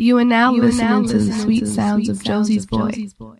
You 0.00 0.16
are 0.18 0.24
now 0.24 0.54
you 0.54 0.62
listening 0.62 0.86
are 0.86 1.00
now 1.00 1.08
to 1.08 1.18
the 1.18 1.32
sweet 1.32 1.66
sounds 1.66 2.06
sweet 2.06 2.10
of 2.10 2.22
Josie's 2.22 2.66
boy. 2.66 2.90
Josie's 2.90 3.14
boy. 3.14 3.36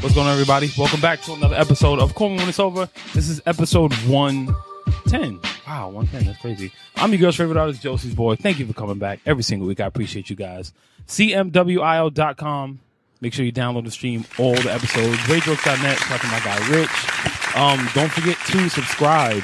What's 0.00 0.14
going 0.14 0.28
on, 0.28 0.32
everybody? 0.32 0.70
Welcome 0.78 1.00
back 1.00 1.20
to 1.22 1.32
another 1.32 1.56
episode 1.56 1.98
of 1.98 2.14
Call 2.14 2.28
Me 2.28 2.36
When 2.36 2.48
It's 2.48 2.60
Over. 2.60 2.88
This 3.12 3.28
is 3.28 3.42
episode 3.44 3.92
110. 4.06 5.40
Wow, 5.66 5.88
110. 5.90 6.26
That's 6.26 6.38
crazy. 6.40 6.72
I'm 6.96 7.10
your 7.10 7.20
girl's 7.20 7.36
favorite 7.36 7.56
artist, 7.56 7.82
Josie's 7.82 8.14
Boy. 8.14 8.36
Thank 8.36 8.58
you 8.58 8.66
for 8.66 8.74
coming 8.74 8.98
back 8.98 9.20
every 9.24 9.42
single 9.42 9.66
week. 9.66 9.80
I 9.80 9.86
appreciate 9.86 10.28
you 10.28 10.36
guys. 10.36 10.72
CMWIL.com. 11.06 12.80
Make 13.20 13.32
sure 13.32 13.44
you 13.46 13.52
download 13.52 13.78
and 13.80 13.92
stream 13.92 14.26
all 14.38 14.54
the 14.54 14.70
episodes. 14.72 15.16
Shout 15.18 15.84
out 15.86 16.20
to 16.20 16.26
my 16.26 16.40
guy, 16.40 16.68
Rich. 16.68 17.56
Um, 17.56 17.88
don't 17.94 18.12
forget 18.12 18.36
to 18.48 18.68
subscribe, 18.68 19.42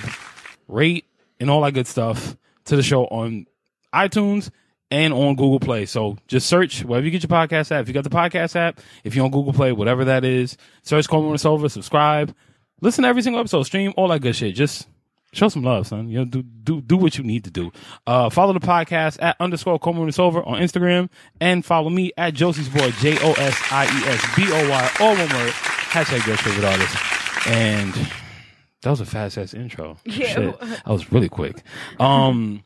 rate, 0.69 1.07
and 1.39 1.49
all 1.49 1.63
that 1.63 1.73
good 1.73 1.87
stuff 1.87 2.37
to 2.67 2.77
the 2.77 2.83
show 2.83 3.05
on 3.07 3.47
iTunes 3.95 4.51
and 4.91 5.15
on 5.15 5.37
Google 5.37 5.61
Play. 5.61 5.87
So 5.87 6.19
just 6.27 6.47
search 6.47 6.85
wherever 6.85 7.05
you 7.05 7.11
get 7.11 7.23
your 7.23 7.31
podcast 7.31 7.71
app. 7.71 7.83
If 7.83 7.89
you 7.89 7.95
got 7.95 8.05
the 8.05 8.11
podcast 8.11 8.57
app, 8.57 8.81
if 9.05 9.15
you're 9.15 9.25
on 9.25 9.31
Google 9.31 9.53
Play, 9.53 9.73
whatever 9.73 10.05
that 10.07 10.25
is, 10.25 10.57
search 10.83 11.07
It's 11.11 11.45
Over, 11.47 11.69
subscribe, 11.69 12.35
listen 12.83 13.03
to 13.03 13.09
every 13.09 13.23
single 13.23 13.41
episode, 13.41 13.63
stream 13.63 13.95
all 13.97 14.09
that 14.09 14.21
good 14.21 14.37
shit. 14.37 14.55
Just 14.55 14.87
show 15.33 15.49
some 15.49 15.63
love, 15.63 15.87
son. 15.87 16.09
You 16.09 16.21
know, 16.21 16.25
do 16.25 16.43
do 16.43 16.81
do 16.81 16.97
what 16.97 17.17
you 17.19 17.25
need 17.25 17.45
to 17.45 17.51
do. 17.51 17.73
Uh, 18.07 18.31
follow 18.31 18.53
the 18.53 18.61
podcast 18.61 19.19
at 19.21 19.37
underscore 19.41 19.79
When 19.83 20.09
It's 20.09 20.19
Over 20.19 20.43
on 20.43 20.61
Instagram, 20.61 21.09
and 21.41 21.65
follow 21.65 21.91
me 21.91 22.13
at 22.17 22.35
Josie's 22.35 22.69
Boy 22.69 22.91
J 23.01 23.19
O 23.23 23.33
S 23.33 23.61
I 23.71 23.85
E 23.85 24.09
S 24.09 24.37
B 24.37 24.45
O 24.47 24.69
Y 24.71 24.91
all 25.01 25.15
one 25.15 25.29
word. 25.29 25.53
Hashtag 25.91 26.25
Girls 26.25 26.41
Favorite 26.41 26.65
Artist. 26.65 26.97
And 27.49 27.93
that 28.83 28.91
was 28.91 29.01
a 29.01 29.07
fast 29.07 29.39
ass 29.39 29.55
intro. 29.55 29.97
Yeah. 30.05 30.27
Shit. 30.27 30.61
That 30.61 30.87
was 30.87 31.11
really 31.13 31.29
quick. 31.29 31.63
Um. 31.99 32.63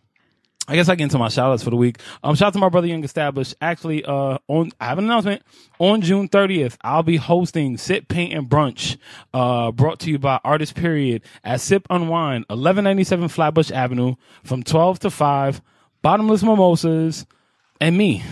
I 0.66 0.76
guess 0.76 0.88
I 0.88 0.94
get 0.94 1.04
into 1.04 1.18
my 1.18 1.28
shout 1.28 1.52
outs 1.52 1.62
for 1.62 1.68
the 1.68 1.76
week. 1.76 1.98
Um, 2.22 2.34
shout 2.34 2.46
out 2.48 2.54
to 2.54 2.58
my 2.58 2.70
brother 2.70 2.86
Young 2.86 3.04
Established. 3.04 3.54
Actually, 3.60 4.02
uh, 4.04 4.38
on, 4.48 4.72
I 4.80 4.86
have 4.86 4.96
an 4.98 5.04
announcement. 5.04 5.42
On 5.78 6.00
June 6.00 6.26
30th, 6.26 6.78
I'll 6.80 7.02
be 7.02 7.18
hosting 7.18 7.76
Sip, 7.76 8.08
Paint, 8.08 8.32
and 8.32 8.48
Brunch, 8.48 8.96
uh, 9.34 9.72
brought 9.72 9.98
to 10.00 10.10
you 10.10 10.18
by 10.18 10.40
Artist 10.42 10.74
Period 10.74 11.20
at 11.42 11.60
Sip 11.60 11.86
Unwind, 11.90 12.46
1197 12.48 13.28
Flatbush 13.28 13.70
Avenue 13.70 14.14
from 14.42 14.62
12 14.62 15.00
to 15.00 15.10
5, 15.10 15.60
bottomless 16.00 16.42
mimosas, 16.42 17.26
and 17.78 17.98
me. 17.98 18.24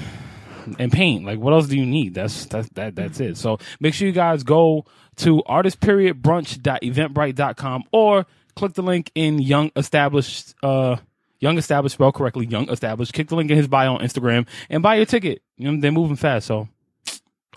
And 0.79 0.93
paint. 0.93 1.27
Like, 1.27 1.39
what 1.39 1.53
else 1.53 1.67
do 1.67 1.77
you 1.77 1.85
need? 1.85 2.15
That's, 2.15 2.47
that's, 2.47 2.71
that, 2.71 2.95
that's 2.95 3.21
it. 3.21 3.37
So 3.37 3.59
make 3.81 3.93
sure 3.95 4.07
you 4.07 4.15
guys 4.15 4.43
go 4.43 4.87
to 5.17 5.43
artistperiodbrunch.eventbrite.com 5.49 7.85
or 7.93 8.25
click 8.55 8.75
the 8.75 8.83
link 8.83 9.11
in 9.15 9.39
Young 9.41 9.73
Established, 9.77 10.55
uh, 10.63 10.97
Young 11.43 11.59
Established, 11.59 11.95
spelled 11.95 12.15
correctly, 12.15 12.47
Young 12.47 12.71
Established. 12.71 13.13
Click 13.13 13.29
the 13.29 13.35
link 13.37 13.51
in 13.51 13.57
his 13.57 13.67
bio 13.69 13.95
on 13.97 14.01
Instagram 14.01 14.47
and 14.71 14.83
buy 14.83 14.95
your 14.95 15.05
ticket. 15.07 15.43
You 15.59 15.71
know, 15.73 15.81
they're 15.81 15.91
moving 15.93 16.15
fast. 16.17 16.47
So 16.47 16.69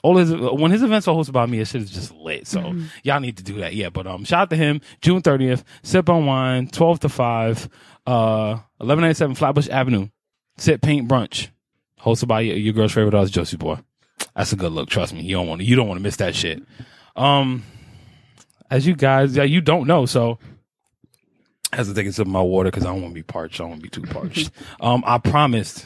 all 0.02 0.18
his, 0.18 0.34
when 0.36 0.72
his 0.72 0.82
events 0.84 1.08
are 1.08 1.16
hosted 1.16 1.32
by 1.34 1.46
me, 1.46 1.60
it 1.60 1.68
shit 1.68 1.84
is 1.84 1.92
just 1.92 2.12
lit. 2.14 2.48
So 2.48 2.62
Mm-hmm. 2.62 2.86
y'all 3.04 3.20
need 3.20 3.38
to 3.38 3.44
do 3.44 3.56
that. 3.60 3.76
Yeah. 3.76 3.90
But, 3.90 4.08
um, 4.08 4.24
shout 4.26 4.42
out 4.42 4.50
to 4.50 4.56
him. 4.56 4.82
June 5.02 5.22
30th, 5.22 5.64
sip 5.84 6.10
on 6.10 6.26
wine, 6.26 6.68
12 6.68 7.00
to 7.02 7.10
5, 7.10 7.70
uh, 8.08 8.58
1197 8.78 9.36
Flatbush 9.36 9.70
Avenue, 9.70 10.08
sip 10.58 10.82
paint 10.82 11.08
brunch, 11.08 11.50
hosted 12.02 12.28
by 12.28 12.42
your, 12.42 12.58
your 12.58 12.74
girl's 12.74 12.92
favorite 12.92 13.14
artist, 13.14 13.34
Josie 13.36 13.58
Boy. 13.58 13.78
That's 14.36 14.52
a 14.52 14.56
good 14.56 14.72
look. 14.72 14.90
Trust 14.90 15.14
me. 15.14 15.22
You 15.22 15.36
don't 15.36 15.48
want 15.48 15.62
to, 15.62 15.66
you 15.66 15.76
don't 15.76 15.88
want 15.88 16.00
to 16.00 16.04
miss 16.04 16.16
that 16.18 16.34
shit. 16.36 16.62
Um, 17.16 17.64
as 18.70 18.86
you 18.88 18.96
guys, 18.96 19.36
yeah, 19.36 19.44
you 19.44 19.62
don't 19.62 19.86
know. 19.88 20.06
So, 20.08 20.40
I 21.76 21.80
have 21.80 21.88
to 21.88 21.94
take 21.94 22.08
a 22.08 22.14
sip 22.14 22.26
of 22.26 22.32
my 22.32 22.42
water 22.42 22.72
because 22.72 22.86
I 22.86 22.94
don't 22.94 23.02
want 23.02 23.14
to 23.14 23.20
be 23.20 23.24
parched. 23.24 23.60
I 23.60 23.64
don't 23.64 23.72
want 23.72 23.84
to 23.84 23.90
be 23.90 24.08
too 24.08 24.14
parched. 24.14 24.50
um, 24.80 25.04
I 25.06 25.18
promised 25.18 25.86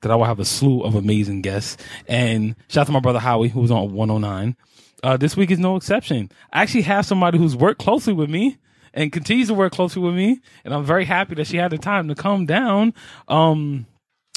that 0.00 0.10
I 0.10 0.14
will 0.14 0.24
have 0.24 0.40
a 0.40 0.46
slew 0.46 0.82
of 0.82 0.94
amazing 0.94 1.42
guests. 1.42 1.76
And 2.08 2.56
shout 2.68 2.82
out 2.82 2.86
to 2.86 2.92
my 2.92 3.00
brother 3.00 3.18
Howie, 3.18 3.50
who 3.50 3.60
was 3.60 3.70
on 3.70 3.92
109. 3.92 4.56
Uh, 5.02 5.18
this 5.18 5.36
week 5.36 5.50
is 5.50 5.58
no 5.58 5.76
exception. 5.76 6.30
I 6.54 6.62
actually 6.62 6.82
have 6.82 7.04
somebody 7.04 7.36
who's 7.36 7.54
worked 7.54 7.80
closely 7.80 8.14
with 8.14 8.30
me 8.30 8.56
and 8.94 9.12
continues 9.12 9.48
to 9.48 9.54
work 9.54 9.74
closely 9.74 10.00
with 10.00 10.14
me. 10.14 10.40
And 10.64 10.72
I'm 10.72 10.84
very 10.84 11.04
happy 11.04 11.34
that 11.34 11.46
she 11.46 11.58
had 11.58 11.70
the 11.70 11.76
time 11.76 12.08
to 12.08 12.14
come 12.14 12.46
down. 12.46 12.94
Um, 13.28 13.84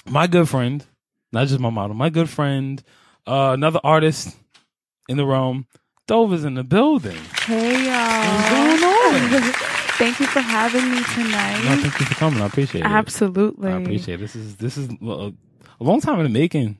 my 0.05 0.27
good 0.27 0.49
friend, 0.49 0.85
not 1.31 1.47
just 1.47 1.61
my 1.61 1.69
model, 1.69 1.95
my 1.95 2.09
good 2.09 2.29
friend, 2.29 2.83
uh, 3.25 3.51
another 3.53 3.79
artist 3.85 4.35
in 5.07 5.15
the 5.15 5.25
room, 5.25 5.65
Dova's 6.07 6.43
in 6.43 6.55
the 6.55 6.65
building. 6.65 7.17
Hey 7.43 7.85
y'all. 7.85 8.35
What's 8.35 8.81
going 8.81 9.53
on? 9.53 9.75
Thank 9.99 10.19
you 10.19 10.27
for 10.27 10.39
having 10.39 10.89
me 10.89 11.01
No, 11.01 11.03
tonight. 11.03 11.81
thank 11.81 11.99
you 11.99 12.05
for 12.05 12.15
coming. 12.15 12.41
I 12.41 12.45
appreciate 12.45 12.81
it. 12.81 12.87
Absolutely. 12.87 13.69
I 13.71 13.79
appreciate 13.81 14.15
it. 14.15 14.21
This 14.21 14.35
is 14.35 14.55
this 14.55 14.77
is 14.77 14.89
a, 15.01 15.05
a 15.05 15.83
long 15.83 15.99
time 16.01 16.19
in 16.19 16.23
the 16.23 16.29
making. 16.29 16.77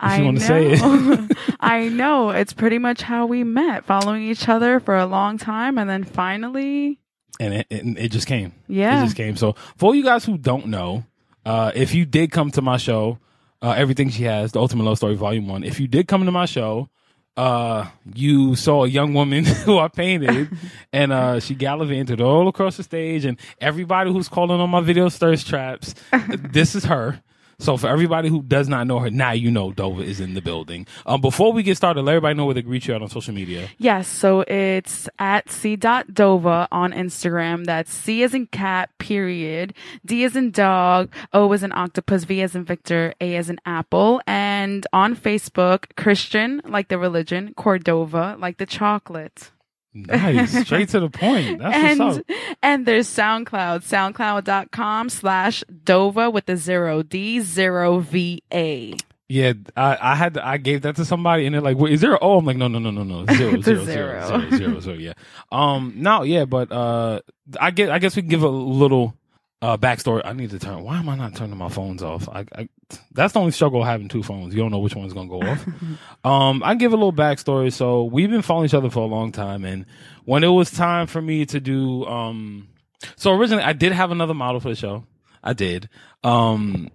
I 0.00 0.18
you 0.18 0.24
want 0.24 0.36
know. 0.36 0.40
to 0.40 0.46
say 0.46 0.72
it. 0.72 1.36
I 1.60 1.88
know. 1.88 2.30
It's 2.30 2.52
pretty 2.52 2.78
much 2.78 3.02
how 3.02 3.26
we 3.26 3.44
met, 3.44 3.84
following 3.84 4.22
each 4.22 4.48
other 4.48 4.80
for 4.80 4.96
a 4.96 5.06
long 5.06 5.38
time 5.38 5.78
and 5.78 5.88
then 5.88 6.04
finally 6.04 6.98
and 7.40 7.54
it, 7.54 7.66
it, 7.70 7.98
it 7.98 8.08
just 8.10 8.26
came. 8.26 8.52
Yeah. 8.68 9.00
It 9.00 9.04
just 9.04 9.16
came. 9.16 9.36
So 9.36 9.54
for 9.76 9.94
you 9.94 10.04
guys 10.04 10.24
who 10.24 10.38
don't 10.38 10.66
know, 10.66 11.04
uh, 11.44 11.72
if 11.74 11.94
you 11.94 12.04
did 12.06 12.30
come 12.30 12.50
to 12.52 12.62
my 12.62 12.76
show, 12.76 13.18
uh, 13.62 13.74
everything 13.76 14.10
she 14.10 14.24
has, 14.24 14.52
the 14.52 14.60
Ultimate 14.60 14.84
Love 14.84 14.98
Story 14.98 15.14
Volume 15.14 15.48
One. 15.48 15.64
If 15.64 15.80
you 15.80 15.88
did 15.88 16.08
come 16.08 16.24
to 16.24 16.32
my 16.32 16.46
show, 16.46 16.88
uh, 17.36 17.86
you 18.14 18.54
saw 18.54 18.84
a 18.84 18.88
young 18.88 19.14
woman 19.14 19.44
who 19.64 19.78
I 19.78 19.88
painted, 19.88 20.50
and 20.92 21.12
uh, 21.12 21.40
she 21.40 21.54
gallivanted 21.54 22.20
all 22.20 22.48
across 22.48 22.76
the 22.76 22.82
stage, 22.82 23.24
and 23.24 23.38
everybody 23.60 24.12
who's 24.12 24.28
calling 24.28 24.60
on 24.60 24.70
my 24.70 24.80
video 24.80 25.08
thirst 25.08 25.46
traps, 25.46 25.94
this 26.28 26.74
is 26.74 26.84
her. 26.84 27.20
So 27.58 27.76
for 27.76 27.88
everybody 27.88 28.28
who 28.28 28.42
does 28.42 28.68
not 28.68 28.86
know 28.86 28.98
her, 28.98 29.10
now 29.10 29.32
you 29.32 29.50
know 29.50 29.72
Dova 29.72 30.02
is 30.04 30.20
in 30.20 30.34
the 30.34 30.42
building. 30.42 30.86
Um, 31.06 31.20
before 31.20 31.52
we 31.52 31.62
get 31.62 31.76
started, 31.76 32.02
let 32.02 32.12
everybody 32.12 32.36
know 32.36 32.46
where 32.46 32.54
to 32.54 32.62
reach 32.62 32.88
you 32.88 32.94
out 32.94 33.02
on 33.02 33.08
social 33.08 33.34
media. 33.34 33.68
Yes, 33.78 34.08
so 34.08 34.40
it's 34.42 35.08
at 35.18 35.50
c.dova 35.50 36.68
on 36.70 36.92
Instagram. 36.92 37.64
That's 37.64 37.92
C 37.92 38.22
as 38.22 38.34
in 38.34 38.46
cat, 38.46 38.90
period. 38.98 39.74
D 40.04 40.24
as 40.24 40.36
in 40.36 40.50
dog, 40.50 41.12
O 41.32 41.52
as 41.52 41.62
in 41.62 41.72
octopus, 41.72 42.24
V 42.24 42.42
as 42.42 42.54
in 42.54 42.64
Victor, 42.64 43.14
A 43.20 43.36
as 43.36 43.50
in 43.50 43.60
apple. 43.66 44.20
And 44.26 44.86
on 44.92 45.16
Facebook, 45.16 45.86
Christian, 45.96 46.60
like 46.64 46.88
the 46.88 46.98
religion, 46.98 47.54
Cordova, 47.56 48.36
like 48.38 48.58
the 48.58 48.66
chocolate. 48.66 49.50
Nice, 49.94 50.60
straight 50.66 50.88
to 50.90 51.00
the 51.00 51.08
point. 51.10 51.60
That's 51.60 51.74
and 51.76 51.98
what's 52.00 52.18
up. 52.18 52.24
and 52.62 52.84
there's 52.84 53.06
SoundCloud, 53.08 53.84
soundcloud.com 53.84 55.08
slash 55.08 55.62
Dova 55.84 56.32
with 56.32 56.46
the 56.46 56.56
zero 56.56 57.02
D 57.02 57.40
zero 57.40 58.00
V 58.00 58.42
A. 58.52 58.94
Yeah, 59.28 59.54
I, 59.76 59.96
I 60.00 60.14
had 60.16 60.34
to, 60.34 60.46
I 60.46 60.58
gave 60.58 60.82
that 60.82 60.96
to 60.96 61.04
somebody 61.04 61.46
and 61.46 61.54
they're 61.54 61.62
like, 61.62 61.78
"Wait, 61.78 61.92
is 61.94 62.00
there?" 62.02 62.22
Oh, 62.22 62.38
I'm 62.38 62.44
like, 62.44 62.56
"No, 62.58 62.68
no, 62.68 62.78
no, 62.78 62.90
no, 62.90 63.02
no, 63.04 63.24
zero, 63.34 63.54
It's 63.54 63.66
a 63.68 63.76
zero, 63.76 63.84
zero, 63.84 64.26
zero. 64.26 64.40
zero, 64.50 64.58
zero, 64.58 64.80
zero." 64.80 64.96
Yeah. 64.98 65.12
Um. 65.50 65.94
No. 65.96 66.22
Yeah. 66.24 66.44
But 66.44 66.70
uh, 66.70 67.20
I 67.58 67.70
get. 67.70 67.90
I 67.90 67.98
guess 68.00 68.16
we 68.16 68.22
can 68.22 68.28
give 68.28 68.42
a 68.42 68.48
little 68.48 69.14
uh 69.64 69.76
backstory. 69.78 70.20
I 70.24 70.34
need 70.34 70.50
to 70.50 70.58
turn. 70.58 70.82
Why 70.84 70.98
am 70.98 71.08
I 71.08 71.16
not 71.16 71.34
turning 71.34 71.56
my 71.56 71.70
phones 71.70 72.02
off? 72.02 72.28
I. 72.28 72.44
I 72.54 72.68
that's 73.12 73.32
the 73.32 73.40
only 73.40 73.52
struggle 73.52 73.82
having 73.82 74.08
two 74.08 74.22
phones. 74.22 74.54
You 74.54 74.60
don't 74.60 74.70
know 74.70 74.78
which 74.78 74.94
one's 74.94 75.14
gonna 75.14 75.28
go 75.28 75.40
off. 75.40 75.66
um. 76.24 76.62
I 76.62 76.74
give 76.74 76.92
a 76.92 76.96
little 76.96 77.12
backstory. 77.12 77.72
So 77.72 78.04
we've 78.04 78.30
been 78.30 78.42
following 78.42 78.66
each 78.66 78.74
other 78.74 78.90
for 78.90 79.00
a 79.00 79.06
long 79.06 79.32
time, 79.32 79.64
and 79.64 79.86
when 80.24 80.44
it 80.44 80.48
was 80.48 80.70
time 80.70 81.06
for 81.06 81.22
me 81.22 81.46
to 81.46 81.60
do 81.60 82.04
um, 82.04 82.68
so 83.16 83.32
originally 83.32 83.62
I 83.62 83.72
did 83.72 83.92
have 83.92 84.10
another 84.10 84.34
model 84.34 84.60
for 84.60 84.68
the 84.68 84.76
show. 84.76 85.04
I 85.42 85.52
did. 85.52 85.88
Um 86.22 86.90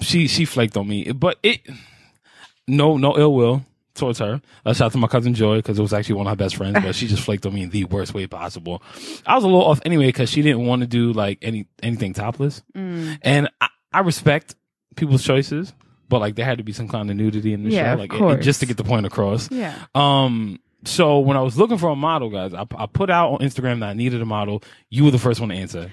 she 0.00 0.28
she 0.28 0.44
flaked 0.44 0.76
on 0.76 0.86
me, 0.88 1.12
but 1.12 1.38
it 1.42 1.60
no 2.66 2.96
no 2.96 3.16
ill 3.18 3.34
will 3.34 3.64
towards 3.94 4.18
her. 4.18 4.40
Uh, 4.66 4.72
shout 4.72 4.86
out 4.86 4.92
to 4.92 4.98
my 4.98 5.06
cousin 5.08 5.34
Joy 5.34 5.56
because 5.56 5.78
it 5.78 5.82
was 5.82 5.92
actually 5.92 6.16
one 6.16 6.26
of 6.26 6.30
her 6.32 6.36
best 6.36 6.56
friends, 6.56 6.78
but 6.82 6.94
she 6.94 7.06
just 7.06 7.22
flaked 7.22 7.46
on 7.46 7.54
me 7.54 7.62
in 7.62 7.70
the 7.70 7.84
worst 7.84 8.12
way 8.14 8.26
possible. 8.26 8.82
I 9.26 9.34
was 9.34 9.44
a 9.44 9.46
little 9.46 9.64
off 9.64 9.80
anyway 9.84 10.06
because 10.06 10.28
she 10.30 10.42
didn't 10.42 10.66
want 10.66 10.80
to 10.82 10.86
do 10.86 11.12
like 11.12 11.38
any 11.42 11.66
anything 11.82 12.12
topless, 12.12 12.62
and 12.74 13.48
I, 13.60 13.68
I 13.92 14.00
respect 14.00 14.54
people's 14.96 15.22
choices, 15.24 15.72
but 16.08 16.20
like 16.20 16.34
there 16.34 16.44
had 16.44 16.58
to 16.58 16.64
be 16.64 16.72
some 16.72 16.88
kind 16.88 17.10
of 17.10 17.16
nudity 17.16 17.52
in 17.52 17.64
the 17.64 17.70
Yeah, 17.70 17.94
show, 17.94 17.98
like 18.00 18.12
it- 18.12 18.22
it- 18.40 18.42
just 18.42 18.60
to 18.60 18.66
get 18.66 18.76
the 18.76 18.84
point 18.84 19.06
across. 19.06 19.50
Yeah. 19.50 19.74
Um. 19.94 20.58
So 20.86 21.18
when 21.18 21.36
I 21.36 21.40
was 21.42 21.56
looking 21.56 21.78
for 21.78 21.88
a 21.90 21.96
model, 21.96 22.30
guys, 22.30 22.52
I, 22.54 22.66
I 22.76 22.86
put 22.86 23.10
out 23.10 23.32
on 23.32 23.38
Instagram 23.40 23.80
that 23.80 23.90
I 23.90 23.92
needed 23.94 24.20
a 24.20 24.26
model. 24.26 24.62
You 24.90 25.04
were 25.04 25.10
the 25.10 25.18
first 25.18 25.40
one 25.40 25.48
to 25.48 25.54
answer, 25.54 25.90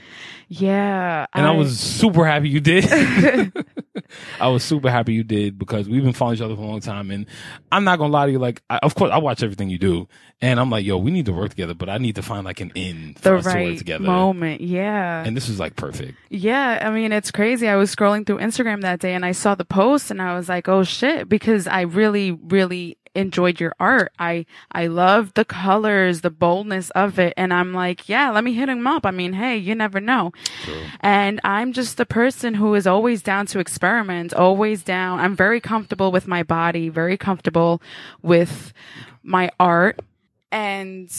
Yeah. 0.49 1.25
and 1.33 1.45
I, 1.45 1.51
was 1.51 1.79
super 1.79 2.25
happy 2.25 2.49
you 2.49 2.59
did. 2.59 2.85
I 4.39 4.47
was 4.49 4.63
super 4.63 4.89
happy 4.89 5.13
you 5.13 5.23
did 5.23 5.57
because 5.57 5.87
we've 5.87 6.03
been 6.03 6.13
following 6.13 6.37
each 6.37 6.41
other 6.41 6.55
for 6.55 6.61
a 6.63 6.65
long 6.65 6.81
time. 6.81 7.09
And 7.11 7.25
I'm 7.71 7.83
not 7.83 7.99
gonna 7.99 8.11
lie 8.11 8.25
to 8.25 8.31
you, 8.33 8.39
like, 8.39 8.61
I, 8.69 8.77
of 8.83 8.95
course, 8.95 9.11
I 9.11 9.17
watch 9.19 9.41
everything 9.43 9.69
you 9.69 9.77
do, 9.77 10.07
and 10.41 10.59
I'm 10.59 10.69
like, 10.69 10.85
yo, 10.85 10.97
we 10.97 11.11
need 11.11 11.25
to 11.27 11.33
work 11.33 11.49
together, 11.51 11.73
but 11.73 11.87
I 11.89 11.97
need 11.97 12.15
to 12.15 12.21
find 12.21 12.43
like 12.45 12.59
an 12.61 12.71
in 12.75 13.13
for 13.15 13.29
The 13.29 13.35
us 13.37 13.43
to 13.43 13.49
work 13.49 13.55
right 13.55 13.77
together. 13.77 14.03
moment. 14.03 14.61
Yeah. 14.61 15.23
And 15.25 15.35
this 15.37 15.47
was 15.47 15.59
like 15.59 15.75
perfect. 15.75 16.17
Yeah, 16.29 16.79
I 16.85 16.91
mean, 16.91 17.11
it's 17.11 17.31
crazy. 17.31 17.67
I 17.67 17.75
was 17.75 17.95
scrolling 17.95 18.25
through 18.25 18.39
Instagram 18.39 18.81
that 18.81 18.99
day 18.99 19.13
and 19.13 19.25
I 19.25 19.31
saw 19.31 19.55
the 19.55 19.65
post 19.65 20.11
and 20.11 20.21
I 20.21 20.35
was 20.35 20.49
like, 20.49 20.67
oh 20.67 20.83
shit, 20.83 21.29
because 21.29 21.65
I 21.67 21.81
really, 21.81 22.31
really 22.31 22.97
enjoyed 23.15 23.59
your 23.59 23.73
art. 23.79 24.11
I, 24.19 24.45
I 24.71 24.87
loved 24.87 25.35
the 25.35 25.45
colors, 25.45 26.21
the 26.21 26.29
boldness 26.29 26.89
of 26.91 27.19
it. 27.19 27.33
And 27.37 27.53
I'm 27.53 27.73
like, 27.73 28.07
yeah, 28.07 28.29
let 28.31 28.43
me 28.43 28.53
hit 28.53 28.69
him 28.69 28.87
up. 28.87 29.05
I 29.05 29.11
mean, 29.11 29.33
hey, 29.33 29.57
you 29.57 29.75
never 29.75 29.99
know. 29.99 30.31
And 30.99 31.39
I'm 31.43 31.73
just 31.73 31.97
the 31.97 32.05
person 32.05 32.53
who 32.53 32.73
is 32.75 32.87
always 32.87 33.21
down 33.21 33.45
to 33.47 33.59
experiment, 33.59 34.33
always 34.33 34.83
down. 34.83 35.19
I'm 35.19 35.35
very 35.35 35.59
comfortable 35.59 36.11
with 36.11 36.27
my 36.27 36.43
body, 36.43 36.89
very 36.89 37.17
comfortable 37.17 37.81
with 38.21 38.73
my 39.23 39.51
art. 39.59 39.99
And 40.51 41.11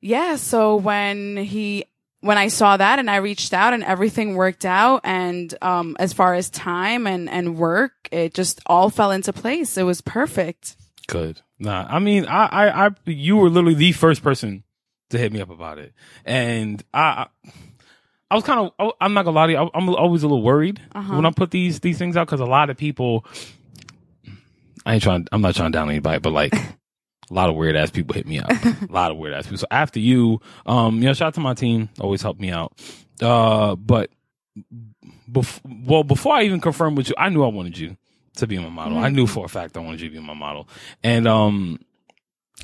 yeah, 0.00 0.36
so 0.36 0.76
when 0.76 1.36
he 1.36 1.84
when 2.22 2.36
I 2.36 2.48
saw 2.48 2.76
that 2.76 2.98
and 2.98 3.10
I 3.10 3.16
reached 3.16 3.54
out 3.54 3.72
and 3.72 3.82
everything 3.82 4.34
worked 4.34 4.66
out 4.66 5.00
and 5.04 5.52
um 5.62 5.96
as 5.98 6.12
far 6.12 6.34
as 6.34 6.50
time 6.50 7.06
and 7.06 7.28
and 7.28 7.56
work, 7.56 7.92
it 8.10 8.34
just 8.34 8.60
all 8.66 8.90
fell 8.90 9.10
into 9.10 9.32
place. 9.32 9.76
It 9.76 9.84
was 9.84 10.00
perfect. 10.00 10.76
Good. 11.10 11.40
Nah, 11.58 11.86
I 11.88 11.98
mean, 11.98 12.26
I, 12.26 12.46
I, 12.46 12.86
I, 12.86 12.90
you 13.04 13.36
were 13.36 13.50
literally 13.50 13.74
the 13.74 13.92
first 13.92 14.22
person 14.22 14.62
to 15.10 15.18
hit 15.18 15.32
me 15.32 15.40
up 15.40 15.50
about 15.50 15.78
it, 15.78 15.92
and 16.24 16.82
I, 16.94 17.26
I, 17.44 17.50
I 18.30 18.34
was 18.36 18.44
kind 18.44 18.70
of, 18.78 18.92
I'm 19.00 19.12
not 19.12 19.24
gonna 19.24 19.34
lie 19.34 19.46
to 19.46 19.52
you, 19.52 19.58
I, 19.58 19.68
I'm 19.74 19.88
always 19.88 20.22
a 20.22 20.28
little 20.28 20.42
worried 20.42 20.80
when 21.16 21.26
I 21.26 21.30
put 21.32 21.50
these 21.50 21.80
these 21.80 21.98
things 21.98 22.16
out 22.16 22.26
because 22.28 22.40
a 22.40 22.46
lot 22.46 22.70
of 22.70 22.76
people, 22.76 23.26
I 24.86 24.94
ain't 24.94 25.02
trying, 25.02 25.26
I'm 25.32 25.42
not 25.42 25.56
trying 25.56 25.72
to 25.72 25.78
down 25.78 25.90
anybody, 25.90 26.18
but 26.18 26.32
like. 26.32 26.54
A 26.54 27.34
lot 27.34 27.48
of 27.48 27.54
weird 27.54 27.76
ass 27.76 27.92
people 27.92 28.12
hit 28.12 28.26
me 28.26 28.40
up. 28.40 28.50
a 28.64 28.76
lot 28.88 29.12
of 29.12 29.16
weird 29.16 29.34
ass 29.34 29.44
people. 29.44 29.58
So 29.58 29.66
after 29.70 30.00
you, 30.00 30.40
um, 30.66 30.96
you 30.96 31.02
know, 31.02 31.12
shout 31.12 31.28
out 31.28 31.34
to 31.34 31.40
my 31.40 31.54
team, 31.54 31.88
always 32.00 32.22
helped 32.22 32.40
me 32.40 32.50
out. 32.50 32.72
Uh, 33.22 33.76
but 33.76 34.10
bef- 35.30 35.60
well, 35.86 36.02
before 36.02 36.34
I 36.34 36.42
even 36.42 36.60
confirmed 36.60 36.96
with 36.96 37.08
you, 37.08 37.14
I 37.16 37.28
knew 37.28 37.44
I 37.44 37.46
wanted 37.46 37.78
you 37.78 37.96
to 38.36 38.46
be 38.46 38.58
my 38.58 38.68
model. 38.68 38.98
I 38.98 39.08
knew 39.08 39.26
for 39.26 39.44
a 39.44 39.48
fact 39.48 39.76
I 39.76 39.80
wanted 39.80 40.00
you 40.00 40.08
to 40.08 40.14
be 40.14 40.20
my 40.20 40.34
model. 40.34 40.68
And 41.02 41.26
um 41.26 41.80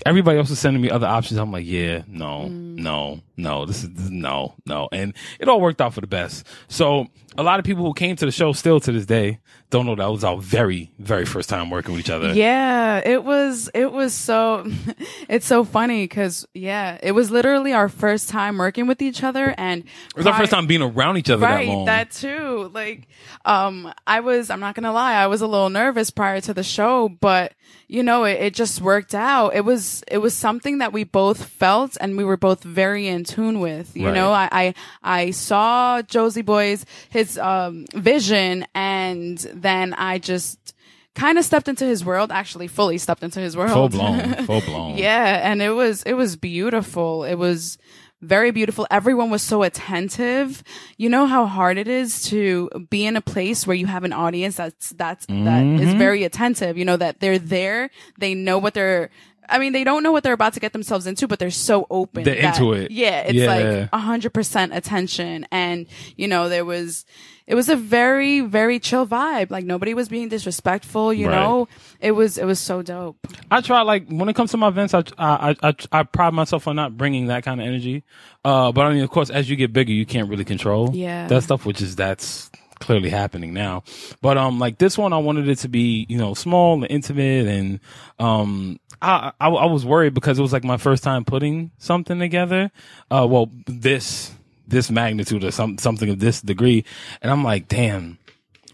everybody 0.04 0.38
else 0.38 0.50
was 0.50 0.58
sending 0.58 0.82
me 0.82 0.90
other 0.90 1.06
options. 1.06 1.38
I'm 1.38 1.52
like, 1.52 1.66
yeah, 1.66 2.02
no, 2.06 2.48
no, 2.48 3.20
no, 3.36 3.64
this 3.64 3.82
is, 3.82 3.90
this 3.94 4.04
is 4.04 4.10
no, 4.10 4.54
no. 4.66 4.88
And 4.92 5.14
it 5.40 5.48
all 5.48 5.60
worked 5.60 5.80
out 5.80 5.94
for 5.94 6.00
the 6.00 6.06
best. 6.06 6.46
So 6.68 7.06
a 7.38 7.42
lot 7.42 7.58
of 7.58 7.64
people 7.64 7.84
who 7.84 7.94
came 7.94 8.16
to 8.16 8.26
the 8.26 8.32
show 8.32 8.52
still 8.52 8.80
to 8.80 8.92
this 8.92 9.06
day 9.06 9.40
don't 9.70 9.84
know 9.86 9.94
that 9.96 10.06
was 10.06 10.22
our 10.24 10.36
very, 10.36 10.92
very 10.98 11.24
first 11.24 11.48
time 11.48 11.70
working 11.70 11.92
with 11.94 12.00
each 12.00 12.10
other. 12.10 12.32
Yeah, 12.32 13.02
it 13.04 13.24
was 13.24 13.68
it 13.74 13.90
was 13.92 14.14
so 14.14 14.64
it's 15.28 15.46
so 15.46 15.64
funny 15.64 16.06
cuz 16.08 16.46
yeah, 16.54 16.98
it 17.02 17.12
was 17.12 17.30
literally 17.30 17.72
our 17.72 17.88
first 17.88 18.28
time 18.28 18.58
working 18.58 18.86
with 18.86 19.02
each 19.02 19.22
other 19.24 19.54
and 19.58 19.82
It 19.82 20.16
was 20.16 20.26
our 20.26 20.34
first 20.34 20.52
time 20.52 20.66
being 20.66 20.82
around 20.82 21.16
each 21.16 21.30
other 21.30 21.42
right 21.44 21.66
that 21.66 21.72
long. 21.72 21.84
that 21.86 22.10
too 22.12 22.70
like 22.74 23.08
um 23.44 23.92
i 24.06 24.20
was 24.20 24.50
i'm 24.50 24.60
not 24.60 24.74
gonna 24.74 24.92
lie 24.92 25.14
i 25.14 25.26
was 25.26 25.40
a 25.40 25.46
little 25.46 25.68
nervous 25.70 26.10
prior 26.10 26.40
to 26.40 26.54
the 26.54 26.62
show 26.62 27.08
but 27.08 27.52
you 27.88 28.02
know 28.02 28.24
it, 28.24 28.38
it 28.40 28.54
just 28.54 28.80
worked 28.80 29.14
out 29.14 29.54
it 29.54 29.64
was 29.64 30.02
it 30.08 30.18
was 30.18 30.34
something 30.34 30.78
that 30.78 30.92
we 30.92 31.04
both 31.04 31.44
felt 31.44 31.96
and 32.00 32.16
we 32.16 32.24
were 32.24 32.36
both 32.36 32.62
very 32.62 33.06
in 33.08 33.24
tune 33.24 33.60
with 33.60 33.96
you 33.96 34.06
Right. 34.06 34.14
know 34.14 34.30
I, 34.32 34.48
I 34.52 34.74
i 35.02 35.30
saw 35.32 36.02
josie 36.02 36.42
boy's 36.42 36.84
his 37.10 37.38
um 37.38 37.84
vision 37.94 38.66
and 38.74 39.38
then 39.62 39.94
i 39.94 40.18
just 40.18 40.74
kind 41.14 41.38
of 41.38 41.44
stepped 41.44 41.66
into 41.68 41.84
his 41.84 42.04
world 42.04 42.30
actually 42.30 42.66
fully 42.68 42.98
stepped 42.98 43.22
into 43.22 43.40
his 43.40 43.56
world 43.56 43.72
full 43.72 43.88
blown, 43.88 44.34
full 44.46 44.60
blown. 44.60 44.98
yeah, 44.98 45.50
and 45.50 45.62
it 45.62 45.70
was 45.70 46.02
it 46.02 46.12
was 46.14 46.36
beautiful. 46.36 47.24
It 47.24 47.36
was 47.36 47.78
very 48.22 48.50
beautiful. 48.50 48.86
Everyone 48.90 49.30
was 49.30 49.42
so 49.42 49.62
attentive. 49.62 50.62
You 50.98 51.08
know 51.08 51.26
how 51.26 51.46
hard 51.46 51.78
it 51.78 51.88
is 51.88 52.22
to 52.24 52.68
be 52.90 53.06
in 53.06 53.16
a 53.16 53.20
place 53.20 53.66
where 53.66 53.76
you 53.76 53.86
have 53.86 54.04
an 54.04 54.12
audience 54.12 54.56
that's 54.56 54.90
that's 54.90 55.24
that 55.26 55.34
is 55.36 55.44
Mm-hmm. 55.88 55.98
very 55.98 56.24
attentive. 56.24 56.76
You 56.76 56.84
know 56.84 56.96
that 56.98 57.20
they're 57.20 57.38
there, 57.38 57.88
they 58.18 58.34
know 58.34 58.58
what 58.58 58.74
they're 58.74 59.08
I 59.48 59.58
mean, 59.60 59.72
they 59.72 59.84
don't 59.84 60.02
know 60.02 60.10
what 60.10 60.24
they're 60.24 60.32
about 60.32 60.54
to 60.54 60.60
get 60.60 60.72
themselves 60.72 61.06
into, 61.06 61.28
but 61.28 61.38
they're 61.38 61.50
so 61.52 61.86
open. 61.88 62.24
They're 62.24 62.42
that- 62.42 62.58
into 62.58 62.72
it. 62.72 62.90
Yeah, 62.90 63.20
it's 63.20 63.34
Yeah. 63.34 63.46
like 63.46 63.88
a 63.92 63.98
hundred 63.98 64.34
percent 64.34 64.74
attention. 64.74 65.46
And, 65.52 65.86
you 66.16 66.26
know, 66.26 66.48
there 66.48 66.64
was, 66.64 67.04
it 67.46 67.54
was 67.54 67.68
a 67.68 67.76
very, 67.76 68.40
very 68.40 68.78
chill 68.78 69.06
vibe. 69.06 69.50
Like 69.50 69.64
nobody 69.64 69.94
was 69.94 70.08
being 70.08 70.28
disrespectful, 70.28 71.12
you 71.12 71.28
Right. 71.28 71.34
know? 71.36 71.68
It 72.00 72.12
was, 72.12 72.38
it 72.38 72.44
was 72.44 72.58
so 72.58 72.82
dope. 72.82 73.16
I 73.50 73.60
try 73.60 73.82
like 73.82 74.08
when 74.08 74.28
it 74.28 74.34
comes 74.34 74.50
to 74.52 74.56
my 74.56 74.68
events, 74.68 74.94
I 74.94 75.04
I 75.18 75.54
I, 75.62 75.74
I 75.92 76.02
pride 76.02 76.34
myself 76.34 76.66
on 76.68 76.76
not 76.76 76.96
bringing 76.96 77.26
that 77.26 77.44
kind 77.44 77.60
of 77.60 77.66
energy. 77.66 78.02
Uh, 78.44 78.72
but 78.72 78.86
I 78.86 78.92
mean, 78.92 79.02
of 79.02 79.10
course, 79.10 79.30
as 79.30 79.48
you 79.48 79.56
get 79.56 79.72
bigger, 79.72 79.92
you 79.92 80.06
can't 80.06 80.28
really 80.28 80.44
control 80.44 80.90
Yeah. 80.94 81.26
that 81.28 81.42
stuff, 81.42 81.64
which 81.66 81.80
is 81.80 81.96
that's 81.96 82.50
clearly 82.78 83.08
happening 83.08 83.54
now. 83.54 83.82
But 84.20 84.36
um, 84.36 84.58
like 84.58 84.78
this 84.78 84.98
one, 84.98 85.12
I 85.12 85.18
wanted 85.18 85.48
it 85.48 85.58
to 85.58 85.68
be 85.68 86.04
you 86.08 86.18
know 86.18 86.34
small 86.34 86.74
and 86.74 86.86
intimate, 86.90 87.46
and 87.46 87.80
um, 88.18 88.78
I 89.00 89.32
I, 89.40 89.48
I 89.48 89.66
was 89.66 89.84
worried 89.86 90.14
because 90.14 90.38
it 90.38 90.42
was 90.42 90.52
like 90.52 90.64
my 90.64 90.76
first 90.76 91.02
time 91.02 91.24
putting 91.24 91.70
something 91.78 92.18
together. 92.18 92.70
Uh, 93.10 93.26
well, 93.30 93.50
this 93.66 94.32
this 94.66 94.90
magnitude 94.90 95.44
or 95.44 95.50
some 95.50 95.78
something 95.78 96.08
of 96.10 96.18
this 96.18 96.40
degree, 96.40 96.84
and 97.22 97.30
I'm 97.30 97.44
like, 97.44 97.68
damn. 97.68 98.18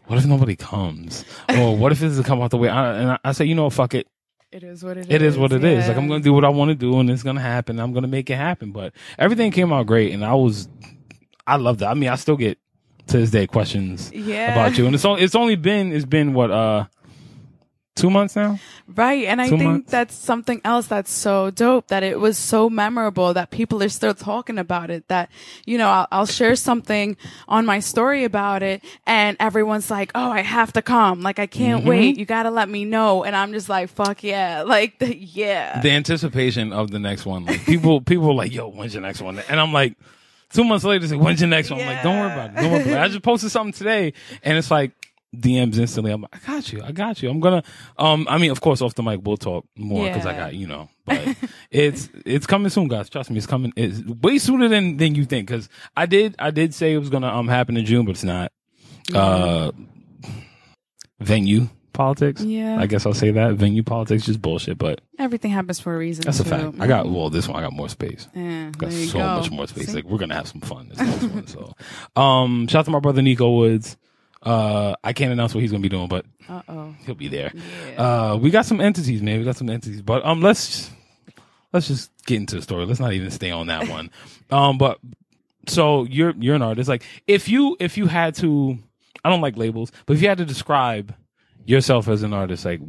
What 0.07 0.19
if 0.19 0.27
nobody 0.27 0.57
comes? 0.57 1.25
Or 1.57 1.77
what 1.77 1.93
if 1.93 2.03
it 2.03 2.07
doesn't 2.09 2.25
come 2.25 2.43
out 2.43 2.51
the 2.51 2.59
way? 2.59 2.69
I, 2.69 2.97
and 2.99 3.11
I, 3.13 3.19
I 3.25 3.33
say, 3.33 3.45
you 3.45 3.55
know, 3.55 3.65
what, 3.65 3.73
fuck 3.73 3.95
it. 3.95 4.09
It 4.51 4.63
is 4.65 4.83
what 4.85 4.99
it 4.99 5.07
is. 5.07 5.15
It 5.15 5.23
is 5.23 5.39
what 5.39 5.53
it 5.53 5.65
is. 5.65 5.87
Like. 5.89 5.97
I'm 5.97 6.09
gonna 6.09 6.21
do 6.21 6.33
what 6.35 6.45
I 6.45 6.49
want 6.51 6.71
to 6.71 6.75
do, 6.75 6.99
and 6.99 7.09
it's 7.09 7.23
gonna 7.23 7.41
happen. 7.41 7.79
I'm 7.79 7.93
gonna 7.95 8.09
make 8.09 8.29
it 8.29 8.35
happen. 8.35 8.73
But 8.73 8.93
everything 9.17 9.53
came 9.53 9.73
out 9.73 9.87
great, 9.87 10.13
and 10.13 10.25
I 10.25 10.35
was, 10.35 10.69
I 11.47 11.57
love 11.57 11.79
that. 11.79 11.89
I 11.89 11.95
mean, 11.95 12.11
I 12.11 12.17
still 12.17 12.37
get 12.37 12.59
to 13.07 13.17
this 13.19 13.31
day 13.31 13.47
questions 13.47 14.11
Yeah. 14.13 14.53
about 14.53 14.77
you, 14.77 14.85
and 14.87 14.95
it's 14.95 15.05
only 15.05 15.23
it's 15.23 15.35
only 15.37 15.57
been 15.57 15.93
it's 15.93 16.05
been 16.05 16.35
what 16.35 16.51
uh 16.51 16.85
two 17.95 18.09
months 18.11 18.35
now. 18.37 18.59
Right. 18.95 19.27
And 19.27 19.41
I 19.41 19.49
Two 19.49 19.59
think 19.59 19.71
months? 19.71 19.91
that's 19.91 20.15
something 20.15 20.61
else 20.65 20.87
that's 20.87 21.11
so 21.11 21.51
dope 21.51 21.89
that 21.89 22.03
it 22.03 22.19
was 22.19 22.39
so 22.39 22.71
memorable 22.71 23.35
that 23.35 23.51
people 23.51 23.83
are 23.83 23.89
still 23.89 24.15
talking 24.15 24.59
about 24.59 24.91
it. 24.91 25.07
That, 25.09 25.31
you 25.67 25.77
know, 25.79 25.89
I'll, 25.89 26.09
I'll 26.11 26.27
share 26.27 26.57
something 26.57 27.17
on 27.49 27.67
my 27.67 27.81
story 27.81 28.25
about 28.25 28.63
it 28.63 28.83
and 29.07 29.37
everyone's 29.41 29.91
like, 29.91 30.11
Oh, 30.15 30.31
I 30.31 30.41
have 30.41 30.73
to 30.75 30.83
come. 30.83 31.21
Like, 31.23 31.39
I 31.39 31.47
can't 31.47 31.81
Mm-hmm. 31.81 31.89
wait. 31.89 32.19
You 32.19 32.25
got 32.25 32.45
to 32.45 32.51
let 32.51 32.69
me 32.69 32.85
know. 32.85 33.25
And 33.25 33.35
I'm 33.37 33.53
just 33.53 33.69
like, 33.69 33.89
fuck 33.91 34.23
yeah. 34.23 34.63
Like, 34.67 34.99
the, 34.99 35.15
yeah. 35.17 35.81
The 35.81 35.91
anticipation 35.91 36.73
of 36.73 36.91
the 36.91 36.99
next 36.99 37.27
one, 37.27 37.45
like 37.45 37.65
people 37.67 38.01
people 38.01 38.31
are 38.31 38.35
like, 38.35 38.53
yo, 38.53 38.69
when's 38.69 38.95
your 38.95 39.03
next 39.03 39.21
one? 39.21 39.39
And 39.49 39.61
I'm 39.61 39.73
like. 39.73 39.97
Two 40.55 40.65
months 40.65 40.85
later, 40.85 41.03
it's 41.03 41.11
like, 41.11 41.23
when's 41.23 41.41
your 41.41 41.49
next 41.49 41.71
one? 41.71 41.81
I'm 41.81 41.87
like, 41.87 42.03
don't 42.03 42.19
worry 42.19 42.31
about 42.31 42.51
it. 42.51 42.57
Don't 42.57 42.73
worry 42.73 42.83
about 42.83 42.93
it. 42.93 42.99
I 42.99 43.09
just 43.09 43.23
posted 43.23 43.51
something 43.51 43.73
today, 43.73 44.13
and 44.43 44.59
it's 44.59 44.71
like 44.71 44.91
DMs 45.35 45.79
instantly. 45.79 46.13
I'm 46.13 46.23
like, 46.23 46.35
I 46.35 46.47
got 46.53 46.73
you. 46.73 46.83
I 46.83 46.93
got 46.93 47.23
you. 47.23 47.31
I'm 47.31 47.41
gonna. 47.41 47.63
Um, 47.97 48.27
I 48.29 48.39
mean, 48.39 48.51
of 48.51 48.61
course, 48.61 48.83
off 48.83 48.95
the 48.95 49.03
mic, 49.03 49.21
we'll 49.23 49.37
talk 49.37 49.65
more 49.77 50.07
because 50.07 50.27
I 50.27 50.35
got 50.37 50.55
you 50.55 50.67
know. 50.67 50.89
But 51.07 51.37
it's 51.71 52.09
it's 52.27 52.47
coming 52.47 52.69
soon, 52.71 52.89
guys. 52.89 53.09
Trust 53.09 53.31
me, 53.31 53.39
it's 53.39 53.47
coming. 53.47 53.73
It's 53.77 54.01
way 54.07 54.39
sooner 54.39 54.69
than 54.69 54.99
than 54.99 55.15
you 55.15 55.25
think. 55.25 55.49
Because 55.49 55.69
I 55.97 56.07
did 56.07 56.35
I 56.39 56.51
did 56.51 56.75
say 56.75 56.93
it 56.93 56.99
was 56.99 57.09
gonna 57.11 57.29
um 57.29 57.49
happen 57.49 57.77
in 57.77 57.85
June, 57.87 58.05
but 58.05 58.13
it's 58.13 58.25
not. 58.25 58.53
Uh, 59.15 59.73
venue 61.21 61.69
politics. 61.93 62.43
Yeah. 62.43 62.79
I 62.79 62.87
guess 62.87 63.05
I'll 63.07 63.15
say 63.15 63.31
that 63.33 63.55
venue 63.55 63.83
politics 63.83 64.25
just 64.25 64.41
bullshit. 64.41 64.79
But 64.79 65.01
Everything 65.19 65.51
happens 65.51 65.81
for 65.81 65.95
a 65.95 65.99
reason. 65.99 66.25
that's 66.25 66.41
a 66.41 66.45
too. 66.45 66.51
fact. 66.51 66.77
I 66.81 66.87
got 66.87 67.09
well, 67.09 67.31
this 67.31 67.49
one 67.49 67.59
I 67.59 67.63
got 67.63 67.73
more 67.73 67.89
space 67.89 68.29
Yeah, 68.35 68.71
got 68.77 68.91
there 68.91 68.99
you 68.99 69.07
so 69.07 69.19
go. 69.19 69.37
much 69.41 69.51
more 69.51 69.67
space. 69.67 69.89
See? 69.89 69.95
Like 69.95 70.05
we're 70.05 70.19
gonna 70.19 70.35
have 70.35 70.49
some 70.49 70.61
fun 70.61 70.89
this 70.89 70.99
next 70.99 71.23
one. 71.23 71.47
So, 71.47 71.75
um, 72.21 72.67
shout 72.69 72.81
out 72.81 72.85
to 72.87 72.91
my 72.91 73.01
brother 73.01 73.23
Nico 73.23 73.51
Woods. 73.57 73.97
Uh, 74.43 74.95
I 75.05 75.13
can't 75.13 75.33
announce 75.33 75.55
what 75.55 75.61
he's 75.61 75.71
gonna 75.71 75.83
be 75.83 75.89
doing, 75.89 76.09
but 76.09 76.27
Uh 76.49 76.63
oh. 76.69 76.95
he'll 77.07 77.15
be 77.15 77.29
there. 77.29 77.53
Yeah. 77.55 78.03
Uh, 78.33 78.37
we 78.37 78.51
got 78.51 78.67
some 78.67 78.81
entities, 78.81 79.23
man. 79.23 79.39
We 79.39 79.45
got 79.45 79.57
some 79.57 79.71
entities, 79.71 80.03
but 80.03 80.25
um, 80.25 80.41
let's 80.43 80.91
let's 81.73 81.87
just 81.89 82.11
get 82.27 82.37
into 82.39 82.57
the 82.57 82.63
story. 82.63 82.85
Let's 82.85 83.01
not 83.01 83.13
even 83.13 83.31
stay 83.31 83.51
on 83.51 83.69
that 83.69 83.89
one. 83.89 84.11
Um, 84.51 84.77
but 84.77 84.99
so 85.67 86.05
you're 86.05 86.35
you're 86.39 86.57
an 86.57 86.61
artist. 86.61 86.87
Like 86.87 87.05
if 87.27 87.49
you 87.49 87.75
if 87.81 87.97
you 87.97 88.07
had 88.07 88.35
to, 88.35 88.79
I 89.25 89.31
don't 89.31 89.41
like 89.41 89.57
labels, 89.57 89.91
but 90.05 90.15
if 90.15 90.21
you 90.21 90.29
had 90.29 90.37
to 90.39 90.45
describe 90.45 91.15
yourself 91.65 92.07
as 92.07 92.23
an 92.23 92.35
artist, 92.35 92.67
like 92.67 92.81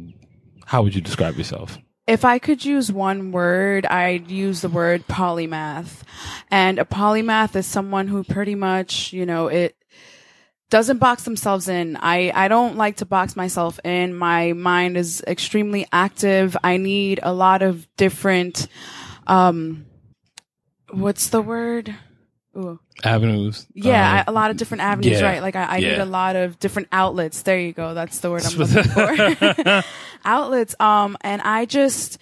how 0.66 0.82
would 0.82 0.94
you 0.94 1.00
describe 1.00 1.36
yourself? 1.36 1.78
If 2.06 2.26
I 2.26 2.38
could 2.38 2.62
use 2.66 2.92
one 2.92 3.32
word, 3.32 3.86
I'd 3.86 4.30
use 4.30 4.60
the 4.60 4.68
word 4.68 5.06
polymath. 5.06 6.02
And 6.50 6.78
a 6.78 6.84
polymath 6.84 7.56
is 7.56 7.66
someone 7.66 8.08
who 8.08 8.24
pretty 8.24 8.54
much, 8.54 9.10
you 9.14 9.24
know, 9.24 9.46
it 9.46 9.74
doesn't 10.74 10.98
box 10.98 11.22
themselves 11.22 11.68
in. 11.68 11.96
I, 12.00 12.32
I 12.34 12.48
don't 12.48 12.76
like 12.76 12.96
to 12.96 13.06
box 13.06 13.36
myself 13.36 13.78
in. 13.84 14.12
My 14.12 14.54
mind 14.54 14.96
is 14.96 15.22
extremely 15.24 15.86
active. 15.92 16.56
I 16.64 16.78
need 16.78 17.20
a 17.22 17.32
lot 17.32 17.62
of 17.62 17.86
different, 17.96 18.66
um, 19.28 19.86
what's 20.90 21.28
the 21.28 21.40
word? 21.40 21.94
Ooh. 22.56 22.80
avenues. 23.04 23.68
Yeah, 23.72 24.02
uh, 24.02 24.14
I, 24.14 24.24
a 24.26 24.32
lot 24.32 24.50
of 24.50 24.56
different 24.56 24.82
avenues, 24.82 25.20
yeah, 25.20 25.26
right? 25.28 25.42
Like 25.42 25.54
I, 25.54 25.76
I 25.76 25.78
need 25.78 25.98
a 25.98 26.04
lot 26.04 26.34
of 26.34 26.58
different 26.58 26.88
outlets. 26.90 27.42
There 27.42 27.60
you 27.60 27.72
go. 27.72 27.94
That's 27.94 28.18
the 28.18 28.32
word 28.32 28.44
I'm 28.44 28.56
looking 28.56 28.82
for. 28.82 29.84
outlets. 30.24 30.74
Um, 30.80 31.16
and 31.20 31.40
I 31.40 31.66
just, 31.66 32.18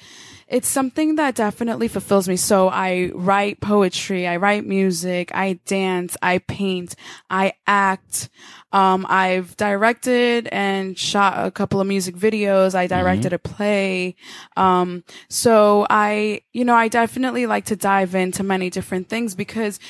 it's 0.52 0.68
something 0.68 1.16
that 1.16 1.34
definitely 1.34 1.88
fulfills 1.88 2.28
me. 2.28 2.36
So 2.36 2.68
I 2.68 3.10
write 3.14 3.60
poetry, 3.60 4.26
I 4.26 4.36
write 4.36 4.66
music, 4.66 5.34
I 5.34 5.54
dance, 5.64 6.14
I 6.20 6.38
paint, 6.38 6.94
I 7.30 7.54
act. 7.66 8.28
Um, 8.70 9.06
I've 9.08 9.56
directed 9.56 10.48
and 10.52 10.96
shot 10.98 11.46
a 11.46 11.50
couple 11.50 11.80
of 11.80 11.86
music 11.86 12.16
videos. 12.16 12.74
I 12.74 12.86
directed 12.86 13.32
a 13.32 13.38
play. 13.38 14.14
Um, 14.54 15.04
so 15.28 15.86
I, 15.88 16.42
you 16.52 16.66
know, 16.66 16.74
I 16.74 16.88
definitely 16.88 17.46
like 17.46 17.64
to 17.66 17.76
dive 17.76 18.14
into 18.14 18.42
many 18.42 18.68
different 18.68 19.08
things 19.08 19.34
because 19.34 19.80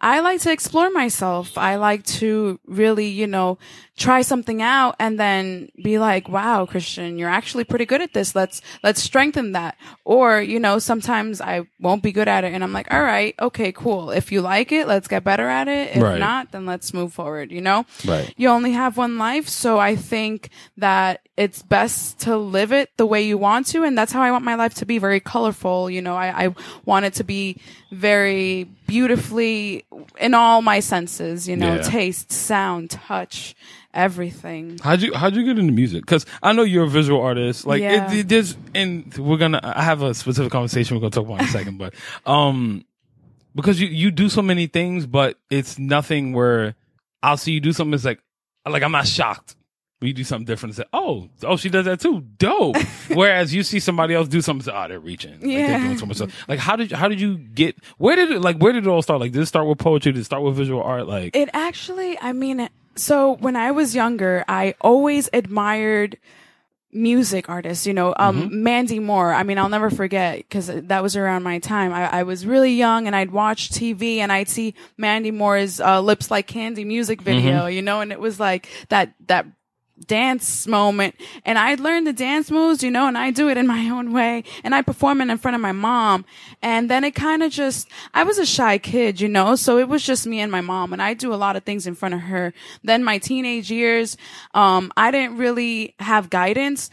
I 0.00 0.20
like 0.20 0.40
to 0.42 0.52
explore 0.52 0.90
myself. 0.90 1.58
I 1.58 1.76
like 1.76 2.04
to 2.20 2.58
really, 2.66 3.06
you 3.08 3.26
know, 3.26 3.58
try 3.98 4.22
something 4.22 4.62
out 4.62 4.96
and 4.98 5.20
then 5.20 5.68
be 5.82 5.98
like, 5.98 6.26
wow, 6.26 6.64
Christian, 6.64 7.18
you're 7.18 7.28
actually 7.28 7.64
pretty 7.64 7.84
good 7.84 8.00
at 8.00 8.14
this. 8.14 8.34
Let's, 8.34 8.62
let's 8.82 9.02
strengthen 9.02 9.52
that. 9.52 9.76
Or, 10.06 10.40
you 10.40 10.58
know, 10.58 10.78
sometimes 10.78 11.42
I 11.42 11.68
won't 11.78 12.02
be 12.02 12.12
good 12.12 12.28
at 12.28 12.44
it 12.44 12.54
and 12.54 12.64
I'm 12.64 12.72
like, 12.72 12.90
all 12.90 13.02
right, 13.02 13.34
okay, 13.40 13.72
cool. 13.72 14.10
If 14.10 14.32
you 14.32 14.40
like 14.40 14.72
it, 14.72 14.88
let's 14.88 15.06
get 15.06 15.22
better 15.22 15.46
at 15.46 15.68
it. 15.68 15.96
If 15.96 16.02
Right. 16.02 16.18
not, 16.18 16.50
then 16.52 16.64
let's 16.64 16.94
move 16.94 17.12
forward, 17.12 17.52
you 17.52 17.60
know? 17.60 17.84
Right. 18.06 18.32
You 18.38 18.48
only 18.48 18.72
have 18.72 18.96
one 18.96 19.18
life. 19.18 19.48
So 19.48 19.78
I 19.78 19.96
think 19.96 20.48
that 20.78 21.20
it's 21.36 21.60
best 21.62 22.20
to 22.20 22.38
live 22.38 22.72
it 22.72 22.88
the 22.96 23.06
way 23.06 23.22
you 23.22 23.36
want 23.36 23.66
to. 23.68 23.84
And 23.84 23.96
that's 23.98 24.12
how 24.12 24.22
I 24.22 24.30
want 24.30 24.44
my 24.44 24.54
life 24.54 24.74
to 24.76 24.86
be 24.86 24.98
very 24.98 25.20
colorful. 25.20 25.90
You 25.90 26.00
know, 26.00 26.16
I, 26.16 26.46
I 26.46 26.54
want 26.86 27.04
it 27.04 27.14
to 27.14 27.24
be 27.24 27.60
very 27.92 28.64
beautifully 28.90 29.84
in 30.18 30.34
all 30.34 30.62
my 30.62 30.80
senses, 30.80 31.48
you 31.48 31.56
know, 31.56 31.76
Yeah. 31.76 31.82
taste, 31.82 32.32
sound, 32.32 32.90
touch, 32.90 33.54
everything. 33.94 34.78
How'd 34.82 35.02
you 35.02 35.14
how'd 35.14 35.34
you 35.34 35.44
get 35.44 35.58
into 35.58 35.72
music? 35.72 36.02
Because 36.02 36.26
I 36.42 36.52
know 36.52 36.62
you're 36.62 36.84
a 36.84 36.88
visual 36.88 37.20
artist. 37.20 37.66
Like 37.66 37.80
Yeah. 37.82 38.10
it, 38.12 38.18
it, 38.20 38.28
there's, 38.28 38.56
and 38.74 39.16
we're 39.16 39.36
gonna. 39.38 39.60
I 39.62 39.82
have 39.82 40.02
a 40.02 40.12
specific 40.14 40.52
conversation 40.52 40.96
we're 40.96 41.00
gonna 41.00 41.10
talk 41.10 41.26
about 41.26 41.40
in 41.40 41.46
a 41.46 41.48
second, 41.48 41.78
but 41.78 41.94
um, 42.26 42.84
because 43.54 43.80
you 43.80 43.88
you 43.88 44.10
do 44.10 44.28
so 44.28 44.42
many 44.42 44.66
things, 44.66 45.06
but 45.06 45.38
it's 45.50 45.78
nothing 45.78 46.32
where 46.32 46.74
I'll 47.22 47.36
see 47.36 47.52
you 47.52 47.60
do 47.60 47.72
something. 47.72 47.94
It's 47.94 48.04
like 48.04 48.20
like 48.68 48.82
I'm 48.82 48.92
not 48.92 49.06
shocked. 49.06 49.56
You 50.02 50.14
do 50.14 50.24
something 50.24 50.46
different, 50.46 50.78
and 50.78 50.84
say, 50.84 50.88
"Oh, 50.94 51.28
oh, 51.42 51.56
she 51.58 51.68
does 51.68 51.84
that 51.84 52.00
too, 52.00 52.22
dope." 52.38 52.76
Whereas 53.08 53.52
you 53.54 53.62
see 53.62 53.80
somebody 53.80 54.14
else 54.14 54.28
do 54.28 54.40
something, 54.40 54.64
say, 54.64 54.72
"Oh, 54.74 54.88
they're 54.88 54.98
reaching, 54.98 55.32
like, 55.32 55.40
they're 55.42 55.58
Yeah. 55.58 55.84
doing 55.84 55.98
so 55.98 56.06
much 56.06 56.16
stuff." 56.16 56.44
Like, 56.48 56.58
how 56.58 56.74
did 56.76 56.90
how 56.92 57.06
did 57.08 57.20
you 57.20 57.36
get? 57.36 57.76
Where 57.98 58.16
did 58.16 58.30
it 58.30 58.40
like? 58.40 58.56
Where 58.56 58.72
did 58.72 58.86
it 58.86 58.88
all 58.88 59.02
start? 59.02 59.20
Like, 59.20 59.32
did 59.32 59.42
it 59.42 59.46
start 59.46 59.66
with 59.66 59.76
poetry? 59.78 60.12
Did 60.12 60.20
it 60.20 60.24
start 60.24 60.42
with 60.42 60.56
visual 60.56 60.82
art? 60.82 61.06
Like, 61.06 61.36
It 61.36 61.50
actually, 61.52 62.18
I 62.18 62.32
mean, 62.32 62.70
so 62.96 63.34
when 63.36 63.56
I 63.56 63.72
was 63.72 63.94
younger, 63.94 64.42
I 64.48 64.74
always 64.80 65.28
admired 65.34 66.16
music 66.92 67.48
artists, 67.48 67.86
you 67.86 67.92
know, 67.94 68.12
um, 68.18 68.62
Mandy 68.64 68.98
Moore. 68.98 69.32
I 69.32 69.42
mean, 69.44 69.58
I'll 69.58 69.68
never 69.68 69.90
forget 69.90 70.38
because 70.38 70.66
that 70.68 71.02
was 71.02 71.14
around 71.14 71.44
my 71.44 71.60
time. 71.60 71.92
I, 71.92 72.06
I 72.20 72.22
was 72.24 72.44
really 72.44 72.72
young 72.72 73.06
and 73.06 73.14
I'd 73.14 73.30
watch 73.30 73.70
TV 73.70 74.16
and 74.18 74.32
I'd 74.32 74.48
see 74.48 74.74
Mandy 74.96 75.30
Moore's, 75.30 75.80
uh, 75.80 76.00
Lips 76.00 76.30
Like 76.32 76.48
Candy 76.48 76.84
music 76.84 77.22
video, 77.22 77.66
you 77.66 77.80
know, 77.82 78.00
and 78.00 78.10
it 78.10 78.18
was 78.18 78.40
like 78.40 78.66
that, 78.88 79.12
that 79.28 79.46
dance 80.06 80.66
moment 80.66 81.14
and 81.44 81.58
I 81.58 81.74
learned 81.74 82.06
the 82.06 82.12
dance 82.12 82.50
moves, 82.50 82.82
you 82.82 82.90
know, 82.90 83.06
and 83.06 83.18
I 83.18 83.30
do 83.30 83.48
it 83.48 83.56
in 83.56 83.66
my 83.66 83.88
own 83.90 84.12
way 84.12 84.44
and 84.64 84.74
I 84.74 84.82
perform 84.82 85.20
it 85.20 85.28
in 85.30 85.38
front 85.38 85.54
of 85.54 85.60
my 85.60 85.72
mom. 85.72 86.24
And 86.62 86.88
then 86.90 87.04
it 87.04 87.14
kind 87.14 87.42
of 87.42 87.52
just, 87.52 87.88
I 88.14 88.24
was 88.24 88.38
a 88.38 88.46
shy 88.46 88.78
kid, 88.78 89.20
you 89.20 89.28
know, 89.28 89.56
so 89.56 89.78
it 89.78 89.88
was 89.88 90.02
just 90.02 90.26
me 90.26 90.40
and 90.40 90.50
my 90.50 90.60
mom 90.60 90.92
and 90.92 91.02
I 91.02 91.14
do 91.14 91.32
a 91.32 91.36
lot 91.36 91.56
of 91.56 91.64
things 91.64 91.86
in 91.86 91.94
front 91.94 92.14
of 92.14 92.20
her. 92.20 92.52
Then 92.82 93.04
my 93.04 93.18
teenage 93.18 93.70
years, 93.70 94.16
um, 94.54 94.92
I 94.96 95.10
didn't 95.10 95.36
really 95.36 95.94
have 96.00 96.30
guidance, 96.30 96.90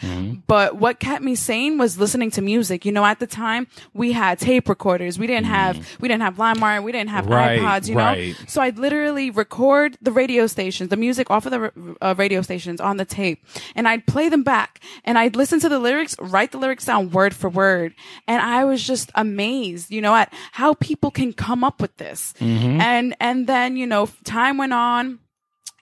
but 0.47 0.75
what 0.75 0.99
kept 0.99 1.23
me 1.23 1.35
sane 1.35 1.77
was 1.77 1.97
listening 1.97 2.31
to 2.31 2.41
music. 2.41 2.85
You 2.85 2.91
know, 2.91 3.05
at 3.05 3.19
the 3.19 3.27
time 3.27 3.67
we 3.93 4.11
had 4.11 4.39
tape 4.39 4.67
recorders. 4.69 5.17
We 5.17 5.27
didn't 5.27 5.45
have, 5.45 5.97
we 6.01 6.07
didn't 6.07 6.23
have 6.23 6.35
LimeWire. 6.35 6.83
We 6.83 6.91
didn't 6.91 7.09
have 7.09 7.27
Right, 7.27 7.59
iPods, 7.59 7.87
you 7.89 7.95
right. 7.95 8.29
know? 8.29 8.45
So 8.47 8.61
I'd 8.61 8.77
literally 8.77 9.29
record 9.31 9.97
the 10.01 10.11
radio 10.11 10.47
stations, 10.47 10.89
the 10.89 10.97
music 10.97 11.29
off 11.29 11.45
of 11.45 11.51
the 11.51 11.95
uh, 12.01 12.15
radio 12.17 12.41
stations 12.41 12.79
on 12.81 12.97
the 12.98 13.06
tape, 13.06 13.46
and 13.75 13.88
I'd 13.88 14.06
play 14.06 14.30
them 14.30 14.44
back, 14.44 14.82
and 15.04 15.18
I'd 15.18 15.36
listen 15.36 15.60
to 15.62 15.70
the 15.70 15.80
lyrics, 15.80 16.16
write 16.20 16.51
the 16.51 16.58
lyrics 16.58 16.86
down 16.86 17.12
word 17.12 17.34
for 17.34 17.50
word, 17.50 17.94
and 18.27 18.42
I 18.42 18.66
was 18.66 18.84
just 18.84 19.12
amazed, 19.16 19.92
you 19.92 20.01
know, 20.01 20.16
at 20.16 20.34
how 20.51 20.74
people 20.75 21.12
can 21.12 21.34
come 21.34 21.63
up 21.63 21.82
with 21.82 21.96
this. 21.98 22.34
Mm-hmm. 22.39 22.82
And 22.82 23.16
and 23.20 23.48
then 23.48 23.77
you 23.77 23.88
know, 23.88 24.10
time 24.24 24.58
went 24.58 24.74
on 24.74 25.20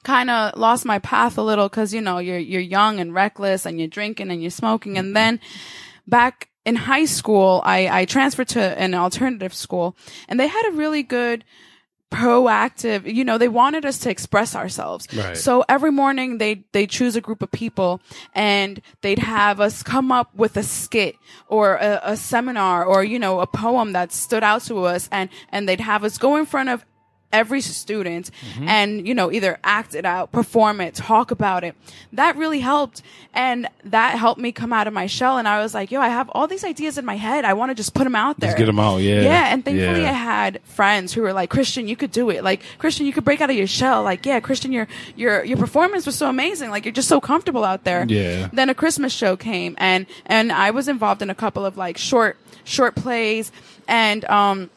kind 0.06 0.30
of 0.30 0.56
lost 0.56 0.86
my 0.86 1.00
path 1.00 1.38
a 1.38 1.42
little 1.42 1.68
because 1.68 1.94
you 1.94 2.00
know 2.00 2.20
you're 2.20 2.38
you're 2.38 2.62
young 2.62 3.00
and 3.00 3.14
reckless 3.14 3.66
and 3.66 3.80
you're 3.80 3.88
drinking 3.88 4.30
and 4.30 4.40
you're 4.40 4.52
smoking 4.52 4.98
and 4.98 5.16
then 5.16 5.40
back 6.08 6.48
in 6.64 6.76
high 6.76 7.06
school 7.06 7.60
I 7.66 8.02
I 8.02 8.06
transferred 8.06 8.50
to 8.50 8.62
an 8.62 8.94
alternative 8.94 9.54
school 9.54 9.98
and 10.30 10.40
they 10.40 10.48
had 10.48 10.70
a 10.70 10.76
really 10.76 11.02
good 11.02 11.44
proactive 12.12 13.12
you 13.12 13.24
know 13.26 13.38
they 13.38 13.48
wanted 13.50 13.86
us 13.86 13.98
to 14.00 14.10
express 14.10 14.56
ourselves 14.56 15.08
Right. 15.16 15.36
so 15.36 15.66
every 15.68 15.92
morning 15.92 16.38
they 16.38 16.64
they 16.72 16.88
choose 16.88 17.16
a 17.16 17.22
group 17.22 17.42
of 17.42 17.52
people 17.52 18.00
and 18.34 18.80
they'd 19.02 19.20
have 19.20 19.60
us 19.60 19.84
come 19.84 20.12
up 20.12 20.34
with 20.36 20.56
a 20.56 20.64
skit 20.64 21.16
or 21.48 21.76
a, 21.76 22.00
a 22.04 22.16
seminar 22.18 22.86
or 22.86 23.04
you 23.04 23.20
know 23.20 23.42
a 23.42 23.48
poem 23.48 23.92
that 23.94 24.12
stood 24.12 24.44
out 24.44 24.62
to 24.64 24.84
us 24.86 25.10
and 25.12 25.30
and 25.50 25.68
they'd 25.68 25.82
have 25.82 26.04
us 26.04 26.18
go 26.18 26.36
in 26.38 26.46
front 26.46 26.70
of 26.70 26.86
every 27.42 27.62
student 27.62 28.32
and 28.62 29.06
you 29.08 29.14
know 29.14 29.28
either 29.32 29.60
act 29.64 29.94
it 29.96 30.06
out 30.06 30.32
perform 30.32 30.80
it 30.82 30.96
talk 30.96 31.32
about 31.32 31.64
it. 31.64 31.76
That 32.14 32.36
really 32.38 32.62
helped. 32.62 33.02
And 33.34 33.68
that 33.84 34.18
helped 34.18 34.40
me 34.40 34.52
come 34.54 34.72
out 34.72 34.88
of 34.88 34.94
my 34.94 35.08
shell. 35.08 35.38
And 35.38 35.48
i 35.48 35.58
was 35.64 35.74
like 35.74 35.92
yo 35.92 36.00
i 36.00 36.10
have 36.10 36.30
all 36.36 36.48
these 36.48 36.64
ideas 36.64 36.98
in 36.98 37.06
my 37.06 37.18
head. 37.18 37.44
I 37.46 37.54
want 37.54 37.70
to 37.72 37.76
just 37.76 37.94
put 37.94 38.06
them 38.06 38.16
out 38.16 38.40
there. 38.40 38.56
Just 38.56 38.66
them 38.66 38.80
out, 38.80 38.98
yeah. 38.98 39.22
yeah 39.22 39.54
and 39.54 39.64
thankfully 39.66 40.02
Yeah. 40.04 40.10
i 40.10 40.14
had 40.36 40.62
friends 40.64 41.14
who 41.14 41.22
were 41.22 41.34
like 41.34 41.50
christian 41.50 41.88
you 41.88 41.96
could 41.96 42.12
do 42.12 42.30
it. 42.30 42.44
Like 42.44 42.62
christian 42.78 43.06
you 43.06 43.14
could 43.14 43.26
break 43.26 43.42
out 43.42 43.50
of 43.50 43.56
your 43.58 43.68
shell. 43.68 44.04
Like 44.04 44.26
yeah 44.26 44.40
christian 44.40 44.72
your 44.72 44.88
your 45.16 45.44
your 45.44 45.58
performance 45.58 46.06
was 46.06 46.16
so 46.16 46.30
amazing. 46.30 46.70
Like 46.70 46.86
you're 46.86 47.00
just 47.02 47.10
so 47.10 47.20
comfortable 47.20 47.64
out 47.64 47.84
there. 47.84 48.06
Yeah. 48.08 48.50
then 48.54 48.70
a 48.70 48.76
christmas 48.76 49.12
show 49.14 49.36
came 49.36 49.76
and 49.78 50.06
and 50.26 50.52
i 50.52 50.72
was 50.72 50.88
involved 50.88 51.22
in 51.22 51.30
a 51.30 51.36
couple 51.36 51.66
of 51.66 51.76
like 51.78 51.98
short 51.98 52.38
short 52.64 52.96
plays. 52.96 53.52
And 53.88 54.24
um 54.26 54.70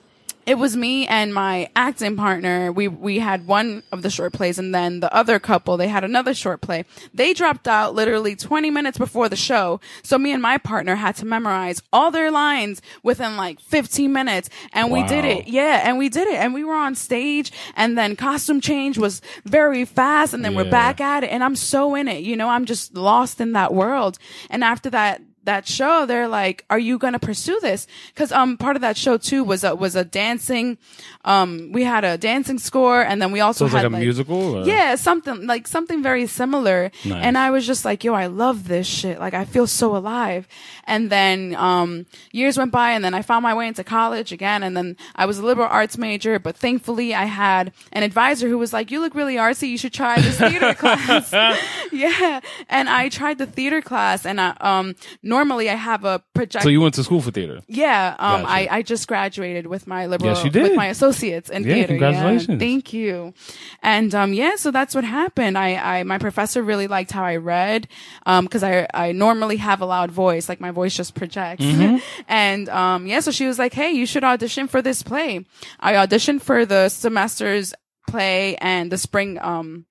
it 0.49 0.57
was 0.57 0.75
me 0.75 1.07
and 1.07 1.35
my 1.35 1.69
acting 1.77 2.17
partner. 2.17 2.73
We 2.73 2.89
we 2.89 3.19
had 3.19 3.47
one 3.47 3.83
of 3.93 4.01
the 4.01 4.09
short 4.09 4.33
plays, 4.33 4.59
and 4.59 4.75
then 4.75 5.01
the 5.01 5.15
other 5.15 5.39
couple 5.39 5.77
they 5.77 5.89
had 5.89 6.05
another 6.05 6.33
short 6.33 6.63
play. 6.63 6.87
They 7.13 7.35
dropped 7.35 7.69
out 7.69 7.95
literally 7.95 8.35
20 8.35 8.71
minutes 8.71 8.97
before 8.97 9.29
the 9.29 9.37
show, 9.37 9.79
so 10.03 10.17
me 10.17 10.33
and 10.33 10.41
my 10.41 10.57
partner 10.57 10.95
had 10.95 11.17
to 11.17 11.27
memorize 11.27 11.83
all 11.93 12.11
their 12.11 12.31
lines 12.31 12.81
within 13.03 13.37
like 13.37 13.61
15 13.61 14.11
minutes, 14.11 14.49
and 14.73 14.91
we 14.91 15.03
did 15.03 15.27
it. 15.27 15.49
Yeah, 15.49 15.83
and 15.85 15.99
we 15.99 16.09
did 16.09 16.27
it, 16.27 16.37
and 16.37 16.55
we 16.55 16.65
were 16.65 16.75
on 16.75 16.95
stage, 16.95 17.53
and 17.77 17.99
then 17.99 18.17
costume 18.17 18.63
change 18.63 18.97
was 18.97 19.21
very 19.45 19.85
fast, 19.85 20.33
and 20.33 20.43
then 20.43 20.55
we're 20.55 20.71
back 20.71 20.99
at 20.99 21.25
it, 21.25 21.31
and 21.31 21.45
I'm 21.45 21.57
so 21.57 21.95
in 21.95 22.09
it. 22.09 22.23
You 22.23 22.37
know, 22.37 22.49
I'm 22.49 22.65
just 22.65 22.97
lost 22.97 23.39
in 23.43 23.53
that 23.53 23.75
world. 23.75 24.19
And 24.49 24.65
after 24.65 24.89
that 24.91 25.21
that 25.49 25.67
show, 25.67 26.07
they're 26.07 26.29
like, 26.29 26.65
"Are 26.71 26.79
you 26.79 26.99
going 26.99 27.15
to 27.15 27.19
pursue 27.19 27.59
this?" 27.61 27.87
Because 28.15 28.31
um, 28.33 28.57
part 28.57 28.77
of 28.77 28.83
that 28.83 28.97
show 28.97 29.17
too 29.17 29.43
was 29.43 29.65
a 29.65 29.75
was 29.75 29.97
a 29.97 30.05
dancing. 30.05 30.79
Um, 31.25 31.73
we 31.73 31.85
had 31.85 32.05
a 32.05 32.17
dancing 32.17 32.59
score, 32.59 33.01
and 33.03 33.21
then 33.21 33.33
we 33.33 33.41
also 33.41 33.65
so 33.65 33.67
it's 33.67 33.75
like 33.75 33.83
had 33.83 33.93
a 33.93 33.99
musical. 33.99 34.59
Or? 34.59 34.65
yeah, 34.65 34.95
something 34.95 35.47
like 35.47 35.67
something 35.67 36.03
very 36.03 36.27
similar. 36.27 36.91
Nice. 37.05 37.25
And 37.25 37.37
I 37.39 37.51
was 37.51 37.67
just 37.67 37.85
like, 37.85 38.05
yo, 38.05 38.15
I 38.15 38.27
love 38.27 38.69
this 38.69 38.87
shit. 38.87 39.19
Like 39.19 39.35
I 39.35 39.45
feel 39.45 39.67
so 39.67 39.97
alive. 39.97 40.47
And 40.85 41.11
then 41.11 41.55
um 41.57 42.07
years 42.33 42.59
went 42.59 42.73
by 42.73 42.91
and 42.93 43.05
then 43.05 43.15
I 43.15 43.23
found 43.23 43.43
my 43.43 43.55
way 43.55 43.69
into 43.69 43.85
college 43.85 44.33
again 44.33 44.63
and 44.63 44.77
then 44.77 44.97
I 45.17 45.27
was 45.27 45.39
a 45.39 45.45
liberal 45.45 45.69
arts 45.69 45.97
major, 45.99 46.39
but 46.39 46.57
thankfully 46.57 47.15
I 47.15 47.25
had 47.25 47.73
an 47.93 48.03
advisor 48.03 48.49
who 48.49 48.59
was 48.59 48.73
like, 48.73 48.91
You 48.91 49.01
look 49.01 49.15
really 49.15 49.37
artsy, 49.37 49.69
you 49.69 49.79
should 49.79 49.93
try 49.95 50.21
this 50.21 50.39
theater 50.39 50.75
class. 50.83 51.33
yeah. 51.93 52.41
And 52.69 52.89
I 52.89 53.09
tried 53.09 53.39
the 53.39 53.47
theater 53.47 53.81
class 53.81 54.25
and 54.27 54.41
I, 54.41 54.51
um 54.61 54.95
normally 55.39 55.71
I 55.71 55.75
have 55.77 56.05
a 56.05 56.17
project 56.35 56.63
So 56.65 56.69
you 56.69 56.81
went 56.81 56.95
to 56.95 57.05
school 57.05 57.21
for 57.23 57.31
theater. 57.31 57.61
yeah, 57.69 58.17
um, 58.19 58.43
Gotcha. 58.43 58.53
I, 58.53 58.69
I 58.79 58.83
just 58.83 59.07
graduated 59.07 59.67
with 59.69 59.87
my 59.87 60.07
liberal, 60.07 60.33
Yes, 60.35 60.45
you 60.45 60.51
did. 60.51 60.63
with 60.65 60.75
my 60.77 60.87
associates 60.87 61.49
in 61.49 61.63
Yeah, 61.63 61.75
theater. 61.75 61.89
congratulations. 61.95 62.59
Thank 62.59 62.93
you. 62.93 63.35
And, 63.83 64.11
um, 64.21 64.33
yeah, 64.33 64.57
so 64.57 64.71
that's 64.73 64.95
what 64.97 65.05
happened. 65.05 65.57
I, 65.57 65.69
I, 65.77 66.03
my 66.03 66.19
professor 66.19 66.61
really 66.63 66.89
liked 66.89 67.13
how 67.13 67.25
I 67.25 67.37
read, 67.37 67.87
um, 68.27 68.49
cause 68.49 68.65
I, 68.65 68.89
I 68.93 69.13
normally 69.13 69.59
have 69.59 69.81
a 69.81 69.87
loud 69.87 70.11
voice, 70.11 70.49
like 70.49 70.61
my 70.61 70.73
voice 70.73 70.97
just 70.97 71.15
projects. 71.15 71.65
Mm-hmm. 71.65 71.99
and, 72.29 72.69
um, 72.69 73.07
yeah, 73.07 73.21
so 73.21 73.31
she 73.31 73.47
was 73.47 73.59
like, 73.59 73.75
Hey, 73.75 73.93
you 73.93 74.07
should 74.07 74.25
audition 74.25 74.67
for 74.67 74.83
this 74.83 75.03
play. 75.05 75.45
I 75.79 75.93
auditioned 75.95 76.43
for 76.43 76.67
the 76.67 76.89
semester's 76.89 77.75
play 78.09 78.57
and 78.57 78.91
the 78.91 78.99
spring, 78.99 79.39
um, 79.41 79.87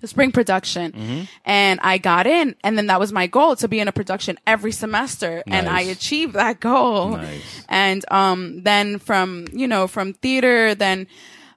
the 0.00 0.06
spring 0.08 0.32
production 0.32 0.92
Mm-hmm. 0.92 1.22
and 1.44 1.80
I 1.82 1.98
got 1.98 2.26
in 2.26 2.54
and 2.64 2.76
then 2.76 2.86
that 2.86 2.98
was 3.00 3.12
my 3.12 3.26
goal 3.26 3.56
to 3.56 3.68
be 3.68 3.80
in 3.80 3.88
a 3.88 3.92
production 3.92 4.38
every 4.46 4.72
semester 4.72 5.42
and 5.46 5.68
I 5.68 5.82
achieved 5.82 6.34
that 6.34 6.60
goal. 6.60 7.10
Nice. 7.10 7.64
And 7.68 8.04
um 8.10 8.62
then 8.62 8.98
from, 8.98 9.46
you 9.52 9.68
know, 9.68 9.86
from 9.86 10.14
theater 10.14 10.74
then 10.74 11.06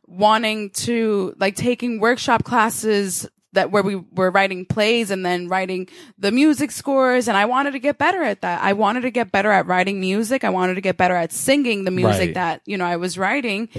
wanting 0.08 0.70
to 0.72 1.34
like 1.40 1.56
taking 1.56 2.00
workshop 2.00 2.44
classes 2.44 3.28
that 3.54 3.72
where 3.72 3.82
we 3.84 3.96
were 3.96 4.30
writing 4.32 4.66
plays 4.66 5.10
and 5.12 5.26
then 5.26 5.48
writing 5.48 5.88
the 6.18 6.32
music 6.32 6.72
scores 6.72 7.28
and 7.28 7.38
I 7.38 7.46
wanted 7.46 7.72
to 7.72 7.80
get 7.80 7.98
better 7.98 8.22
at 8.24 8.42
that. 8.42 8.62
I 8.62 8.74
wanted 8.74 9.02
to 9.02 9.12
get 9.12 9.32
better 9.32 9.52
at 9.52 9.66
writing 9.68 10.00
music. 10.00 10.44
I 10.44 10.50
wanted 10.50 10.76
to 10.76 10.82
get 10.82 10.98
better 10.98 11.16
at 11.16 11.32
singing 11.32 11.84
the 11.86 11.92
music 11.92 12.14
Right. 12.30 12.34
that, 12.36 12.62
you 12.66 12.78
know, 12.78 12.86
I 12.86 12.98
was 12.98 13.18
writing. 13.18 13.70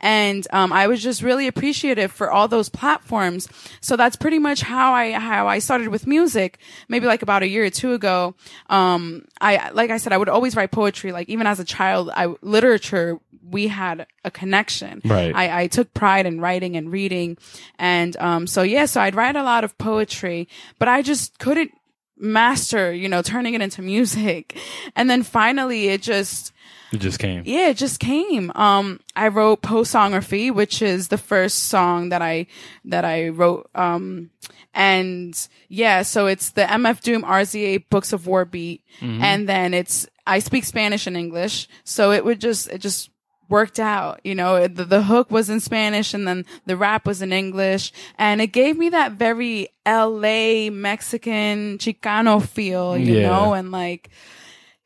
And 0.00 0.46
um 0.52 0.72
I 0.72 0.86
was 0.86 1.02
just 1.02 1.22
really 1.22 1.46
appreciative 1.46 2.12
for 2.12 2.30
all 2.30 2.48
those 2.48 2.68
platforms. 2.68 3.48
So 3.80 3.96
that's 3.96 4.16
pretty 4.16 4.38
much 4.38 4.62
how 4.62 4.92
I 4.92 5.12
how 5.12 5.48
I 5.48 5.58
started 5.58 5.88
with 5.88 6.06
music. 6.06 6.58
Maybe 6.88 7.06
like 7.06 7.22
about 7.22 7.42
a 7.42 7.48
year 7.48 7.64
or 7.64 7.70
two 7.70 7.92
ago. 7.92 8.34
Um 8.68 9.24
I 9.40 9.70
like 9.70 9.90
I 9.90 9.96
said 9.98 10.12
I 10.12 10.18
would 10.18 10.28
always 10.28 10.54
write 10.56 10.70
poetry 10.70 11.12
like 11.12 11.28
even 11.28 11.46
as 11.46 11.58
a 11.60 11.64
child 11.64 12.10
I 12.14 12.34
literature 12.42 13.18
we 13.52 13.68
had 13.68 14.06
a 14.24 14.30
connection. 14.30 15.00
Right. 15.04 15.32
I, 15.34 15.62
I 15.62 15.66
took 15.68 15.94
pride 15.94 16.26
in 16.26 16.40
writing 16.40 16.76
and 16.76 16.90
reading. 16.90 17.38
And, 17.78 18.16
um, 18.16 18.46
so 18.46 18.62
yeah, 18.62 18.86
so 18.86 19.00
I'd 19.00 19.14
write 19.14 19.36
a 19.36 19.42
lot 19.44 19.62
of 19.62 19.76
poetry, 19.78 20.48
but 20.78 20.88
I 20.88 21.02
just 21.02 21.38
couldn't 21.38 21.70
master, 22.18 22.92
you 22.92 23.08
know, 23.08 23.22
turning 23.22 23.54
it 23.54 23.60
into 23.62 23.82
music. 23.82 24.58
And 24.96 25.08
then 25.08 25.22
finally 25.22 25.88
it 25.88 26.02
just, 26.02 26.52
It 26.92 26.98
just 26.98 27.18
came. 27.18 27.42
yeah, 27.46 27.68
it 27.68 27.76
just 27.78 27.98
came. 27.98 28.52
Um, 28.54 29.00
I 29.16 29.28
wrote 29.28 29.62
Postsongraphy, 29.62 30.54
which 30.54 30.82
is 30.82 31.08
the 31.08 31.16
first 31.18 31.64
song 31.68 32.10
that 32.10 32.20
I, 32.20 32.46
that 32.84 33.04
I 33.06 33.28
wrote. 33.28 33.70
Um, 33.74 34.30
and 34.74 35.34
yeah, 35.68 36.02
so 36.02 36.26
it's 36.26 36.50
the 36.50 36.62
MF 36.62 37.00
Doom 37.00 37.22
RZA 37.22 37.84
Books 37.90 38.12
of 38.12 38.26
War 38.26 38.44
beat. 38.44 38.82
And 39.00 39.48
then 39.48 39.72
it's, 39.74 40.06
I 40.26 40.38
speak 40.40 40.64
Spanish 40.64 41.06
and 41.06 41.16
English. 41.16 41.68
So 41.84 42.12
it 42.12 42.24
would 42.24 42.40
just, 42.40 42.68
it 42.68 42.78
just 42.78 43.10
worked 43.48 43.78
out, 43.78 44.20
you 44.24 44.34
know, 44.34 44.66
the, 44.66 44.84
the 44.84 45.02
hook 45.02 45.30
was 45.30 45.50
in 45.50 45.60
Spanish 45.60 46.14
and 46.14 46.26
then 46.26 46.44
the 46.66 46.76
rap 46.76 47.06
was 47.06 47.20
in 47.22 47.32
English. 47.32 47.92
And 48.18 48.40
it 48.40 48.48
gave 48.48 48.78
me 48.78 48.88
that 48.90 49.12
very 49.12 49.68
LA 49.86 50.70
Mexican 50.70 51.78
Chicano 51.78 52.42
feel, 52.42 52.96
you 52.96 53.14
Yeah. 53.16 53.22
know, 53.22 53.52
and 53.54 53.70
like, 53.70 54.08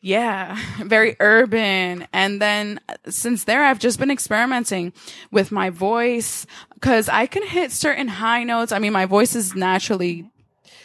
yeah, 0.00 0.58
very 0.84 1.16
urban. 1.20 2.06
And 2.12 2.40
then 2.40 2.80
since 3.08 3.44
there, 3.44 3.64
I've 3.64 3.78
just 3.78 3.98
been 3.98 4.10
experimenting 4.10 4.92
with 5.30 5.52
my 5.52 5.70
voice 5.70 6.46
because 6.74 7.08
I 7.08 7.26
can 7.26 7.46
hit 7.46 7.72
certain 7.72 8.08
high 8.08 8.42
notes. 8.44 8.72
I 8.72 8.78
mean, 8.78 8.92
my 8.92 9.06
voice 9.06 9.34
is 9.36 9.54
naturally 9.54 10.30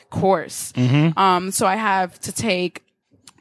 coarse. 0.10 0.74
Um, 1.18 1.51
so 1.51 1.66
I 1.66 1.75
have 1.78 2.20
to 2.22 2.32
take 2.32 2.84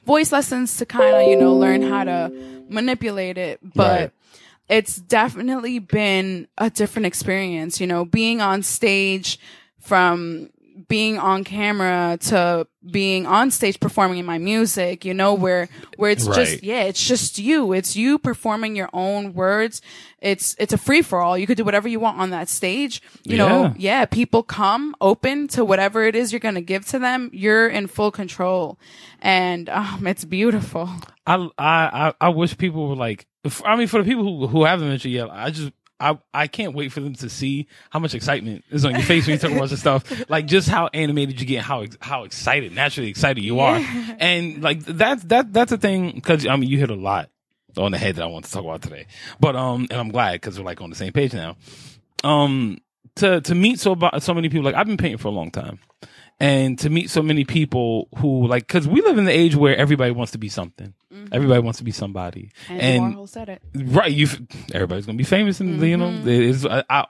voice 0.07 0.33
lessons 0.33 0.77
to 0.79 0.87
kind 0.87 1.17
of, 1.17 1.27
you 1.29 1.37
know, 1.37 1.55
learn 1.55 1.83
how 1.83 2.05
to 2.05 2.33
manipulate 2.69 3.37
it. 3.39 3.59
But 3.63 4.01
Right. 4.01 4.11
It's 4.71 4.97
definitely 4.97 5.81
been 5.81 6.47
a 6.57 6.71
different 6.71 7.05
experience, 7.05 7.81
you 7.81 7.89
know, 7.89 8.05
being 8.05 8.41
on 8.41 8.63
stage 8.63 9.39
from 9.81 10.49
being 10.89 11.19
on 11.19 11.45
camera 11.45 12.19
to 12.23 12.67
being 12.91 13.27
on 13.27 13.51
stage 13.51 13.79
performing 13.81 14.19
in 14.19 14.25
my 14.27 14.39
music, 14.39 15.05
you 15.05 15.13
know, 15.13 15.35
where, 15.35 15.69
where 15.97 16.11
it's 16.11 16.27
Right. 16.27 16.35
just, 16.37 16.63
yeah, 16.63 16.83
it's 16.85 17.05
just 17.07 17.39
you. 17.39 17.73
It's 17.73 17.95
you 17.97 18.19
performing 18.19 18.75
your 18.77 18.89
own 18.93 19.35
words. 19.35 19.83
It's, 20.21 20.57
it's 20.59 20.73
a 20.73 20.79
free 20.79 21.03
for 21.03 21.21
all. 21.21 21.37
You 21.37 21.47
could 21.47 21.57
do 21.57 21.65
whatever 21.65 21.89
you 21.89 22.01
want 22.01 22.19
on 22.19 22.31
that 22.31 22.49
stage. 22.49 23.03
You 23.25 23.37
know, 23.37 23.63
Yeah. 23.63 23.73
yeah, 23.77 24.05
people 24.07 24.43
come 24.43 24.95
open 25.01 25.49
to 25.49 25.65
whatever 25.65 26.05
it 26.05 26.15
is 26.17 26.33
you're 26.33 26.41
going 26.41 26.55
to 26.55 26.61
give 26.63 26.87
to 26.87 26.99
them. 26.99 27.31
You're 27.33 27.69
in 27.69 27.87
full 27.87 28.11
control 28.11 28.79
and, 29.21 29.69
um, 29.69 30.07
it's 30.07 30.25
beautiful. 30.25 30.89
I 31.27 31.35
I 31.59 32.09
I, 32.09 32.15
I 32.21 32.29
wish 32.31 32.57
people 32.57 32.89
were 32.89 32.97
like. 32.97 33.27
I 33.65 33.75
mean, 33.77 33.87
for 33.87 34.03
the 34.03 34.09
people 34.09 34.25
who 34.25 34.47
who 34.49 34.65
haven't 34.65 34.89
mentioned 34.89 35.15
yet, 35.15 35.29
I 35.31 35.51
just. 35.51 35.73
I, 36.01 36.19
I 36.33 36.47
can't 36.47 36.75
wait 36.75 36.93
for 36.93 37.01
them 37.01 37.15
to 37.17 37.29
see 37.29 37.69
how 37.91 37.99
much 37.99 38.15
excitement 38.15 38.65
is 38.71 38.85
on 38.85 38.93
your 38.93 39.03
face 39.03 39.27
when 39.27 39.35
you 39.35 39.39
talk 39.39 39.53
about 39.53 39.69
this 39.69 39.81
stuff. 39.81 40.29
Like 40.31 40.47
just 40.47 40.69
how 40.69 40.89
animated 40.95 41.41
you 41.41 41.47
get, 41.47 41.63
how 41.63 41.85
how 42.01 42.25
excited, 42.25 42.75
naturally 42.75 43.11
excited 43.11 43.45
you 43.45 43.61
are, 43.61 43.77
and 44.19 44.63
like 44.63 44.81
that's 44.81 45.23
that 45.25 45.53
that's 45.53 45.73
a 45.73 45.79
thing. 45.79 46.13
Because 46.13 46.47
I 46.47 46.57
mean, 46.57 46.71
you 46.71 46.79
hit 46.79 46.91
a 46.91 46.95
lot 46.95 47.29
on 47.77 47.93
the 47.93 47.99
head 47.99 48.17
that 48.17 48.23
I 48.23 48.27
want 48.27 48.47
to 48.47 48.51
talk 48.51 48.65
about 48.65 48.83
today. 48.83 49.07
But 49.39 49.57
um, 49.57 49.87
and 49.91 50.01
I'm 50.01 50.11
glad 50.11 50.33
because 50.33 50.59
we're 50.59 50.65
like 50.65 50.81
on 50.81 50.91
the 50.91 50.97
same 50.97 51.13
page 51.13 51.35
now. 51.35 51.57
Um, 52.25 52.79
to 53.17 53.41
to 53.43 53.55
meet 53.55 53.81
so 53.81 53.93
about 53.93 54.23
so 54.23 54.35
many 54.35 54.49
people, 54.49 54.65
like 54.65 54.75
I've 54.75 54.87
been 54.87 54.97
painting 54.97 55.19
for 55.19 55.29
a 55.29 55.33
long 55.33 55.51
time, 55.51 55.79
and 56.41 56.79
to 56.79 56.89
meet 56.91 57.11
so 57.11 57.23
many 57.23 57.45
people 57.45 58.09
who 58.19 58.47
like 58.47 58.67
because 58.67 58.89
we 58.89 59.03
live 59.03 59.19
in 59.19 59.27
the 59.27 59.33
age 59.33 59.55
where 59.55 59.77
everybody 59.77 60.11
wants 60.11 60.33
to 60.33 60.39
be 60.39 60.49
something, 60.49 60.95
everybody 61.31 61.61
wants 61.61 61.79
to 61.79 61.85
be 61.85 61.93
somebody, 61.93 62.51
And, 62.69 62.81
and 62.81 63.15
Warhol 63.15 63.29
said 63.29 63.49
it. 63.51 63.63
Right, 63.75 64.11
you. 64.11 64.27
Everybody's 64.73 65.05
gonna 65.07 65.19
be 65.19 65.25
famous, 65.25 65.61
and 65.61 65.81
you 65.83 65.97
know, 65.97 66.23
it's, 66.25 66.65
I, 66.65 66.83
I, 66.89 67.05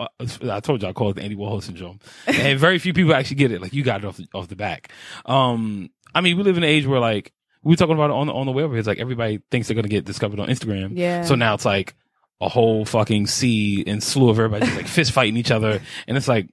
I 0.51 0.61
told 0.61 0.83
you 0.83 0.89
I 0.89 0.93
call 0.93 1.11
it 1.11 1.15
the 1.17 1.23
Andy 1.23 1.37
Warhol 1.37 1.63
syndrome, 1.63 2.01
and 2.27 2.59
very 2.59 2.79
few 2.79 2.93
people 2.93 3.15
actually 3.15 3.37
get 3.37 3.53
it. 3.53 3.63
Like 3.63 3.73
you 3.73 3.85
got 3.85 4.03
it 4.03 4.07
off 4.07 4.17
the, 4.17 4.27
off 4.35 4.49
the 4.49 4.57
back. 4.57 4.91
Um, 5.27 5.91
I 6.15 6.21
mean, 6.21 6.37
we 6.37 6.43
live 6.43 6.57
in 6.57 6.65
an 6.65 6.69
age 6.69 6.87
where 6.87 7.01
like 7.01 7.33
we 7.63 7.73
were 7.73 7.77
talking 7.77 7.95
about 7.95 8.11
it 8.11 8.15
on 8.15 8.27
the 8.27 8.33
on 8.33 8.47
the 8.47 8.53
way 8.53 8.65
over. 8.65 8.75
here. 8.75 8.81
It's 8.81 8.89
like 8.89 8.99
everybody 8.99 9.41
thinks 9.51 9.69
they're 9.69 9.77
gonna 9.77 9.89
get 9.89 10.05
discovered 10.05 10.41
on 10.41 10.49
Instagram. 10.49 10.93
Yeah. 10.97 11.23
So 11.23 11.37
now 11.37 11.55
it's 11.55 11.65
like 11.65 11.95
a 12.41 12.49
whole 12.49 12.85
fucking 12.85 13.27
sea 13.29 13.85
and 13.87 14.03
slew 14.03 14.29
of 14.31 14.39
everybody 14.39 14.65
just 14.67 14.77
like 14.77 14.89
fist 14.99 15.13
fighting 15.13 15.37
each 15.37 15.53
other, 15.53 15.81
and 16.09 16.17
it's 16.17 16.27
like. 16.29 16.49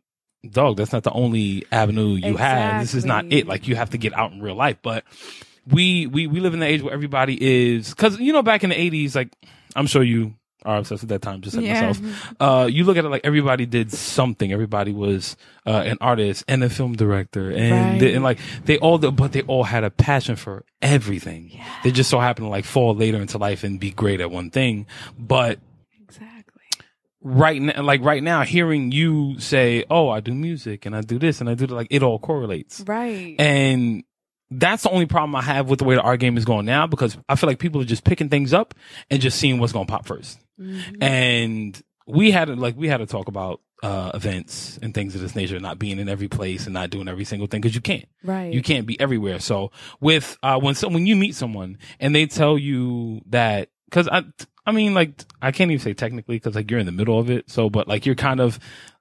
Dog, 0.49 0.77
that's 0.77 0.93
not 0.93 1.03
the 1.03 1.11
only 1.11 1.65
avenue 1.71 2.15
you 2.15 2.37
have. 2.37 2.81
This 2.81 2.93
is 2.93 3.05
not 3.05 3.25
it. 3.31 3.47
Like 3.47 3.67
you 3.67 3.75
have 3.75 3.89
to 3.91 3.97
get 3.97 4.13
out 4.13 4.31
in 4.31 4.41
real 4.41 4.55
life. 4.55 4.77
But 4.81 5.03
we 5.65 6.07
we 6.07 6.27
we 6.27 6.39
live 6.39 6.53
in 6.53 6.59
the 6.59 6.65
age 6.67 6.81
where 6.81 6.93
everybody 6.93 7.37
is 7.75 7.89
because 7.89 8.19
you 8.19 8.31
know 8.33 8.43
back 8.43 8.63
in 8.63 8.69
the 8.69 8.79
eighties, 8.79 9.15
like 9.15 9.29
I'm 9.75 9.87
sure 9.87 10.03
you 10.03 10.35
are 10.63 10.77
obsessed 10.77 11.01
with 11.03 11.09
that 11.09 11.21
time, 11.21 11.41
just 11.41 11.55
like 11.55 11.65
Yeah. 11.65 11.87
myself. 11.87 12.33
Uh, 12.39 12.67
you 12.71 12.83
look 12.83 12.97
at 12.97 13.05
it 13.05 13.09
like 13.09 13.21
everybody 13.23 13.65
did 13.65 13.91
something. 13.91 14.51
Everybody 14.51 14.91
was 14.91 15.35
uh, 15.65 15.71
an 15.85 15.97
artist 16.01 16.43
and 16.47 16.63
a 16.63 16.69
film 16.69 16.93
director, 16.95 17.49
and 17.51 17.71
Right. 17.91 17.99
they- 17.99 18.13
and 18.13 18.23
like 18.23 18.39
they 18.65 18.77
all, 18.77 18.97
did- 18.97 19.15
but 19.15 19.31
they 19.33 19.41
all 19.43 19.63
had 19.63 19.83
a 19.83 19.89
passion 19.89 20.35
for 20.35 20.65
everything. 20.81 21.51
They 21.83 21.91
just 21.91 22.09
so 22.09 22.19
happened 22.19 22.45
to 22.45 22.49
like 22.49 22.65
fall 22.65 22.95
later 22.95 23.17
into 23.21 23.37
life 23.37 23.63
and 23.63 23.79
be 23.79 23.91
great 23.91 24.19
at 24.21 24.29
one 24.31 24.49
thing, 24.49 24.87
but 25.17 25.51
Exactly. 25.51 25.63
Right 27.27 27.61
now, 27.61 27.81
like 27.81 28.01
right 28.01 28.23
now, 28.23 28.43
hearing 28.43 28.91
you 28.91 29.39
say, 29.39 29.83
"Oh, 29.89 30.09
I 30.09 30.19
do 30.21 30.33
music 30.33 30.85
and 30.85 30.95
I 30.95 31.01
do 31.01 31.19
this 31.19 31.41
and 31.41 31.49
I 31.49 31.53
do 31.53 31.67
that," 31.67 31.75
like 31.75 31.87
it 31.91 32.03
all 32.03 32.19
correlates. 32.19 32.83
Right. 32.87 33.35
And 33.39 34.03
that's 34.49 34.83
the 34.83 34.89
only 34.89 35.05
problem 35.05 35.35
I 35.35 35.41
have 35.41 35.69
with 35.69 35.79
the 35.79 35.85
way 35.85 35.95
the 35.95 36.01
art 36.01 36.19
game 36.19 36.37
is 36.37 36.45
going 36.45 36.65
now 36.65 36.87
because 36.87 37.17
I 37.27 37.35
feel 37.35 37.47
like 37.49 37.59
people 37.59 37.81
are 37.81 37.85
just 37.85 38.03
picking 38.05 38.29
things 38.29 38.53
up 38.53 38.73
and 39.09 39.21
just 39.21 39.37
seeing 39.39 39.59
what's 39.59 39.73
going 39.73 39.85
to 39.85 39.91
pop 39.91 40.05
1st 40.05 40.37
Mm-hmm. 40.59 41.03
And 41.03 41.81
we 42.07 42.31
had 42.31 42.45
to, 42.45 42.55
like, 42.55 42.75
we 42.75 42.87
had 42.87 42.97
to 42.97 43.05
talk 43.05 43.27
about, 43.27 43.61
uh, 43.83 44.09
events 44.15 44.79
and 44.81 44.91
things 44.91 45.13
of 45.13 45.21
this 45.21 45.35
nature, 45.35 45.59
not 45.59 45.77
being 45.77 45.99
in 45.99 46.09
every 46.09 46.27
place 46.27 46.65
and 46.65 46.73
not 46.73 46.89
doing 46.89 47.07
every 47.07 47.25
single 47.25 47.47
thing 47.47 47.61
because 47.61 47.75
you 47.75 47.81
can't. 47.81 48.07
right. 48.23 48.51
You 48.51 48.63
can't 48.63 48.87
be 48.87 48.99
everywhere. 48.99 49.39
So 49.39 49.71
with, 49.99 50.35
uh, 50.41 50.59
when 50.59 50.73
some, 50.73 50.93
when 50.93 51.05
you 51.05 51.15
meet 51.15 51.35
someone 51.35 51.77
and 51.99 52.15
they 52.15 52.25
tell 52.25 52.57
you 52.57 53.21
that, 53.27 53.69
cause 53.91 54.07
I, 54.11 54.23
I 54.67 54.73
mean, 54.73 54.93
like, 54.93 55.23
I 55.41 55.51
can't 55.51 55.71
even 55.71 55.81
say 55.81 55.93
technically 55.93 56.37
cause 56.41 56.53
like 56.53 56.69
you're 56.69 56.79
in 56.81 56.85
the 56.85 56.91
middle 56.91 57.17
of 57.17 57.29
it. 57.29 57.49
So, 57.49 57.69
but 57.69 57.87
like 57.87 58.05
you're 58.05 58.15
kind 58.15 58.41
of, 58.41 58.59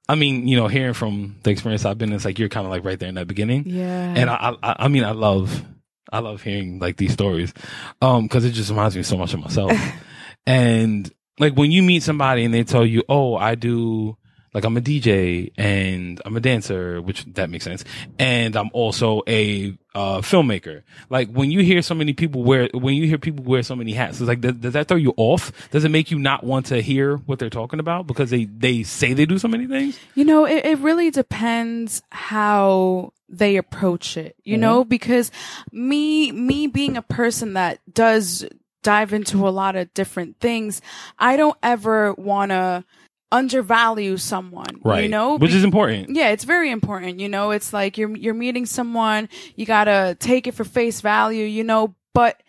I 0.09 0.14
mean, 0.14 0.46
you 0.46 0.57
know, 0.57 0.68
hearing 0.68 0.94
from 0.94 1.35
the 1.42 1.50
experience 1.50 1.85
I've 1.85 1.98
been, 1.98 2.11
in, 2.11 2.14
it's 2.14 2.24
like 2.24 2.38
you're 2.38 2.48
kind 2.48 2.64
of 2.64 2.70
like 2.70 2.85
right 2.85 2.96
there 2.96 3.09
in 3.09 3.16
that 3.16 3.26
beginning. 3.26 3.64
Yeah. 3.66 4.14
And 4.16 4.31
I, 4.31 4.55
I, 4.62 4.76
I 4.79 4.88
mean, 4.88 5.02
I 5.02 5.11
love, 5.11 5.64
I 6.12 6.20
love 6.20 6.40
hearing 6.40 6.79
like 6.79 6.96
these 6.96 7.12
stories, 7.12 7.52
um, 8.00 8.29
cause 8.29 8.44
it 8.44 8.52
just 8.52 8.70
reminds 8.70 8.96
me 8.96 9.02
so 9.02 9.16
much 9.16 9.35
of 9.35 9.40
myself. 9.40 9.72
and 10.46 11.12
like 11.40 11.55
when 11.55 11.72
you 11.72 11.83
meet 11.83 12.05
somebody 12.05 12.44
and 12.44 12.55
they 12.55 12.62
tell 12.62 12.87
you, 12.87 13.02
oh, 13.09 13.35
I 13.35 13.57
do, 13.57 14.16
like 14.57 14.64
I'm 14.64 14.75
a 14.79 14.81
DJ 14.81 15.53
and 15.59 16.19
I'm 16.25 16.35
a 16.35 16.40
dancer, 16.40 17.03
which 17.03 17.27
that 17.35 17.51
makes 17.51 17.62
sense. 17.62 17.85
And 18.19 18.57
I'm 18.57 18.71
also 18.73 19.21
a, 19.29 19.77
uh, 19.95 20.23
filmmaker. 20.23 20.83
Like 21.11 21.29
when 21.29 21.51
you 21.51 21.61
hear 21.61 21.83
so 21.83 21.95
many 21.95 22.14
people 22.14 22.42
wear, 22.42 22.71
when 22.73 22.95
you 22.95 23.07
hear 23.07 23.19
people 23.19 23.45
wear 23.45 23.62
so 23.62 23.77
many 23.77 23.92
hats, 23.92 24.19
it's 24.19 24.27
like, 24.27 24.40
does, 24.40 24.55
does 24.55 24.73
that 24.73 24.88
throw 24.88 24.97
you 24.97 25.12
off? 25.19 25.53
Does 25.73 25.85
it 25.85 25.90
make 25.90 26.11
you 26.11 26.19
not 26.19 26.42
want 26.42 26.64
to 26.66 26.81
hear 26.81 27.19
what 27.19 27.38
they're 27.38 27.51
talking 27.51 27.81
about 27.81 28.07
because 28.07 28.31
they, 28.31 28.47
they 28.47 28.83
say 28.83 29.12
they 29.12 29.27
do 29.27 29.38
so 29.38 29.47
many 29.47 29.66
things? 29.66 29.99
You 30.14 30.25
know, 30.25 30.47
it, 30.47 30.64
it 30.64 30.79
really 30.79 31.11
depends 31.11 32.01
how 32.11 33.12
they 33.29 33.57
approach 33.57 34.16
it, 34.16 34.37
you 34.42 34.57
know, 34.57 34.85
because 34.85 35.31
me, 35.71 36.33
me 36.33 36.66
being 36.66 36.97
a 36.97 37.03
person 37.03 37.53
that 37.55 37.79
does 37.92 38.47
dive 38.83 39.12
into 39.12 39.47
a 39.47 39.51
lot 39.51 39.77
of 39.77 39.92
different 39.92 40.40
things, 40.40 40.81
I 41.19 41.37
don't 41.37 41.59
ever 41.62 42.14
want 42.14 42.53
to 42.53 42.85
undervalue 43.32 44.16
someone, 44.16 44.80
Right. 44.84 45.02
you 45.04 45.08
know, 45.08 45.36
which 45.36 45.52
is 45.52 45.64
important. 45.64 46.14
yeah, 46.14 46.28
it's 46.30 46.44
very 46.44 46.70
important. 46.70 47.20
You 47.20 47.28
know, 47.28 47.50
it's 47.50 47.72
like 47.72 47.98
you're 47.98 48.16
you're 48.16 48.34
meeting 48.34 48.66
someone, 48.66 49.28
you 49.56 49.66
gotta 49.66 50.16
take 50.20 50.46
it 50.46 50.54
for 50.54 50.64
face 50.64 51.00
value, 51.00 51.44
you 51.44 51.64
know, 51.64 51.94
but 52.14 52.40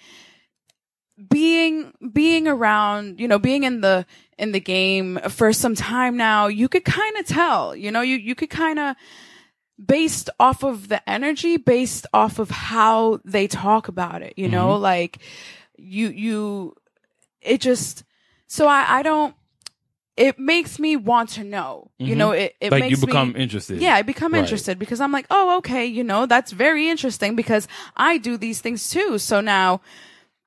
being 1.30 1.94
being 2.14 2.48
around, 2.48 3.20
you 3.20 3.28
know, 3.28 3.40
being 3.40 3.64
in 3.64 3.82
the 3.82 4.06
in 4.38 4.52
the 4.52 4.60
game 4.60 5.20
for 5.30 5.52
some 5.52 5.74
time 5.74 6.16
now, 6.16 6.46
you 6.48 6.70
could 6.70 6.86
kind 6.86 7.18
of 7.18 7.26
tell, 7.26 7.76
you 7.76 7.90
know, 7.92 8.02
you 8.02 8.18
you 8.18 8.36
could 8.36 8.52
kind 8.52 8.78
of 8.78 8.96
based 9.84 10.30
off 10.40 10.64
of 10.64 10.90
the 10.90 11.08
energy, 11.10 11.58
based 11.58 12.06
off 12.14 12.40
of 12.40 12.50
how 12.52 13.20
they 13.26 13.48
talk 13.48 13.88
about 13.88 14.22
it, 14.22 14.34
you 14.38 14.48
know, 14.48 14.70
mm-hmm. 14.70 14.84
like 14.84 15.20
you 15.76 16.10
you 16.10 16.76
it 17.42 17.62
just 17.62 18.04
so 18.48 18.68
I 18.68 19.00
I 19.00 19.02
don't 19.04 19.36
it 20.18 20.40
makes 20.40 20.80
me 20.80 20.96
want 20.96 21.30
to 21.30 21.44
know. 21.44 21.92
You 22.00 22.16
know, 22.16 22.32
it, 22.32 22.56
it 22.60 22.66
Mm-hmm. 22.66 22.72
like 22.74 22.82
makes 22.82 23.00
you 23.02 23.06
become 23.08 23.34
me, 23.34 23.40
interested. 23.40 23.80
yeah, 23.80 23.94
I 23.96 24.02
become 24.02 24.34
Right. 24.34 24.40
interested 24.40 24.80
because 24.80 25.00
I'm 25.00 25.12
like, 25.12 25.28
oh, 25.30 25.58
okay, 25.60 25.86
you 25.86 26.04
know, 26.04 26.26
that's 26.26 26.52
very 26.52 26.90
interesting 26.90 27.36
because 27.36 27.68
I 27.96 28.18
do 28.18 28.36
these 28.38 28.60
things 28.60 28.90
too. 28.90 29.20
So 29.20 29.42
now 29.42 29.82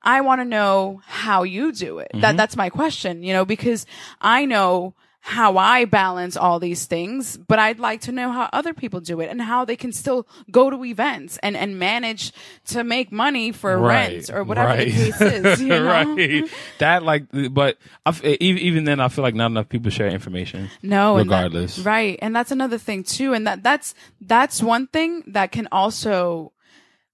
I 0.03 0.21
want 0.21 0.41
to 0.41 0.45
know 0.45 1.01
how 1.05 1.43
you 1.43 1.71
do 1.71 1.99
it. 1.99 2.09
Mm-hmm. 2.11 2.21
That 2.21 2.37
that's 2.37 2.55
my 2.57 2.69
question, 2.69 3.23
you 3.23 3.33
know, 3.33 3.45
because 3.45 3.85
I 4.19 4.45
know 4.45 4.93
how 5.23 5.55
I 5.57 5.85
balance 5.85 6.35
all 6.35 6.59
these 6.59 6.85
things, 6.87 7.37
but 7.37 7.59
I'd 7.59 7.79
like 7.79 8.01
to 8.01 8.11
know 8.11 8.31
how 8.31 8.49
other 8.51 8.73
people 8.73 8.99
do 9.01 9.21
it 9.21 9.29
and 9.29 9.39
how 9.39 9.65
they 9.65 9.75
can 9.75 9.91
still 9.91 10.27
go 10.49 10.71
to 10.71 10.83
events 10.83 11.37
and 11.43 11.55
and 11.55 11.77
manage 11.77 12.31
to 12.69 12.83
make 12.83 13.11
money 13.11 13.51
for 13.51 13.77
rent 13.77 14.31
or 14.31 14.43
whatever 14.43 14.75
the 14.77 14.85
case 14.91 15.21
is, 15.21 15.61
you 15.61 15.67
know. 15.67 15.85
right. 15.85 16.49
That 16.79 17.03
like, 17.03 17.25
but 17.51 17.77
I 18.05 18.37
even 18.39 18.61
even 18.63 18.83
then, 18.85 18.99
I 18.99 19.09
feel 19.09 19.21
like 19.21 19.35
not 19.35 19.51
enough 19.51 19.69
people 19.69 19.91
share 19.91 20.07
information. 20.09 20.69
No, 20.81 21.17
and 21.17 21.29
that- 21.29 21.35
regardless. 21.35 21.79
right? 21.79 22.17
And 22.19 22.35
that's 22.35 22.51
another 22.51 22.79
thing 22.79 23.03
too, 23.03 23.33
and 23.33 23.45
that 23.45 23.61
that's 23.61 23.93
that's 24.21 24.61
one 24.63 24.87
thing 24.87 25.23
that 25.27 25.51
can 25.51 25.67
also 25.71 26.51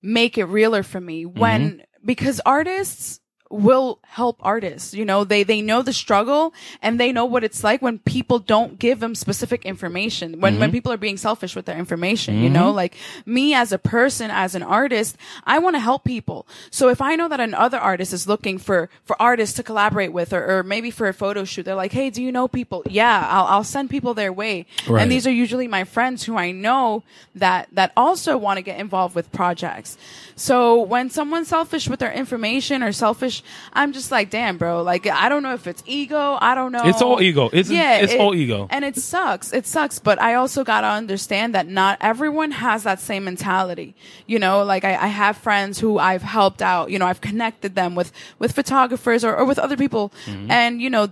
make 0.02 0.38
it 0.38 0.46
realer 0.46 0.82
for 0.84 1.02
me 1.02 1.26
when 1.26 1.72
Mm-hmm. 1.72 1.82
because 2.06 2.40
artists 2.46 3.20
will 3.50 4.00
help 4.04 4.38
artists 4.42 4.94
you 4.94 5.06
know? 5.06 5.24
They 5.24 5.44
they 5.44 5.62
know 5.62 5.82
the 5.82 5.94
struggle 5.94 6.54
and 6.82 7.00
they 7.00 7.12
know 7.12 7.26
what 7.26 7.44
it's 7.44 7.64
like 7.64 7.82
when 7.82 8.00
people 8.00 8.40
don't 8.40 8.80
give 8.80 9.00
them 9.00 9.16
specific 9.16 9.66
information 9.66 10.40
when 10.42 10.54
Mm-hmm. 10.54 10.60
when 10.62 10.72
people 10.72 10.92
are 10.92 10.98
being 10.98 11.18
selfish 11.18 11.56
with 11.56 11.66
their 11.66 11.78
information 11.78 12.42
you 12.42 12.50
know? 12.50 12.72
Like 12.72 12.96
me 13.26 13.54
as 13.54 13.72
a 13.72 13.78
person 13.78 14.32
as 14.32 14.56
an 14.56 14.64
artist 14.64 15.18
i 15.46 15.60
want 15.60 15.76
to 15.76 15.80
help 15.80 16.04
people. 16.04 16.48
So 16.72 16.90
if 16.90 17.02
i 17.02 17.16
know 17.16 17.28
that 17.30 17.40
another 17.40 17.78
artist 17.80 18.14
is 18.14 18.28
looking 18.28 18.58
for 18.58 18.90
for 19.06 19.20
artists 19.22 19.56
to 19.58 19.64
collaborate 19.64 20.14
with 20.14 20.34
or, 20.34 20.60
or 20.60 20.64
maybe 20.64 20.92
for 20.92 21.08
a 21.08 21.14
photo 21.14 21.44
shoot 21.44 21.64
they're 21.64 21.76
like 21.76 21.92
hey 21.94 22.10
do 22.10 22.22
you 22.24 22.32
know 22.32 22.48
people? 22.48 22.84
Yeah 22.90 23.28
i'll, 23.30 23.46
I'll 23.46 23.64
send 23.64 23.90
people 23.90 24.14
their 24.14 24.34
way. 24.34 24.66
Right. 24.88 25.02
and 25.02 25.12
these 25.12 25.26
are 25.28 25.32
usually 25.32 25.68
my 25.68 25.84
friends 25.84 26.24
who 26.24 26.36
i 26.38 26.52
know 26.52 27.04
that 27.36 27.68
that 27.72 27.92
also 27.96 28.38
want 28.38 28.58
to 28.58 28.62
get 28.62 28.80
involved 28.80 29.16
with 29.16 29.32
projects. 29.32 29.98
So 30.36 30.82
when 30.82 31.10
someone's 31.10 31.48
selfish 31.48 31.88
with 31.90 32.00
their 32.00 32.12
information 32.12 32.84
or 32.84 32.92
selfish 32.92 33.37
i'm 33.74 33.94
just 33.94 34.12
like 34.12 34.30
damn 34.30 34.58
bro 34.58 34.82
like 34.84 35.06
i 35.08 35.30
don't 35.30 35.44
know 35.44 35.54
if 35.54 35.68
it's 35.68 35.84
ego 35.86 36.38
i 36.42 36.56
don't 36.56 36.72
know 36.72 36.82
It's 36.86 37.02
all 37.02 37.22
ego. 37.22 37.48
It's- 37.48 37.70
it's 37.70 38.14
it- 38.14 38.20
all 38.20 38.34
ego. 38.36 38.68
and 38.70 38.84
it 38.86 38.96
sucks 38.98 39.54
it 39.54 39.66
sucks 39.66 40.00
but 40.00 40.22
i 40.22 40.34
also 40.36 40.64
gotta 40.64 40.88
understand 40.88 41.56
that 41.56 41.68
not 41.68 41.98
everyone 42.02 42.52
has 42.52 42.84
that 42.84 43.00
same 43.00 43.24
mentality 43.26 43.96
you 44.26 44.40
know 44.40 44.64
like 44.64 44.84
i, 44.84 44.92
I 44.96 45.08
have 45.08 45.38
friends 45.38 45.80
who 45.80 45.98
i've 46.00 46.22
helped 46.24 46.62
out 46.62 46.92
you 46.92 47.00
know 47.00 47.06
i've 47.08 47.22
connected 47.22 47.76
them 47.76 47.96
with 47.96 48.12
with 48.40 48.52
photographers 48.54 49.24
or, 49.24 49.36
or 49.36 49.46
with 49.46 49.60
other 49.60 49.78
people 49.78 50.12
Mm-hmm. 50.26 50.52
and 50.52 50.82
you 50.82 50.90
know 50.90 51.08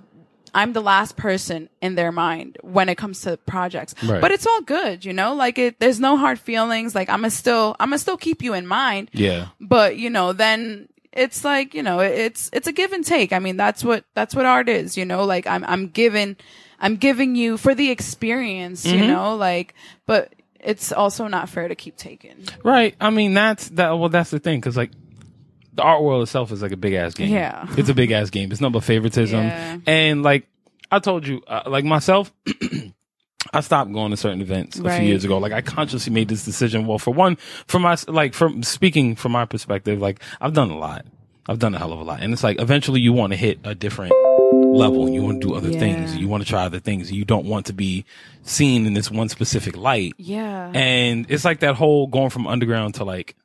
I'm 0.58 0.72
the 0.72 0.82
last 0.82 1.18
person 1.18 1.68
in 1.82 1.96
their 1.96 2.14
mind 2.14 2.58
when 2.62 2.88
it 2.88 2.96
comes 2.96 3.20
to 3.24 3.36
projects. 3.36 3.94
Right. 4.02 4.22
But 4.22 4.32
it's 4.32 4.48
all 4.48 4.62
good, 4.62 5.04
you 5.04 5.12
know? 5.12 5.34
Like 5.34 5.58
it 5.58 5.82
there's 5.82 6.00
no 6.00 6.16
hard 6.16 6.40
feelings. 6.40 6.96
Like 6.96 7.10
I'm 7.10 7.20
gonna 7.20 7.30
still 7.32 7.76
I'm 7.78 7.90
gonna 7.90 8.00
still 8.00 8.16
keep 8.16 8.42
you 8.42 8.54
in 8.54 8.66
mind. 8.66 9.10
Yeah. 9.12 9.48
But, 9.60 9.98
you 9.98 10.10
know, 10.10 10.32
then 10.32 10.88
it's 11.16 11.44
like, 11.46 11.74
you 11.74 11.82
know, 11.84 12.00
it's 12.00 12.50
it's 12.54 12.68
a 12.68 12.72
give 12.72 12.92
and 12.94 13.06
take. 13.06 13.32
I 13.34 13.40
mean, 13.40 13.58
that's 13.58 13.84
what 13.84 14.04
that's 14.14 14.36
what 14.36 14.46
art 14.46 14.70
is, 14.70 14.98
you 14.98 15.06
know? 15.06 15.24
Like 15.24 15.48
I'm 15.48 15.64
I'm 15.64 15.88
giving 15.88 16.36
I'm 16.80 16.98
giving 16.98 17.36
you 17.36 17.58
for 17.58 17.74
the 17.74 17.90
experience, 17.90 18.86
Mm-hmm. 18.86 19.00
you 19.04 19.08
know, 19.08 19.36
like 19.36 19.74
but 20.06 20.34
it's 20.60 20.92
also 20.92 21.28
not 21.28 21.48
fair 21.50 21.68
to 21.68 21.76
keep 21.76 21.96
taking. 21.96 22.36
Right. 22.64 22.96
I 23.00 23.10
mean, 23.12 23.34
that's 23.34 23.70
that. 23.70 23.92
Well, 23.98 24.10
that's 24.10 24.32
the 24.32 24.40
thing, 24.40 24.60
because 24.60 24.76
like 24.76 24.92
the 25.74 25.84
art 25.84 26.02
world 26.02 26.24
itself 26.24 26.52
is 26.52 26.62
like 26.62 26.72
a 26.72 26.78
big 26.78 26.94
ass 26.94 27.14
game. 27.14 27.30
Yeah. 27.32 27.68
it's 27.78 27.90
a 27.90 27.94
big 27.94 28.12
ass 28.12 28.30
game. 28.30 28.52
It's 28.52 28.62
not 28.62 28.72
but 28.72 28.84
favoritism, 28.84 29.44
Yeah. 29.46 29.78
and 29.86 30.24
like 30.24 30.48
I 30.92 31.00
told 31.00 31.26
you, 31.28 31.42
uh, 31.48 31.64
like 31.68 31.86
myself. 31.86 32.34
I 33.54 33.62
stopped 33.62 33.92
going 33.94 34.12
to 34.12 34.18
certain 34.18 34.42
events 34.42 34.80
a 34.80 34.84
Right. 34.84 35.00
few 35.00 35.08
years 35.08 35.24
ago. 35.24 35.38
Like 35.38 35.52
I 35.54 35.62
consciously 35.62 36.12
made 36.14 36.28
this 36.30 36.44
decision. 36.46 36.86
Well, 36.88 37.00
for 37.00 37.14
one, 37.14 37.38
from 37.68 37.84
my 37.84 37.96
like 38.08 38.34
from 38.34 38.64
speaking 38.64 39.16
from 39.16 39.32
my 39.34 39.46
perspective, 39.46 40.00
like 40.02 40.22
I've 40.42 40.54
done 40.54 40.70
a 40.72 40.78
lot. 40.78 41.06
I've 41.48 41.60
done 41.60 41.76
a 41.76 41.78
hell 41.78 41.94
of 41.94 42.00
a 42.00 42.04
lot, 42.04 42.22
and 42.22 42.34
it's 42.34 42.44
like 42.44 42.60
eventually 42.60 43.02
you 43.02 43.14
want 43.14 43.32
to 43.34 43.38
hit 43.38 43.60
a 43.64 43.76
different 43.76 44.14
level. 44.52 45.08
You 45.10 45.22
want 45.22 45.42
to 45.42 45.48
do 45.48 45.54
other 45.54 45.70
things. 45.72 46.16
You 46.18 46.28
want 46.28 46.42
to 46.44 46.50
try 46.50 46.64
other 46.66 46.80
things. 46.80 47.12
You 47.12 47.24
don't 47.24 47.46
want 47.46 47.68
to 47.68 47.74
be 47.74 48.04
seen 48.42 48.86
in 48.88 48.94
this 48.94 49.12
one 49.12 49.30
specific 49.30 49.78
light. 49.78 50.14
Yeah. 50.18 50.72
And 50.74 51.28
it's 51.30 51.46
like 51.46 51.60
that 51.60 51.76
whole 51.76 52.08
going 52.08 52.32
from 52.32 52.48
underground 52.48 52.96
to 52.96 53.04
like 53.04 53.36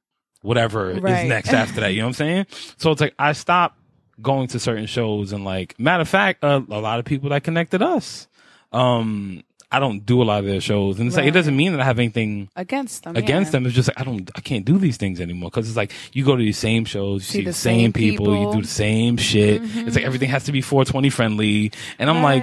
whatever 0.41 0.95
Right. 0.95 1.25
is 1.25 1.29
next 1.29 1.51
after 1.53 1.81
that. 1.83 1.89
You 1.93 1.99
know 2.01 2.07
what 2.07 2.09
I'm 2.09 2.15
saying? 2.15 2.47
So 2.79 2.91
it's 2.91 3.03
like 3.03 3.15
I 3.19 3.33
stopped 3.33 3.77
going 4.23 4.49
to 4.49 4.59
certain 4.59 4.87
shows 4.87 5.33
and 5.33 5.45
like 5.45 5.79
matter 5.79 6.01
of 6.01 6.09
fact, 6.09 6.43
uh, 6.43 6.63
a 6.71 6.81
lot 6.81 6.99
of 7.01 7.05
people 7.05 7.29
that 7.31 7.45
connected 7.45 7.83
us. 7.83 8.29
Um, 8.73 9.43
I 9.73 9.79
don't 9.79 10.05
do 10.05 10.21
a 10.21 10.25
lot 10.25 10.41
of 10.41 10.47
their 10.47 10.61
shows, 10.61 10.99
and 10.99 11.07
it's 11.07 11.17
like 11.17 11.27
it 11.27 11.31
doesn't 11.31 11.57
mean 11.57 11.73
that 11.73 11.81
I 11.81 11.85
have 11.85 11.99
anything 11.99 12.49
against 12.57 13.05
them. 13.05 13.15
against 13.17 13.49
yeah. 13.49 13.53
them. 13.53 13.67
It's 13.67 13.75
just 13.75 13.89
like 13.89 14.01
I 14.01 14.05
don't, 14.05 14.29
I 14.35 14.41
can't 14.41 14.65
do 14.65 14.79
these 14.79 14.97
things 14.97 15.21
anymore 15.21 15.51
because 15.51 15.69
it's 15.69 15.77
like 15.77 15.93
you 16.13 16.25
go 16.25 16.35
to 16.37 16.43
these 16.43 16.59
same 16.59 16.85
shows, 16.85 17.23
you 17.23 17.33
see, 17.33 17.39
the, 17.41 17.51
the 17.51 17.53
same, 17.53 17.81
same 17.81 17.93
people, 17.93 18.37
you 18.37 18.53
do 18.53 18.63
the 18.63 18.69
same 18.69 19.17
shit. 19.17 19.63
It's 19.63 19.75
like 19.75 19.85
mm-hmm. 19.85 20.07
everything 20.07 20.31
has 20.31 20.45
to 20.45 20.53
be 20.53 20.61
420 20.61 21.11
friendly, 21.11 21.73
and 21.99 22.11
I'm 22.11 22.23
like, 22.23 22.43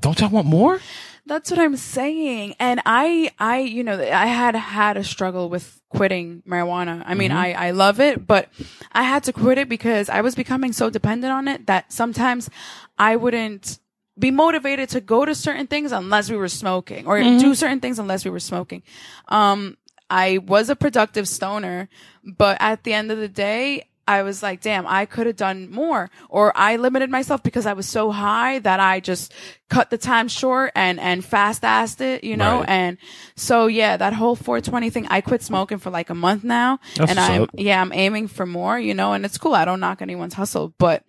don't 0.00 0.18
y'all 0.20 0.30
want 0.30 0.46
more? 0.46 0.80
That's 1.26 1.50
what 1.50 1.60
I'm 1.60 1.76
saying. 1.76 2.56
And 2.58 2.82
I, 2.86 3.30
I, 3.38 3.60
you 3.60 3.84
know, 3.84 4.00
I 4.00 4.26
had 4.26 4.56
had 4.56 4.96
a 4.96 5.04
struggle 5.04 5.48
with 5.48 5.80
quitting 5.88 6.42
marijuana. 6.48 7.02
I 7.06 7.14
mean, 7.14 7.30
mm-hmm. 7.30 7.38
I, 7.38 7.68
I 7.68 7.70
love 7.72 8.00
it, 8.00 8.26
but 8.26 8.48
I 8.92 9.02
had 9.02 9.24
to 9.24 9.32
quit 9.32 9.58
it 9.58 9.68
because 9.68 10.08
I 10.08 10.22
was 10.22 10.34
becoming 10.34 10.72
so 10.72 10.90
dependent 10.90 11.32
on 11.32 11.46
it 11.46 11.66
that 11.66 11.92
sometimes 11.92 12.50
I 12.98 13.16
wouldn't 13.16 13.78
be 14.20 14.30
motivated 14.30 14.90
to 14.90 15.00
go 15.00 15.24
to 15.24 15.34
certain 15.34 15.66
things 15.66 15.92
unless 15.92 16.30
we 16.30 16.36
were 16.36 16.48
smoking 16.48 17.06
or 17.06 17.20
do 17.20 17.54
certain 17.54 17.80
things 17.80 17.98
unless 17.98 18.24
we 18.24 18.30
were 18.30 18.40
smoking. 18.40 18.82
Um, 19.28 19.76
I 20.10 20.38
was 20.38 20.68
a 20.68 20.76
productive 20.76 21.26
stoner, 21.26 21.88
but 22.24 22.58
at 22.60 22.84
the 22.84 22.92
end 22.92 23.10
of 23.10 23.18
the 23.18 23.28
day, 23.28 23.86
I 24.10 24.24
was 24.24 24.42
like, 24.42 24.60
damn, 24.60 24.88
I 24.88 25.06
could 25.06 25.28
have 25.28 25.36
done 25.36 25.70
more. 25.70 26.10
Or 26.28 26.52
I 26.56 26.76
limited 26.76 27.10
myself 27.10 27.44
because 27.44 27.64
I 27.64 27.74
was 27.74 27.86
so 27.88 28.10
high 28.10 28.58
that 28.58 28.80
I 28.80 28.98
just 28.98 29.32
cut 29.68 29.90
the 29.90 29.98
time 29.98 30.26
short 30.26 30.72
and, 30.74 30.98
and 30.98 31.24
fast 31.24 31.62
assed 31.62 32.00
it, 32.00 32.24
you 32.24 32.36
know? 32.36 32.58
Right. 32.58 32.68
And 32.68 32.98
so, 33.36 33.68
yeah, 33.68 33.96
that 33.96 34.12
whole 34.12 34.34
420 34.34 34.90
thing, 34.90 35.06
I 35.08 35.20
quit 35.20 35.42
smoking 35.42 35.78
for 35.78 35.90
like 35.90 36.10
a 36.10 36.14
month 36.16 36.42
now. 36.42 36.80
That's 36.96 37.10
and 37.10 37.20
I'm, 37.20 37.42
up. 37.42 37.50
yeah, 37.54 37.80
I'm 37.80 37.92
aiming 37.92 38.26
for 38.26 38.46
more, 38.46 38.80
you 38.80 38.94
know, 38.94 39.12
and 39.12 39.24
it's 39.24 39.38
cool. 39.38 39.54
I 39.54 39.64
don't 39.64 39.78
knock 39.78 40.02
anyone's 40.02 40.34
hustle, 40.34 40.74
but 40.78 41.04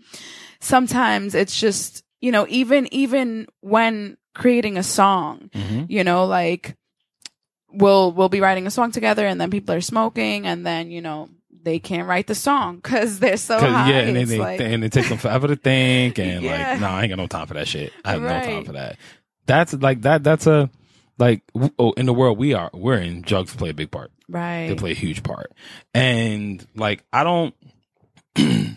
sometimes 0.59 1.33
it's 1.33 1.59
just, 1.59 2.03
you 2.21 2.31
know, 2.31 2.45
even, 2.49 2.87
even 2.93 3.47
when 3.59 4.17
creating 4.33 4.77
a 4.77 4.83
song, 4.83 5.49
Mm-hmm. 5.53 5.85
you 5.89 6.03
know, 6.05 6.25
like 6.25 6.77
we'll, 7.73 8.11
we'll 8.11 8.29
be 8.29 8.41
writing 8.41 8.67
a 8.67 8.71
song 8.71 8.91
together 8.91 9.25
and 9.25 9.39
then 9.41 9.49
people 9.51 9.75
are 9.75 9.81
smoking 9.81 10.45
and 10.47 10.65
then, 10.65 10.91
you 10.91 11.01
know, 11.01 11.29
they 11.63 11.77
can't 11.79 12.07
write 12.07 12.25
the 12.27 12.33
song 12.35 12.77
because 12.77 13.19
they're 13.19 13.37
so 13.37 13.59
high. 13.59 13.91
yeah, 13.91 13.99
and 13.99 14.15
then 14.15 14.27
they, 14.27 14.39
like- 14.39 14.59
and 14.61 14.83
it 14.83 14.91
takes 14.91 15.09
them 15.09 15.17
forever 15.19 15.47
to 15.47 15.55
think, 15.55 16.17
and 16.19 16.43
Yeah. 16.43 16.71
like, 16.71 16.81
no, 16.81 16.87
I 16.87 17.01
ain't 17.03 17.09
got 17.11 17.17
no 17.19 17.27
time 17.27 17.45
for 17.47 17.53
that 17.53 17.67
shit. 17.67 17.93
I 18.03 18.13
have 18.13 18.21
no 18.21 18.29
time 18.29 18.65
for 18.65 18.71
that. 18.73 18.97
That's 19.45 19.73
like 19.73 20.01
that. 20.01 20.23
That's 20.23 20.47
a 20.47 20.69
like 21.19 21.41
oh, 21.77 21.91
in 21.93 22.05
the 22.07 22.13
world 22.13 22.37
we 22.39 22.53
are 22.55 22.69
we're 22.73 22.97
in. 22.97 23.21
Drugs 23.21 23.55
play 23.55 23.69
a 23.69 23.73
big 23.75 23.91
part. 23.91 24.11
right. 24.27 24.69
They 24.69 24.75
play 24.75 24.91
a 24.91 24.95
huge 24.95 25.21
part, 25.23 25.51
and 25.93 26.65
like 26.75 27.03
I 27.13 27.23
don't. 27.23 27.53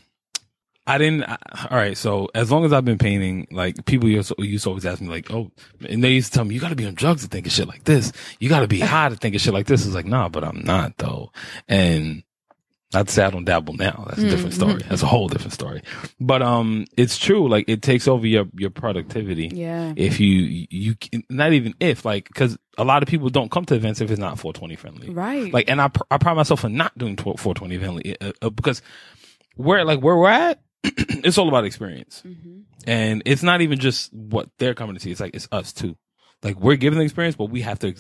I 0.87 0.99
didn't. 0.99 1.25
I, 1.25 1.39
all 1.71 1.77
right, 1.79 1.97
so 1.97 2.29
as 2.35 2.51
long 2.51 2.65
as 2.65 2.73
I've 2.73 2.85
been 2.85 2.99
painting, 2.99 3.47
like 3.51 3.85
people 3.87 4.09
used 4.09 4.29
to, 4.29 4.45
used 4.45 4.65
to 4.65 4.71
always 4.71 4.85
ask 4.85 5.01
me, 5.01 5.09
like, 5.09 5.31
"Oh," 5.31 5.51
and 5.89 6.05
they 6.05 6.11
used 6.11 6.33
to 6.33 6.39
tell 6.39 6.45
me, 6.45 6.55
"You 6.55 6.61
got 6.61 6.69
to 6.69 6.77
be 6.77 6.87
on 6.87 6.95
drugs 6.95 7.23
to 7.23 7.29
think 7.29 7.47
of 7.47 7.53
shit 7.53 7.69
like 7.69 7.85
this. 7.85 8.13
You 8.39 8.49
got 8.49 8.61
to 8.61 8.69
be 8.69 8.81
high 8.81 9.09
to 9.09 9.17
think 9.17 9.35
of 9.35 9.41
shit 9.41 9.55
like 9.55 9.67
this." 9.67 9.87
It's 9.87 9.95
like, 9.95 10.07
nah, 10.07 10.29
but 10.29 10.45
I'm 10.45 10.63
not 10.63 10.99
though, 10.99 11.33
and 11.69 12.23
I'd 12.95 13.11
say 13.11 13.25
I 13.25 13.31
don't 13.31 13.45
dabble 13.45 13.75
now. 13.75 14.05
That's 14.09 14.23
a 14.23 14.29
different 14.29 14.55
story. 14.55 14.83
That's 14.89 15.03
a 15.03 15.07
whole 15.07 15.29
different 15.29 15.53
story. 15.53 15.83
But 16.21 16.43
um, 16.43 16.87
it's 16.97 17.19
true. 17.19 17.49
Like 17.49 17.65
it 17.69 17.83
takes 17.83 18.07
over 18.07 18.27
your 18.27 18.47
your 18.55 18.71
productivity. 18.71 19.51
Yeah. 19.53 19.95
If 19.97 20.21
you 20.21 20.67
you 20.71 20.95
not 21.29 21.53
even 21.53 21.75
if 21.81 22.05
like 22.05 22.29
because 22.29 22.57
a 22.79 22.85
lot 22.85 23.03
of 23.03 23.09
people 23.09 23.31
don't 23.31 23.51
come 23.51 23.65
to 23.67 23.75
events 23.75 24.01
if 24.01 24.11
it's 24.11 24.21
not 24.21 24.39
420 24.39 24.77
friendly. 24.77 25.11
Right. 25.11 25.53
Like, 25.53 25.69
and 25.69 25.81
I 25.81 25.89
pr- 25.89 26.03
I 26.11 26.19
pride 26.19 26.35
myself 26.35 26.65
on 26.65 26.75
not 26.75 26.97
doing 26.97 27.17
420 27.17 27.79
friendly 27.79 28.21
uh, 28.21 28.33
uh, 28.43 28.51
because 28.51 28.83
where 29.57 29.85
like 29.85 30.01
where 30.01 30.17
we're 30.17 30.31
at, 30.31 30.61
it's 31.25 31.39
all 31.39 31.49
about 31.49 31.65
experience, 31.65 32.23
Mm-hmm. 32.27 32.61
and 32.87 33.23
it's 33.25 33.43
not 33.43 33.61
even 33.63 33.79
just 33.79 34.13
what 34.13 34.49
they're 34.59 34.75
coming 34.75 34.95
to 34.95 35.01
see. 35.01 35.11
It's 35.11 35.21
like 35.21 35.35
it's 35.35 35.49
us 35.51 35.73
too. 35.73 35.97
Like 36.43 36.61
we're 36.61 36.77
giving 36.77 36.99
the 36.99 37.05
experience, 37.05 37.37
but 37.37 37.51
we 37.51 37.63
have 37.63 37.79
to 37.81 37.95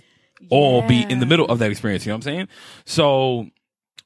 all 0.50 0.82
be 0.86 1.02
in 1.02 1.20
the 1.20 1.26
middle 1.26 1.46
of 1.46 1.58
that 1.60 1.70
experience. 1.70 2.04
You 2.04 2.10
know 2.10 2.16
what 2.16 2.26
I'm 2.26 2.34
saying? 2.34 2.48
So 2.84 3.46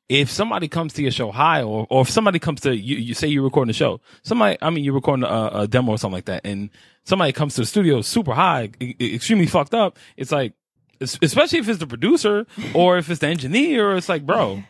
if 0.09 0.31
somebody 0.31 0.69
comes 0.69 0.93
to 0.95 1.03
your 1.03 1.11
show 1.11 1.31
high, 1.33 1.63
or 1.63 1.87
or 1.91 2.03
if 2.03 2.11
somebody 2.11 2.39
comes 2.39 2.61
to 2.63 2.75
you, 2.77 2.97
you 2.97 3.15
say 3.15 3.27
you're 3.29 3.43
recording 3.43 3.71
a 3.71 3.75
show, 3.75 4.01
somebody, 4.23 4.57
I 4.63 4.71
mean, 4.71 4.85
you're 4.85 4.95
recording 4.95 5.25
a, 5.25 5.51
a 5.53 5.67
demo 5.69 5.93
or 5.93 5.99
something 5.99 6.15
like 6.15 6.27
that, 6.27 6.43
and 6.47 6.71
somebody 7.05 7.33
comes 7.33 7.55
to 7.57 7.63
the 7.63 7.67
studio 7.67 8.01
super 8.03 8.33
high, 8.35 8.71
e- 8.81 8.95
extremely 9.15 9.47
fucked 9.47 9.75
up. 9.75 9.99
It's 10.17 10.31
like, 10.33 10.53
especially 11.01 11.59
if 11.59 11.69
it's 11.69 11.79
the 11.79 11.87
producer 11.87 12.47
or 12.75 12.97
if 12.99 13.11
it's 13.11 13.21
the 13.21 13.27
engineer, 13.29 13.97
it's 13.97 14.09
like, 14.09 14.25
bro, 14.25 14.63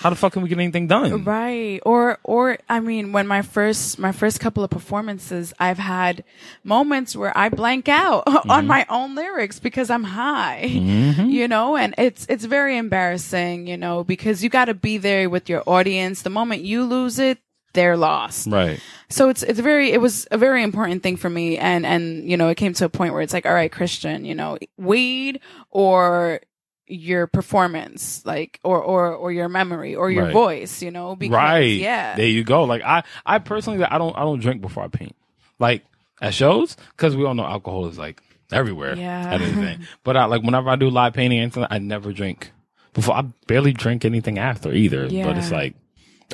how 0.00 0.10
the 0.10 0.16
fuck 0.16 0.32
can 0.32 0.42
we 0.42 0.48
get 0.48 0.58
anything 0.58 0.86
done? 0.86 1.24
Right. 1.24 1.80
Or 1.84 2.18
or 2.24 2.58
I 2.68 2.80
mean 2.80 3.12
when 3.12 3.26
my 3.26 3.42
first 3.42 3.98
my 3.98 4.12
first 4.12 4.40
couple 4.40 4.64
of 4.64 4.70
performances 4.70 5.52
I've 5.58 5.78
had 5.78 6.24
moments 6.62 7.16
where 7.16 7.36
I 7.36 7.48
blank 7.48 7.88
out 7.88 8.24
on 8.26 8.34
mm-hmm. 8.34 8.66
my 8.66 8.86
own 8.88 9.14
lyrics 9.14 9.60
because 9.60 9.90
I'm 9.90 10.04
high. 10.04 10.80
Mm-hmm. 10.94 11.26
You 11.26 11.48
know, 11.48 11.76
and 11.76 11.94
it's 11.98 12.26
it's 12.28 12.44
very 12.44 12.76
embarrassing, 12.76 13.66
you 13.66 13.76
know, 13.76 14.04
because 14.04 14.44
you 14.44 14.50
got 14.50 14.66
to 14.66 14.74
be 14.74 14.98
there 14.98 15.28
with 15.30 15.48
your 15.48 15.62
audience. 15.66 16.22
The 16.22 16.30
moment 16.30 16.62
you 16.62 16.84
lose 16.84 17.18
it, 17.18 17.38
they're 17.74 17.96
lost. 17.96 18.46
Right. 18.46 18.80
So 19.10 19.28
it's 19.28 19.42
it's 19.42 19.60
very 19.60 19.92
it 19.92 20.00
was 20.00 20.26
a 20.30 20.38
very 20.38 20.62
important 20.62 21.02
thing 21.02 21.16
for 21.16 21.28
me 21.28 21.58
and 21.58 21.84
and 21.84 22.28
you 22.28 22.36
know 22.36 22.48
it 22.48 22.56
came 22.56 22.72
to 22.74 22.84
a 22.86 22.88
point 22.88 23.12
where 23.12 23.22
it's 23.22 23.32
like 23.32 23.44
all 23.44 23.52
right 23.52 23.70
Christian 23.70 24.24
you 24.24 24.34
know 24.34 24.58
weed 24.78 25.40
or 25.70 26.40
your 26.86 27.26
performance 27.26 28.24
like 28.26 28.60
or 28.62 28.78
or 28.82 29.14
or 29.14 29.32
your 29.32 29.48
memory 29.48 29.94
or 29.94 30.10
your 30.10 30.24
Right. 30.24 30.32
voice 30.32 30.82
you 30.82 30.90
know 30.90 31.16
because 31.16 31.34
right. 31.34 31.62
yeah 31.80 32.14
There 32.16 32.26
you 32.26 32.44
go. 32.44 32.64
Like 32.64 32.82
I, 32.82 33.02
I 33.24 33.38
personally, 33.38 33.82
I 33.84 33.96
don't, 33.98 34.14
I 34.16 34.20
don't 34.20 34.40
drink 34.40 34.60
before 34.60 34.82
I 34.84 34.88
paint. 34.88 35.16
Like 35.58 35.84
at 36.20 36.34
shows, 36.34 36.76
because 36.96 37.16
we 37.16 37.24
all 37.24 37.34
know 37.34 37.44
alcohol 37.46 37.86
is 37.86 37.96
like 37.98 38.22
everywhere. 38.52 38.96
Yeah. 38.96 39.76
But 40.04 40.16
I 40.16 40.26
like 40.26 40.42
whenever 40.42 40.68
I 40.68 40.76
do 40.76 40.90
live 40.90 41.14
painting, 41.14 41.38
and 41.38 41.44
anything, 41.56 41.66
I 41.70 41.78
never 41.78 42.12
drink 42.12 42.52
before. 42.92 43.14
I 43.16 43.22
barely 43.46 43.72
drink 43.72 44.04
anything 44.04 44.38
after 44.38 44.72
either. 44.72 45.04
But 45.08 45.38
it's 45.38 45.50
like. 45.50 45.74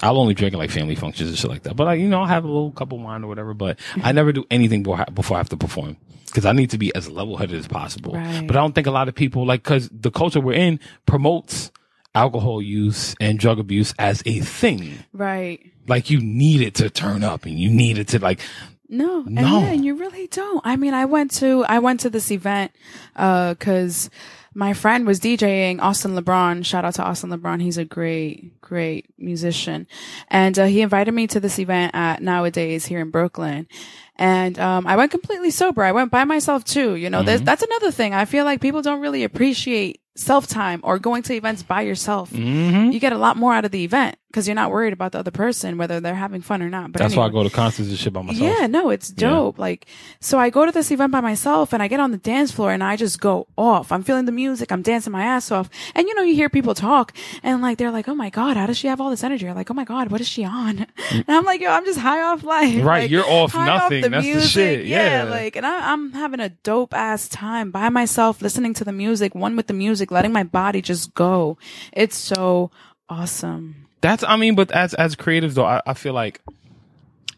I'll 0.03 0.19
only 0.19 0.35
drink 0.35 0.55
at 0.55 0.59
like 0.59 0.71
family 0.71 0.95
functions 0.95 1.29
and 1.31 1.37
shit 1.39 1.51
like 1.51 1.65
that. 1.65 1.75
But 1.77 1.85
like, 1.85 2.01
you 2.01 2.09
know, 2.09 2.21
I'll 2.21 2.27
have 2.27 2.45
a 2.45 2.47
little 2.47 2.71
cup 2.71 2.93
of 2.93 3.01
wine 3.01 3.25
or 3.25 3.27
whatever, 3.27 3.55
but 3.55 3.79
I 4.03 4.13
never 4.13 4.33
do 4.33 4.45
anything 4.51 4.83
before, 4.85 5.05
before 5.13 5.37
I 5.37 5.41
have 5.41 5.49
to 5.51 5.57
perform. 5.57 5.97
Cause 6.31 6.47
I 6.47 6.53
need 6.53 6.71
to 6.71 6.79
be 6.79 6.95
as 6.95 7.09
level 7.09 7.37
headed 7.37 7.57
as 7.59 7.67
possible. 7.69 8.13
Right. 8.15 8.47
But 8.47 8.57
I 8.57 8.61
don't 8.61 8.75
think 8.75 8.87
a 8.87 8.91
lot 8.91 9.09
of 9.09 9.15
people 9.15 9.45
like, 9.47 9.63
cause 9.63 9.89
the 9.93 10.11
culture 10.11 10.41
we're 10.41 10.55
in 10.55 10.79
promotes 11.07 11.71
alcohol 12.15 12.61
use 12.61 13.15
and 13.21 13.39
drug 13.39 13.59
abuse 13.59 13.95
as 13.99 14.23
a 14.27 14.41
thing. 14.41 14.95
right 15.13 15.61
Like 15.87 16.11
you 16.11 16.21
need 16.21 16.61
it 16.61 16.75
to 16.77 16.91
turn 16.91 17.23
up 17.23 17.45
and 17.45 17.59
you 17.59 17.71
need 17.71 17.99
it 17.99 18.09
to 18.09 18.19
like, 18.19 18.41
No, 18.89 19.21
and 19.21 19.35
No. 19.37 19.61
yeah, 19.61 19.67
and 19.69 19.85
you 19.85 19.95
really 19.95 20.27
don't. 20.27 20.61
I 20.65 20.75
mean, 20.77 20.95
I 20.95 21.05
went 21.05 21.31
to 21.35 21.65
I 21.65 21.79
went 21.79 22.01
to 22.01 22.11
this 22.11 22.31
event 22.33 22.73
uh, 23.15 23.55
because 23.55 24.11
my 24.55 24.73
friend 24.75 25.07
was 25.07 25.21
DJing 25.21 25.81
Austin 25.81 26.13
LeBron. 26.13 26.65
Shout 26.65 26.85
out 26.85 26.95
to 26.95 27.05
Austin 27.05 27.31
LeBron. 27.31 27.63
He's 27.63 27.79
a 27.79 27.85
great, 27.85 28.61
great 28.61 29.07
musician, 29.19 29.87
and 30.29 30.59
uh, 30.59 30.65
he 30.65 30.81
invited 30.81 31.13
me 31.13 31.27
to 31.29 31.41
this 31.41 31.59
event 31.59 31.95
at 31.95 32.23
Nowadays 32.23 32.87
here 32.87 33.01
in 33.01 33.11
Brooklyn. 33.11 33.69
And 34.17 34.59
um, 34.59 34.87
I 34.87 34.97
went 34.97 35.11
completely 35.11 35.51
sober. 35.51 35.83
I 35.83 35.93
went 35.93 36.11
by 36.11 36.25
myself 36.25 36.65
too. 36.65 36.95
You 36.95 37.09
know, 37.09 37.23
there's 37.23 37.43
that's 37.43 37.63
another 37.63 37.91
thing. 37.91 38.13
I 38.13 38.27
feel 38.27 38.45
like 38.45 38.61
people 38.61 38.83
don't 38.83 39.01
really 39.01 39.25
appreciate 39.25 40.01
self 40.15 40.47
time 40.47 40.81
or 40.83 40.99
going 40.99 41.23
to 41.25 41.35
events 41.35 41.63
by 41.63 41.83
yourself. 41.83 42.31
Mm-hmm. 42.31 42.91
You 42.93 43.01
get 43.01 43.15
a 43.15 43.19
lot 43.19 43.37
more 43.37 43.55
out 43.55 43.65
of 43.65 43.71
the 43.71 43.85
event 43.85 44.17
because 44.31 44.47
you're 44.47 44.55
not 44.55 44.71
worried 44.71 44.93
about 44.93 45.11
the 45.11 45.19
other 45.19 45.33
person, 45.33 45.77
whether 45.77 45.99
they're 45.99 46.15
having 46.15 46.41
fun 46.41 46.63
or 46.63 46.71
not. 46.71 46.93
But 46.93 47.01
that's 47.01 47.17
why 47.17 47.27
I 47.27 47.31
go 47.31 47.43
to 47.43 47.51
concerts 47.51 47.89
and 47.89 47.99
shit 47.99 48.13
by 48.13 48.23
myself. 48.23 48.41
Yeah, 48.41 48.69
no, 48.69 48.91
it's 48.91 49.09
dope. 49.09 49.59
Like, 49.59 49.87
so 50.21 50.39
I 50.39 50.51
go 50.51 50.65
to 50.65 50.71
this 50.71 50.93
event 50.93 51.11
by 51.11 51.21
myself 51.21 51.73
and 51.73 51.83
I 51.83 51.89
get 51.89 51.99
on 51.99 52.13
the 52.13 52.17
dance 52.17 52.53
floor 52.53 52.71
and 52.71 52.83
I 52.85 52.95
just 52.95 53.21
go 53.21 53.49
off. 53.59 53.91
I'm 53.91 54.05
feeling 54.05 54.27
the 54.27 54.33
music. 54.33 54.71
I'm 54.71 54.83
dancing 54.83 55.13
my 55.13 55.25
ass 55.25 55.51
off. 55.51 55.69
And 55.97 56.07
you 56.07 56.15
know, 56.15 56.23
you 56.23 56.35
hear 56.37 56.49
people 56.49 56.75
talk 56.77 57.13
and 57.43 57.61
like, 57.61 57.79
they're 57.79 57.91
like, 57.91 58.09
Oh 58.09 58.15
my 58.15 58.31
God, 58.31 58.57
how 58.57 58.67
does 58.67 58.79
she 58.79 58.87
have 58.87 59.01
all 59.01 59.11
this 59.11 59.25
energy? 59.25 59.47
You're 59.47 59.55
like, 59.55 59.69
Oh 59.69 59.75
my 59.75 59.85
God, 59.85 60.13
what 60.13 60.21
is 60.21 60.29
she 60.29 60.45
on? 60.45 60.87
And 61.13 61.25
I'm 61.29 61.45
like, 61.45 61.61
yo, 61.61 61.71
I'm 61.71 61.85
just 61.85 61.99
high 61.99 62.23
off 62.23 62.45
life. 62.45 62.73
Mm. 62.73 62.85
Right, 62.85 63.03
Like, 63.03 63.11
you're 63.11 63.27
off 63.27 63.55
nothing. 63.55 64.11
That's 64.11 64.25
the 64.27 64.41
shit. 64.41 64.87
Yeah. 64.87 65.25
Like, 65.25 65.57
and 65.57 65.67
I, 65.67 65.93
I'm 65.93 66.13
having 66.13 66.39
a 66.41 66.51
dope 66.51 66.95
ass 66.95 67.29
time 67.29 67.71
by 67.71 67.89
myself, 67.89 68.41
listening 68.41 68.75
to 68.75 68.85
the 68.85 68.93
music, 68.93 69.35
one 69.35 69.57
with 69.57 69.67
the 69.67 69.73
music, 69.75 70.11
letting 70.11 70.33
my 70.33 70.45
body 70.45 70.81
just 70.83 71.15
go. 71.15 71.59
It's 71.93 72.17
so 72.17 72.71
awesome. 73.09 73.80
That's, 74.01 74.25
I 74.25 74.37
mean, 74.37 74.55
but 74.55 74.71
as, 74.73 74.95
as 74.95 75.15
creatives 75.17 75.55
though, 75.55 75.65
I, 75.65 75.83
I 75.87 75.95
feel 75.95 76.13
like 76.13 76.41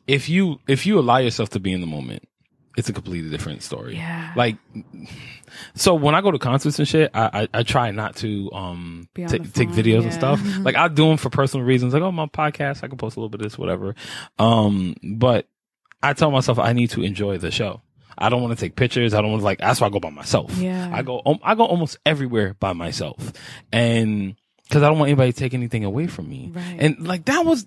if 0.06 0.28
you, 0.28 0.60
if 0.66 0.86
you 0.86 0.98
allow 0.98 1.18
yourself 1.18 1.50
to 1.50 1.60
be 1.60 1.72
in 1.72 1.80
the 1.80 1.86
moment, 1.86 2.28
it's 2.76 2.88
a 2.88 2.92
completely 2.92 3.30
different 3.30 3.62
story. 3.62 3.96
Yeah. 3.96 4.32
Like, 4.34 4.56
so 5.74 5.94
when 5.94 6.14
I 6.14 6.20
go 6.22 6.30
to 6.30 6.38
concerts 6.38 6.78
and 6.78 6.88
shit, 6.88 7.10
I, 7.12 7.42
I, 7.42 7.58
I 7.58 7.62
try 7.64 7.90
not 7.90 8.16
to, 8.16 8.50
um, 8.52 9.08
on 9.18 9.26
take, 9.28 9.42
the 9.42 9.48
take 9.48 9.68
phone, 9.68 9.76
videos 9.76 10.02
and 10.04 10.12
stuff. 10.12 10.40
Like 10.60 10.76
I 10.76 10.88
do 10.88 11.08
them 11.08 11.16
for 11.16 11.28
personal 11.28 11.66
reasons. 11.66 11.92
Like, 11.92 12.02
oh, 12.02 12.12
my 12.12 12.26
podcast, 12.26 12.82
I 12.82 12.88
can 12.88 12.96
post 12.96 13.16
a 13.16 13.20
little 13.20 13.28
bit 13.28 13.40
of 13.40 13.44
this, 13.44 13.58
whatever. 13.58 13.94
Um, 14.38 14.94
but 15.02 15.48
I 16.02 16.14
tell 16.14 16.30
myself 16.30 16.58
I 16.58 16.72
need 16.72 16.90
to 16.90 17.02
enjoy 17.02 17.38
the 17.38 17.50
show. 17.50 17.82
I 18.16 18.28
don't 18.28 18.42
want 18.42 18.56
to 18.56 18.64
take 18.64 18.76
pictures. 18.76 19.14
I 19.14 19.20
don't 19.20 19.30
want 19.30 19.40
to 19.40 19.44
like, 19.44 19.58
that's 19.58 19.80
why 19.80 19.88
I 19.88 19.90
go 19.90 20.00
by 20.00 20.10
myself. 20.10 20.56
Yeah. 20.56 20.90
I 20.92 21.02
go, 21.02 21.22
um, 21.24 21.38
I 21.42 21.54
go 21.54 21.64
almost 21.64 21.98
everywhere 22.06 22.54
by 22.54 22.72
myself. 22.72 23.32
And 23.72 24.36
cause 24.72 24.82
I 24.82 24.88
don't 24.88 24.98
want 24.98 25.10
anybody 25.10 25.32
to 25.32 25.38
take 25.38 25.54
anything 25.54 25.84
away 25.84 26.08
from 26.08 26.28
me. 26.28 26.50
Right. 26.52 26.76
And 26.80 27.06
like 27.06 27.26
that 27.26 27.44
was, 27.44 27.66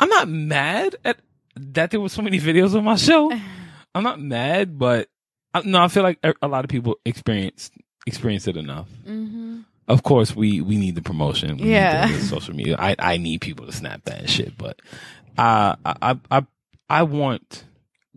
I'm 0.00 0.08
not 0.08 0.28
mad 0.28 0.96
at 1.04 1.18
that 1.56 1.90
there 1.90 2.00
was 2.00 2.12
so 2.12 2.22
many 2.22 2.40
videos 2.40 2.74
on 2.76 2.84
my 2.84 2.96
show. 2.96 3.30
I'm 3.94 4.02
not 4.02 4.20
mad, 4.20 4.78
but 4.78 5.08
I, 5.54 5.62
no, 5.62 5.80
I 5.82 5.88
feel 5.88 6.02
like 6.02 6.18
a 6.22 6.34
a 6.42 6.48
lot 6.48 6.64
of 6.64 6.70
people 6.70 6.96
experience 7.04 7.70
experience 8.06 8.46
it 8.48 8.56
enough. 8.56 8.88
Mm-hmm. 9.06 9.60
Of 9.88 10.02
course, 10.02 10.34
we 10.36 10.60
we 10.60 10.76
need 10.76 10.94
the 10.94 11.02
promotion. 11.02 11.56
We 11.58 11.70
Yeah. 11.72 12.06
need 12.06 12.16
the 12.16 12.24
social 12.24 12.54
media. 12.54 12.76
I 12.78 12.94
I 12.98 13.16
need 13.16 13.40
people 13.40 13.66
to 13.66 13.72
snap 13.72 14.04
that 14.04 14.28
shit. 14.28 14.56
But 14.58 14.80
uh, 15.36 15.76
I 15.84 15.94
I 16.02 16.18
I 16.30 16.46
I 16.88 17.02
want. 17.04 17.64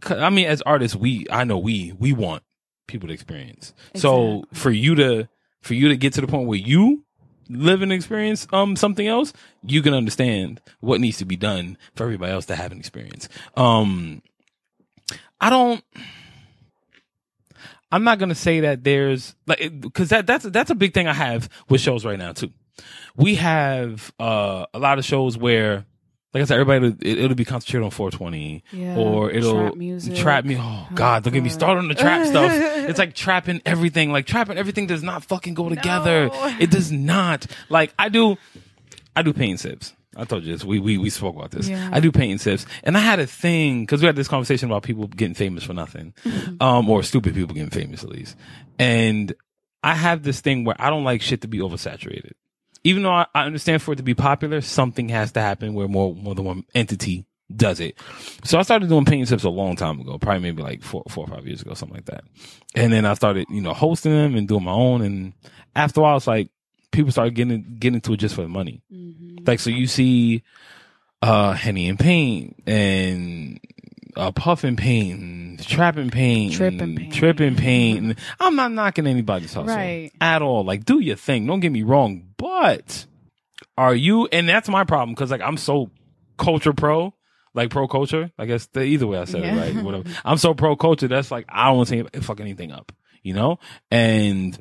I 0.07 0.29
mean, 0.29 0.47
as 0.47 0.61
artists, 0.63 0.95
we 0.97 1.25
I 1.31 1.43
know 1.45 1.57
we 1.57 1.93
we 1.97 2.11
want 2.13 2.43
people 2.87 3.07
to 3.07 3.13
experience. 3.13 3.73
So 3.95 4.43
for 4.53 4.71
you 4.71 4.95
to 4.95 5.29
for 5.61 5.73
you 5.73 5.89
to 5.89 5.95
get 5.97 6.13
to 6.13 6.21
the 6.21 6.27
point 6.27 6.47
where 6.47 6.59
you 6.59 7.05
live 7.51 7.81
and 7.81 7.91
experience 7.91 8.47
um 8.51 8.75
something 8.75 9.07
else, 9.07 9.33
you 9.63 9.81
can 9.81 9.93
understand 9.93 10.61
what 10.79 11.01
needs 11.01 11.17
to 11.17 11.25
be 11.25 11.35
done 11.35 11.77
for 11.95 12.03
everybody 12.03 12.31
else 12.31 12.45
to 12.47 12.55
have 12.55 12.71
an 12.71 12.79
experience. 12.79 13.29
Um, 13.55 14.21
I 15.39 15.49
don't. 15.49 15.83
I'm 17.91 18.03
not 18.03 18.19
gonna 18.19 18.35
say 18.35 18.61
that 18.61 18.83
there's 18.83 19.35
like 19.47 19.81
because 19.81 20.09
that 20.09 20.25
that's 20.25 20.45
that's 20.45 20.69
a 20.69 20.75
big 20.75 20.93
thing 20.93 21.07
I 21.07 21.13
have 21.13 21.49
with 21.67 21.81
shows 21.81 22.05
right 22.05 22.17
now 22.17 22.31
too. 22.31 22.51
We 23.15 23.35
have 23.35 24.13
uh 24.19 24.65
a 24.73 24.79
lot 24.79 24.97
of 24.97 25.05
shows 25.05 25.37
where, 25.37 25.85
like 26.33 26.41
I 26.41 26.45
said, 26.45 26.59
everybody 26.59 26.95
it, 27.09 27.19
it'll 27.19 27.35
be 27.35 27.45
concentrated 27.45 27.83
on 27.83 27.91
420 27.91 28.63
Yeah, 28.71 28.95
or 28.97 29.29
it'll 29.31 29.61
trap 29.63 29.75
music. 29.75 30.15
trap 30.15 30.45
me. 30.45 30.57
Oh 30.59 30.87
God, 30.93 31.23
don't 31.23 31.33
get 31.33 31.43
me 31.43 31.49
started 31.49 31.79
on 31.79 31.87
the 31.87 31.95
trap 31.95 32.25
stuff. 32.27 32.51
It's 32.89 32.97
like 32.99 33.13
trapping 33.15 33.61
everything. 33.65 34.11
Like 34.11 34.25
trapping 34.25 34.57
everything 34.57 34.87
does 34.87 35.03
not 35.03 35.23
fucking 35.25 35.53
go 35.53 35.69
together. 35.69 36.27
No. 36.29 36.57
It 36.59 36.71
does 36.71 36.91
not. 36.91 37.45
Like 37.69 37.93
I 37.99 38.09
do, 38.09 38.37
I 39.15 39.21
do 39.23 39.33
pain 39.33 39.57
sips. 39.57 39.93
I 40.15 40.25
told 40.25 40.43
you 40.43 40.51
this. 40.51 40.65
We 40.65 40.79
we 40.79 40.97
we 40.97 41.09
spoke 41.09 41.35
about 41.37 41.51
this. 41.51 41.69
Yeah. 41.69 41.89
I 41.91 42.01
do 42.01 42.11
paint 42.11 42.31
and 42.31 42.41
sips, 42.41 42.65
and 42.83 42.97
I 42.97 42.99
had 42.99 43.19
a 43.19 43.27
thing 43.27 43.83
because 43.83 44.01
we 44.01 44.07
had 44.07 44.15
this 44.17 44.27
conversation 44.27 44.69
about 44.69 44.83
people 44.83 45.07
getting 45.07 45.35
famous 45.35 45.63
for 45.63 45.73
nothing, 45.73 46.13
Mm-hmm. 46.25 46.61
um, 46.61 46.89
or 46.89 47.01
stupid 47.03 47.33
people 47.33 47.53
getting 47.55 47.69
famous 47.69 48.03
at 48.03 48.09
least. 48.09 48.35
And 48.77 49.33
I 49.83 49.95
have 49.95 50.23
this 50.23 50.41
thing 50.41 50.65
where 50.65 50.75
I 50.79 50.89
don't 50.89 51.05
like 51.05 51.21
shit 51.21 51.41
to 51.41 51.47
be 51.47 51.59
oversaturated. 51.59 52.31
Even 52.83 53.03
though 53.03 53.11
I, 53.11 53.25
I 53.35 53.45
understand 53.45 53.81
for 53.81 53.93
it 53.93 53.97
to 53.97 54.03
be 54.03 54.15
popular, 54.15 54.61
something 54.61 55.09
has 55.09 55.31
to 55.33 55.41
happen 55.41 55.73
where 55.73 55.87
more 55.87 56.15
more 56.15 56.35
than 56.35 56.45
one 56.45 56.63
entity 56.73 57.25
does 57.55 57.79
it. 57.79 57.95
So 58.43 58.57
I 58.57 58.61
started 58.63 58.89
doing 58.89 59.05
paint 59.05 59.19
and 59.19 59.27
sips 59.27 59.43
a 59.43 59.49
long 59.49 59.75
time 59.75 59.99
ago, 59.99 60.17
probably 60.17 60.41
maybe 60.41 60.63
like 60.63 60.83
four 60.83 61.03
four 61.09 61.25
or 61.25 61.27
five 61.27 61.45
years 61.45 61.61
ago, 61.61 61.73
something 61.73 61.97
like 61.97 62.05
that. 62.05 62.23
And 62.75 62.91
then 62.91 63.05
I 63.05 63.13
started, 63.13 63.47
you 63.49 63.61
know, 63.61 63.73
hosting 63.73 64.13
them 64.13 64.35
and 64.35 64.47
doing 64.47 64.63
my 64.63 64.71
own. 64.71 65.01
And 65.01 65.33
after 65.75 65.99
a 65.99 66.03
while, 66.03 66.17
it's 66.17 66.27
like 66.27 66.49
people 66.91 67.11
started 67.11 67.35
getting 67.35 67.75
getting 67.79 67.95
into 67.95 68.13
it 68.13 68.17
just 68.17 68.35
for 68.35 68.41
the 68.41 68.47
money. 68.47 68.81
Like 69.45 69.59
so, 69.59 69.69
you 69.69 69.87
see, 69.87 70.43
uh, 71.21 71.53
Henny 71.53 71.89
and 71.89 71.99
Paint 71.99 72.63
and 72.65 73.59
uh, 74.15 74.31
puffing 74.31 74.75
Paint, 74.75 75.19
and 75.21 75.67
Trap 75.67 75.97
and 75.97 76.11
Paint, 76.11 76.53
Trip 76.53 76.73
and 76.73 76.81
and 76.81 76.97
Paint. 76.97 77.13
Trip 77.13 77.39
and 77.39 77.57
Paint. 77.57 78.17
I'm 78.39 78.55
not 78.55 78.71
knocking 78.71 79.07
anybody's 79.07 79.53
hustle 79.53 79.67
Right. 79.75 80.11
at 80.21 80.41
all. 80.41 80.63
Like, 80.63 80.85
do 80.85 80.99
your 80.99 81.15
thing. 81.15 81.45
Don't 81.47 81.59
get 81.59 81.71
me 81.71 81.83
wrong, 81.83 82.23
but 82.37 83.05
are 83.77 83.95
you? 83.95 84.27
And 84.31 84.47
that's 84.49 84.69
my 84.69 84.83
problem 84.83 85.13
because 85.13 85.31
like 85.31 85.41
I'm 85.41 85.57
so 85.57 85.89
culture 86.37 86.73
pro. 86.73 87.13
Like 87.53 87.69
pro 87.69 87.85
culture, 87.85 88.31
I 88.39 88.45
guess 88.45 88.67
the, 88.67 88.81
either 88.81 89.05
way 89.05 89.17
I 89.17 89.25
said 89.25 89.41
Yeah. 89.43 89.55
it 89.61 89.75
right. 89.75 89.83
Whatever. 89.83 90.09
I'm 90.23 90.37
so 90.37 90.53
pro 90.53 90.77
culture. 90.77 91.09
That's 91.09 91.31
like 91.31 91.45
I 91.49 91.65
don't 91.67 91.77
want 91.77 91.89
to 92.13 92.21
fuck 92.21 92.39
anything 92.39 92.71
up, 92.71 92.93
you 93.23 93.33
know. 93.33 93.59
And 93.91 94.57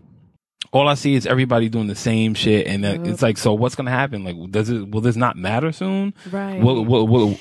all 0.73 0.89
I 0.89 0.95
see 0.95 1.15
is 1.15 1.25
everybody 1.25 1.69
doing 1.69 1.87
the 1.87 1.95
same 1.95 2.35
shit, 2.35 2.67
and 2.67 2.83
that, 2.83 3.07
it's 3.07 3.23
like, 3.23 3.39
so 3.39 3.55
what's 3.55 3.77
gonna 3.77 3.93
happen? 3.93 4.25
Like, 4.25 4.37
does 4.51 4.71
it? 4.71 4.91
Will 4.91 5.01
this 5.03 5.15
not 5.15 5.37
matter 5.37 5.71
soon? 5.71 6.15
Right. 6.33 6.61
Will, 6.61 6.85
will, 6.85 7.07
will, 7.07 7.39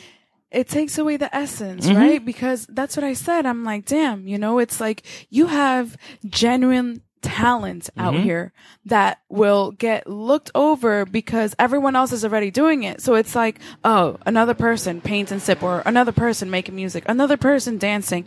it 0.51 0.67
takes 0.67 0.97
away 0.97 1.17
the 1.17 1.33
essence, 1.35 1.88
Mhm. 1.88 1.95
right? 1.95 2.25
Because 2.25 2.65
that's 2.69 2.95
what 2.97 3.03
I 3.03 3.13
said. 3.13 3.45
I'm 3.45 3.63
like, 3.63 3.85
damn, 3.85 4.27
you 4.27 4.38
know, 4.38 4.57
it's 4.59 4.79
like 4.81 5.03
you 5.29 5.47
have 5.47 5.95
genuine 6.25 7.01
talent 7.21 7.89
out 7.97 8.13
Mhm. 8.13 8.23
here 8.23 8.53
that 8.85 9.19
will 9.29 9.71
get 9.71 10.07
looked 10.07 10.49
over 10.55 11.05
because 11.05 11.53
everyone 11.59 11.95
else 11.95 12.13
is 12.13 12.23
already 12.23 12.49
doing 12.49 12.83
it. 12.83 13.01
So 13.01 13.15
it's 13.15 13.35
like, 13.35 13.59
oh, 13.83 14.17
another 14.25 14.53
person 14.53 15.01
paint 15.01 15.29
and 15.29 15.41
sip 15.41 15.62
or 15.62 15.83
another 15.85 16.13
person 16.13 16.49
making 16.49 16.75
music, 16.75 17.03
another 17.07 17.38
person 17.38 17.77
dancing. 17.77 18.25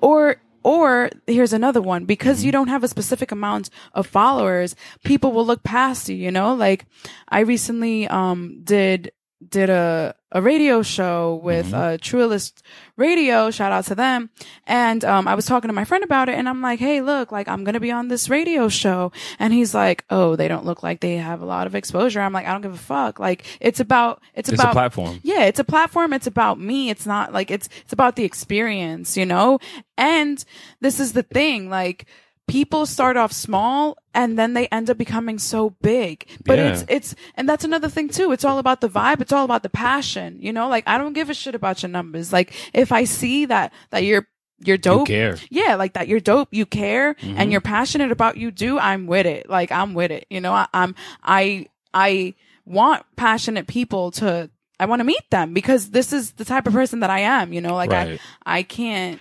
Or 0.00 0.36
Or 0.64 1.10
here's 1.26 1.52
another 1.52 1.82
one 1.82 2.04
because 2.04 2.38
Mm-hmm. 2.38 2.46
you 2.46 2.52
don't 2.52 2.68
have 2.68 2.84
a 2.84 2.88
specific 2.88 3.32
amount 3.32 3.68
of 3.94 4.06
followers, 4.06 4.76
people 5.04 5.32
will 5.32 5.44
look 5.44 5.64
past 5.64 6.08
you, 6.08 6.14
you 6.14 6.30
know? 6.30 6.54
Like 6.54 6.86
I 7.28 7.40
recently 7.40 8.06
um 8.06 8.60
did 8.62 9.10
did 9.48 9.70
a 9.70 10.14
a 10.30 10.40
radio 10.40 10.80
show 10.82 11.40
with 11.42 11.66
Mm-hmm. 11.66 11.74
uh 11.74 11.96
Truelist 11.98 12.62
Radio, 12.96 13.50
shout 13.50 13.72
out 13.72 13.84
to 13.86 13.94
them. 13.94 14.30
And 14.66 15.04
um 15.04 15.26
I 15.28 15.34
was 15.34 15.46
talking 15.46 15.68
to 15.68 15.74
my 15.74 15.84
friend 15.84 16.02
about 16.04 16.28
it 16.28 16.36
and 16.36 16.48
I'm 16.48 16.62
like, 16.62 16.78
"Hey, 16.78 17.00
look, 17.02 17.32
like 17.32 17.48
I'm 17.48 17.64
going 17.64 17.74
to 17.74 17.80
be 17.80 17.90
on 17.90 18.08
this 18.08 18.28
radio 18.30 18.68
show." 18.68 19.12
And 19.38 19.52
he's 19.52 19.74
like, 19.74 20.04
"Oh, 20.10 20.36
they 20.36 20.48
don't 20.48 20.64
look 20.64 20.82
like 20.82 21.00
they 21.00 21.16
have 21.16 21.42
a 21.42 21.46
lot 21.46 21.66
of 21.66 21.74
exposure." 21.74 22.20
I'm 22.20 22.32
like, 22.32 22.46
"I 22.46 22.52
don't 22.52 22.62
give 22.62 22.74
a 22.74 22.78
fuck." 22.78 23.18
Like 23.18 23.44
it's 23.60 23.80
about 23.80 24.22
it's, 24.34 24.48
It's 24.48 24.60
a 24.60 24.64
about 24.64 24.72
platform. 24.72 25.20
yeah, 25.22 25.44
it's 25.44 25.58
a 25.60 25.64
platform. 25.64 26.12
It's 26.12 26.26
about 26.26 26.58
me. 26.58 26.88
It's 26.90 27.06
not 27.06 27.32
like 27.32 27.50
it's 27.50 27.68
it's 27.82 27.92
about 27.92 28.16
the 28.16 28.24
experience, 28.24 29.16
you 29.16 29.26
know? 29.26 29.58
And 29.98 30.42
this 30.80 30.98
is 31.00 31.12
the 31.12 31.22
thing, 31.22 31.68
like 31.68 32.06
people 32.52 32.84
start 32.86 33.16
off 33.16 33.32
small 33.32 33.96
and 34.12 34.38
then 34.38 34.52
they 34.52 34.66
end 34.68 34.90
up 34.90 34.98
becoming 34.98 35.38
so 35.38 35.70
big. 35.80 36.26
But 36.44 36.58
Yeah. 36.58 36.68
it's 36.72 36.84
it's 36.88 37.14
and 37.36 37.48
that's 37.48 37.64
another 37.64 37.88
thing 37.88 38.08
too. 38.10 38.30
It's 38.32 38.44
all 38.44 38.58
about 38.58 38.80
the 38.82 38.88
vibe. 38.90 39.20
It's 39.22 39.32
all 39.32 39.44
about 39.46 39.62
the 39.62 39.70
passion, 39.70 40.36
you 40.40 40.52
know? 40.52 40.68
Like 40.68 40.84
I 40.86 40.98
don't 40.98 41.14
give 41.14 41.30
a 41.30 41.34
shit 41.34 41.54
about 41.54 41.82
your 41.82 41.88
numbers. 41.98 42.32
Like 42.32 42.52
if 42.74 42.92
I 42.92 43.04
see 43.04 43.46
that 43.46 43.72
that 43.90 44.04
you're 44.04 44.26
you're 44.64 44.76
dope. 44.78 45.08
care. 45.08 45.36
Yeah, 45.50 45.74
like 45.76 45.94
that 45.94 46.06
you're 46.08 46.20
dope, 46.32 46.48
you 46.52 46.66
care 46.66 47.14
Mm-hmm. 47.14 47.38
and 47.38 47.50
you're 47.52 47.60
passionate 47.76 48.12
about 48.12 48.36
you 48.36 48.50
do, 48.50 48.78
I'm 48.78 49.06
with 49.06 49.26
it. 49.26 49.48
Like 49.48 49.72
I'm 49.72 49.94
with 49.94 50.10
it. 50.12 50.26
You 50.30 50.40
know, 50.40 50.52
I, 50.52 50.66
I'm 50.74 50.94
I 51.24 51.66
I 51.94 52.34
want 52.66 53.02
passionate 53.16 53.66
people 53.66 54.10
to 54.20 54.50
I 54.78 54.86
want 54.86 55.00
to 55.00 55.04
meet 55.04 55.26
them 55.30 55.54
because 55.54 55.90
this 55.90 56.12
is 56.12 56.32
the 56.32 56.44
type 56.44 56.66
of 56.66 56.72
person 56.72 57.00
that 57.00 57.10
I 57.10 57.20
am, 57.20 57.52
you 57.52 57.60
know, 57.60 57.74
like 57.74 57.90
Right. 57.92 58.20
I 58.46 58.58
I 58.58 58.62
can't 58.62 59.20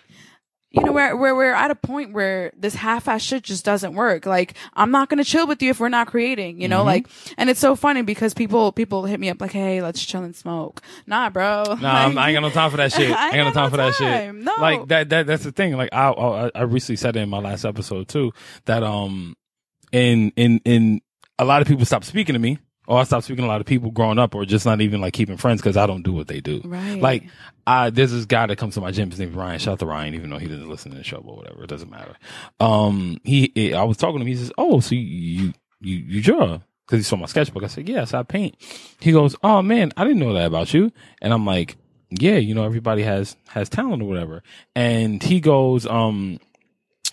you 0.71 0.81
know, 0.83 0.91
where, 0.93 1.17
where 1.17 1.35
we're 1.35 1.53
at 1.53 1.69
a 1.69 1.75
point 1.75 2.13
where 2.13 2.51
this 2.57 2.75
half-ass 2.75 3.21
shit 3.21 3.43
just 3.43 3.65
doesn't 3.65 3.93
work. 3.93 4.25
Like, 4.25 4.53
I'm 4.73 4.89
not 4.91 5.09
gonna 5.09 5.23
chill 5.25 5.45
with 5.45 5.61
you 5.61 5.69
if 5.71 5.79
we're 5.81 5.89
not 5.89 6.07
creating, 6.07 6.61
you 6.61 6.67
know, 6.69 6.79
Mm-hmm. 6.79 6.85
like, 6.87 7.07
and 7.37 7.49
it's 7.49 7.59
so 7.59 7.75
funny 7.75 8.01
because 8.03 8.33
people, 8.33 8.71
people 8.71 9.03
hit 9.05 9.19
me 9.19 9.29
up 9.29 9.41
like, 9.41 9.51
hey, 9.51 9.81
let's 9.81 10.03
chill 10.05 10.23
and 10.23 10.35
smoke. 10.35 10.81
Nah, 11.05 11.29
bro. 11.29 11.63
Nah, 11.81 12.05
I'm, 12.05 12.17
I 12.17 12.29
ain't 12.29 12.35
got 12.35 12.41
no 12.41 12.49
time 12.51 12.71
for 12.71 12.77
that 12.77 12.91
shit. 12.93 13.11
I 13.11 13.27
ain't 13.27 13.35
got 13.35 13.43
no 13.43 13.51
time 13.51 13.69
for 13.71 13.77
that 13.77 13.93
shit. 13.95 14.33
No. 14.33 14.53
Like 14.59 14.87
that. 14.87 15.09
That 15.09 15.27
that's 15.27 15.43
the 15.43 15.51
thing. 15.51 15.75
Like 15.75 15.89
I, 15.91 16.09
I 16.09 16.51
I 16.55 16.61
recently 16.61 16.95
said 16.95 17.15
it 17.17 17.19
in 17.19 17.29
my 17.29 17.39
last 17.39 17.65
episode 17.65 18.07
too 18.07 18.31
that 18.65 18.81
um 18.83 19.35
in 19.91 20.31
in 20.37 20.61
in 20.63 21.01
a 21.37 21.43
lot 21.43 21.61
of 21.61 21.67
people 21.67 21.85
stopped 21.85 22.05
speaking 22.05 22.33
to 22.33 22.39
me. 22.39 22.59
Or 22.91 22.99
I 22.99 23.03
stopped 23.05 23.23
speaking 23.23 23.43
to 23.43 23.47
a 23.47 23.53
lot 23.53 23.61
of 23.61 23.67
people 23.67 23.89
growing 23.89 24.19
up, 24.19 24.35
or 24.35 24.43
just 24.43 24.65
not 24.65 24.81
even 24.81 24.99
like 24.99 25.13
keeping 25.13 25.37
friends 25.37 25.61
because 25.61 25.77
I 25.77 25.85
don't 25.85 26.03
do 26.03 26.11
what 26.11 26.27
they 26.27 26.41
do. 26.41 26.59
Right. 26.65 26.99
Like, 27.01 27.23
I 27.65 27.89
there's 27.89 28.11
this 28.11 28.25
guy 28.25 28.45
that 28.47 28.57
comes 28.57 28.73
to 28.73 28.81
my 28.81 28.91
gym. 28.91 29.09
His 29.09 29.17
name's 29.17 29.33
Ryan. 29.33 29.59
Shout 29.59 29.71
out 29.73 29.79
to 29.79 29.85
Ryan, 29.85 30.13
even 30.13 30.29
though 30.29 30.37
he 30.37 30.47
doesn't 30.47 30.69
listen 30.69 30.91
to 30.91 30.97
the 30.97 31.03
show 31.05 31.23
or 31.25 31.37
whatever. 31.37 31.63
It 31.63 31.69
doesn't 31.69 31.89
matter. 31.89 32.17
Um, 32.59 33.21
he, 33.23 33.73
I 33.73 33.83
was 33.83 33.95
talking 33.95 34.17
to 34.17 34.21
him. 34.23 34.27
He 34.27 34.35
says, 34.35 34.51
"Oh, 34.57 34.81
so 34.81 34.93
you 34.93 35.53
you 35.79 35.95
you 35.95 36.21
draw?" 36.21 36.59
Because 36.85 36.99
he 36.99 37.03
saw 37.03 37.15
my 37.15 37.27
sketchbook. 37.27 37.63
I 37.63 37.67
said, 37.67 37.87
"Yes, 37.87 38.13
I 38.13 38.23
paint." 38.23 38.57
He 38.99 39.13
goes, 39.13 39.37
"Oh 39.41 39.61
man, 39.61 39.93
I 39.95 40.03
didn't 40.03 40.19
know 40.19 40.33
that 40.33 40.47
about 40.47 40.73
you." 40.73 40.91
And 41.21 41.31
I'm 41.31 41.45
like, 41.45 41.77
"Yeah, 42.09 42.39
you 42.39 42.53
know, 42.53 42.65
everybody 42.65 43.03
has 43.03 43.37
has 43.47 43.69
talent 43.69 44.03
or 44.03 44.09
whatever." 44.09 44.43
And 44.75 45.23
he 45.23 45.39
goes, 45.39 45.85
um, 45.85 46.41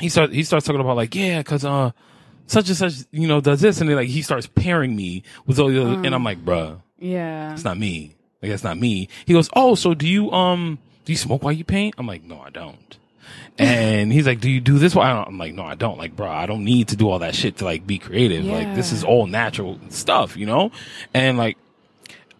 he 0.00 0.08
starts 0.08 0.32
he 0.34 0.42
starts 0.42 0.66
talking 0.66 0.80
about 0.80 0.96
like, 0.96 1.14
yeah, 1.14 1.38
because 1.38 1.64
uh, 1.64 1.92
such 2.48 2.68
and 2.68 2.76
such, 2.76 2.94
you 3.12 3.28
know, 3.28 3.40
does 3.40 3.60
this, 3.60 3.80
and 3.80 3.88
then 3.88 3.96
like 3.96 4.08
he 4.08 4.22
starts 4.22 4.46
pairing 4.48 4.96
me 4.96 5.22
with 5.46 5.58
all 5.60 5.68
the 5.68 5.80
other, 5.80 5.92
and 6.04 6.14
I'm 6.14 6.24
like, 6.24 6.44
bruh, 6.44 6.80
yeah. 6.98 7.52
it's 7.52 7.62
not 7.64 7.78
me. 7.78 8.16
Like 8.42 8.50
that's 8.50 8.64
not 8.64 8.78
me. 8.78 9.08
He 9.26 9.32
goes, 9.34 9.48
oh, 9.54 9.74
so 9.74 9.94
do 9.94 10.06
you 10.08 10.30
um 10.32 10.78
do 11.04 11.12
you 11.12 11.16
smoke 11.16 11.42
while 11.42 11.52
you 11.52 11.64
paint? 11.64 11.94
I'm 11.98 12.06
like, 12.06 12.24
no, 12.24 12.40
I 12.40 12.50
don't. 12.50 12.96
And 13.60 14.12
he's 14.12 14.24
like, 14.24 14.38
do 14.40 14.48
you 14.48 14.60
do 14.60 14.78
this 14.78 14.94
while? 14.94 15.10
I 15.10 15.14
don't? 15.16 15.28
I'm 15.30 15.38
like, 15.38 15.52
no, 15.52 15.64
I 15.64 15.74
don't. 15.74 15.98
Like, 15.98 16.14
bro, 16.14 16.28
I 16.30 16.46
don't 16.46 16.64
need 16.64 16.88
to 16.88 16.96
do 16.96 17.10
all 17.10 17.18
that 17.18 17.34
shit 17.34 17.56
to 17.56 17.64
like 17.64 17.84
be 17.84 17.98
creative. 17.98 18.44
Like, 18.44 18.76
this 18.76 18.92
is 18.92 19.02
all 19.02 19.26
natural 19.26 19.80
stuff, 19.88 20.36
you 20.36 20.46
know. 20.46 20.70
And 21.12 21.36
like, 21.36 21.58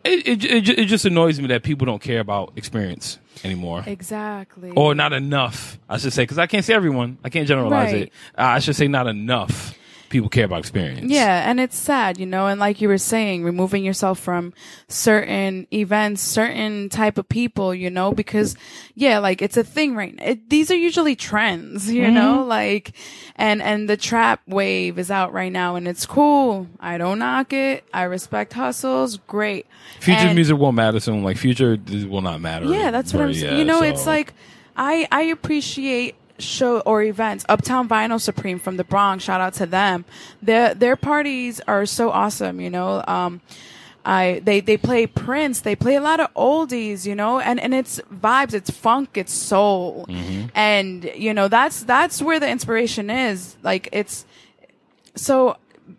it 0.04 0.28
it 0.28 0.44
it, 0.44 0.68
it 0.78 0.84
just 0.86 1.04
annoys 1.04 1.40
me 1.40 1.48
that 1.48 1.64
people 1.64 1.86
don't 1.86 2.00
care 2.00 2.20
about 2.20 2.52
experience 2.54 3.18
anymore. 3.42 3.82
Exactly. 3.84 4.70
Or 4.76 4.94
not 4.94 5.12
enough, 5.12 5.78
I 5.88 5.98
should 5.98 6.12
say, 6.12 6.22
because 6.22 6.38
I 6.38 6.46
can't 6.46 6.64
say 6.64 6.74
everyone. 6.74 7.18
I 7.24 7.30
can't 7.30 7.48
generalize 7.48 7.92
Right. 7.92 8.02
it. 8.02 8.12
I 8.36 8.60
should 8.60 8.76
say 8.76 8.86
not 8.86 9.08
enough 9.08 9.76
people 10.08 10.28
care 10.28 10.44
about 10.44 10.60
experience. 10.60 11.10
Yeah, 11.10 11.48
and 11.48 11.60
it's 11.60 11.76
sad, 11.76 12.18
you 12.18 12.26
know, 12.26 12.46
and 12.46 12.58
like 12.58 12.80
you 12.80 12.88
were 12.88 12.98
saying, 12.98 13.44
removing 13.44 13.84
yourself 13.84 14.18
from 14.18 14.52
certain 14.88 15.66
events, 15.72 16.22
certain 16.22 16.88
type 16.88 17.18
of 17.18 17.28
people, 17.28 17.74
you 17.74 17.90
know, 17.90 18.12
because 18.12 18.56
yeah, 18.94 19.18
like 19.18 19.42
it's 19.42 19.56
a 19.56 19.64
thing 19.64 19.94
right 19.94 20.14
now. 20.14 20.24
It, 20.24 20.50
these 20.50 20.70
are 20.70 20.76
usually 20.76 21.16
trends, 21.16 21.90
you 21.90 22.02
mm-hmm. 22.02 22.14
know, 22.14 22.44
like, 22.44 22.92
and, 23.36 23.62
and 23.62 23.88
the 23.88 23.96
trap 23.96 24.40
wave 24.46 24.98
is 24.98 25.10
out 25.10 25.32
right 25.32 25.52
now 25.52 25.76
and 25.76 25.86
it's 25.86 26.06
cool. 26.06 26.66
I 26.80 26.98
don't 26.98 27.18
knock 27.18 27.52
it. 27.52 27.84
I 27.92 28.04
respect 28.04 28.52
hustles. 28.52 29.18
Great. 29.26 29.66
Future 30.00 30.20
And- 30.20 30.34
music 30.34 30.56
won't 30.56 30.76
matter 30.76 31.00
soon. 31.00 31.22
Like 31.22 31.36
future 31.36 31.78
will 32.08 32.22
not 32.22 32.40
matter. 32.40 32.66
yeah, 32.66 32.90
that's 32.90 33.12
what 33.12 33.22
I'm 33.22 33.34
saying. 33.34 33.52
yeah, 33.52 33.58
you 33.58 33.64
know, 33.64 33.80
so- 33.80 33.86
it's 33.86 34.06
like 34.06 34.34
I 34.76 35.08
I 35.10 35.22
appreciate 35.22 36.14
show 36.38 36.80
or 36.80 37.02
events. 37.02 37.44
Uptown 37.48 37.88
Vinyl 37.88 38.20
Supreme 38.20 38.58
from 38.58 38.76
the 38.76 38.84
Bronx, 38.84 39.24
shout 39.24 39.40
out 39.40 39.54
to 39.54 39.66
them. 39.66 40.04
Their 40.42 40.74
their 40.74 40.96
parties 40.96 41.60
are 41.66 41.86
so 41.86 42.10
awesome, 42.10 42.60
you 42.60 42.70
know. 42.70 43.02
Um 43.06 43.40
I 44.04 44.40
they 44.42 44.60
they 44.60 44.76
play 44.76 45.06
Prince, 45.06 45.60
they 45.60 45.76
play 45.76 45.96
a 45.96 46.00
lot 46.00 46.18
of 46.18 46.32
oldies, 46.34 47.04
you 47.04 47.14
know, 47.14 47.40
and 47.40 47.60
and 47.60 47.74
it's 47.74 48.00
vibes, 48.12 48.54
it's 48.54 48.70
funk, 48.70 49.10
it's 49.16 49.32
soul. 49.32 50.06
Mm-hmm. 50.08 50.46
And 50.54 51.04
you 51.14 51.34
know, 51.34 51.48
that's 51.48 51.82
that's 51.84 52.22
where 52.22 52.40
the 52.40 52.48
inspiration 52.48 53.10
is. 53.10 53.56
Like 53.62 53.88
it's 53.92 54.24
so 55.14 55.58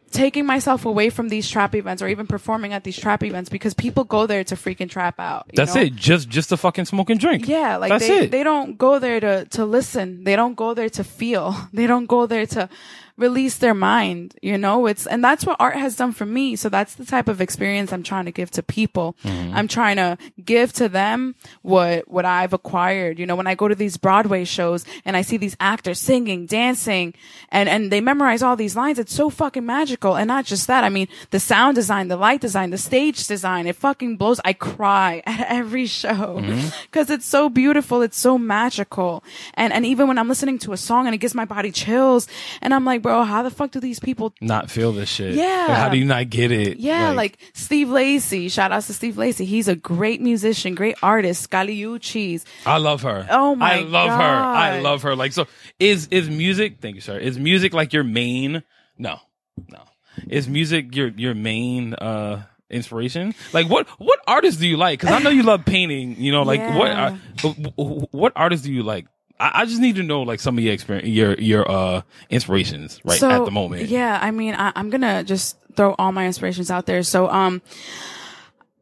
taking 0.10 0.46
myself 0.46 0.86
away 0.86 1.10
from 1.10 1.30
these 1.30 1.50
trap 1.50 1.76
events 1.76 2.02
or 2.02 2.08
even 2.08 2.28
performing 2.28 2.74
at 2.74 2.84
these 2.84 2.98
trap 2.98 3.24
events 3.24 3.50
because 3.50 3.74
people 3.74 4.04
go 4.04 4.26
there 4.28 4.44
to 4.44 4.56
freaking 4.56 4.90
trap 4.90 5.20
out. 5.20 5.46
you 5.52 5.58
That's 5.58 5.76
know? 5.76 5.82
it. 5.82 5.96
Just 5.96 6.30
just 6.30 6.50
to 6.50 6.58
fucking 6.58 6.86
smoke 6.86 7.10
and 7.10 7.20
drink. 7.20 7.48
Yeah, 7.48 7.78
like 7.78 7.90
that's 7.90 8.08
they 8.08 8.26
it. 8.26 8.32
they 8.32 8.44
don't 8.44 8.78
go 8.78 9.00
there 9.00 9.20
to 9.20 9.46
to 9.46 9.66
listen. 9.66 10.24
They 10.24 10.36
don't 10.36 10.56
go 10.56 10.74
there 10.74 10.90
to 10.90 11.04
feel. 11.04 11.56
They 11.74 11.88
don't 11.88 12.08
go 12.08 12.26
there 12.26 12.46
to 12.48 12.68
release 13.20 13.58
their 13.58 13.74
mind, 13.74 14.36
you 14.42 14.58
know? 14.58 14.88
It's 14.88 15.06
and 15.06 15.24
that's 15.24 15.46
what 15.46 15.58
art 15.60 15.76
has 15.76 15.96
done 15.96 16.14
for 16.14 16.26
me. 16.26 16.56
So 16.56 16.70
that's 16.70 16.96
the 16.96 17.06
type 17.06 17.28
of 17.28 17.42
experience 17.42 17.92
I'm 17.92 18.02
trying 18.02 18.26
to 18.26 18.32
give 18.32 18.50
to 18.52 18.64
people. 18.64 19.16
Mm-hmm. 19.24 19.54
I'm 19.54 19.68
trying 19.68 19.98
to 19.98 20.18
give 20.44 20.74
to 20.74 20.90
them 20.90 21.36
what 21.62 22.08
what 22.10 22.26
I've 22.26 22.54
acquired. 22.54 23.20
You 23.20 23.26
know, 23.26 23.36
when 23.36 23.48
I 23.48 23.56
go 23.56 23.68
to 23.68 23.76
these 23.76 23.98
Broadway 23.98 24.46
shows 24.46 24.86
and 25.06 25.18
I 25.18 25.22
see 25.22 25.38
these 25.38 25.58
actors 25.60 26.00
singing, 26.00 26.46
dancing, 26.46 27.14
and 27.50 27.68
and 27.68 27.92
they 27.92 28.02
memorize 28.02 28.42
all 28.42 28.56
these 28.56 28.76
lines, 28.76 28.98
it's 28.98 29.14
so 29.14 29.30
fucking 29.30 29.66
magical. 29.66 30.16
And 30.16 30.28
not 30.28 30.46
just 30.46 30.68
that, 30.68 30.84
I 30.84 30.90
mean, 30.90 31.08
the 31.32 31.40
sound 31.40 31.76
design, 31.76 32.08
the 32.08 32.18
light 32.18 32.40
design, 32.42 32.70
the 32.70 32.78
stage 32.78 33.28
design, 33.28 33.68
it 33.68 33.76
fucking 33.76 34.16
blows. 34.16 34.40
I 34.46 34.54
cry 34.54 35.22
at 35.26 35.46
every 35.50 35.86
show 35.86 36.42
because 36.84 37.10
it's 37.10 37.26
so 37.26 37.50
beautiful, 37.50 38.02
it's 38.02 38.18
so 38.18 38.38
magical. 38.38 39.24
And 39.56 39.74
and 39.74 39.86
even 39.86 40.08
when 40.08 40.18
I'm 40.18 40.30
listening 40.30 40.58
to 40.60 40.72
a 40.72 40.78
song 40.78 41.06
and 41.06 41.14
it 41.14 41.20
gives 41.20 41.36
my 41.36 41.46
body 41.46 41.72
chills, 41.72 42.28
and 42.62 42.74
I'm 42.74 42.86
like, 42.86 43.02
bro, 43.10 43.24
how 43.24 43.44
the 43.44 43.50
fuck 43.52 43.72
do 43.72 43.80
these 43.80 44.00
people 44.00 44.34
Not 44.42 44.70
feel 44.70 44.92
this 44.92 45.10
shit. 45.10 45.36
Yeah. 45.36 45.66
Like, 45.68 45.78
how 45.78 45.90
do 45.90 45.98
you 45.98 46.06
not 46.06 46.30
get 46.30 46.52
it? 46.52 46.78
yeah, 46.78 47.12
like, 47.12 47.38
Steve 47.54 47.90
Lacy. 47.90 48.50
Shout 48.50 48.72
outs 48.72 48.88
to 48.88 48.94
Steve 48.94 49.18
Lacy. 49.18 49.46
He's 49.46 49.68
a 49.68 49.76
great 49.76 50.22
musician, 50.22 50.76
great 50.76 50.96
artist. 51.02 51.50
Kali 51.50 51.78
Uchis. 51.78 52.44
I 52.66 52.78
love 52.78 53.02
her. 53.04 53.28
Oh 53.30 53.56
my 53.56 53.74
I 53.74 53.80
love 53.82 54.10
her. 54.10 54.16
I 54.16 54.80
love 54.82 55.02
her. 55.04 55.16
Like 55.16 55.34
so 55.34 55.48
is 55.80 56.08
is 56.12 56.30
music 56.30 56.78
thank 56.82 56.96
you, 56.96 57.02
sir. 57.02 57.18
Is 57.18 57.38
music 57.40 57.74
like 57.74 57.94
your 57.94 58.04
main 58.04 58.64
no. 58.98 59.20
No. 59.70 59.84
Is 60.28 60.48
music 60.48 60.96
your 60.96 61.08
your 61.10 61.34
main 61.34 61.94
uh 61.96 62.44
inspiration? 62.70 63.34
Like 63.54 63.68
what 63.70 63.88
what 64.00 64.20
artists 64.28 64.60
do 64.60 64.68
you 64.68 64.78
like? 64.78 65.00
Cuz 65.00 65.10
I 65.10 65.20
know 65.20 65.30
you 65.30 65.44
love 65.44 65.66
painting, 65.66 66.16
you 66.18 66.32
know, 66.32 66.44
like 66.44 66.60
what 66.62 66.88
Yeah. 66.98 67.18
uh, 67.44 67.54
what 68.12 68.34
artists 68.36 68.66
do 68.66 68.72
you 68.74 68.84
like? 68.84 69.08
I, 69.40 69.62
I 69.62 69.66
just 69.66 69.80
need 69.80 69.96
to 69.96 70.04
know 70.04 70.22
like 70.22 70.40
some 70.40 70.58
of 70.58 70.64
your 70.64 70.74
experience 70.74 71.08
your 71.08 71.34
your 71.36 71.70
uh 71.70 72.02
inspirations 72.30 73.00
right 73.04 73.20
so, 73.20 73.30
at 73.30 73.46
the 73.46 73.52
moment. 73.52 73.90
Yeah, 73.90 74.20
I 74.22 74.32
mean, 74.32 74.56
I, 74.56 74.72
I'm 74.76 74.90
gonna 74.90 75.24
just 75.24 75.58
throw 75.76 75.96
all 75.98 76.12
my 76.12 76.26
inspirations 76.26 76.70
out 76.70 76.86
there. 76.86 77.04
So, 77.04 77.30
um, 77.30 77.62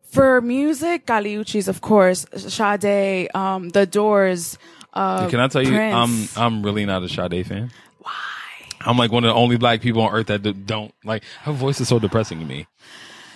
for 0.04 0.42
music, 0.42 1.06
Kali 1.06 1.36
Uchis, 1.36 1.68
of 1.68 1.82
course, 1.82 2.26
Sade, 2.36 3.30
um, 3.36 3.70
The 3.70 3.86
Doors, 3.86 4.58
uh, 4.98 5.30
Can 5.30 5.40
I 5.40 5.48
tell 5.48 5.62
you, 5.62 5.70
Prince. 5.70 6.38
I'm 6.38 6.44
I'm 6.44 6.64
really 6.64 6.86
not 6.86 7.04
a 7.04 7.10
Sade 7.10 7.46
fan. 7.46 7.72
Why? 8.00 8.12
I'm 8.82 8.98
like 8.98 9.12
one 9.12 9.24
of 9.24 9.30
the 9.30 9.36
only 9.36 9.58
black 9.58 9.82
people 9.82 10.02
on 10.02 10.14
earth 10.14 10.28
that 10.28 10.66
don't 10.66 10.94
like 11.04 11.24
her 11.42 11.52
voice 11.52 11.80
is 11.80 11.88
so 11.88 12.00
depressing 12.00 12.40
to 12.40 12.46
me. 12.46 12.66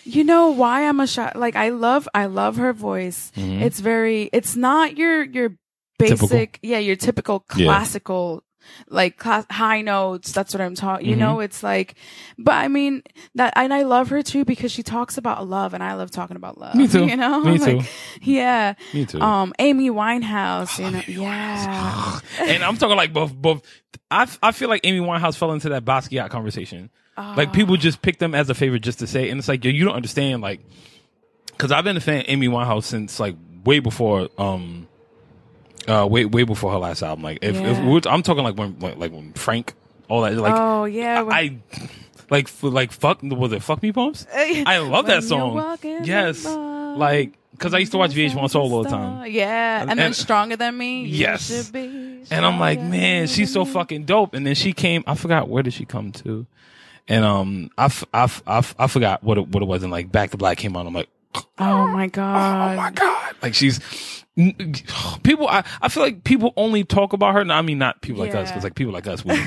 You 0.03 0.23
know 0.23 0.49
why 0.49 0.87
I'm 0.87 0.99
a 0.99 1.05
shot? 1.05 1.35
Like 1.35 1.55
I 1.55 1.69
love, 1.69 2.09
I 2.15 2.25
love 2.25 2.55
her 2.57 2.73
voice. 2.73 3.31
It's 3.35 3.79
very, 3.79 4.29
it's 4.33 4.55
not 4.55 4.97
your 4.97 5.23
your 5.23 5.55
basic. 6.01 6.19
Typical? 6.53 6.69
yeah, 6.69 6.77
your 6.79 6.95
typical 6.95 7.45
Yeah. 7.55 7.65
classical 7.65 8.43
like 8.89 9.17
class, 9.17 9.43
high 9.49 9.81
notes. 9.81 10.31
That's 10.33 10.53
what 10.53 10.61
I'm 10.61 10.75
talking. 10.75 11.07
You 11.07 11.13
Mm-hmm. 11.13 11.19
know, 11.19 11.39
it's 11.39 11.63
like, 11.63 11.95
but 12.37 12.53
I 12.53 12.67
mean 12.67 13.01
that, 13.33 13.53
and 13.55 13.73
I 13.73 13.81
love 13.83 14.09
her 14.09 14.21
too 14.21 14.45
because 14.45 14.71
she 14.71 14.83
talks 14.83 15.17
about 15.17 15.47
love, 15.47 15.73
and 15.73 15.81
I 15.83 15.95
love 15.95 16.11
talking 16.11 16.35
about 16.37 16.59
love. 16.59 16.75
Me 16.75 16.87
too. 16.87 17.05
You 17.07 17.17
know, 17.17 17.43
Me 17.43 17.57
Like, 17.57 17.79
too. 17.79 17.85
yeah. 18.21 18.75
Me 18.93 19.05
too. 19.07 19.19
Um, 19.19 19.51
Amy 19.57 19.89
Winehouse. 19.89 20.77
You 20.77 20.91
know, 20.91 21.01
yeah. 21.07 22.19
and 22.39 22.63
I'm 22.63 22.77
talking 22.77 22.95
like 22.97 23.13
both 23.13 23.33
both. 23.33 23.63
I 24.11 24.27
I 24.43 24.51
feel 24.51 24.69
like 24.69 24.81
Amy 24.83 24.99
Winehouse 24.99 25.37
fell 25.37 25.53
into 25.53 25.69
that 25.69 25.83
Basquiat 25.83 26.29
conversation. 26.29 26.89
Like 27.17 27.53
people 27.53 27.77
just 27.77 28.01
pick 28.01 28.17
them 28.17 28.33
as 28.33 28.49
a 28.49 28.55
favorite 28.55 28.81
just 28.81 28.99
to 28.99 29.07
say, 29.07 29.29
and 29.29 29.37
it's 29.39 29.47
like 29.47 29.63
yo, 29.63 29.69
you 29.71 29.85
don't 29.85 29.95
understand. 29.95 30.41
Like, 30.41 30.59
because 31.47 31.71
I've 31.71 31.83
been 31.83 31.97
a 31.97 31.99
fan 31.99 32.19
of 32.21 32.25
Amy 32.27 32.47
Winehouse 32.47 32.83
since 32.85 33.19
like 33.19 33.35
way 33.63 33.79
before 33.79 34.29
um, 34.39 34.87
uh, 35.87 36.07
way 36.09 36.25
way 36.25 36.43
before 36.43 36.71
her 36.71 36.77
last 36.77 37.01
album. 37.03 37.23
Like 37.23 37.39
if, 37.41 37.55
if 37.55 37.79
we're, 37.83 38.01
I'm 38.11 38.21
talking 38.23 38.43
like 38.43 38.57
when 38.57 38.79
like, 38.79 38.97
like 38.97 39.11
when 39.11 39.33
Frank 39.33 39.73
all 40.09 40.21
that 40.21 40.33
like 40.35 40.53
oh 40.55 40.85
yeah. 40.85 41.21
when- 41.21 41.33
I 41.35 41.57
like 42.29 42.49
like 42.61 42.91
fuck 42.91 43.21
was 43.23 43.51
it 43.53 43.61
fuck 43.63 43.81
me 43.83 43.91
pumps? 43.91 44.25
I 44.33 44.77
love 44.79 45.07
that 45.07 45.23
song. 45.23 45.51
you 45.51 45.55
walk 45.57 45.85
in 45.85 46.01
the 46.01 46.07
Yes, 46.07 46.45
like 46.45 47.33
because 47.51 47.73
I 47.75 47.77
used 47.77 47.91
to 47.91 47.99
watch 47.99 48.11
VH1 48.11 48.49
Soul 48.49 48.73
all 48.73 48.83
the 48.83 48.89
time. 48.89 49.29
Yeah, 49.29 49.81
and, 49.81 49.91
And- 49.91 49.99
then 49.99 50.13
stronger 50.13 50.55
than 50.55 50.75
me. 50.77 51.05
Yes. 51.05 51.69
And 51.73 52.45
I'm 52.45 52.59
like, 52.59 52.79
man, 52.81 53.27
she's 53.27 53.53
so 53.53 53.65
fucking 53.65 54.05
dope. 54.05 54.33
And 54.33 54.47
then 54.47 54.55
she 54.55 54.73
came, 54.73 55.03
I 55.05 55.13
forgot 55.15 55.47
where 55.47 55.61
did 55.61 55.73
she 55.73 55.85
come 55.85 56.11
to? 56.13 56.47
And 57.07 57.23
um, 57.25 57.69
I, 57.77 57.85
f- 57.85 58.05
I, 58.13 58.23
f- 58.23 58.43
I, 58.47 58.57
f- 58.59 58.75
I 58.79 58.87
forgot 58.87 59.23
what 59.23 59.37
it, 59.37 59.47
what 59.49 59.61
it 59.61 59.65
was. 59.67 59.83
And 59.83 59.91
like 59.91 60.11
Back 60.11 60.31
to 60.31 60.37
Black 60.37 60.57
came 60.57 60.75
on. 60.75 60.87
I'm 60.87 60.93
like, 60.93 61.09
Oh 61.59 61.87
my 61.87 62.07
god. 62.07 62.73
oh 62.73 62.81
my 62.81 62.91
god, 62.91 63.35
like 63.43 63.53
she's 63.53 63.79
people. 65.23 65.47
I, 65.47 65.63
I 65.81 65.89
feel 65.89 66.03
like 66.03 66.23
people 66.23 66.53
only 66.55 66.83
talk 66.83 67.13
about 67.13 67.33
her. 67.33 67.43
No, 67.43 67.53
I 67.53 67.61
mean 67.61 67.77
not 67.77 68.01
people 68.01 68.21
like 68.21 68.33
us 68.33 68.49
because 68.49 68.63
like 68.63 68.75
people 68.75 68.93
like 68.93 69.07
us 69.07 69.25
we 69.25 69.39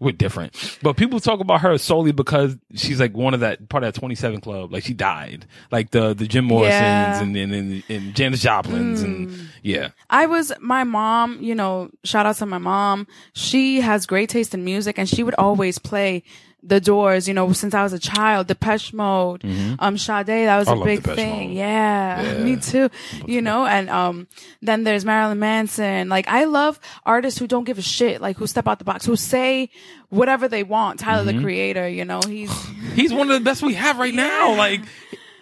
we're 0.00 0.12
different. 0.12 0.78
But 0.82 0.96
people 0.96 1.18
talk 1.18 1.40
about 1.40 1.60
her 1.62 1.76
solely 1.78 2.12
because 2.12 2.56
she's 2.74 3.00
like 3.00 3.16
one 3.16 3.34
of 3.34 3.40
that 3.40 3.68
part 3.68 3.82
of 3.82 3.92
that 3.92 3.98
27 3.98 4.40
club. 4.40 4.72
Like 4.72 4.84
she 4.84 4.94
died, 4.94 5.46
like 5.72 5.90
the 5.90 6.14
the 6.14 6.26
Jim 6.26 6.44
Morrisons 6.44 6.70
Yeah. 6.72 7.20
and, 7.20 7.36
and 7.36 7.52
and 7.52 7.84
and 7.88 8.14
Janis 8.14 8.40
Joplin's 8.40 9.02
and 9.02 9.30
hmm. 9.30 9.44
yeah. 9.62 9.88
I 10.08 10.26
was 10.26 10.52
my 10.60 10.84
mom, 10.84 11.38
you 11.42 11.54
know, 11.54 11.90
shout 12.04 12.26
out 12.26 12.36
to 12.36 12.46
my 12.46 12.58
mom. 12.58 13.06
She 13.32 13.80
has 13.80 14.06
great 14.06 14.28
taste 14.28 14.54
in 14.54 14.64
music 14.64 14.98
and 14.98 15.08
she 15.08 15.22
would 15.22 15.34
always 15.34 15.78
play 15.78 16.22
the 16.62 16.80
doors, 16.80 17.28
you 17.28 17.34
know, 17.34 17.52
since 17.52 17.72
I 17.72 17.82
was 17.82 17.92
a 17.92 17.98
child, 17.98 18.48
Depeche 18.48 18.92
Mode, 18.92 19.44
um, 19.78 19.96
Sade, 19.96 20.26
that 20.26 20.58
was 20.58 20.66
Mm-hmm. 20.68 20.70
I 20.70 20.72
a 20.72 20.76
love 20.76 20.84
big 20.86 21.02
Depeche 21.02 21.16
thing. 21.16 21.48
Mode. 21.50 21.56
Yeah, 21.56 22.22
Yeah. 22.38 22.38
me 22.44 22.56
too. 22.56 22.90
You 23.26 23.40
know, 23.42 23.64
and, 23.64 23.88
um, 23.88 24.26
then 24.60 24.82
there's 24.84 25.04
Marilyn 25.04 25.38
Manson. 25.38 26.08
Like, 26.08 26.26
I 26.28 26.44
love 26.44 26.80
artists 27.06 27.38
who 27.38 27.46
don't 27.46 27.64
give 27.64 27.78
a 27.78 27.82
shit, 27.82 28.20
like, 28.20 28.36
who 28.38 28.46
step 28.46 28.66
out 28.66 28.78
the 28.80 28.84
box, 28.84 29.06
who 29.06 29.14
say 29.16 29.70
whatever 30.08 30.48
they 30.48 30.62
want. 30.64 30.98
Tyler, 31.00 31.24
Mm-hmm. 31.24 31.38
the 31.38 31.42
creator, 31.44 31.88
you 31.88 32.04
know, 32.04 32.20
he's, 32.26 32.50
He's 32.94 33.12
one 33.12 33.30
of 33.30 33.38
the 33.38 33.44
best 33.44 33.62
we 33.62 33.74
have 33.74 33.98
right 33.98 34.14
now. 34.14 34.56
Like 34.56 34.80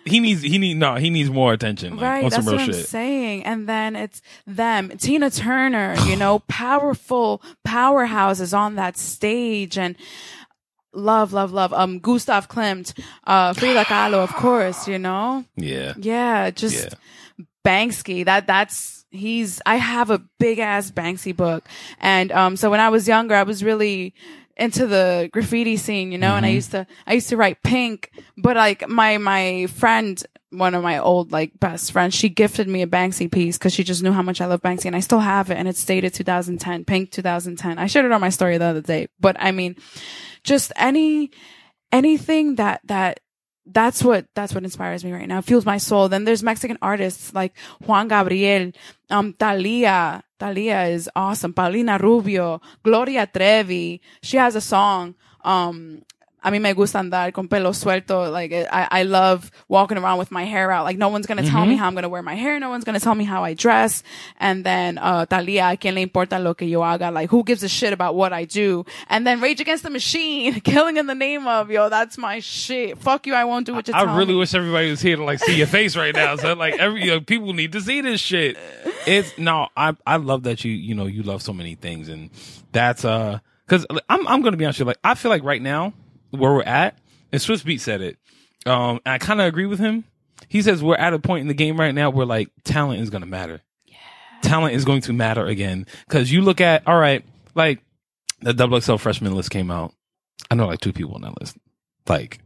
he 0.04 0.20
needs 0.20 0.40
he 0.42 0.58
need 0.58 0.74
no 0.76 0.94
he 0.94 1.10
needs 1.10 1.28
more 1.30 1.52
attention. 1.52 1.96
Like, 1.96 2.00
Right, 2.02 2.24
on 2.24 2.30
that's 2.30 2.44
some 2.44 2.54
what 2.54 2.60
real 2.66 2.76
I'm 2.76 2.82
saying. 2.84 3.44
And 3.44 3.68
then 3.68 3.96
it's 3.96 4.22
them, 4.46 4.90
Tina 4.98 5.30
Turner, 5.30 5.96
you 6.06 6.14
know, 6.16 6.38
powerful 6.48 7.42
powerhouses 7.66 8.56
on 8.56 8.76
that 8.76 8.96
stage 8.96 9.76
and 9.78 9.96
love, 10.96 11.32
love, 11.32 11.52
love. 11.52 11.72
Um, 11.72 11.98
Gustav 11.98 12.48
Klimt, 12.48 12.98
uh, 13.24 13.52
Frida 13.52 13.84
Kahlo, 13.86 14.22
of 14.22 14.34
course, 14.34 14.88
you 14.88 14.98
know? 14.98 15.44
Yeah. 15.56 15.94
Yeah, 15.96 16.50
just 16.50 16.96
Banksy. 17.64 18.24
That, 18.24 18.46
that's, 18.46 19.04
he's, 19.10 19.60
I 19.66 19.76
have 19.76 20.10
a 20.10 20.22
big 20.38 20.58
ass 20.58 20.90
Banksy 20.90 21.36
book. 21.36 21.64
And, 22.00 22.32
um, 22.32 22.56
so 22.56 22.70
when 22.70 22.80
I 22.80 22.88
was 22.88 23.06
younger, 23.06 23.34
I 23.34 23.42
was 23.44 23.62
really, 23.62 24.14
into 24.56 24.86
the 24.86 25.28
graffiti 25.32 25.76
scene, 25.76 26.12
you 26.12 26.18
know, 26.18 26.34
and 26.34 26.46
I 26.46 26.48
mm-hmm. 26.48 26.54
used 26.54 26.70
to, 26.70 26.86
I 27.06 27.14
used 27.14 27.28
to 27.28 27.36
write 27.36 27.62
pink, 27.62 28.10
but 28.38 28.56
like 28.56 28.88
my, 28.88 29.18
my 29.18 29.66
friend, 29.66 30.22
one 30.50 30.74
of 30.74 30.82
my 30.82 30.98
old 30.98 31.32
like 31.32 31.58
best 31.60 31.92
friends, 31.92 32.14
she 32.14 32.28
gifted 32.28 32.66
me 32.66 32.82
a 32.82 32.86
Banksy 32.86 33.30
piece 33.30 33.58
because 33.58 33.74
she 33.74 33.84
just 33.84 34.02
knew 34.02 34.12
how 34.12 34.22
much 34.22 34.40
I 34.40 34.46
love 34.46 34.62
Banksy 34.62 34.86
and 34.86 34.96
I 34.96 35.00
still 35.00 35.20
have 35.20 35.50
it 35.50 35.58
and 35.58 35.68
it's 35.68 35.84
dated 35.84 36.14
2010, 36.14 36.84
pink 36.84 37.10
2010. 37.10 37.78
I 37.78 37.86
shared 37.86 38.06
it 38.06 38.12
on 38.12 38.20
my 38.20 38.30
story 38.30 38.56
the 38.56 38.64
other 38.64 38.80
day, 38.80 39.08
but 39.20 39.36
I 39.38 39.52
mean, 39.52 39.76
just 40.42 40.72
any, 40.76 41.30
anything 41.92 42.54
that, 42.54 42.80
that, 42.84 43.20
that's 43.66 44.02
what 44.02 44.26
that's 44.34 44.54
what 44.54 44.64
inspires 44.64 45.04
me 45.04 45.12
right 45.12 45.28
now. 45.28 45.40
Fuels 45.40 45.66
my 45.66 45.78
soul. 45.78 46.08
Then 46.08 46.24
there's 46.24 46.42
Mexican 46.42 46.78
artists 46.80 47.34
like 47.34 47.56
Juan 47.84 48.08
Gabriel, 48.08 48.72
um, 49.10 49.34
Thalía. 49.34 50.22
Thalía 50.38 50.90
is 50.92 51.10
awesome. 51.16 51.52
Paulina 51.52 51.98
Rubio, 51.98 52.60
Gloria 52.82 53.26
Trevi. 53.26 54.00
She 54.22 54.36
has 54.36 54.54
a 54.54 54.60
song. 54.60 55.14
Um, 55.44 56.02
a 56.46 56.50
mí 56.52 56.60
me 56.60 56.72
gusta 56.74 57.00
andar 57.00 57.32
con 57.32 57.48
pelo 57.48 57.72
suelto. 57.72 58.30
Like 58.30 58.52
I, 58.52 59.00
I 59.00 59.02
love 59.02 59.50
walking 59.68 59.98
around 59.98 60.18
with 60.18 60.30
my 60.30 60.44
hair 60.44 60.70
out. 60.70 60.84
Like 60.84 60.96
no 60.96 61.08
one's 61.08 61.26
gonna 61.26 61.42
tell 61.42 61.66
me 61.66 61.74
how 61.74 61.88
I'm 61.88 61.94
gonna 61.96 62.08
wear 62.08 62.22
my 62.22 62.36
hair. 62.36 62.60
No 62.60 62.70
one's 62.70 62.84
gonna 62.84 63.00
tell 63.00 63.16
me 63.16 63.24
how 63.24 63.42
I 63.42 63.54
dress. 63.54 64.04
And 64.38 64.62
then 64.64 64.96
uh, 64.98 65.26
Thalía, 65.26 65.72
¿a 65.72 65.76
quién 65.76 65.94
le 65.96 66.02
importa 66.06 66.40
lo 66.40 66.54
que 66.54 66.68
yo 66.68 66.82
haga? 66.82 67.10
Like 67.10 67.30
who 67.30 67.42
gives 67.42 67.64
a 67.64 67.68
shit 67.68 67.92
about 67.92 68.14
what 68.14 68.32
I 68.32 68.44
do? 68.44 68.84
And 69.08 69.26
then 69.26 69.40
Rage 69.40 69.60
Against 69.60 69.82
the 69.82 69.90
Machine, 69.90 70.60
killing 70.64 70.98
in 70.98 71.06
the 71.08 71.16
name 71.16 71.48
of 71.48 71.68
yo. 71.68 71.88
That's 71.88 72.16
my 72.16 72.38
shit. 72.38 72.96
Fuck 72.98 73.26
you. 73.26 73.34
I 73.34 73.42
won't 73.42 73.66
do 73.66 73.74
what 73.74 73.88
you 73.88 73.94
tell 73.94 74.08
I 74.08 74.16
really 74.16 74.34
me. 74.34 74.38
wish 74.38 74.54
everybody 74.54 74.88
was 74.88 75.00
here 75.00 75.16
to 75.16 75.24
like 75.24 75.40
see 75.40 75.56
your 75.56 75.66
face 75.66 75.96
right 75.96 76.14
now. 76.14 76.36
So 76.36 76.52
like 76.52 76.74
every 76.78 77.00
you 77.04 77.10
know, 77.10 77.20
people 77.20 77.54
need 77.54 77.72
to 77.72 77.80
see 77.80 78.02
this 78.02 78.20
shit. 78.20 78.56
It's 79.04 79.36
no, 79.36 79.66
I 79.76 79.96
I 80.06 80.18
love 80.18 80.44
that 80.44 80.64
you 80.64 80.70
you 80.70 80.94
know 80.94 81.06
you 81.06 81.24
love 81.24 81.42
so 81.42 81.52
many 81.52 81.74
things 81.74 82.08
and 82.08 82.30
that's 82.70 83.04
uh 83.04 83.40
because 83.66 83.84
I'm 84.08 84.28
I'm 84.28 84.42
gonna 84.42 84.56
be 84.56 84.64
honest 84.64 84.78
with 84.78 84.86
you 84.86 84.90
like 84.90 84.98
I 85.02 85.16
feel 85.16 85.30
like 85.30 85.42
right 85.42 85.60
now 85.60 85.92
where 86.38 86.52
we're 86.52 86.62
at 86.62 86.98
and 87.32 87.40
Swizz 87.40 87.64
Beatz 87.64 87.80
said 87.80 88.00
it 88.00 88.18
um 88.66 89.00
and 89.04 89.14
I 89.14 89.18
kind 89.18 89.40
of 89.40 89.46
agree 89.46 89.66
with 89.66 89.78
him. 89.78 90.04
He 90.48 90.62
says 90.62 90.82
we're 90.82 90.96
at 90.96 91.14
a 91.14 91.18
point 91.18 91.42
in 91.42 91.48
the 91.48 91.54
game 91.54 91.78
right 91.78 91.94
now 91.94 92.10
where 92.10 92.26
like 92.26 92.50
talent 92.64 93.00
is 93.00 93.10
gonna 93.10 93.26
matter. 93.26 93.62
Talent 94.42 94.74
is 94.74 94.84
going 94.84 95.00
to 95.02 95.12
matter 95.12 95.46
again 95.46 95.86
because 96.06 96.30
you 96.30 96.42
look 96.42 96.60
at 96.60 96.86
all 96.86 96.98
right 96.98 97.24
like 97.54 97.80
the 98.40 98.52
double 98.52 98.80
XL 98.80 98.96
freshman 98.96 99.34
list 99.34 99.50
came 99.50 99.70
out. 99.70 99.94
I 100.50 100.54
know 100.54 100.66
like 100.66 100.80
two 100.80 100.92
people 100.92 101.14
on 101.14 101.22
that 101.22 101.40
list 101.40 101.56
like 102.08 102.38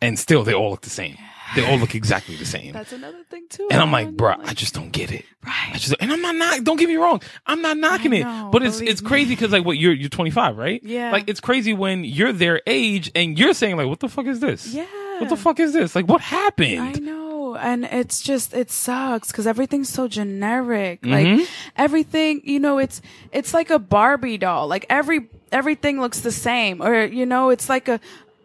and 0.00 0.18
still 0.18 0.44
they 0.44 0.54
all 0.54 0.70
look 0.70 0.82
the 0.82 0.90
same. 0.90 1.16
They 1.54 1.68
all 1.68 1.78
look 1.78 1.94
exactly 1.94 2.36
the 2.36 2.44
same. 2.44 2.72
That's 2.72 2.92
another 2.92 3.24
thing 3.28 3.46
too. 3.48 3.66
And 3.70 3.80
I'm 3.80 3.90
like, 3.90 4.10
bruh, 4.10 4.38
Like, 4.38 4.50
I 4.50 4.54
just 4.54 4.72
don't 4.72 4.92
get 4.92 5.10
it. 5.10 5.24
I 5.44 5.70
right. 5.72 5.80
just, 5.80 5.94
and 5.98 6.12
I'm 6.12 6.22
not, 6.22 6.36
not, 6.36 6.64
don't 6.64 6.76
get 6.76 6.88
me 6.88 6.96
wrong. 6.96 7.22
I'm 7.46 7.60
not 7.60 7.76
knocking 7.76 8.12
it, 8.12 8.22
know, 8.22 8.50
but 8.52 8.62
it's, 8.62 8.80
it's 8.80 9.00
crazy 9.00 9.34
because 9.34 9.50
like 9.50 9.64
what 9.64 9.76
you're, 9.76 9.92
you're 9.92 10.08
25, 10.08 10.56
right? 10.56 10.80
Yeah. 10.84 11.10
Like 11.10 11.24
it's 11.28 11.40
crazy 11.40 11.74
when 11.74 12.04
you're 12.04 12.32
their 12.32 12.60
age 12.66 13.10
and 13.14 13.38
you're 13.38 13.54
saying 13.54 13.76
like, 13.76 13.88
what 13.88 13.98
the 14.00 14.08
fuck 14.08 14.26
is 14.26 14.38
this? 14.38 14.72
Yeah. 14.72 14.86
What 15.18 15.28
the 15.28 15.36
fuck 15.36 15.58
is 15.58 15.72
this? 15.72 15.96
Like 15.96 16.06
what 16.06 16.20
happened? 16.20 16.80
I 16.80 16.92
know. 16.92 17.56
And 17.56 17.84
it's 17.84 18.22
just, 18.22 18.54
it 18.54 18.70
sucks 18.70 19.32
because 19.32 19.48
everything's 19.48 19.88
so 19.88 20.06
generic. 20.06 21.02
Mm-hmm. 21.02 21.38
Like 21.40 21.48
everything, 21.76 22.42
you 22.44 22.60
know, 22.60 22.78
it's, 22.78 23.02
it's 23.32 23.52
like 23.52 23.70
a 23.70 23.80
Barbie 23.80 24.38
doll. 24.38 24.68
Like 24.68 24.86
every, 24.88 25.28
everything 25.50 26.00
looks 26.00 26.20
the 26.20 26.30
same 26.30 26.80
or, 26.80 27.02
you 27.02 27.26
know, 27.26 27.50
it's 27.50 27.68
like 27.68 27.88
a, 27.88 27.98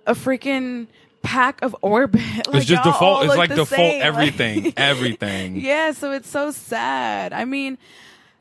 a 0.08 0.14
freaking 0.14 0.88
pack 1.26 1.62
of 1.62 1.76
orbit. 1.82 2.22
like 2.48 2.56
It's 2.58 2.66
just 2.66 2.84
default. 2.84 3.26
It's 3.26 3.36
like 3.36 3.50
default 3.50 3.68
same. 3.70 4.02
Everything, 4.02 4.74
everything. 4.78 5.56
yeah. 5.58 5.92
So 5.92 6.12
it's 6.12 6.30
so 6.30 6.52
sad. 6.52 7.34
I 7.34 7.46
mean, 7.46 7.78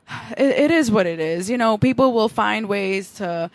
it, 0.37 0.45
it 0.45 0.71
is 0.71 0.91
what 0.91 1.05
it 1.05 1.19
is. 1.19 1.49
You 1.49 1.57
know, 1.57 1.77
people 1.77 2.13
will 2.13 2.29
find 2.29 2.67
ways 2.67 3.11
to 3.15 3.49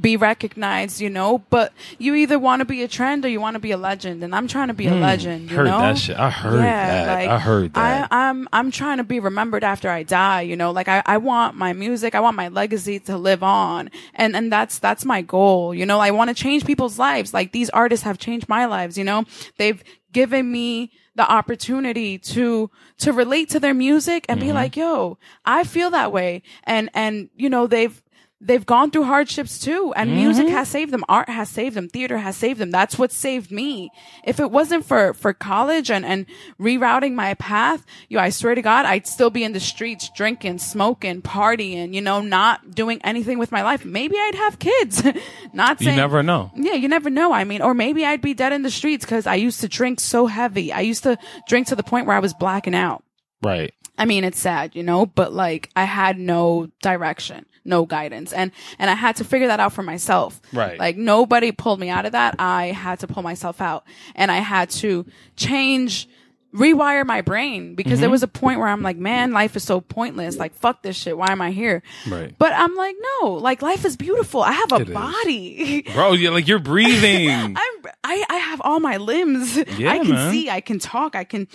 be 0.00 0.16
recognized, 0.16 1.00
you 1.00 1.08
know, 1.10 1.38
but 1.50 1.72
you 1.98 2.14
either 2.14 2.38
want 2.38 2.60
to 2.60 2.64
be 2.64 2.82
a 2.82 2.88
trend 2.88 3.24
or 3.24 3.28
you 3.28 3.40
want 3.40 3.54
to 3.54 3.60
be 3.60 3.70
a 3.70 3.76
legend. 3.76 4.22
And 4.22 4.34
I'm 4.34 4.46
trying 4.46 4.68
to 4.68 4.74
be 4.74 4.86
a 4.86 4.94
legend. 4.94 5.42
You 5.50 5.56
Hmm. 5.56 5.56
Heard 5.56 5.64
know? 5.66 5.78
that 5.80 5.98
shit. 5.98 6.16
I 6.18 6.30
heard 6.30 6.60
that. 6.62 7.28
I 7.28 7.38
heard 7.38 7.74
that. 7.74 8.08
I, 8.12 8.28
I'm 8.28 8.48
I'm 8.52 8.70
trying 8.70 8.98
to 8.98 9.04
be 9.04 9.20
remembered 9.20 9.64
after 9.64 9.88
I 9.88 10.02
die. 10.02 10.42
You 10.42 10.56
know, 10.56 10.70
like 10.70 10.88
I, 10.88 11.02
I 11.06 11.16
want 11.18 11.56
my 11.56 11.72
music, 11.72 12.14
I 12.14 12.20
want 12.20 12.36
my 12.36 12.48
legacy 12.48 12.98
to 13.00 13.16
live 13.16 13.42
on, 13.42 13.90
and 14.14 14.36
and 14.36 14.52
that's 14.52 14.78
that's 14.78 15.04
my 15.04 15.22
goal. 15.22 15.74
You 15.74 15.86
know, 15.86 15.98
I 16.00 16.10
want 16.10 16.28
to 16.28 16.34
change 16.34 16.64
people's 16.66 16.98
lives. 16.98 17.32
Like 17.32 17.52
these 17.52 17.70
artists 17.70 18.04
have 18.04 18.18
changed 18.18 18.48
my 18.48 18.66
lives. 18.66 18.98
You 18.98 19.04
know, 19.04 19.24
they've 19.58 19.82
given 20.12 20.50
me 20.50 20.92
the 21.14 21.30
opportunity 21.30 22.18
to 22.18 22.70
to 22.98 23.12
relate 23.12 23.48
to 23.50 23.60
their 23.60 23.74
music 23.74 24.26
and 24.28 24.38
Mm-hmm. 24.40 24.48
be 24.48 24.52
like, 24.52 24.76
yo, 24.76 25.18
I 25.44 25.64
feel 25.64 25.90
that 25.90 26.12
way, 26.12 26.42
and 26.64 26.90
and 26.92 27.30
you 27.36 27.48
know 27.48 27.66
they've 27.66 28.02
they've 28.40 28.66
gone 28.66 28.90
through 28.90 29.04
hardships 29.04 29.58
too 29.58 29.92
and 29.96 30.10
Mm-hmm. 30.10 30.18
music 30.20 30.48
has 30.48 30.68
saved 30.68 30.92
them 30.92 31.04
art 31.08 31.28
has 31.28 31.48
saved 31.48 31.74
them 31.74 31.88
theater 31.88 32.18
has 32.18 32.36
saved 32.36 32.60
them 32.60 32.70
that's 32.70 32.98
what 32.98 33.10
saved 33.10 33.50
me 33.50 33.90
if 34.24 34.38
it 34.40 34.50
wasn't 34.50 34.84
for 34.84 35.14
for 35.14 35.32
college 35.32 35.90
and 35.90 36.04
and 36.04 36.26
rerouting 36.60 37.14
my 37.14 37.32
path 37.34 37.86
yo 38.10 38.20
i 38.20 38.28
swear 38.28 38.54
to 38.54 38.60
god 38.60 38.84
i'd 38.84 39.06
still 39.06 39.30
be 39.30 39.42
in 39.42 39.54
the 39.54 39.60
streets 39.60 40.10
drinking 40.14 40.58
smoking 40.58 41.22
partying 41.22 41.94
you 41.94 42.00
know 42.02 42.20
not 42.20 42.74
doing 42.74 43.00
anything 43.04 43.38
with 43.38 43.50
my 43.50 43.62
life 43.62 43.86
maybe 43.86 44.16
i'd 44.18 44.34
have 44.34 44.58
kids 44.58 45.02
not 45.54 45.80
You 45.80 45.92
never 45.92 46.22
know. 46.22 46.50
yeah, 46.54 46.74
you 46.74 46.88
never 46.88 47.08
know. 47.08 47.32
I 47.32 47.44
mean, 47.44 47.62
or 47.62 47.72
maybe 47.72 48.04
I'd 48.04 48.20
be 48.20 48.34
dead 48.34 48.52
in 48.52 48.62
the 48.62 48.70
streets 48.70 49.04
because 49.04 49.26
I 49.26 49.36
used 49.36 49.60
to 49.62 49.68
drink 49.68 50.00
so 50.00 50.26
heavy. 50.26 50.72
I 50.72 50.80
used 50.80 51.02
to 51.04 51.16
drink 51.48 51.68
to 51.68 51.76
the 51.76 51.82
point 51.82 52.06
where 52.06 52.16
I 52.16 52.20
was 52.20 52.34
blacking 52.34 52.74
out. 52.74 53.02
Right. 53.42 53.72
I 53.96 54.04
mean, 54.04 54.24
it's 54.24 54.38
sad, 54.40 54.74
you 54.76 54.82
know, 54.82 55.06
but 55.06 55.32
like 55.32 55.70
I 55.76 55.84
had 55.84 56.18
no 56.18 56.68
direction, 56.82 57.46
no 57.66 57.84
guidance. 57.86 58.32
And, 58.32 58.52
and 58.78 58.88
I 58.90 58.94
had 58.94 59.16
to 59.16 59.24
figure 59.24 59.48
that 59.48 59.60
out 59.60 59.72
for 59.72 59.82
myself. 59.82 60.40
Right. 60.52 60.78
Like 60.78 60.96
nobody 60.96 61.52
pulled 61.52 61.80
me 61.80 61.90
out 61.90 62.06
of 62.06 62.12
that. 62.12 62.36
I 62.38 62.66
had 62.66 63.00
to 63.00 63.06
pull 63.06 63.22
myself 63.22 63.60
out 63.60 63.84
and 64.14 64.30
I 64.30 64.36
had 64.36 64.70
to 64.70 65.04
change, 65.36 66.08
rewire 66.54 67.04
my 67.04 67.20
brain 67.20 67.74
because 67.74 67.94
Mm-hmm. 67.94 68.00
there 68.00 68.10
was 68.10 68.22
a 68.22 68.28
point 68.28 68.58
where 68.58 68.68
I'm 68.68 68.82
like, 68.82 68.96
man, 68.96 69.32
life 69.32 69.56
is 69.56 69.62
so 69.64 69.80
pointless. 69.80 70.36
Like, 70.38 70.54
fuck 70.54 70.82
this 70.82 70.96
shit. 70.96 71.16
Why 71.18 71.30
am 71.32 71.40
I 71.42 71.50
here? 71.50 71.82
Right. 72.08 72.34
But 72.38 72.52
I'm 72.54 72.74
like, 72.74 72.96
no, 73.20 73.32
like 73.32 73.60
life 73.62 73.84
is 73.84 73.96
beautiful. 73.96 74.42
I 74.42 74.52
have 74.52 74.72
a 74.72 74.76
It 74.76 74.88
is. 74.88 74.94
body. 74.94 75.82
Bro, 75.94 76.12
you're 76.14 76.32
like 76.32 76.48
you're 76.48 76.58
breathing. 76.58 77.28
I'm 77.56 77.56
I, 78.02 78.24
I 78.30 78.36
have 78.36 78.60
all 78.64 78.80
my 78.80 78.96
limbs. 78.98 79.56
Yeah, 79.78 79.92
I 79.92 79.98
can 79.98 80.10
man. 80.10 80.32
see, 80.32 80.48
I 80.48 80.60
can 80.60 80.78
talk, 80.78 81.14
I 81.14 81.24
can 81.24 81.48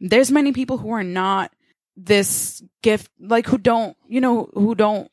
there's 0.00 0.30
many 0.32 0.52
people 0.52 0.78
who 0.78 0.90
are 0.92 1.04
not 1.04 1.52
this 1.96 2.62
gift 2.82 3.10
like 3.20 3.46
who 3.46 3.58
don't, 3.58 3.96
you 4.08 4.20
know, 4.20 4.48
who 4.54 4.74
don't 4.74 5.10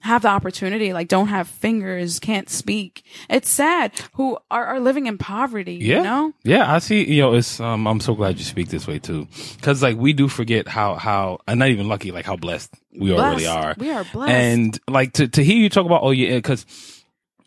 have 0.00 0.22
the 0.22 0.28
opportunity, 0.28 0.92
like 0.92 1.08
don't 1.08 1.26
have 1.28 1.48
fingers, 1.48 2.20
can't 2.20 2.48
speak. 2.48 3.02
It's 3.28 3.48
sad 3.50 3.92
who 4.14 4.38
are, 4.50 4.64
are 4.64 4.80
living 4.80 5.06
in 5.06 5.18
poverty, 5.18 5.74
Yeah. 5.74 5.96
you 5.98 6.02
know? 6.04 6.32
Yeah, 6.44 6.72
I 6.72 6.78
see. 6.78 7.04
You 7.04 7.22
know, 7.22 7.34
it's. 7.34 7.58
Um, 7.58 7.86
I'm 7.86 7.98
so 8.00 8.14
glad 8.14 8.38
you 8.38 8.44
speak 8.44 8.68
this 8.68 8.86
way 8.86 8.98
too, 9.00 9.26
because 9.56 9.82
like 9.82 9.96
we 9.96 10.12
do 10.12 10.28
forget 10.28 10.68
how 10.68 10.94
how 10.94 11.40
and 11.48 11.58
not 11.58 11.68
even 11.68 11.88
lucky, 11.88 12.12
like 12.12 12.24
how 12.26 12.36
blessed 12.36 12.72
we 12.98 13.12
all 13.12 13.30
really 13.30 13.46
are. 13.46 13.74
We 13.76 13.90
are 13.90 14.04
blessed. 14.12 14.30
And 14.32 14.80
like 14.88 15.14
to 15.14 15.26
to 15.28 15.42
hear 15.44 15.56
you 15.56 15.68
talk 15.68 15.86
about, 15.86 16.02
oh 16.02 16.10
yeah, 16.12 16.36
because. 16.36 16.64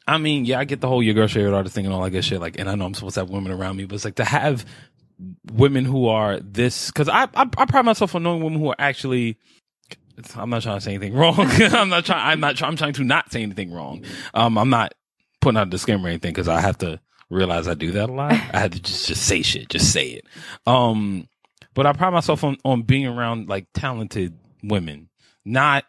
I 0.08 0.18
mean, 0.18 0.46
yeah, 0.46 0.60
I 0.60 0.66
get 0.66 0.82
the 0.82 0.88
whole 0.88 1.02
your 1.02 1.14
girl 1.14 1.28
favorite 1.28 1.54
artist 1.56 1.76
thing 1.76 1.86
and 1.86 1.94
all 1.94 2.02
that 2.02 2.10
good 2.10 2.26
shit. 2.26 2.42
Like, 2.42 2.60
and 2.60 2.68
I 2.68 2.74
know 2.76 2.86
I'm 2.86 2.94
supposed 2.96 3.14
to 3.14 3.22
have 3.22 3.30
women 3.30 3.52
around 3.52 3.78
me, 3.78 3.86
but 3.86 3.96
it's 3.96 4.04
like 4.04 4.16
to 4.16 4.26
have 4.26 4.66
women 5.54 5.86
who 5.86 6.08
are 6.08 6.40
this, 6.40 6.88
because 6.90 7.08
I, 7.08 7.26
I 7.36 7.48
I 7.56 7.66
pride 7.66 7.86
myself 7.86 8.16
on 8.16 8.24
knowing 8.24 8.44
women 8.44 8.60
who 8.60 8.70
are 8.70 8.76
actually. 8.80 9.38
I'm 10.36 10.50
not 10.50 10.62
trying 10.62 10.78
to 10.78 10.82
say 10.82 10.94
anything 10.94 11.14
wrong. 11.18 11.36
I'm 11.40 11.90
not 11.90 12.06
trying. 12.06 12.26
I'm 12.26 12.40
not. 12.40 12.56
Try, 12.56 12.68
I'm 12.68 12.76
trying 12.78 12.94
to 12.94 13.04
not 13.04 13.32
say 13.32 13.44
anything 13.44 13.72
wrong. 13.72 14.04
Um, 14.34 14.58
I'm 14.58 14.70
not 14.70 14.94
putting 15.40 15.58
out 15.58 15.68
a 15.68 15.70
disclaimer 15.70 16.06
or 16.06 16.10
anything 16.10 16.32
because 16.32 16.48
I 16.48 16.62
have 16.62 16.78
to 16.80 17.00
realize 17.30 17.68
I 17.68 17.74
do 17.74 17.92
that 17.94 18.10
a 18.10 18.14
lot. 18.14 18.32
I 18.32 18.60
had 18.60 18.74
to 18.74 18.82
just 18.82 19.08
just 19.08 19.24
say 19.24 19.42
shit, 19.42 19.70
just 19.70 19.92
say 19.92 20.08
it. 20.08 20.26
Um, 20.68 21.28
but 21.74 21.86
I 21.86 21.94
pride 21.94 22.12
myself 22.12 22.44
on 22.44 22.58
on 22.64 22.84
being 22.84 23.08
around 23.08 23.50
like 23.50 23.68
talented 23.74 24.38
women, 24.64 25.10
not 25.46 25.86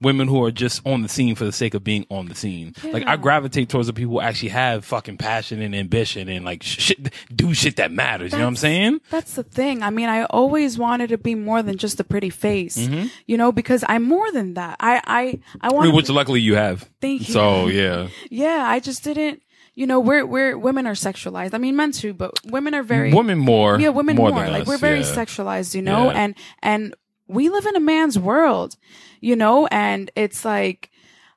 women 0.00 0.28
who 0.28 0.42
are 0.44 0.50
just 0.50 0.80
on 0.86 1.02
the 1.02 1.08
scene 1.08 1.34
for 1.34 1.44
the 1.44 1.52
sake 1.52 1.74
of 1.74 1.84
being 1.84 2.06
on 2.10 2.26
the 2.26 2.34
scene. 2.34 2.74
Like 2.84 3.06
I 3.06 3.16
gravitate 3.16 3.68
towards 3.68 3.86
the 3.86 3.92
people 3.92 4.14
who 4.14 4.20
actually 4.20 4.48
have 4.50 4.84
fucking 4.84 5.18
passion 5.18 5.60
and 5.60 5.74
ambition 5.74 6.28
and 6.28 6.44
like 6.44 6.62
sh- 6.62 6.80
shit, 6.80 7.12
do 7.34 7.52
shit 7.52 7.76
that 7.76 7.92
matters. 7.92 8.32
you 8.32 8.38
know 8.38 8.44
what 8.44 8.48
I'm 8.48 8.56
saying? 8.56 9.00
That's 9.10 9.34
the 9.34 9.42
thing. 9.42 9.82
I 9.82 9.90
mean, 9.90 10.08
I 10.08 10.24
always 10.24 10.78
wanted 10.78 11.08
to 11.10 11.18
be 11.18 11.34
more 11.34 11.62
than 11.62 11.76
just 11.76 12.00
a 12.00 12.04
pretty 12.04 12.30
face, 12.30 12.76
Mm-hmm. 12.78 13.08
you 13.26 13.36
know, 13.36 13.52
because 13.52 13.84
I'm 13.88 14.02
more 14.04 14.30
than 14.32 14.54
that. 14.54 14.76
I, 14.80 15.02
I, 15.06 15.40
I 15.60 15.72
want 15.72 15.94
Which 15.94 16.08
luckily 16.08 16.40
you 16.40 16.54
have. 16.54 16.88
Thank 17.00 17.28
you. 17.28 17.34
So 17.34 17.66
yeah, 17.66 18.08
Yeah, 18.30 18.64
I 18.66 18.80
just 18.80 19.04
didn't. 19.04 19.42
You 19.74 19.86
know, 19.86 20.00
we're 20.00 20.26
we're 20.26 20.58
women 20.58 20.86
are 20.86 20.94
sexualized. 20.94 21.54
I 21.54 21.58
mean, 21.58 21.76
men 21.76 21.92
too, 21.92 22.12
but 22.12 22.32
women 22.44 22.74
are 22.74 22.82
very 22.82 23.14
women 23.14 23.38
more. 23.38 23.78
yeah, 23.80 23.88
women 23.90 24.16
more. 24.16 24.30
than 24.32 24.50
Like 24.52 24.62
us, 24.62 24.68
we're 24.68 24.76
very 24.78 24.98
yeah. 25.00 25.04
sexualized, 25.14 25.74
you 25.74 25.80
know, 25.80 26.10
Yeah. 26.10 26.18
and 26.22 26.34
and 26.62 26.94
we 27.30 27.48
live 27.48 27.66
in 27.66 27.76
a 27.76 27.80
man's 27.80 28.18
world, 28.18 28.76
you 29.20 29.36
know, 29.36 29.66
and 29.68 30.10
it's 30.16 30.44
like 30.44 30.90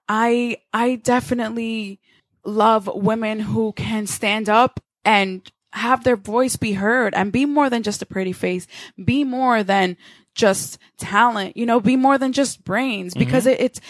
I 0.10 0.58
I 0.74 0.96
definitely 0.96 2.00
love 2.44 2.90
women 2.94 3.40
who 3.40 3.74
can 3.74 4.08
stand 4.08 4.50
up 4.50 4.80
and 5.06 5.50
have 5.72 6.04
their 6.04 6.16
voice 6.16 6.56
be 6.56 6.74
heard 6.74 7.14
and 7.14 7.32
be 7.32 7.46
more 7.46 7.70
than 7.70 7.84
just 7.84 8.02
a 8.02 8.06
pretty 8.06 8.34
face, 8.34 8.68
be 9.04 9.24
more 9.24 9.64
than 9.64 9.98
just 10.36 10.78
talent, 10.98 11.56
you 11.58 11.66
know, 11.66 11.80
be 11.80 11.96
more 11.96 12.18
than 12.18 12.34
just 12.34 12.64
brains. 12.64 13.14
Because 13.14 13.46
mm-hmm. 13.46 13.62
it, 13.62 13.62
it's 13.62 13.82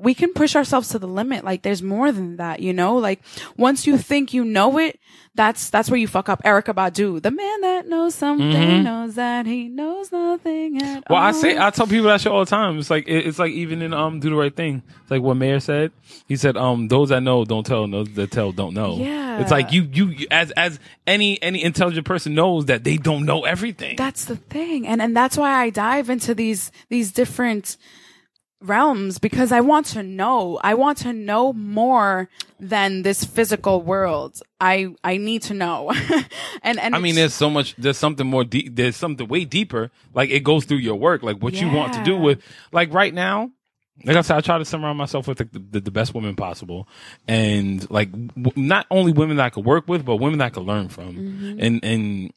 we 0.00 0.14
can 0.14 0.32
push 0.32 0.56
ourselves 0.56 0.88
to 0.88 0.98
the 0.98 1.06
limit. 1.08 1.44
Like 1.44 1.62
there's 1.62 1.82
more 1.82 2.10
than 2.12 2.36
that, 2.36 2.60
you 2.60 2.72
know? 2.72 2.96
Like 2.96 3.20
once 3.56 3.86
you 3.86 3.98
think 3.98 4.32
you 4.34 4.44
know 4.44 4.78
it, 4.78 4.98
that's 5.34 5.70
that's 5.70 5.88
where 5.90 5.98
you 5.98 6.08
fuck 6.08 6.28
up. 6.28 6.42
Erykah 6.42 6.74
Badu, 6.74 7.22
the 7.22 7.30
man 7.30 7.60
that 7.60 7.86
knows 7.86 8.14
something 8.16 8.82
knows 8.82 9.14
that 9.14 9.46
he 9.46 9.68
knows 9.68 10.10
nothing 10.10 10.82
at 10.82 11.04
Well, 11.08 11.18
all. 11.18 11.22
Well, 11.22 11.22
I 11.22 11.32
say 11.32 11.56
I 11.58 11.70
tell 11.70 11.86
people 11.86 12.06
that 12.06 12.20
shit 12.20 12.32
all 12.32 12.44
the 12.44 12.50
time. 12.50 12.78
It's 12.78 12.90
like 12.90 13.06
it- 13.06 13.26
it's 13.26 13.38
like 13.38 13.52
even 13.52 13.80
in 13.82 13.94
um 13.94 14.18
do 14.20 14.30
the 14.30 14.36
right 14.36 14.54
thing. 14.54 14.82
It's 15.02 15.10
like 15.10 15.22
what 15.22 15.36
Mayor 15.36 15.60
said. 15.60 15.92
He 16.26 16.36
said 16.36 16.56
um 16.56 16.88
those 16.88 17.10
that 17.10 17.20
know 17.22 17.44
don't 17.44 17.64
tell, 17.64 17.86
those 17.86 18.08
that 18.14 18.30
tell 18.32 18.50
don't 18.52 18.74
know. 18.74 18.96
Yeah. 18.96 19.40
It's 19.40 19.50
like 19.52 19.72
you 19.72 19.88
you 19.92 20.06
you- 20.08 20.26
as 20.30 20.50
as 20.52 20.80
any 21.06 21.40
any 21.42 21.62
intelligent 21.62 22.06
person 22.06 22.34
knows 22.34 22.66
that 22.66 22.82
they 22.84 22.96
don't 22.96 23.24
know 23.24 23.44
everything. 23.44 23.96
that's 23.96 24.24
the 24.24 24.36
thing, 24.36 24.86
and 24.86 25.00
and 25.00 25.16
that's 25.16 25.36
why 25.36 25.52
I 25.62 25.70
dive 25.70 26.10
into 26.10 26.34
these 26.34 26.72
these 26.88 27.12
different 27.12 27.76
realms 28.60 29.18
because 29.18 29.52
I 29.52 29.60
want 29.60 29.86
to 29.86 30.02
know. 30.02 30.58
I 30.62 30.74
want 30.74 30.98
to 30.98 31.12
know 31.12 31.52
more 31.52 32.28
than 32.58 33.02
this 33.02 33.24
physical 33.24 33.80
world. 33.82 34.40
I 34.60 34.94
I 35.02 35.16
need 35.16 35.42
to 35.42 35.54
know, 35.54 35.90
and 36.62 36.78
and 36.78 36.94
I 36.94 36.98
mean, 36.98 37.14
there's 37.14 37.34
so 37.34 37.48
much. 37.50 37.74
There's 37.76 37.98
something 37.98 38.26
more 38.26 38.44
deep. 38.44 38.76
There's 38.76 38.96
something 38.96 39.26
way 39.28 39.44
deeper. 39.44 39.90
Like 40.14 40.30
it 40.30 40.40
goes 40.44 40.64
through 40.66 40.78
your 40.78 40.96
work. 40.96 41.22
Like 41.22 41.38
what 41.42 41.54
you 41.54 41.68
want 41.70 41.94
to 41.94 42.02
do 42.04 42.16
with. 42.16 42.42
Like 42.72 42.92
right 42.92 43.14
now. 43.14 43.50
Like 44.02 44.16
I 44.16 44.22
said, 44.22 44.38
I 44.38 44.40
try 44.40 44.56
to 44.56 44.64
surround 44.64 44.96
myself 44.96 45.28
with 45.28 45.36
the, 45.36 45.44
the, 45.72 45.78
the 45.78 45.90
best 45.90 46.14
women 46.14 46.34
possible, 46.34 46.88
and 47.28 47.84
like 47.90 48.10
w- 48.12 48.52
not 48.56 48.86
only 48.90 49.12
women 49.12 49.36
that 49.36 49.44
I 49.44 49.50
could 49.50 49.66
work 49.66 49.88
with, 49.88 50.06
but 50.06 50.16
women 50.16 50.38
that 50.38 50.46
I 50.46 50.48
could 50.48 50.62
learn 50.64 50.88
from, 50.88 51.16
Mm-hmm. 51.16 51.56
and 51.60 51.84
and 51.84 52.32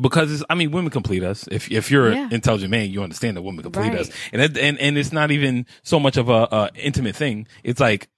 because 0.00 0.32
it's, 0.32 0.42
I 0.50 0.54
mean, 0.54 0.70
women 0.72 0.90
complete 0.90 1.22
us. 1.22 1.46
If 1.50 1.70
if 1.70 1.90
you're 1.90 2.12
Yeah. 2.12 2.26
an 2.26 2.32
intelligent 2.34 2.70
man, 2.70 2.90
you 2.90 3.02
understand 3.02 3.36
that 3.36 3.42
women 3.42 3.62
complete 3.62 3.90
Right. 3.90 4.00
us, 4.00 4.10
and 4.32 4.42
it, 4.42 4.58
and 4.58 4.78
and 4.78 4.98
it's 4.98 5.12
not 5.12 5.30
even 5.30 5.66
so 5.82 6.00
much 6.00 6.16
of 6.16 6.28
a, 6.28 6.48
a 6.50 6.70
intimate 6.74 7.14
thing. 7.16 7.46
It's 7.62 7.80
like 7.80 8.08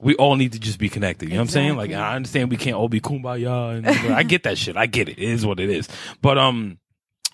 we 0.00 0.14
all 0.16 0.36
need 0.36 0.52
to 0.52 0.58
just 0.58 0.78
be 0.78 0.88
connected. 0.88 1.28
You 1.28 1.34
know 1.34 1.40
what 1.40 1.42
I'm 1.42 1.48
saying? 1.48 1.76
Like 1.76 1.92
I 1.92 2.16
understand 2.16 2.50
we 2.50 2.56
can't 2.56 2.76
all 2.76 2.88
be 2.88 3.00
kumbaya, 3.00 3.76
and 3.78 3.86
I 4.14 4.22
get 4.22 4.42
that 4.44 4.58
shit. 4.58 4.76
I 4.76 4.86
get 4.86 5.08
it. 5.08 5.18
It 5.18 5.28
is 5.28 5.44
what 5.46 5.60
it 5.60 5.70
is. 5.70 5.88
But 6.22 6.38
um, 6.38 6.78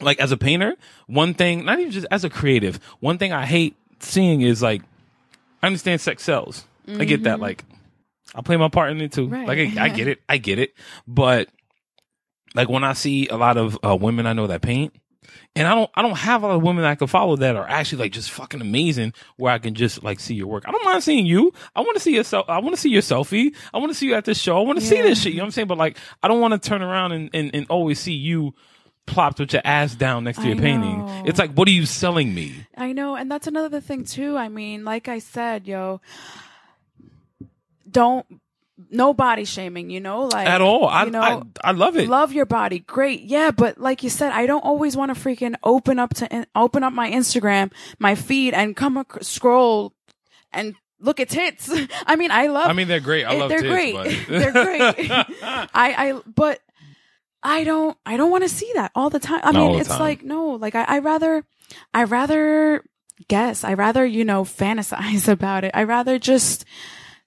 like 0.01 0.21
as 0.21 0.33
a 0.33 0.37
painter, 0.37 0.75
one 1.07 1.33
thing, 1.35 1.65
not 1.65 1.79
even 1.79 1.93
just 1.93 2.07
as 2.11 2.25
a 2.25 2.29
creative, 2.31 2.81
one 3.01 3.19
thing 3.19 3.33
I 3.33 3.47
hate 3.47 3.77
seeing 4.01 4.41
is 4.43 4.63
like, 4.63 4.83
I 5.63 5.69
understand 5.69 6.01
sex 6.01 6.23
sells. 6.23 6.65
I 6.89 7.05
get 7.05 7.23
that. 7.25 7.41
Like, 7.41 7.65
I 8.35 8.43
play 8.43 8.57
my 8.57 8.69
part 8.69 8.91
in 8.91 9.01
it 9.01 9.11
too. 9.13 9.25
Mm-hmm. 9.27 9.33
Right. 9.35 9.49
Like, 9.49 9.79
I, 9.79 9.85
I 9.85 9.89
get 9.89 10.07
it. 10.09 10.21
I 10.29 10.37
get 10.39 10.59
it. 10.59 10.75
But 11.09 11.49
like 12.57 12.69
when 12.69 12.83
I 12.83 12.95
see 12.95 13.29
a 13.29 13.37
lot 13.37 13.57
of 13.57 13.79
uh, 13.85 13.95
women 13.95 14.27
I 14.27 14.33
know 14.33 14.49
that 14.49 14.63
paint, 14.63 14.95
and 15.55 15.67
I 15.67 15.75
don't, 15.75 15.91
I 15.95 16.03
don't 16.03 16.17
have 16.17 16.43
a 16.43 16.47
lot 16.49 16.57
of 16.57 16.63
women 16.63 16.83
that 16.83 16.91
I 16.91 16.95
can 16.95 17.07
follow 17.07 17.37
that 17.37 17.57
are 17.57 17.69
actually 17.69 18.03
like 18.03 18.13
just 18.13 18.31
fucking 18.31 18.61
amazing. 18.61 19.13
Where 19.37 19.53
I 19.53 19.59
can 19.59 19.75
just 19.75 20.03
like 20.03 20.21
see 20.21 20.35
your 20.35 20.47
work. 20.49 20.65
I 20.67 20.73
don't 20.73 20.85
mind 20.85 21.03
seeing 21.03 21.27
you. 21.27 21.53
I 21.75 21.81
want 21.81 21.95
to 21.97 22.01
see 22.01 22.15
yourself. 22.15 22.47
I 22.49 22.59
want 22.59 22.75
to 22.75 22.81
see 22.81 22.91
your 22.91 23.03
selfie. 23.03 23.55
I 23.73 23.79
want 23.79 23.91
to 23.91 23.95
see 23.95 24.07
you 24.07 24.15
at 24.15 24.25
this 24.25 24.39
show. 24.39 24.59
I 24.59 24.63
want 24.63 24.81
to 24.81 24.85
see 24.85 25.01
this 25.01 25.23
shit. 25.23 25.33
You 25.33 25.39
know 25.39 25.45
what 25.45 25.47
I'm 25.47 25.53
saying? 25.53 25.69
But 25.69 25.79
like, 25.79 25.99
I 26.23 26.29
don't 26.29 26.41
want 26.41 26.61
to 26.61 26.69
turn 26.69 26.83
around 26.83 27.13
and, 27.13 27.31
and, 27.33 27.55
and 27.55 27.67
always 27.69 28.01
see 28.01 28.15
you 28.15 28.55
plopped 29.07 29.39
with 29.39 29.53
your 29.53 29.63
ass 29.65 29.95
down 29.95 30.25
next 30.25 30.39
to 30.39 30.49
your 30.49 30.57
painting. 30.57 31.05
It's 31.27 31.39
like, 31.39 31.53
what 31.53 31.69
are 31.69 31.73
you 31.73 31.87
selling 31.87 32.35
me? 32.35 32.67
I 32.77 32.93
know, 32.93 33.15
and 33.15 33.31
that's 33.31 33.47
another 33.47 33.81
thing 33.81 34.05
too. 34.05 34.37
I 34.37 34.49
mean, 34.49 34.85
like 34.85 35.09
I 35.09 35.21
said, 35.21 35.67
yo, 35.67 36.01
don't 37.89 38.27
no 38.91 39.15
body 39.15 39.45
shaming, 39.45 39.89
you 39.91 40.01
know, 40.01 40.25
like 40.27 40.47
At 40.47 40.61
all. 40.61 40.87
I, 40.87 41.05
you 41.05 41.11
know, 41.11 41.21
I, 41.23 41.43
I 41.65 41.73
love 41.73 41.97
it. 41.97 42.09
love 42.09 42.33
your 42.33 42.47
body, 42.47 42.81
great, 42.81 43.23
yeah, 43.23 43.51
but 43.51 43.79
like 43.79 44.03
you 44.03 44.11
said, 44.11 44.33
I 44.33 44.47
don't 44.47 44.61
always 44.65 44.97
want 44.97 45.15
to 45.15 45.21
freaking 45.21 45.55
open 45.65 45.99
up 45.99 46.13
to 46.15 46.47
open 46.55 46.83
up 46.85 46.93
my 46.93 47.11
Instagram, 47.11 47.73
my 47.99 48.15
feed, 48.15 48.53
and 48.55 48.77
come 48.77 48.99
ac- 48.99 49.23
scroll 49.25 49.95
and 50.53 50.75
look 51.01 51.21
at 51.21 51.29
tits. 51.31 51.71
I 52.07 52.17
mean, 52.17 52.31
I 52.31 52.49
love. 52.49 52.69
I 52.69 52.73
mean, 52.75 52.87
they're 52.89 53.01
great. 53.01 53.25
I 53.25 53.35
it- 53.35 53.39
love 53.39 53.49
they're 53.49 53.61
tits, 53.63 53.73
great. 53.73 54.27
they're 54.29 54.53
great. 54.53 55.11
I, 55.11 55.67
I, 55.75 56.21
but 56.35 56.61
I 57.43 57.65
don't, 57.65 57.97
I 58.05 58.17
don't 58.17 58.31
want 58.31 58.43
to 58.45 58.49
see 58.49 58.71
that 58.75 58.91
all 58.95 59.09
the 59.09 59.21
time. 59.21 59.41
I 59.43 59.53
Not 59.53 59.71
mean, 59.73 59.81
it's 59.81 59.89
time. 59.89 60.01
like 60.01 60.23
no, 60.23 60.51
like 60.51 60.75
I, 60.75 60.85
I 60.85 60.99
rather, 60.99 61.45
I 61.95 62.05
rather 62.05 62.85
guess. 63.29 63.65
I 63.65 63.73
rather 63.75 64.05
you 64.05 64.25
know 64.25 64.45
fantasize 64.45 65.29
about 65.29 65.65
it. 65.65 65.71
I 65.73 65.85
rather 65.85 66.19
just 66.19 66.65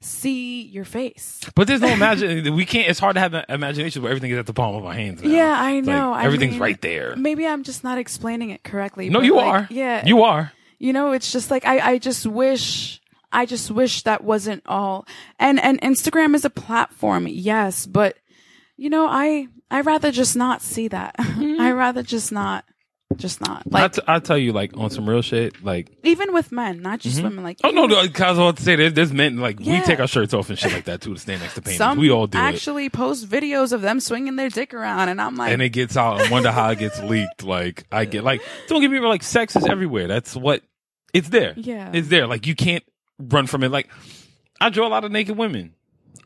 see 0.02 0.62
your 0.64 0.86
face. 0.86 1.40
But 1.56 1.68
there's 1.68 1.82
no 1.82 1.90
imagine. 1.90 2.54
We 2.56 2.66
can't. 2.66 2.88
It's 2.90 3.00
hard 3.00 3.16
to 3.16 3.20
have 3.20 3.34
an 3.34 3.46
imagination 3.50 4.02
where 4.02 4.12
everything 4.12 4.32
is 4.32 4.38
at 4.38 4.46
the 4.46 4.54
palm 4.54 4.76
of 4.76 4.86
our 4.86 4.94
hands. 4.94 5.22
Now. 5.24 5.30
Yeah, 5.30 5.56
I 5.60 5.74
It's 5.74 5.88
like 5.88 5.96
know. 5.96 6.14
I 6.14 6.24
everything's 6.26 6.54
mean, 6.54 6.62
right 6.62 6.82
there. 6.82 7.16
Maybe 7.16 7.46
I'm 7.46 7.64
just 7.64 7.84
not 7.84 7.98
explaining 7.98 8.50
it 8.52 8.64
correctly. 8.64 9.10
No, 9.10 9.22
you 9.22 9.36
like, 9.36 9.46
are. 9.46 9.68
Yeah, 9.70 10.06
you 10.06 10.24
are. 10.24 10.52
you 10.80 10.94
know 10.94 11.12
it's 11.12 11.32
just 11.34 11.52
like 11.52 11.66
i 11.66 11.80
i 11.94 11.98
just 11.98 12.26
wish 12.26 13.02
i 13.34 13.46
just 13.46 13.70
wish 13.70 14.04
that 14.04 14.24
wasn't 14.24 14.64
all 14.66 15.06
and 15.38 15.60
and 15.60 15.82
instagram 15.82 16.34
is 16.34 16.46
a 16.46 16.50
platform 16.50 17.28
yes 17.28 17.86
but 17.86 18.16
you 18.78 18.90
know 18.90 19.06
i 19.06 19.48
i 19.70 19.82
rather 19.82 20.10
just 20.10 20.38
not 20.38 20.62
see 20.62 20.88
that 20.88 21.16
Mm-hmm. 21.20 21.60
i 21.60 21.70
rather 21.74 22.02
just 22.02 22.32
not 22.32 22.64
just 23.16 23.42
not 23.42 23.70
like 23.72 23.94
t- 23.94 24.02
I 24.08 24.20
tell 24.20 24.38
you, 24.38 24.54
like 24.54 24.78
on 24.78 24.90
some 24.92 25.10
real 25.10 25.22
shit, 25.22 25.64
like. 25.64 25.92
even 26.04 26.32
with 26.34 26.52
men 26.52 26.82
not 26.82 27.00
just 27.00 27.18
mm-hmm. 27.18 27.26
women 27.26 27.44
like 27.44 27.58
Oh 27.64 27.72
no, 27.72 27.86
no! 27.86 28.08
Cause 28.10 28.38
I 28.38 28.44
was 28.44 28.56
to 28.56 28.64
say 28.64 28.76
there's, 28.76 28.94
there's 28.94 29.12
men 29.12 29.38
like 29.38 29.60
we 29.60 29.82
take 29.82 30.00
our 30.00 30.08
shirts 30.08 30.34
off 30.34 30.50
and 30.50 30.58
shit 30.58 30.72
like 30.72 30.86
that 30.86 31.02
too 31.02 31.16
to 31.16 31.20
stand 31.20 31.42
next 31.42 31.56
to 31.56 31.62
paintings. 31.62 31.78
some 31.78 31.98
we 31.98 32.12
all 32.12 32.28
do 32.28 32.38
it, 32.38 32.42
actually 32.42 32.90
post 32.90 33.28
videos 33.28 33.74
of 33.74 33.82
them 33.82 34.00
swinging 34.00 34.36
their 34.36 34.50
dick 34.50 34.74
around 34.74 35.10
and 35.10 35.20
i'm 35.22 35.36
like 35.36 35.52
and 35.52 35.62
it 35.62 35.70
gets 35.70 35.98
out. 35.98 36.22
I 36.22 36.30
wonder 36.30 36.52
how 36.52 36.70
it 36.70 36.80
gets 36.80 37.00
leaked. 37.02 37.44
Like 37.44 37.86
I 37.92 38.06
get 38.06 38.24
like, 38.24 38.42
don't 38.68 38.82
get 38.82 38.92
me 38.92 38.98
wrong. 38.98 39.10
Like 39.10 39.24
sex 39.24 39.56
is 39.56 39.66
everywhere. 39.66 40.08
That's 40.08 40.36
what 40.36 40.62
it's 41.14 41.30
there. 41.30 41.54
Yeah. 41.56 41.92
it's 41.94 42.10
there. 42.10 42.28
Like 42.28 42.46
you 42.46 42.56
can't 42.56 42.84
run 43.18 43.48
from 43.48 43.64
it. 43.64 43.70
Like 43.70 43.90
I 44.62 44.70
draw 44.70 44.88
a 44.88 44.90
lot 44.90 45.04
of 45.04 45.12
naked 45.12 45.38
women. 45.38 45.74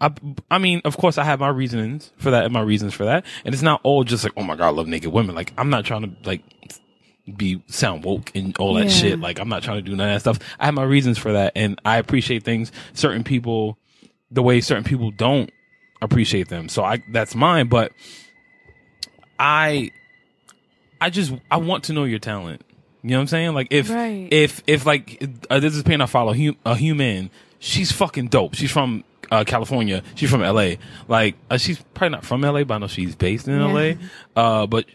I, 0.01 0.11
I 0.51 0.57
mean, 0.57 0.81
of 0.85 0.97
course, 0.97 1.17
I 1.17 1.23
have 1.23 1.39
my 1.39 1.49
reasons 1.49 2.11
for 2.17 2.31
that 2.31 2.43
and 2.45 2.53
my 2.53 2.61
reasons 2.61 2.93
for 2.93 3.05
that, 3.05 3.25
and 3.45 3.53
it's 3.53 3.63
not 3.63 3.79
all 3.83 4.03
just 4.03 4.23
like, 4.23 4.33
oh 4.37 4.43
my 4.43 4.55
god, 4.55 4.67
I 4.67 4.69
love 4.71 4.87
naked 4.87 5.11
women. 5.11 5.35
Like 5.35 5.53
I'm 5.57 5.69
not 5.69 5.85
trying 5.85 6.01
to 6.01 6.11
like 6.27 6.41
be 7.37 7.63
sound 7.67 8.03
woke 8.03 8.31
and 8.35 8.57
all 8.57 8.73
that 8.75 8.85
Yeah. 8.85 8.89
shit. 8.91 9.19
Like 9.19 9.39
I'm 9.39 9.47
not 9.49 9.63
trying 9.63 9.77
to 9.77 9.81
do 9.81 9.95
none 9.95 10.09
of 10.09 10.15
that 10.15 10.19
stuff. 10.19 10.39
I 10.59 10.65
have 10.65 10.73
my 10.73 10.83
reasons 10.83 11.17
for 11.17 11.33
that, 11.33 11.53
and 11.55 11.79
I 11.85 11.97
appreciate 11.97 12.43
things 12.43 12.71
certain 12.93 13.23
people 13.23 13.77
the 14.31 14.41
way 14.43 14.59
certain 14.61 14.83
people 14.83 15.11
don't 15.11 15.49
appreciate 16.01 16.49
them. 16.49 16.67
So 16.69 16.83
I 16.83 17.01
that's 17.11 17.33
mine, 17.35 17.67
but 17.67 17.91
I 19.39 19.91
I 21.01 21.09
just 21.09 21.33
I 21.51 21.57
want 21.57 21.85
to 21.85 21.93
know 21.93 22.03
your 22.03 22.19
talent. 22.19 22.63
You 23.01 23.11
know 23.11 23.17
what 23.17 23.21
I'm 23.21 23.27
saying? 23.27 23.53
Like 23.53 23.67
if 23.71 23.89
Right. 23.89 24.27
if 24.31 24.63
if 24.67 24.85
like 24.85 25.23
uh, 25.49 25.59
this 25.59 25.75
is 25.75 25.83
pain 25.83 26.01
I 26.01 26.05
follow 26.05 26.33
hu- 26.33 26.55
a 26.65 26.75
human. 26.75 27.29
She's 27.59 27.91
fucking 27.93 28.27
dope. 28.27 28.55
She's 28.55 28.71
from 28.71 29.05
uh, 29.33 29.43
California. 29.43 30.03
She's 30.15 30.29
from 30.29 30.41
LA. 30.41 30.73
Like 31.07 31.35
uh, 31.49 31.57
she's 31.57 31.81
probably 31.93 32.15
not 32.15 32.25
from 32.25 32.41
LA, 32.41 32.63
but 32.63 32.75
I 32.75 32.77
know 32.77 32.87
she's 32.87 33.15
based 33.15 33.47
in 33.47 33.59
Yeah. 33.59 33.65
LA. 33.67 33.93
Uh, 34.35 34.67
but 34.67 34.85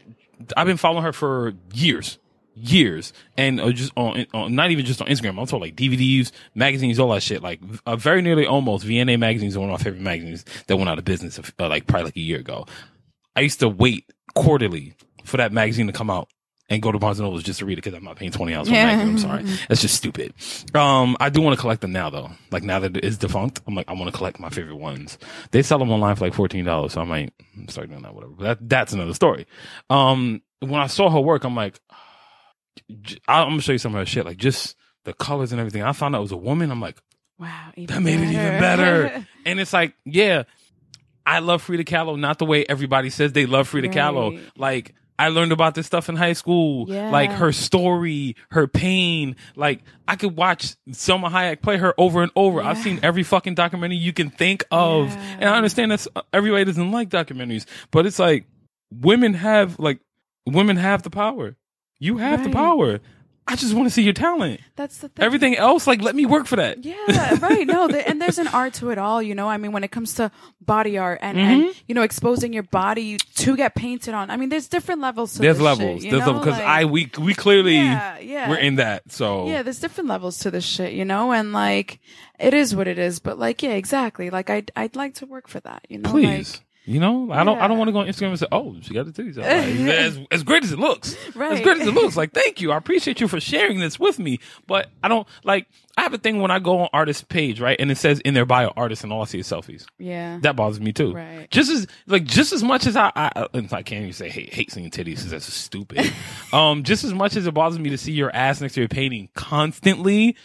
I've 0.57 0.67
been 0.67 0.77
following 0.77 1.03
her 1.05 1.13
for 1.13 1.55
years, 1.75 2.19
years, 2.55 3.13
and 3.37 3.61
uh, 3.61 3.73
just 3.73 3.93
on, 3.97 4.27
on 4.33 4.55
not 4.55 4.71
even 4.71 4.85
just 4.87 5.03
on 5.03 5.09
Instagram. 5.09 5.31
I'm 5.41 5.47
talking 5.47 5.61
like 5.61 5.77
DVDs, 5.77 6.31
magazines, 6.55 6.99
all 6.99 7.11
that 7.11 7.23
shit. 7.23 7.43
Like 7.43 7.61
uh, 7.87 7.97
very 7.97 8.23
nearly 8.23 8.47
almost 8.47 8.87
VNA 8.87 9.19
magazines 9.19 9.57
are 9.57 9.61
one 9.61 9.71
of 9.71 9.79
my 9.79 9.83
favorite 9.83 10.03
magazines 10.03 10.45
that 10.69 10.77
went 10.77 10.89
out 10.89 10.99
of 10.99 11.05
business 11.05 11.39
uh, 11.59 11.69
like 11.69 11.87
probably 11.87 12.05
like 12.07 12.17
a 12.17 12.21
year 12.21 12.39
ago. 12.39 12.67
I 13.35 13.41
used 13.41 13.61
to 13.61 13.69
wait 13.69 14.05
quarterly 14.35 14.95
for 15.25 15.37
that 15.39 15.53
magazine 15.53 15.87
to 15.89 15.93
come 15.93 16.11
out 16.11 16.29
and 16.71 16.83
go 16.83 16.93
to 16.93 16.99
Barnes 16.99 17.19
and 17.19 17.27
Noble 17.27 17.39
just 17.41 17.61
to 17.61 17.67
read 17.67 17.75
it 17.79 17.83
because 17.85 17.95
I'm 17.95 18.05
not 18.05 18.17
paying 18.17 18.31
twenty 18.31 18.53
dollars 18.53 18.69
for 18.69 18.75
a 18.75 18.77
Yeah. 18.77 18.87
magazine. 18.97 19.11
I'm 19.13 19.19
sorry, 19.19 19.43
that's 19.69 19.81
just 19.81 19.95
stupid. 19.95 20.35
Um, 20.75 21.17
I 21.21 21.31
do 21.31 21.41
want 21.41 21.57
to 21.57 21.61
collect 21.61 21.81
them 21.81 21.93
now 21.93 22.11
though. 22.11 22.31
Like 22.51 22.63
now 22.63 22.79
that 22.81 22.97
it's 22.97 23.17
defunct, 23.17 23.61
I'm 23.67 23.75
like 23.75 23.89
I 23.89 23.93
want 23.95 24.07
to 24.11 24.17
collect 24.17 24.39
my 24.41 24.49
favorite 24.51 24.77
ones. 24.77 25.19
They 25.51 25.63
sell 25.63 25.79
them 25.79 25.91
online 25.91 26.17
for 26.17 26.25
like 26.27 26.35
fourteen 26.35 26.65
dollars, 26.65 26.93
so 26.93 27.01
I 27.01 27.05
might 27.05 27.33
start 27.69 27.89
doing 27.89 28.03
that. 28.03 28.15
Whatever. 28.15 28.33
But 28.33 28.45
that 28.45 28.69
that's 28.69 28.93
another 28.93 29.15
story. 29.15 29.47
Um, 29.91 30.43
when 30.61 30.75
I 30.81 30.87
saw 30.89 31.09
her 31.11 31.21
work, 31.21 31.45
I'm 31.45 31.55
like, 31.57 31.79
I'm 33.27 33.49
gonna 33.51 33.61
show 33.63 33.73
you 33.73 33.79
some 33.79 33.95
of 33.95 33.99
her 34.01 34.07
shit. 34.07 34.25
Like 34.25 34.37
just 34.39 34.77
the 35.05 35.13
colors 35.13 35.53
and 35.53 35.61
everything. 35.61 35.83
I 35.83 35.93
found 35.93 36.15
out 36.15 36.19
it 36.19 36.23
was 36.23 36.33
a 36.33 36.37
woman. 36.37 36.71
I'm 36.71 36.81
like. 36.81 36.99
Wow. 37.41 37.71
That 37.77 38.03
made 38.03 38.19
it 38.19 38.31
even 38.33 38.59
better. 38.59 39.25
and 39.47 39.61
it's 39.61 39.73
like, 39.73 39.95
yeah, 40.05 40.43
I 41.25 41.39
love 41.39 41.63
Frida 41.63 41.85
Kahlo, 41.85 42.19
not 42.19 42.41
the 42.41 42.45
way 42.45 42.65
everybody 42.69 43.11
says 43.11 43.33
they 43.33 43.47
love 43.47 43.69
Frida 43.69 43.91
Kahlo. 43.91 44.41
Like, 44.57 44.93
I 45.19 45.29
learned 45.29 45.53
about 45.53 45.75
this 45.75 45.87
stuff 45.87 46.09
in 46.09 46.17
high 46.17 46.33
school. 46.35 46.87
Yeah. 46.89 47.11
Like 47.11 47.31
her 47.33 47.53
story, 47.53 48.37
her 48.51 48.69
pain. 48.69 49.37
Like 49.57 49.83
I 50.07 50.17
could 50.17 50.37
watch 50.37 50.77
Salma 50.91 51.31
Hayek 51.31 51.61
play 51.61 51.77
her 51.77 51.93
over 51.99 52.23
and 52.23 52.31
over. 52.37 52.63
I've 52.63 52.79
seen 52.79 53.01
every 53.03 53.25
fucking 53.25 53.55
documentary 53.55 53.97
you 53.97 54.13
can 54.13 54.31
think 54.31 54.65
of. 54.71 55.09
Yeah. 55.09 55.37
And 55.41 55.45
I 55.51 55.57
understand 55.57 55.91
that 55.91 56.07
uh, 56.15 56.23
everybody 56.33 56.65
doesn't 56.65 56.91
like 56.93 57.09
documentaries, 57.09 57.67
but 57.91 58.07
it's 58.07 58.19
like 58.19 58.47
women 58.93 59.35
have 59.35 59.79
like 59.79 60.01
women 60.47 60.77
have 60.77 61.03
the 61.03 61.11
power. 61.11 61.57
You 61.99 62.19
have 62.19 62.45
the 62.45 62.51
power. 62.51 63.01
I 63.49 63.57
just 63.57 63.75
want 63.75 63.87
to 63.87 63.91
see 63.91 64.03
your 64.03 64.13
talent. 64.13 64.61
That's 64.77 64.99
the 64.99 65.09
thing. 65.09 65.25
Everything 65.25 65.57
else, 65.57 65.87
like, 65.87 66.03
let 66.03 66.15
me 66.15 66.27
work 66.27 66.47
for 66.47 66.57
that. 66.57 66.85
Yeah, 66.85 67.39
right. 67.41 67.67
No, 67.67 67.89
the, 67.89 68.07
and 68.07 68.21
there's 68.21 68.39
an 68.39 68.47
art 68.49 68.75
to 68.75 68.91
it 68.91 68.99
all, 68.99 69.23
you 69.23 69.35
know. 69.35 69.49
I 69.49 69.57
mean, 69.57 69.73
when 69.73 69.83
it 69.85 69.91
comes 69.91 70.15
to 70.15 70.31
body 70.61 70.99
art 70.99 71.19
and, 71.23 71.39
Mm-hmm. 71.39 71.63
and 71.67 71.83
you 71.89 71.95
know 71.95 72.03
exposing 72.03 72.53
your 72.53 72.63
body 72.65 73.17
to 73.37 73.57
get 73.57 73.75
painted 73.75 74.13
on. 74.15 74.31
I 74.31 74.37
mean, 74.37 74.51
there's 74.51 74.69
different 74.69 75.01
levels 75.01 75.33
to 75.35 75.39
There's 75.41 75.57
this 75.57 75.65
levels. 75.65 76.03
shit, 76.03 76.11
There's 76.11 76.27
levels 76.27 76.45
because 76.45 76.59
Like- 76.59 76.67
I 76.69 76.85
we 76.85 77.11
we 77.19 77.35
clearly 77.35 77.77
Yeah, 77.77 78.19
yeah. 78.19 78.49
we're 78.51 78.59
in 78.59 78.77
that. 78.77 79.11
So 79.11 79.49
Yeah, 79.49 79.63
there's 79.63 79.81
different 79.81 80.09
levels 80.11 80.39
to 80.41 80.51
this 80.51 80.65
shit, 80.65 80.93
you 80.93 81.05
know, 81.07 81.33
and 81.33 81.53
like 81.55 82.01
it 82.39 82.53
is 82.55 82.77
what 82.77 82.87
it 82.87 82.99
is. 82.99 83.19
But 83.19 83.39
like, 83.39 83.63
yeah, 83.63 83.71
exactly. 83.73 84.29
Like, 84.31 84.51
I'd 84.51 84.71
I'd 84.77 84.95
like 84.95 85.15
to 85.15 85.27
work 85.27 85.49
for 85.49 85.61
that, 85.61 85.87
you 85.89 85.99
know. 85.99 86.11
please. 86.11 86.55
Like, 86.57 86.65
you 86.89 87.01
know, 87.01 87.31
I 87.31 87.45
don't. 87.45 87.59
I 87.59 87.69
don't 87.69 87.77
want 87.77 87.89
to 87.89 87.93
go 87.93 87.99
on 87.99 88.07
Instagram 88.07 88.31
and 88.31 88.39
say, 88.39 88.47
"Oh, 88.51 88.75
she 88.81 88.95
got 88.95 89.05
the 89.05 89.13
titties." 89.13 89.37
out." 89.37 89.45
Like, 89.45 89.95
as 89.95 90.19
as 90.31 90.43
great 90.43 90.65
as 90.65 90.73
it 90.73 90.79
looks, 90.79 91.15
as 91.29 91.61
great 91.61 91.79
as 91.83 91.87
it 91.87 91.93
looks. 91.93 92.17
Like, 92.17 92.33
thank 92.33 92.63
you. 92.63 92.73
I 92.73 92.79
appreciate 92.79 93.21
you 93.21 93.29
for 93.29 93.39
sharing 93.41 93.79
this 93.79 94.01
with 94.01 94.19
me. 94.19 94.41
But 94.67 94.89
I 95.03 95.09
don't 95.09 95.29
like. 95.45 95.67
I 95.99 96.03
have 96.03 96.15
a 96.15 96.19
thing 96.19 96.41
when 96.41 96.51
I 96.51 96.61
go 96.61 96.79
on 96.79 96.89
artist 96.95 97.29
page, 97.29 97.61
right, 97.61 97.79
and 97.79 97.91
it 97.91 97.99
says 97.99 98.21
in 98.21 98.33
their 98.33 98.47
bio 98.47 98.73
artist, 98.77 99.05
and 99.05 99.13
all 99.13 99.21
I 99.21 99.27
see 99.27 99.41
is 99.41 99.47
selfies. 99.47 99.85
yeah, 99.99 100.39
That 100.43 100.57
bothers 100.57 100.81
me 100.81 100.93
too. 100.93 101.13
Right. 101.13 101.51
Just 101.51 101.71
as 101.71 101.87
like 102.07 102.25
just 102.25 102.55
as 102.55 102.63
much 102.63 102.87
as 102.87 102.97
I 102.97 103.13
I, 103.15 103.49
I 103.53 103.83
can't 103.83 103.93
even 103.93 104.13
say 104.15 104.31
hate 104.31 104.55
hate 104.55 104.71
seeing 104.71 104.91
titties 104.91 105.17
because 105.17 105.31
that's 105.31 105.53
stupid. 105.53 106.11
um, 106.55 106.85
just 106.85 107.05
as 107.05 107.13
much 107.13 107.37
as 107.37 107.47
it 107.47 107.53
bothers 107.53 107.79
me 107.79 107.91
to 107.91 107.99
see 107.99 108.13
your 108.13 108.35
ass 108.35 108.63
next 108.63 108.75
to 108.75 108.81
your 108.81 108.89
painting 108.89 109.29
constantly, 109.35 110.37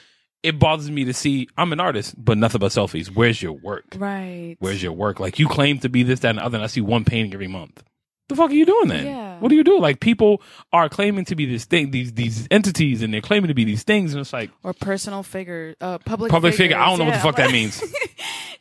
it 0.43 0.59
bothers 0.59 0.91
me 0.91 1.05
to 1.05 1.13
see 1.13 1.47
I'm 1.57 1.73
an 1.73 1.79
artist, 1.79 2.13
but 2.17 2.37
nothing 2.37 2.59
but 2.59 2.71
selfies. 2.71 3.07
Where's 3.07 3.41
your 3.41 3.53
work? 3.53 3.95
right. 3.97 4.55
Where's 4.59 4.83
your 4.83 4.91
work? 4.93 5.19
Like 5.19 5.39
you 5.39 5.47
claim 5.47 5.79
to 5.79 5.89
be 5.89 6.03
this, 6.03 6.19
that, 6.19 6.29
and 6.29 6.39
the 6.39 6.43
other, 6.43 6.57
and 6.57 6.63
I 6.63 6.67
see 6.67 6.81
one 6.81 7.05
painting 7.05 7.33
every 7.33 7.47
month. 7.47 7.83
The 8.29 8.35
fuck 8.35 8.51
are 8.51 8.53
you 8.53 8.65
doing 8.65 8.87
then? 8.87 9.05
Yeah. 9.05 9.39
What 9.39 9.49
do 9.49 9.55
you 9.55 9.63
do? 9.63 9.79
Like 9.79 9.99
people 9.99 10.41
are 10.71 10.87
claiming 10.87 11.25
to 11.25 11.35
be 11.35 11.45
this 11.45 11.65
thing, 11.65 11.91
these 11.91 12.13
these 12.13 12.47
entities, 12.51 13.01
and 13.01 13.13
they're 13.13 13.21
claiming 13.21 13.49
to 13.49 13.53
be 13.53 13.65
these 13.65 13.83
things, 13.83 14.13
and 14.13 14.21
it's 14.21 14.31
like 14.31 14.49
or 14.63 14.73
personal 14.73 15.23
figure, 15.23 15.75
uh, 15.81 15.97
public 15.99 16.31
public 16.31 16.53
figure. 16.53 16.77
I 16.77 16.85
don't 16.87 16.99
know 16.99 17.05
what 17.05 17.15
the 17.15 17.19
fuck 17.19 17.37
Yeah, 17.37 17.47
that 17.47 17.53
means. 17.53 17.83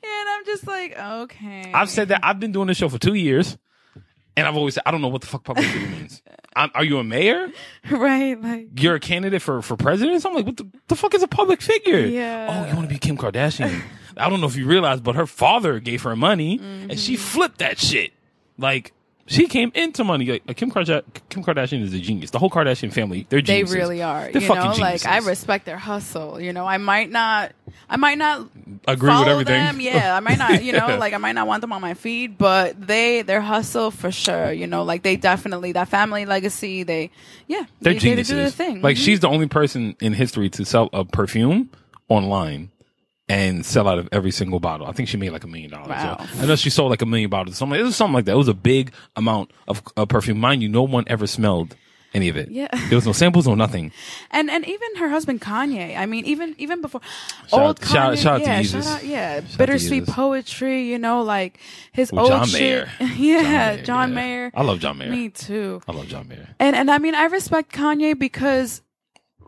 And 0.04 0.28
I'm 0.28 0.44
just 0.44 0.66
like, 0.66 0.98
okay. 0.98 1.70
I've 1.72 1.88
said 1.88 2.08
that 2.08 2.20
I've 2.24 2.40
been 2.40 2.50
doing 2.50 2.66
this 2.66 2.76
show 2.76 2.88
for 2.88 2.98
two 2.98 3.14
years, 3.14 3.56
and 4.36 4.46
I've 4.46 4.56
always 4.56 4.74
said 4.74 4.82
I 4.86 4.90
don't 4.90 5.00
know 5.02 5.08
what 5.08 5.20
the 5.20 5.26
fuck 5.26 5.44
public 5.44 5.66
figure 5.66 5.88
means. 5.88 6.22
I'm, 6.56 6.70
are 6.74 6.84
you 6.84 6.98
a 6.98 7.04
mayor? 7.04 7.48
right, 7.90 8.38
like, 8.40 8.68
You're 8.78 8.96
a 8.96 9.00
candidate 9.00 9.40
for 9.42 9.62
for 9.62 9.76
president? 9.76 10.24
I'm 10.26 10.34
like, 10.34 10.44
what 10.46 10.56
the, 10.58 10.68
the 10.88 10.94
fuck 10.96 11.14
is 11.14 11.22
a 11.22 11.28
public 11.28 11.62
figure? 11.62 12.00
Yeah. 12.00 12.46
Oh, 12.50 12.68
you 12.70 12.76
want 12.76 12.88
to 12.88 12.92
be 12.94 12.98
Kim 12.98 13.16
Kardashian? 13.16 13.82
I 14.18 14.28
don't 14.28 14.40
know 14.42 14.46
if 14.46 14.56
you 14.56 14.66
realize, 14.66 15.00
but 15.00 15.14
her 15.14 15.26
father 15.26 15.80
gave 15.80 16.02
her 16.02 16.14
money, 16.14 16.58
and 16.60 16.98
she 17.00 17.14
Mm-hmm. 17.14 17.22
flipped 17.22 17.58
that 17.58 17.78
shit. 17.78 18.12
Like 18.58 18.92
she 19.26 19.46
came 19.46 19.70
into 19.74 20.04
money. 20.04 20.26
Like 20.46 20.56
Kim 20.56 20.70
Kardashian, 20.70 21.02
Kim 21.28 21.44
Kardashian 21.44 21.82
is 21.82 21.92
a 21.94 21.98
genius. 22.00 22.30
The 22.30 22.38
whole 22.38 22.50
Kardashian 22.50 22.92
family, 22.92 23.26
they're 23.28 23.40
they 23.40 23.64
really 23.64 24.02
are. 24.02 24.30
They're 24.32 24.42
you 24.42 24.48
fucking 24.48 24.62
know, 24.72 24.76
like 24.76 25.06
I 25.06 25.18
respect 25.18 25.64
their 25.64 25.78
hustle. 25.78 26.40
You 26.40 26.52
know, 26.52 26.66
I 26.66 26.78
might 26.78 27.10
not, 27.10 27.52
I 27.88 27.96
might 27.96 28.18
not 28.18 28.48
agree 28.88 29.10
with 29.10 29.28
everything. 29.28 29.54
them. 29.54 29.80
Yeah, 29.80 30.16
I 30.16 30.20
might 30.20 30.38
not, 30.38 30.62
you 30.64 30.72
know, 30.78 30.88
Yeah. 30.88 30.96
like 30.96 31.12
I 31.14 31.18
might 31.18 31.32
not 31.32 31.46
want 31.46 31.60
them 31.60 31.72
on 31.72 31.80
my 31.80 31.94
feed, 31.94 32.36
but 32.36 32.84
they, 32.84 33.22
their 33.22 33.40
hustle 33.40 33.90
for 33.90 34.10
sure. 34.10 34.52
You 34.52 34.66
know, 34.66 34.82
like 34.82 35.02
they 35.02 35.16
definitely 35.16 35.72
that 35.72 35.88
family 35.88 36.26
legacy. 36.26 36.82
They, 36.82 37.10
yeah, 37.46 37.64
They're 37.80 37.92
they, 37.94 37.98
geniuses. 38.00 38.28
They 38.28 38.34
do 38.34 38.40
their 38.42 38.50
thing. 38.50 38.82
Like 38.82 38.96
Mhm. 38.96 39.04
she's 39.04 39.20
the 39.20 39.28
only 39.28 39.46
person 39.46 39.96
in 40.00 40.14
history 40.14 40.50
to 40.50 40.64
sell 40.64 40.90
a 40.92 41.04
perfume 41.04 41.70
online 42.08 42.70
and 43.28 43.64
sell 43.64 43.88
out 43.88 43.98
of 43.98 44.08
every 44.12 44.30
single 44.30 44.60
bottle. 44.60 44.86
I 44.86 44.92
think 44.92 45.08
she 45.08 45.16
made 45.16 45.30
like 45.30 45.44
a 45.44 45.48
million 45.48 45.70
dollars. 45.70 45.88
Wow. 45.88 46.26
I 46.38 46.46
know 46.46 46.56
she 46.56 46.70
sold 46.70 46.90
like 46.90 47.02
a 47.02 47.06
million 47.06 47.30
bottles. 47.30 47.56
Something 47.56 47.78
it 47.78 47.82
was 47.82 47.96
something 47.96 48.14
like 48.14 48.24
that. 48.26 48.32
It 48.32 48.36
was 48.38 48.48
a 48.48 48.54
big 48.54 48.92
amount 49.16 49.52
of, 49.68 49.82
of 49.96 50.08
perfume. 50.08 50.38
Mind 50.40 50.62
you, 50.62 50.68
no 50.68 50.82
one 50.82 51.04
ever 51.06 51.26
smelled 51.26 51.76
any 52.14 52.28
of 52.28 52.36
it. 52.36 52.50
Yeah. 52.50 52.68
There 52.88 52.96
was 52.96 53.06
no 53.06 53.12
samples, 53.12 53.46
no 53.46 53.54
nothing. 53.54 53.90
and 54.30 54.50
and 54.50 54.66
even 54.66 54.96
her 54.96 55.08
husband 55.08 55.40
Kanye. 55.40 55.96
I 55.96 56.04
mean, 56.04 56.26
even 56.26 56.54
even 56.58 56.82
before 56.82 57.00
Shout 57.48 57.60
old 57.60 57.62
out- 57.62 57.80
Kanye, 57.80 57.92
shout- 57.92 58.18
shout 58.18 58.34
out 58.34 58.38
to 58.44 58.50
yeah, 58.50 58.62
shout 58.62 58.86
out, 58.86 59.04
yeah, 59.04 59.40
to 59.40 59.58
bittersweet 59.58 60.06
poetry. 60.06 60.90
You 60.90 60.98
know, 60.98 61.22
like 61.22 61.58
his 61.92 62.12
Ooh, 62.12 62.18
old 62.18 62.28
John 62.28 62.46
shit. 62.46 62.60
Mayer. 62.60 62.90
yeah, 63.16 63.76
John 63.76 63.84
John 63.84 64.08
yeah. 64.10 64.14
Mayer. 64.14 64.50
I 64.54 64.62
love 64.62 64.80
John 64.80 64.98
Mayer. 64.98 65.10
Me 65.10 65.30
too. 65.30 65.80
I 65.88 65.92
love 65.92 66.06
John 66.08 66.28
Mayer. 66.28 66.48
And 66.58 66.76
and 66.76 66.90
I 66.90 66.98
mean, 66.98 67.14
I 67.14 67.24
respect 67.26 67.72
Kanye 67.72 68.18
because 68.18 68.82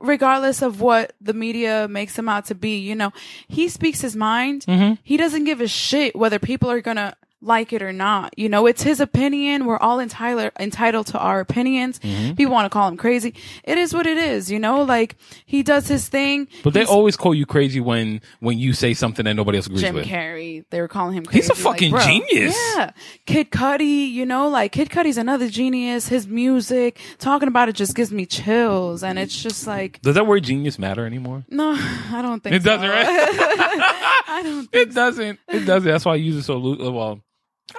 regardless 0.05 0.63
of 0.63 0.81
what 0.81 1.15
the 1.21 1.33
media 1.33 1.89
makes 1.89 2.19
him 2.19 2.29
out 2.29 2.45
to 2.47 2.55
be, 2.55 2.79
you 2.79 2.95
know, 2.95 3.13
he 3.49 3.69
speaks 3.69 4.01
his 4.01 4.15
mind. 4.15 4.65
Mm-hmm. 4.67 4.95
He 5.03 5.17
doesn't 5.17 5.45
give 5.45 5.61
a 5.61 5.69
shit 5.69 6.15
whether 6.15 6.39
people 6.39 6.71
are 6.71 6.81
gonna 6.81 7.17
like 7.45 7.73
it 7.73 7.83
or 7.83 7.93
not. 7.93 8.37
You 8.39 8.49
know, 8.49 8.67
it's 8.67 8.83
his 8.83 9.01
opinion. 9.01 9.67
We're 9.67 9.79
all 9.79 10.01
entitled 10.01 10.51
entitled 10.59 11.07
to 11.09 11.19
our 11.19 11.41
opinions. 11.41 11.99
Mm-hmm. 12.01 12.35
People 12.35 12.53
want 12.53 12.67
to 12.67 12.71
call 12.71 12.89
him 12.89 12.97
crazy. 12.97 13.35
It 13.65 13.79
is 13.79 13.93
what 13.95 14.07
it 14.07 14.17
is. 14.19 14.51
You 14.51 14.59
know, 14.59 14.83
like 14.83 15.17
he 15.47 15.63
does 15.63 15.89
his 15.89 16.09
thing. 16.09 16.49
But 16.63 16.75
they 16.75 16.85
always 16.85 17.17
call 17.17 17.35
you 17.35 17.47
crazy 17.47 17.81
when 17.81 18.21
when 18.41 18.59
you 18.59 18.73
say 18.73 18.95
something 18.95 19.25
that 19.25 19.35
nobody 19.35 19.59
else 19.59 19.67
agrees 19.67 19.83
Jim 19.83 19.95
with. 19.95 20.07
Carrey. 20.07 20.65
They 20.71 20.81
were 20.81 20.89
calling 20.89 21.15
him 21.17 21.25
crazy. 21.25 21.41
He's 21.43 21.51
a 21.51 21.55
fucking 21.55 21.91
bro. 21.91 22.01
genius. 22.01 22.57
Yeah. 22.77 22.91
Kid 23.27 23.51
Cudi, 23.51 24.11
you 24.11 24.27
know, 24.27 24.49
like 24.49 24.73
Kid 24.73 24.89
Cudi's 24.89 25.19
another 25.19 25.49
genius. 25.49 26.09
His 26.09 26.27
music, 26.27 26.99
talking 27.19 27.49
about 27.49 27.69
it 27.69 27.75
just 27.75 27.95
gives 27.95 28.11
me 28.13 28.27
chills. 28.27 29.03
And 29.03 29.19
it's 29.19 29.41
just 29.43 29.67
like, 29.67 30.01
Does 30.03 30.15
that 30.15 30.27
word 30.27 30.45
genius 30.45 30.79
matter 30.79 31.07
anymore? 31.07 31.45
no, 31.49 31.75
I 31.77 32.21
don't 32.23 32.43
think 32.43 32.55
It 32.57 32.63
so. 32.63 32.71
doesn't, 32.71 32.89
right? 32.89 33.07
I 34.27 34.41
don't 34.43 34.67
think 34.71 34.89
It 34.89 34.95
doesn't. 34.95 35.39
It 35.49 35.61
doesn't. 35.67 35.91
That's 35.91 36.05
why 36.05 36.13
I 36.13 36.17
use 36.17 36.37
it 36.37 36.43
so 36.43 36.57
loose. 36.57 36.79
Well, 36.81 37.21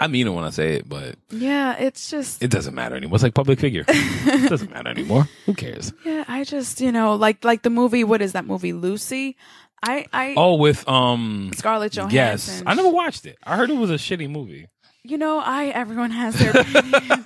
I 0.01 0.07
mean 0.07 0.27
it 0.27 0.31
when 0.31 0.43
I 0.43 0.49
say 0.49 0.75
it, 0.75 0.89
but 0.89 1.15
Yeah, 1.29 1.75
it's 1.77 2.09
just 2.09 2.41
it 2.43 2.49
doesn't 2.51 2.73
matter 2.75 2.95
anymore. 2.95 3.15
It's 3.15 3.23
like 3.23 3.33
public 3.33 3.59
figure. 3.59 3.85
it 3.87 4.49
doesn't 4.49 4.71
matter 4.71 4.89
anymore. 4.89 5.27
Who 5.45 5.53
cares? 5.53 5.93
yeah, 6.03 6.23
I 6.27 6.43
just, 6.43 6.81
you 6.81 6.91
know, 6.91 7.15
like 7.15 7.43
like 7.45 7.61
the 7.63 7.69
movie, 7.69 8.03
what 8.03 8.21
is 8.21 8.33
that 8.33 8.45
movie? 8.45 8.73
Lucy? 8.73 9.37
I 9.83 10.05
I 10.11 10.33
Oh, 10.35 10.55
with 10.55 10.87
um, 10.89 11.51
Scarlett 11.55 11.93
Johansson. 11.93 12.15
yes, 12.15 12.63
I 12.65 12.73
never 12.73 12.89
watched 12.89 13.25
it. 13.25 13.37
I 13.43 13.55
heard 13.55 13.69
it 13.69 13.77
was 13.77 13.91
a 13.91 13.95
shitty 13.95 14.29
movie. 14.29 14.67
you 15.03 15.17
know, 15.17 15.39
I 15.39 15.65
everyone 15.67 16.11
has 16.11 16.33
their 16.39 16.51
opinions. 16.59 17.23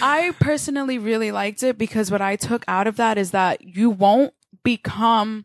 I 0.00 0.32
personally 0.40 0.98
really 0.98 1.32
liked 1.32 1.62
it 1.64 1.76
because 1.76 2.10
what 2.10 2.20
I 2.20 2.36
took 2.36 2.64
out 2.68 2.86
of 2.86 2.96
that 2.96 3.18
is 3.18 3.32
that 3.32 3.62
you 3.62 3.90
won't 3.90 4.32
become 4.62 5.44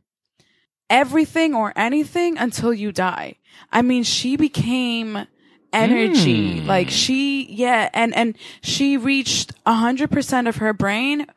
everything 0.89 1.55
or 1.55 1.73
anything 1.75 2.37
until 2.37 2.73
you 2.73 2.91
die. 2.91 3.35
I 3.71 3.81
mean, 3.81 4.03
she 4.03 4.35
became 4.35 5.25
energy. 5.73 6.61
Mm. 6.61 6.65
Like 6.65 6.89
she, 6.89 7.45
yeah, 7.51 7.89
and, 7.93 8.15
and 8.15 8.37
she 8.61 8.97
reached 8.97 9.51
a 9.65 9.73
hundred 9.73 10.11
percent 10.11 10.47
of 10.47 10.57
her 10.57 10.73
brain 10.73 11.27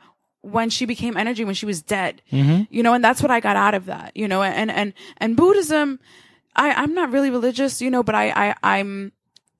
when 0.42 0.70
she 0.70 0.86
became 0.86 1.16
energy, 1.16 1.44
when 1.44 1.54
she 1.54 1.66
was 1.66 1.82
dead, 1.82 2.22
you 2.70 2.82
know, 2.82 2.94
and 2.94 3.02
that's 3.02 3.20
what 3.20 3.32
I 3.32 3.40
got 3.40 3.56
out 3.56 3.74
of 3.74 3.86
that, 3.86 4.16
you 4.16 4.28
know, 4.28 4.44
and, 4.44 4.70
and, 4.70 4.92
and 5.16 5.36
Buddhism, 5.36 5.98
I, 6.54 6.70
I'm 6.70 6.94
not 6.94 7.10
really 7.10 7.30
religious, 7.30 7.82
you 7.82 7.90
know, 7.90 8.04
but 8.04 8.14
I, 8.14 8.30
I, 8.30 8.54
I'm 8.62 9.10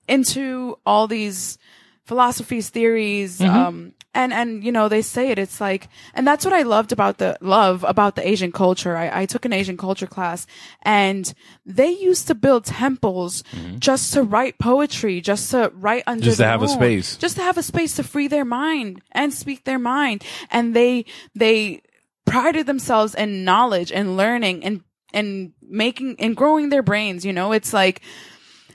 into 0.06 0.78
all 0.86 1.08
these 1.08 1.58
philosophies, 2.06 2.70
theories, 2.70 3.40
um, 3.40 3.92
and, 4.14 4.32
and, 4.32 4.64
you 4.64 4.72
know, 4.72 4.88
they 4.88 5.02
say 5.02 5.28
it, 5.30 5.38
it's 5.38 5.60
like, 5.60 5.88
and 6.14 6.26
that's 6.26 6.44
what 6.46 6.54
I 6.54 6.62
loved 6.62 6.90
about 6.90 7.18
the, 7.18 7.36
love 7.42 7.84
about 7.84 8.16
the 8.16 8.26
Asian 8.26 8.50
culture. 8.50 8.96
I, 8.96 9.22
I 9.22 9.26
took 9.26 9.44
an 9.44 9.52
Asian 9.52 9.76
culture 9.76 10.06
class 10.06 10.46
and 10.82 11.34
they 11.66 11.90
used 11.90 12.26
to 12.28 12.34
build 12.34 12.64
temples 12.64 13.44
just 13.78 14.14
to 14.14 14.22
write 14.22 14.58
poetry, 14.58 15.20
just 15.20 15.50
to 15.50 15.70
write 15.74 16.04
under 16.06 16.24
Just 16.24 16.38
to 16.38 16.46
have 16.46 16.62
a 16.62 16.68
space. 16.68 17.16
just 17.18 17.36
to 17.36 17.42
have 17.42 17.58
a 17.58 17.62
space 17.62 17.96
to 17.96 18.02
free 18.02 18.28
their 18.28 18.46
mind 18.46 19.02
and 19.12 19.34
speak 19.34 19.64
their 19.64 19.78
mind. 19.78 20.24
And 20.50 20.74
they, 20.74 21.04
they 21.34 21.82
prided 22.24 22.64
themselves 22.66 23.14
in 23.14 23.44
knowledge 23.44 23.92
and 23.92 24.16
learning 24.16 24.64
and, 24.64 24.80
and 25.12 25.52
making 25.60 26.16
and 26.20 26.34
growing 26.34 26.70
their 26.70 26.82
brains, 26.82 27.26
you 27.26 27.34
know, 27.34 27.52
it's 27.52 27.74
like, 27.74 28.00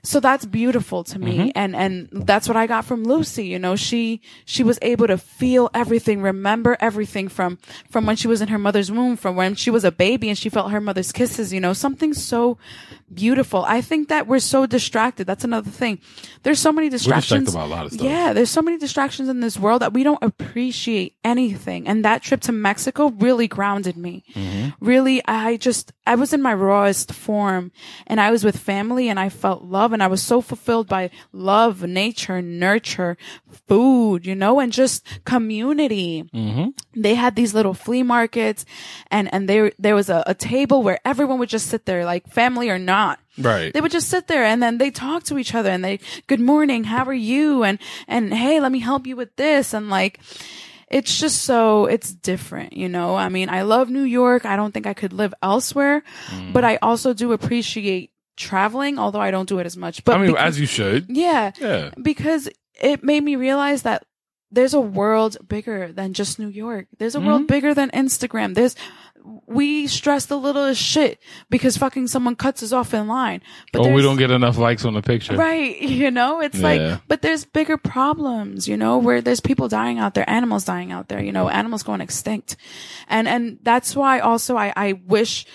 so 0.04 0.20
that's 0.20 0.46
beautiful 0.46 1.04
to 1.04 1.20
me 1.20 1.38
Mm-hmm. 1.38 1.50
and 1.56 1.76
and 1.76 2.10
that's 2.26 2.48
what 2.48 2.58
i 2.58 2.66
got 2.68 2.86
from 2.86 3.04
lucy 3.04 3.46
you 3.46 3.60
know 3.60 3.76
she 3.76 4.20
she 4.46 4.64
was 4.64 4.80
able 4.82 5.08
to 5.08 5.18
feel 5.18 5.70
everything 5.74 6.22
remember 6.22 6.76
everything 6.80 7.28
from 7.28 7.58
from 7.90 8.06
when 8.06 8.16
she 8.16 8.28
was 8.28 8.42
in 8.42 8.48
her 8.48 8.58
mother's 8.58 8.92
womb 8.92 9.16
from 9.16 9.36
when 9.36 9.54
she 9.56 9.70
was 9.70 9.84
a 9.84 9.92
baby 9.92 10.28
and 10.30 10.38
she 10.38 10.50
felt 10.50 10.72
her 10.72 10.82
mother's 10.82 11.12
kisses 11.12 11.54
you 11.54 11.60
know 11.60 11.74
something 11.74 12.14
so 12.14 12.58
beautiful. 13.14 13.64
I 13.66 13.82
think 13.82 14.10
that 14.10 14.28
we're 14.28 14.40
so 14.40 14.66
distracted. 14.66 15.28
That's 15.28 15.44
another 15.44 15.70
thing. 15.72 16.00
There's 16.44 16.60
so 16.60 16.72
many 16.72 16.90
distractions. 16.90 17.54
about 17.54 17.68
a 17.68 17.70
lot 17.70 17.86
of 17.86 17.92
stuff. 17.94 18.06
yeah 18.06 18.34
there's 18.34 18.50
so 18.50 18.62
many 18.62 18.78
distractions 18.78 19.30
in 19.30 19.40
this 19.42 19.58
world 19.60 19.82
that 19.82 19.94
we 19.94 20.04
don't 20.04 20.22
appreciate 20.24 21.16
anything. 21.24 21.88
And 21.88 22.04
that 22.06 22.22
trip 22.24 22.42
to 22.42 22.52
mexico 22.52 23.10
really 23.20 23.48
grounded 23.48 23.98
me. 23.98 24.24
Mm-hmm. 24.34 24.70
really 24.86 25.22
i 25.28 25.58
just 25.58 25.92
i 26.08 26.16
was 26.16 26.34
in 26.34 26.42
my 26.42 26.54
rawest 26.54 27.14
form 27.14 27.72
and 28.08 28.20
i 28.20 28.32
was 28.32 28.44
with 28.44 28.58
family 28.58 29.10
and 29.10 29.20
i 29.20 29.30
felt 29.30 29.64
love 29.64 29.94
and 29.94 30.02
i 30.02 30.08
was 30.08 30.22
so 30.24 30.42
fulfilled 30.42 30.88
by 30.88 31.10
love 31.32 31.84
nature 31.84 32.42
nurture 32.42 33.18
food 33.68 34.26
you 34.26 34.36
know 34.36 34.60
and 34.60 34.72
just 34.74 35.06
community. 35.26 36.12
They 36.96 37.16
had 37.16 37.36
these 37.36 37.54
little 37.54 37.74
flea 37.74 38.04
markets 38.04 38.66
and 39.10 39.26
and 39.34 39.48
there 39.50 39.72
there 39.80 39.96
was 39.96 40.10
a, 40.10 40.24
a 40.28 40.34
table 40.34 40.84
where 40.84 41.00
everyone 41.06 41.40
would 41.40 41.50
just 41.50 41.68
sit 41.68 41.86
there 41.86 42.04
like 42.06 42.24
family 42.28 42.70
or 42.70 42.80
not 42.80 43.01
Right. 43.38 43.74
they 43.74 43.82
would 43.82 43.92
just 43.92 44.10
sit 44.10 44.28
there 44.28 44.44
and 44.44 44.62
then 44.62 44.78
they 44.78 44.92
talk 44.92 45.24
to 45.26 45.38
each 45.38 45.56
other 45.56 45.70
and 45.70 45.84
they 45.84 46.00
good 46.28 46.40
morning 46.40 46.84
how 46.84 47.06
are 47.06 47.14
you 47.14 47.64
and 47.64 47.80
and 48.08 48.34
hey 48.34 48.60
let 48.60 48.72
me 48.72 48.80
help 48.80 49.08
you 49.08 49.16
with 49.16 49.36
this 49.38 49.74
and 49.74 49.90
like 49.90 50.20
it's 50.90 51.18
just 51.20 51.44
so 51.44 51.86
it's 51.86 52.12
different 52.12 52.74
you 52.74 52.90
know 52.90 53.16
i 53.16 53.30
mean 53.30 53.48
i 53.50 53.62
love 53.62 53.90
new 53.90 54.04
york 54.04 54.46
i 54.46 54.56
don't 54.58 54.74
think 54.74 54.86
i 54.86 54.94
could 54.94 55.14
live 55.14 55.34
elsewhere 55.42 56.04
Mm. 56.30 56.52
but 56.54 56.64
i 56.66 56.78
also 56.82 57.14
do 57.14 57.32
appreciate 57.32 58.12
traveling 58.36 59.00
although 59.00 59.22
i 59.22 59.32
don't 59.32 59.48
do 59.50 59.60
it 59.60 59.66
as 59.66 59.78
much 59.78 60.04
but 60.04 60.16
I 60.16 60.18
mean, 60.20 60.28
because- 60.32 60.48
as 60.56 60.60
you 60.60 60.66
should. 60.68 61.06
yeah 61.10 61.52
Yeah. 61.60 61.92
because 62.02 62.50
it 62.82 63.04
made 63.04 63.24
me 63.24 63.36
realize 63.38 63.84
that 63.84 64.04
there's 64.54 64.74
a 64.74 64.82
world 64.82 65.38
bigger 65.48 65.94
than 65.94 66.12
just 66.12 66.38
New 66.38 66.50
York. 66.50 66.88
There's 66.98 67.16
a 67.16 67.20
Mm-hmm. 67.20 67.28
world 67.28 67.48
bigger 67.48 67.74
than 67.74 67.90
Instagram. 67.92 68.54
There's, 68.54 68.76
we 69.46 69.88
stress 69.88 70.26
the 70.26 70.38
littlest 70.38 70.82
shit 70.82 71.20
because 71.50 71.78
fucking 71.78 72.08
someone 72.08 72.36
cuts 72.36 72.64
us 72.64 72.72
off 72.72 72.94
in 72.94 73.08
line. 73.08 73.42
But 73.72 73.86
Or 73.86 73.94
we 73.94 74.02
don't 74.02 74.18
get 74.18 74.32
enough 74.32 74.58
likes 74.58 74.86
on 74.86 74.94
the 74.94 75.02
picture. 75.02 75.36
Right. 75.36 75.80
You 76.02 76.10
know, 76.10 76.42
it's 76.42 76.58
Yeah. 76.58 76.68
like, 76.68 77.02
but 77.08 77.22
there's 77.22 77.46
bigger 77.46 77.78
problems, 77.78 78.68
you 78.68 78.76
know, 78.78 78.98
where 78.98 79.22
there's 79.22 79.40
people 79.40 79.68
dying 79.68 80.00
out 80.00 80.14
there, 80.16 80.28
animals 80.28 80.66
dying 80.66 80.92
out 80.92 81.10
there, 81.10 81.22
you 81.22 81.32
know, 81.32 81.48
animals 81.50 81.84
going 81.84 82.02
extinct. 82.02 82.56
And, 83.08 83.28
and 83.28 83.60
that's 83.62 83.96
why 83.96 84.20
also 84.20 84.58
I, 84.58 84.74
I 84.76 84.94
wish 85.06 85.46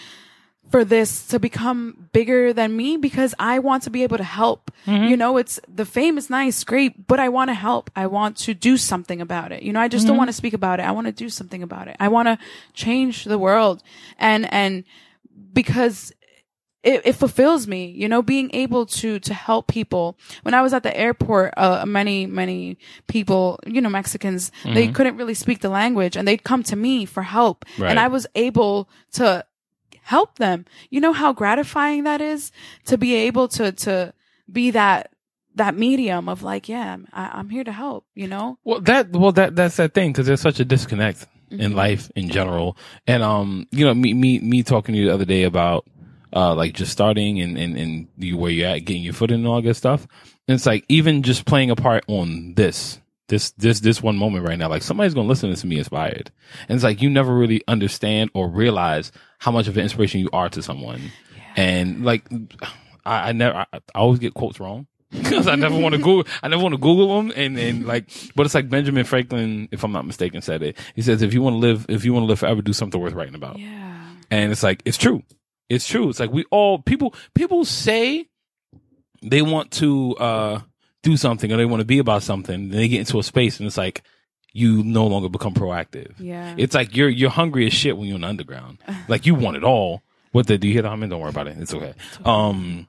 for 0.77 0.85
this 0.85 1.27
to 1.29 1.39
become 1.39 2.07
bigger 2.13 2.53
than 2.53 2.77
me 2.77 2.99
because 2.99 3.35
I 3.39 3.61
want 3.61 3.85
to 3.85 3.91
be 3.91 4.03
able 4.03 4.19
to 4.19 4.25
help. 4.25 4.71
Mm-hmm. 4.87 5.05
You 5.05 5.17
know, 5.17 5.39
it's 5.39 5.59
the 5.67 5.87
fame 5.87 6.19
is 6.19 6.29
nice, 6.29 6.65
great, 6.65 7.07
but 7.07 7.19
I 7.19 7.31
want 7.31 7.49
to 7.49 7.55
help. 7.55 7.91
I 7.97 8.09
want 8.09 8.37
to 8.45 8.53
do 8.53 8.77
something 8.77 9.23
about 9.23 9.53
it. 9.53 9.63
You 9.63 9.73
know, 9.73 9.81
I 9.81 9.89
just 9.89 10.05
don't 10.05 10.13
mm-hmm. 10.13 10.19
want 10.19 10.29
to 10.29 10.35
speak 10.35 10.53
about 10.53 10.79
it. 10.79 10.83
I 10.83 10.91
want 10.91 11.07
to 11.07 11.15
do 11.15 11.31
something 11.31 11.63
about 11.63 11.89
it. 11.89 11.97
I 11.99 12.09
want 12.09 12.29
to 12.29 12.37
change 12.75 13.25
the 13.25 13.39
world. 13.39 13.83
And, 14.19 14.53
and 14.53 14.85
because 15.55 16.13
it, 16.83 17.01
it 17.07 17.13
fulfills 17.15 17.67
me, 17.67 17.87
you 17.87 18.07
know, 18.07 18.21
being 18.21 18.51
able 18.53 18.85
to, 18.85 19.19
to 19.19 19.33
help 19.33 19.69
people. 19.69 20.19
When 20.43 20.53
I 20.53 20.61
was 20.61 20.75
at 20.75 20.83
the 20.83 20.95
airport, 20.95 21.55
uh, 21.57 21.87
many, 21.87 22.27
many 22.27 22.77
people, 23.07 23.61
you 23.67 23.81
know, 23.81 23.89
Mexicans, 23.89 24.53
they 24.63 24.85
mm-hmm. 24.85 24.93
couldn't 24.93 25.17
really 25.17 25.33
speak 25.33 25.63
the 25.63 25.71
language 25.71 26.19
and 26.19 26.29
they'd 26.29 26.45
come 26.45 26.63
to 26.65 26.77
me 26.77 27.07
for 27.07 27.23
help. 27.23 27.65
Right. 27.79 27.89
And 27.89 27.99
I 27.99 28.09
was 28.09 28.27
able 28.35 28.91
to 29.13 29.43
help 30.07 30.39
them. 30.39 30.65
You 30.91 31.01
know 31.01 31.13
how 31.13 31.33
gratifying 31.33 32.05
that 32.05 32.21
is 32.21 32.53
to 32.87 32.97
be 32.97 33.15
able 33.15 33.49
to, 33.49 33.73
to 33.73 34.13
be 34.51 34.71
that, 34.71 35.11
that 35.57 35.75
medium 35.75 36.29
of 36.29 36.43
like, 36.43 36.69
yeah, 36.69 36.97
I, 37.13 37.31
I'm 37.35 37.49
here 37.51 37.65
to 37.65 37.73
help, 37.73 38.05
you 38.15 38.29
know? 38.29 38.59
Well, 38.65 38.81
that 38.83 39.11
well 39.11 39.33
that 39.33 39.57
that's 39.57 39.77
that 39.77 39.95
thing 39.95 40.13
because 40.13 40.27
there's 40.27 40.41
such 40.41 40.61
a 40.61 40.65
disconnect 40.65 41.27
in 41.51 41.59
Mm-hmm. 41.59 41.75
life 41.77 42.11
in 42.17 42.29
general, 42.29 42.77
and 43.07 43.23
um, 43.23 43.69
you 43.71 43.85
know, 43.87 43.95
me 43.95 44.13
me 44.15 44.41
me 44.41 44.65
talking 44.65 44.95
to 44.95 44.99
you 44.99 45.07
the 45.07 45.15
other 45.15 45.25
day 45.25 45.45
about 45.45 45.87
uh 46.33 46.53
like 46.55 46.75
just 46.75 46.91
starting 46.91 47.41
and 47.41 47.57
and 47.57 47.77
and 47.77 48.09
you 48.19 48.37
where 48.37 48.51
you're 48.51 48.69
at, 48.69 48.85
getting 48.85 49.05
your 49.05 49.15
foot 49.15 49.31
in 49.31 49.37
and 49.41 49.47
all 49.47 49.63
that 49.63 49.75
stuff. 49.75 50.09
And 50.49 50.57
it's 50.57 50.67
like 50.67 50.85
even 50.89 51.23
just 51.23 51.47
playing 51.47 51.71
a 51.71 51.77
part 51.77 52.05
on 52.09 52.55
this. 52.55 52.99
This 53.29 53.51
this 53.53 53.81
this 53.81 54.03
one 54.03 54.17
moment 54.17 54.47
right 54.47 54.59
now, 54.59 54.69
like 54.69 54.83
somebody's 54.83 55.15
gonna 55.15 55.29
listen 55.29 55.53
to 55.53 55.67
me 55.67 55.79
inspired, 55.79 56.31
and 56.69 56.77
it's 56.77 56.85
like 56.85 57.03
you 57.03 57.11
never 57.11 57.35
really 57.35 57.63
understand 57.67 58.31
or 58.35 58.49
realize 58.49 59.11
how 59.39 59.51
much 59.51 59.67
of 59.67 59.77
an 59.77 59.83
inspiration 59.83 60.21
you 60.21 60.31
are 60.33 60.49
to 60.49 60.63
someone, 60.63 61.01
and 61.57 62.05
like 62.05 62.25
I, 63.05 63.31
I 63.31 63.33
never 63.33 63.59
I, 63.59 63.67
I 63.73 63.99
always 63.99 64.21
get 64.21 64.35
quotes 64.35 64.61
wrong 64.61 64.87
because 65.11 65.47
I 65.47 65.55
never 65.55 65.79
want 65.79 65.95
to 65.95 66.01
Google. 66.01 66.25
I 66.43 66.49
never 66.49 66.63
want 66.63 66.75
to 66.75 66.79
Google 66.81 67.17
them, 67.17 67.33
and 67.35 67.59
and 67.59 67.87
like, 67.87 68.11
but 68.35 68.47
it's 68.47 68.55
like 68.55 68.69
Benjamin 68.69 69.05
Franklin, 69.05 69.69
if 69.71 69.85
I'm 69.85 69.93
not 69.93 70.07
mistaken, 70.07 70.43
said 70.43 70.63
it. 70.63 70.77
He 70.95 71.03
says, 71.03 71.23
if 71.23 71.33
you 71.33 71.43
want 71.43 71.55
to 71.55 71.59
live, 71.59 71.87
if 71.89 72.05
you 72.05 72.13
want 72.13 72.25
to 72.25 72.29
live 72.29 72.41
forever, 72.41 72.63
do 72.63 72.73
something 72.73 73.01
worth 73.01 73.15
writing 73.15 73.35
about. 73.35 73.59
Yeah. 73.59 74.09
And 74.31 74.53
it's 74.53 74.63
like 74.63 74.83
it's 74.85 74.99
true. 74.99 75.23
It's 75.69 75.87
true. 75.87 76.09
It's 76.09 76.21
like 76.21 76.31
we 76.31 76.45
all 76.51 76.81
people 76.81 77.15
people 77.35 77.65
say 77.65 78.29
they 79.23 79.43
want 79.43 79.71
to 79.73 80.17
uh 80.17 80.61
do 81.07 81.17
something 81.17 81.53
or 81.53 81.57
they 81.57 81.65
want 81.65 81.81
to 81.81 81.87
be 81.87 81.99
about 81.99 82.23
something. 82.23 82.69
Then 82.69 82.79
they 82.79 82.89
get 82.89 83.01
into 83.01 83.19
a 83.19 83.23
space, 83.23 83.59
and 83.59 83.67
it's 83.67 83.79
like 83.79 84.03
you 84.53 84.83
no 84.83 85.07
longer 85.07 85.29
become 85.29 85.55
proactive. 85.55 86.13
Yeah. 86.19 86.55
It's 86.59 86.75
like 86.75 86.97
you're 86.97 87.09
you're 87.09 87.31
hungry 87.31 87.67
as 87.67 87.73
shit 87.73 87.97
when 87.97 88.09
you're 88.09 88.17
in 88.17 88.23
the 88.23 88.29
underground. 88.29 88.79
like 89.09 89.25
you 89.25 89.35
want 89.35 89.57
it 89.57 89.65
all. 89.65 90.03
What 90.33 90.49
the 90.49 90.59
do 90.59 90.67
you 90.67 90.75
hear 90.75 90.83
the 90.83 90.91
humming? 90.91 91.09
Don't 91.09 91.21
worry 91.21 91.31
about 91.31 91.47
it. 91.47 91.57
It's 91.59 91.73
okay. 91.73 91.95
Um, 92.25 92.89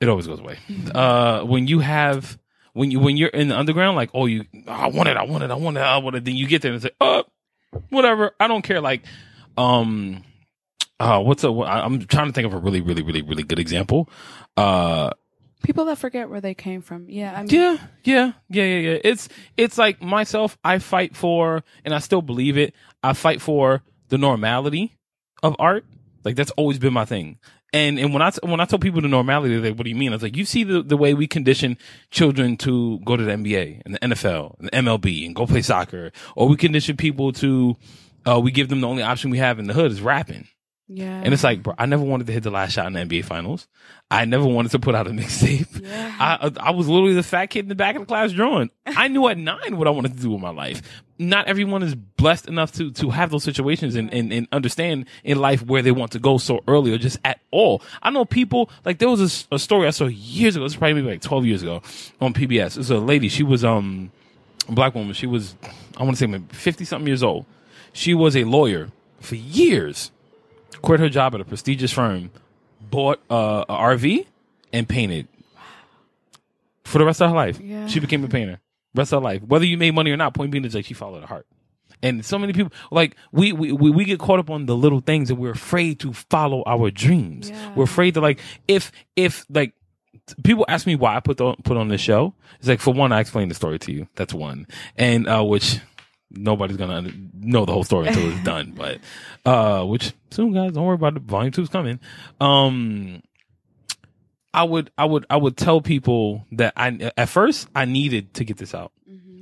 it 0.00 0.08
always 0.08 0.26
goes 0.26 0.40
away. 0.40 0.58
Uh, 0.94 1.44
when 1.44 1.66
you 1.66 1.78
have 1.78 2.38
when 2.72 2.90
you 2.90 2.98
when 2.98 3.16
you're 3.16 3.30
in 3.30 3.48
the 3.48 3.58
underground, 3.58 3.96
like 3.96 4.10
oh 4.12 4.26
you 4.26 4.44
I 4.66 4.88
want 4.88 5.08
it, 5.08 5.16
I 5.16 5.22
want 5.22 5.44
it, 5.44 5.50
I 5.50 5.54
want 5.54 5.76
it, 5.76 5.80
I 5.80 5.98
want 5.98 6.16
it. 6.16 6.24
Then 6.24 6.34
you 6.34 6.46
get 6.46 6.60
there 6.62 6.72
and 6.72 6.82
say, 6.82 6.90
uh, 7.00 7.22
whatever. 7.90 8.32
I 8.40 8.48
don't 8.48 8.62
care. 8.62 8.80
Like, 8.80 9.04
um, 9.56 10.24
uh, 10.98 11.20
what's 11.20 11.44
a? 11.44 11.50
I'm 11.50 12.04
trying 12.06 12.26
to 12.26 12.32
think 12.32 12.46
of 12.46 12.54
a 12.54 12.58
really, 12.58 12.80
really, 12.80 13.02
really, 13.02 13.22
really 13.22 13.44
good 13.44 13.58
example. 13.58 14.08
Uh, 14.56 15.10
People 15.62 15.84
that 15.86 15.98
forget 15.98 16.28
where 16.28 16.40
they 16.40 16.54
came 16.54 16.82
from. 16.82 17.08
Yeah. 17.08 17.32
I 17.34 17.42
mean, 17.42 17.48
yeah, 17.50 17.76
yeah, 18.04 18.32
yeah, 18.48 18.64
yeah, 18.64 18.78
yeah. 18.90 18.98
It's 19.04 19.28
it's 19.56 19.78
like 19.78 20.02
myself. 20.02 20.58
I 20.64 20.78
fight 20.78 21.16
for, 21.16 21.62
and 21.84 21.94
I 21.94 21.98
still 21.98 22.22
believe 22.22 22.58
it. 22.58 22.74
I 23.02 23.12
fight 23.12 23.40
for 23.40 23.82
the 24.08 24.18
normality 24.18 24.96
of 25.42 25.56
art. 25.58 25.84
Like 26.24 26.36
that's 26.36 26.50
always 26.52 26.78
been 26.78 26.92
my 26.92 27.04
thing. 27.04 27.38
And 27.72 27.98
and 27.98 28.12
when 28.12 28.22
I 28.22 28.30
when 28.42 28.60
I 28.60 28.66
tell 28.66 28.78
people 28.78 29.00
the 29.00 29.08
normality, 29.08 29.56
they're 29.56 29.70
like, 29.70 29.78
"What 29.78 29.84
do 29.84 29.90
you 29.90 29.96
mean?" 29.96 30.12
I 30.12 30.16
was 30.16 30.22
like, 30.22 30.36
"You 30.36 30.44
see 30.44 30.62
the 30.62 30.82
the 30.82 30.96
way 30.96 31.14
we 31.14 31.26
condition 31.26 31.78
children 32.10 32.56
to 32.58 32.98
go 33.00 33.16
to 33.16 33.24
the 33.24 33.32
NBA 33.32 33.82
and 33.86 33.94
the 33.94 33.98
NFL 34.00 34.58
and 34.58 34.68
the 34.68 34.72
MLB 34.72 35.24
and 35.24 35.34
go 35.34 35.46
play 35.46 35.62
soccer, 35.62 36.12
or 36.36 36.48
we 36.48 36.56
condition 36.56 36.98
people 36.98 37.32
to, 37.32 37.76
uh, 38.26 38.38
we 38.38 38.50
give 38.50 38.68
them 38.68 38.82
the 38.82 38.88
only 38.88 39.02
option 39.02 39.30
we 39.30 39.38
have 39.38 39.58
in 39.58 39.66
the 39.66 39.74
hood 39.74 39.90
is 39.90 40.02
rapping." 40.02 40.48
Yeah. 40.88 41.22
And 41.24 41.32
it's 41.32 41.44
like, 41.44 41.62
bro, 41.62 41.74
I 41.78 41.86
never 41.86 42.02
wanted 42.02 42.26
to 42.26 42.32
hit 42.32 42.42
the 42.42 42.50
last 42.50 42.72
shot 42.72 42.86
in 42.86 42.92
the 42.92 43.00
NBA 43.00 43.24
finals. 43.24 43.66
I 44.10 44.26
never 44.26 44.44
wanted 44.44 44.72
to 44.72 44.78
put 44.78 44.94
out 44.94 45.06
a 45.06 45.10
mixtape. 45.10 45.82
Yeah. 45.82 46.16
I 46.20 46.52
I 46.58 46.70
was 46.70 46.86
literally 46.86 47.14
the 47.14 47.22
fat 47.22 47.46
kid 47.46 47.64
in 47.64 47.68
the 47.68 47.74
back 47.74 47.96
of 47.96 48.02
the 48.02 48.06
class 48.06 48.32
drawing. 48.32 48.70
I 48.86 49.08
knew 49.08 49.26
at 49.28 49.38
nine 49.38 49.76
what 49.78 49.86
I 49.86 49.90
wanted 49.90 50.16
to 50.16 50.22
do 50.22 50.30
with 50.30 50.40
my 50.40 50.50
life. 50.50 50.82
Not 51.18 51.46
everyone 51.46 51.82
is 51.82 51.94
blessed 51.94 52.46
enough 52.46 52.72
to 52.72 52.90
to 52.92 53.10
have 53.10 53.30
those 53.30 53.44
situations 53.44 53.94
and, 53.94 54.12
and, 54.12 54.32
and 54.32 54.48
understand 54.52 55.06
in 55.24 55.38
life 55.38 55.64
where 55.64 55.82
they 55.82 55.92
want 55.92 56.12
to 56.12 56.18
go 56.18 56.36
so 56.36 56.60
early 56.68 56.92
or 56.92 56.98
just 56.98 57.18
at 57.24 57.40
all. 57.52 57.80
I 58.02 58.10
know 58.10 58.24
people 58.24 58.70
like 58.84 58.98
there 58.98 59.08
was 59.08 59.46
a 59.50 59.58
story 59.58 59.86
I 59.86 59.90
saw 59.90 60.06
years 60.06 60.56
ago. 60.56 60.64
This 60.64 60.72
is 60.72 60.78
probably 60.78 60.94
maybe 60.94 61.08
like 61.08 61.22
twelve 61.22 61.46
years 61.46 61.62
ago 61.62 61.82
on 62.20 62.34
PBS. 62.34 62.72
It 62.72 62.78
was 62.78 62.90
a 62.90 62.98
lady. 62.98 63.28
She 63.28 63.44
was 63.44 63.64
um 63.64 64.10
a 64.68 64.72
black 64.72 64.94
woman. 64.94 65.14
She 65.14 65.26
was 65.26 65.54
I 65.96 66.02
want 66.04 66.16
to 66.16 66.28
say 66.28 66.42
fifty 66.50 66.84
something 66.84 67.06
years 67.06 67.22
old. 67.22 67.46
She 67.94 68.12
was 68.14 68.36
a 68.36 68.44
lawyer 68.44 68.90
for 69.20 69.36
years 69.36 70.10
quit 70.80 71.00
her 71.00 71.08
job 71.08 71.34
at 71.34 71.40
a 71.40 71.44
prestigious 71.44 71.92
firm, 71.92 72.30
bought 72.80 73.20
uh, 73.30 73.64
a 73.68 73.74
RV, 73.74 74.26
and 74.72 74.88
painted 74.88 75.28
for 76.84 76.98
the 76.98 77.04
rest 77.04 77.20
of 77.20 77.30
her 77.30 77.36
life. 77.36 77.60
Yeah. 77.60 77.86
She 77.86 78.00
became 78.00 78.24
a 78.24 78.28
painter. 78.28 78.60
Rest 78.94 79.12
of 79.12 79.22
her 79.22 79.24
life, 79.24 79.42
whether 79.42 79.64
you 79.64 79.78
made 79.78 79.94
money 79.94 80.10
or 80.10 80.16
not. 80.16 80.34
Point 80.34 80.50
being 80.50 80.64
is 80.64 80.74
like 80.74 80.84
she 80.84 80.94
followed 80.94 81.20
her 81.20 81.26
heart. 81.26 81.46
And 82.02 82.24
so 82.24 82.38
many 82.38 82.52
people, 82.52 82.72
like 82.90 83.16
we, 83.30 83.52
we, 83.52 83.72
we, 83.72 83.90
we 83.90 84.04
get 84.04 84.18
caught 84.18 84.40
up 84.40 84.50
on 84.50 84.66
the 84.66 84.76
little 84.76 85.00
things 85.00 85.30
and 85.30 85.38
we're 85.38 85.52
afraid 85.52 86.00
to 86.00 86.12
follow 86.12 86.62
our 86.66 86.90
dreams. 86.90 87.50
Yeah. 87.50 87.74
We're 87.74 87.84
afraid 87.84 88.14
to 88.14 88.20
like, 88.20 88.40
if, 88.66 88.90
if 89.14 89.46
like, 89.48 89.72
people 90.42 90.64
ask 90.68 90.86
me 90.86 90.96
why 90.96 91.16
I 91.16 91.20
put 91.20 91.40
on, 91.40 91.56
put 91.62 91.76
on 91.76 91.88
this 91.88 92.00
show. 92.00 92.34
It's 92.58 92.68
like, 92.68 92.80
for 92.80 92.92
one, 92.92 93.12
I 93.12 93.20
explained 93.20 93.50
the 93.50 93.54
story 93.54 93.78
to 93.78 93.92
you. 93.92 94.08
That's 94.16 94.34
one. 94.34 94.66
And, 94.96 95.28
uh, 95.28 95.44
which 95.44 95.78
nobody's 96.34 96.76
gonna 96.76 97.10
know 97.34 97.64
the 97.64 97.72
whole 97.72 97.84
story 97.84 98.08
until 98.08 98.30
it's 98.30 98.42
done. 98.44 98.72
But, 98.76 98.98
uh, 99.44 99.84
which 99.84 100.12
soon 100.30 100.52
guys, 100.52 100.72
don't 100.72 100.84
worry 100.84 100.94
about 100.94 101.16
it. 101.16 101.22
Volume 101.22 101.52
two's 101.52 101.68
coming. 101.68 102.00
Um, 102.40 103.22
I 104.54 104.64
would, 104.64 104.90
I 104.98 105.04
would, 105.06 105.24
I 105.30 105.36
would 105.38 105.56
tell 105.56 105.80
people 105.80 106.46
that 106.52 106.74
I, 106.76 107.10
at 107.16 107.28
first, 107.28 107.68
I 107.74 107.86
needed 107.86 108.34
to 108.34 108.44
get 108.44 108.58
this 108.58 108.74
out. 108.74 108.92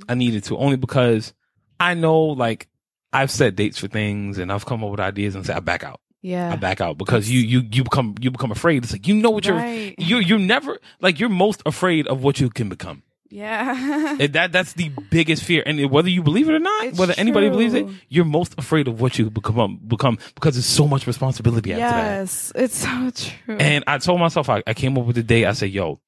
I 0.07 0.15
needed 0.15 0.43
to 0.45 0.57
only 0.57 0.77
because 0.77 1.33
I 1.79 1.93
know, 1.95 2.21
like, 2.23 2.67
I've 3.13 3.29
set 3.31 3.55
dates 3.55 3.77
for 3.77 3.87
things 3.87 4.37
and 4.37 4.51
I've 4.51 4.65
come 4.65 4.83
up 4.83 4.89
with 4.91 4.99
ideas 5.01 5.35
and 5.35 5.45
say 5.45 5.53
I 5.53 5.59
back 5.59 5.83
out. 5.83 5.99
Yeah. 6.21 6.51
I 6.51 6.55
back 6.55 6.79
out 6.79 6.97
because 6.97 7.29
you, 7.29 7.41
you, 7.41 7.61
you 7.71 7.83
become, 7.83 8.15
you 8.21 8.31
become 8.31 8.51
afraid. 8.51 8.83
It's 8.83 8.93
like, 8.93 9.07
you 9.07 9.15
know 9.15 9.31
what 9.31 9.45
Right. 9.47 9.95
you're, 9.97 10.19
you're, 10.19 10.21
you're 10.21 10.39
never, 10.39 10.79
like, 11.01 11.19
you're 11.19 11.29
most 11.29 11.61
afraid 11.65 12.07
of 12.07 12.23
what 12.23 12.39
you 12.39 12.49
can 12.49 12.69
become. 12.69 13.03
Yeah. 13.31 14.17
And 14.19 14.33
that, 14.33 14.51
that's 14.51 14.73
the 14.73 14.89
biggest 15.09 15.43
fear. 15.43 15.63
And 15.65 15.89
whether 15.89 16.09
you 16.09 16.21
believe 16.21 16.49
it 16.49 16.53
or 16.53 16.59
not, 16.59 16.85
It's 16.85 16.99
whether 16.99 17.13
anybody 17.17 17.49
believes 17.49 17.73
it, 17.73 17.87
you're 18.09 18.25
most 18.25 18.53
afraid 18.57 18.87
of 18.87 18.99
what 18.99 19.17
you 19.17 19.29
become, 19.29 19.59
um, 19.59 19.79
become 19.87 20.17
because 20.35 20.55
there's 20.55 20.65
so 20.65 20.85
much 20.87 21.07
responsibility 21.07 21.71
after 21.71 21.79
that. 21.81 22.19
yes. 22.19 22.51
It's 22.53 22.75
so 22.77 23.09
true. 23.15 23.57
And 23.57 23.83
I 23.87 23.97
told 23.99 24.19
myself, 24.19 24.49
I, 24.49 24.61
I 24.67 24.73
came 24.73 24.97
up 24.97 25.05
with 25.05 25.15
the 25.15 25.23
day. 25.23 25.45
I 25.45 25.53
said, 25.53 25.71
yo, 25.71 25.99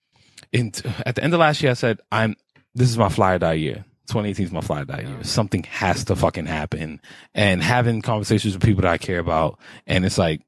in, 0.51 0.71
at 1.05 1.15
the 1.15 1.23
end 1.23 1.33
of 1.33 1.39
last 1.39 1.61
year, 1.63 1.71
I 1.71 1.75
said, 1.75 1.99
I'm, 2.11 2.35
this 2.75 2.89
is 2.89 2.97
my 2.97 3.09
fly 3.09 3.33
or 3.35 3.39
die 3.39 3.53
year. 3.53 3.85
2018 4.07 4.45
is 4.47 4.51
my 4.51 4.59
fly 4.61 4.81
or 4.81 4.85
die 4.85 5.01
year. 5.01 5.23
Something 5.23 5.63
has 5.63 6.03
to 6.05 6.15
fucking 6.17 6.45
happen. 6.45 6.99
And 7.33 7.63
having 7.63 8.01
conversations 8.01 8.53
with 8.53 8.63
people 8.63 8.81
that 8.81 8.91
I 8.91 8.97
care 8.97 9.19
about. 9.19 9.59
And 9.87 10.05
it's 10.05 10.17
like, 10.17 10.41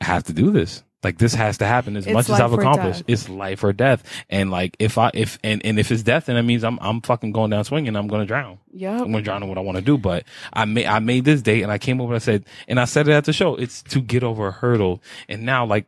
I 0.00 0.06
have 0.06 0.24
to 0.24 0.32
do 0.32 0.50
this. 0.50 0.82
Like 1.02 1.18
this 1.18 1.34
has 1.34 1.58
to 1.58 1.66
happen 1.66 1.96
as 1.96 2.06
It's 2.06 2.14
much 2.14 2.28
as 2.28 2.40
I've 2.40 2.52
accomplished. 2.52 3.04
It's 3.06 3.28
life 3.28 3.64
or 3.64 3.72
death. 3.72 4.02
And 4.28 4.50
like, 4.50 4.76
if 4.78 4.98
I, 4.98 5.10
if, 5.14 5.38
and, 5.42 5.64
and 5.64 5.78
if 5.78 5.90
it's 5.90 6.02
death, 6.02 6.26
then 6.26 6.36
that 6.36 6.42
means 6.42 6.62
I'm, 6.62 6.78
I'm 6.80 7.00
fucking 7.00 7.32
going 7.32 7.50
down 7.50 7.64
swinging. 7.64 7.96
I'm 7.96 8.06
going 8.06 8.20
to 8.20 8.26
drown. 8.26 8.58
Yeah, 8.72 9.00
I'm 9.00 9.10
gonna 9.10 9.22
drown 9.22 9.42
in 9.42 9.48
what 9.48 9.58
I 9.58 9.62
want 9.62 9.76
to 9.76 9.82
do. 9.82 9.98
But 9.98 10.24
I 10.52 10.64
made 10.64 10.86
I 10.86 10.98
made 11.00 11.24
this 11.24 11.42
date 11.42 11.62
and 11.62 11.72
I 11.72 11.78
came 11.78 12.00
over 12.00 12.12
and 12.12 12.22
I 12.22 12.24
said 12.24 12.44
and 12.68 12.78
I 12.78 12.84
said 12.84 13.08
it 13.08 13.12
at 13.12 13.24
the 13.24 13.32
show. 13.32 13.56
It's 13.56 13.82
to 13.84 14.00
get 14.00 14.22
over 14.22 14.48
a 14.48 14.52
hurdle. 14.52 15.02
And 15.28 15.42
now 15.42 15.66
like 15.66 15.86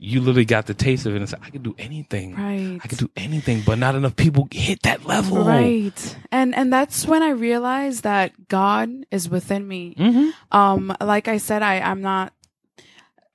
you 0.00 0.20
literally 0.20 0.44
got 0.44 0.66
the 0.66 0.74
taste 0.74 1.06
of 1.06 1.14
it 1.14 1.18
and 1.18 1.28
said, 1.28 1.40
I 1.42 1.50
can 1.50 1.62
do 1.62 1.74
anything. 1.76 2.36
Right. 2.36 2.80
I 2.82 2.86
can 2.86 2.98
do 2.98 3.10
anything, 3.16 3.62
but 3.66 3.78
not 3.78 3.96
enough 3.96 4.14
people 4.14 4.46
hit 4.50 4.82
that 4.82 5.04
level. 5.06 5.44
Right. 5.44 6.16
And 6.30 6.54
and 6.54 6.72
that's 6.72 7.06
when 7.06 7.22
I 7.22 7.30
realized 7.30 8.04
that 8.04 8.48
God 8.48 8.90
is 9.10 9.28
within 9.28 9.66
me. 9.66 9.94
Mm-hmm. 9.98 10.56
Um 10.56 10.96
like 11.00 11.28
I 11.28 11.38
said 11.38 11.62
I 11.62 11.80
I'm 11.80 12.00
not 12.00 12.32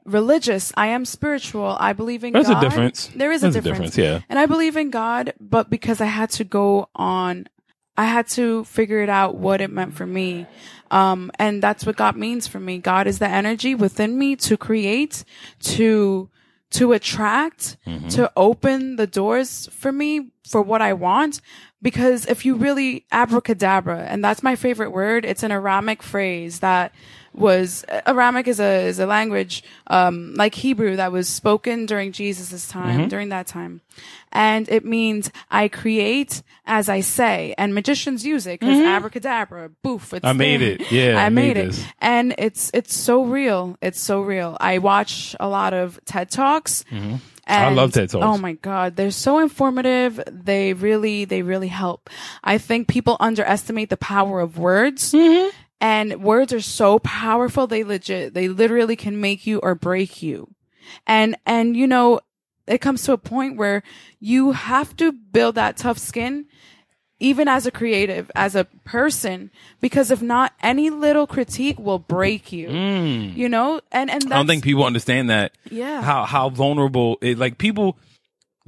religious. 0.06 0.72
I 0.76 0.88
am 0.88 1.06
spiritual. 1.06 1.78
I 1.80 1.94
believe 1.94 2.24
in 2.24 2.34
There's 2.34 2.48
God. 2.48 2.64
a 2.64 2.70
difference. 2.70 3.08
There 3.16 3.32
is 3.32 3.44
a 3.44 3.50
There's 3.50 3.64
difference. 3.64 3.98
yeah. 3.98 4.22
And 4.30 4.38
I 4.40 4.46
believe 4.46 4.78
in 4.78 4.90
God, 4.90 5.34
but 5.40 5.70
because 5.70 6.02
I 6.02 6.06
had 6.06 6.30
to 6.32 6.44
go 6.44 6.90
on 6.96 7.48
I 7.96 8.06
had 8.06 8.28
to 8.30 8.64
figure 8.64 9.02
it 9.02 9.10
out 9.10 9.36
what 9.36 9.62
it 9.62 9.70
meant 9.70 9.94
for 9.94 10.06
me. 10.08 10.48
Um, 10.90 11.32
and 11.38 11.62
that's 11.62 11.86
what 11.86 11.96
God 11.96 12.16
means 12.16 12.48
for 12.48 12.60
me. 12.60 12.80
God 12.80 13.06
is 13.06 13.20
the 13.20 13.28
energy 13.28 13.76
within 13.76 14.18
me 14.18 14.36
to 14.38 14.58
create, 14.58 15.24
to, 15.60 16.28
to 16.72 16.94
attract, 16.94 17.78
to 18.10 18.32
open 18.36 18.96
the 18.96 19.06
doors 19.06 19.70
for 19.72 19.92
me 19.92 20.32
for 20.48 20.62
what 20.62 20.82
I 20.82 20.94
want. 20.94 21.40
Because 21.84 22.26
if 22.26 22.46
you 22.46 22.56
really 22.56 23.06
abracadabra, 23.12 24.06
and 24.10 24.24
that's 24.24 24.42
my 24.42 24.56
favorite 24.56 24.92
word, 24.92 25.24
it's 25.24 25.44
an 25.44 25.52
Aramaic 25.52 26.02
phrase 26.02 26.62
that 26.62 26.94
was 27.34 27.84
Aramaic 28.06 28.48
is 28.48 28.60
a 28.60 28.88
is 28.88 29.00
a 29.00 29.06
language 29.06 29.64
um, 29.88 30.34
like 30.36 30.56
Hebrew 30.56 30.96
that 30.96 31.12
was 31.12 31.28
spoken 31.28 31.86
during 31.86 32.12
Jesus' 32.12 32.68
time, 32.68 33.10
during 33.10 33.30
that 33.30 33.48
time, 33.48 33.82
and 34.32 34.70
it 34.70 34.86
means 34.86 35.32
I 35.50 35.68
create 35.68 36.44
as 36.66 36.90
I 36.90 37.02
say. 37.02 37.54
And 37.58 37.74
magicians 37.74 38.26
use 38.26 38.48
it 38.48 38.60
because 38.60 38.80
abracadabra, 38.80 39.70
boof, 39.82 40.14
it's 40.14 40.26
I 40.26 40.34
made 40.34 40.62
there. 40.62 40.74
it. 40.74 40.92
Yeah, 40.92 41.18
I, 41.18 41.26
I 41.26 41.30
made, 41.30 41.58
made 41.58 41.68
it, 41.68 41.88
and 42.00 42.36
it's 42.38 42.72
it's 42.74 42.96
so 42.96 43.24
real. 43.24 43.78
It's 43.82 44.00
so 44.00 44.22
real. 44.22 44.58
I 44.60 44.78
watch 44.78 45.36
a 45.40 45.48
lot 45.48 45.74
of 45.74 46.00
TED 46.06 46.30
talks. 46.30 46.86
Mm-hmm. 46.92 47.16
I 47.46 47.74
love 47.74 47.92
TED 47.92 48.10
Talks. 48.10 48.24
Oh 48.26 48.38
my 48.38 48.54
god, 48.54 48.96
they're 48.96 49.12
so 49.12 49.40
informative. 49.40 50.22
They 50.28 50.74
really, 50.74 51.26
they 51.26 51.42
really 51.42 51.68
help. 51.68 52.10
I 52.44 52.58
think 52.58 52.88
people 52.88 53.18
underestimate 53.20 53.90
the 53.90 53.98
power 53.98 54.40
of 54.40 54.58
words. 54.58 55.12
Mm-hmm. 55.12 55.50
And 55.84 56.24
words 56.24 56.54
are 56.54 56.62
so 56.62 57.00
powerful. 57.00 57.68
They 57.68 57.84
legit, 57.84 58.34
they 58.34 58.48
literally 58.48 58.96
can 58.96 59.20
make 59.20 59.46
you 59.46 59.60
or 59.60 59.76
break 59.76 60.24
you. 60.24 60.48
And, 61.06 61.36
and 61.46 61.76
you 61.76 61.88
know, 61.88 62.22
it 62.68 62.78
comes 62.80 63.04
to 63.04 63.12
a 63.12 63.18
point 63.18 63.58
where 63.58 63.84
you 64.22 64.54
have 64.54 64.96
to 64.96 65.12
build 65.12 65.56
that 65.56 65.76
tough 65.76 65.98
skin, 65.98 66.46
even 67.20 67.50
as 67.50 67.66
a 67.66 67.72
creative, 67.72 68.32
as 68.34 68.56
a 68.56 68.64
person, 68.86 69.52
because 69.82 70.10
if 70.10 70.22
not, 70.22 70.54
any 70.62 70.90
little 70.90 71.28
critique 71.28 71.78
will 71.78 72.00
break 72.00 72.54
you. 72.54 72.70
You 72.70 73.50
know, 73.50 73.82
and, 73.92 74.10
and 74.10 74.22
that's, 74.22 74.26
Mm. 74.26 74.32
I 74.32 74.38
don't 74.38 74.48
think 74.48 74.64
people 74.64 74.86
understand 74.86 75.30
that. 75.30 75.52
Yeah. 75.70 76.02
How 76.02 76.24
how 76.24 76.50
vulnerable 76.50 77.18
it 77.22 77.38
like 77.38 77.58
people 77.58 77.98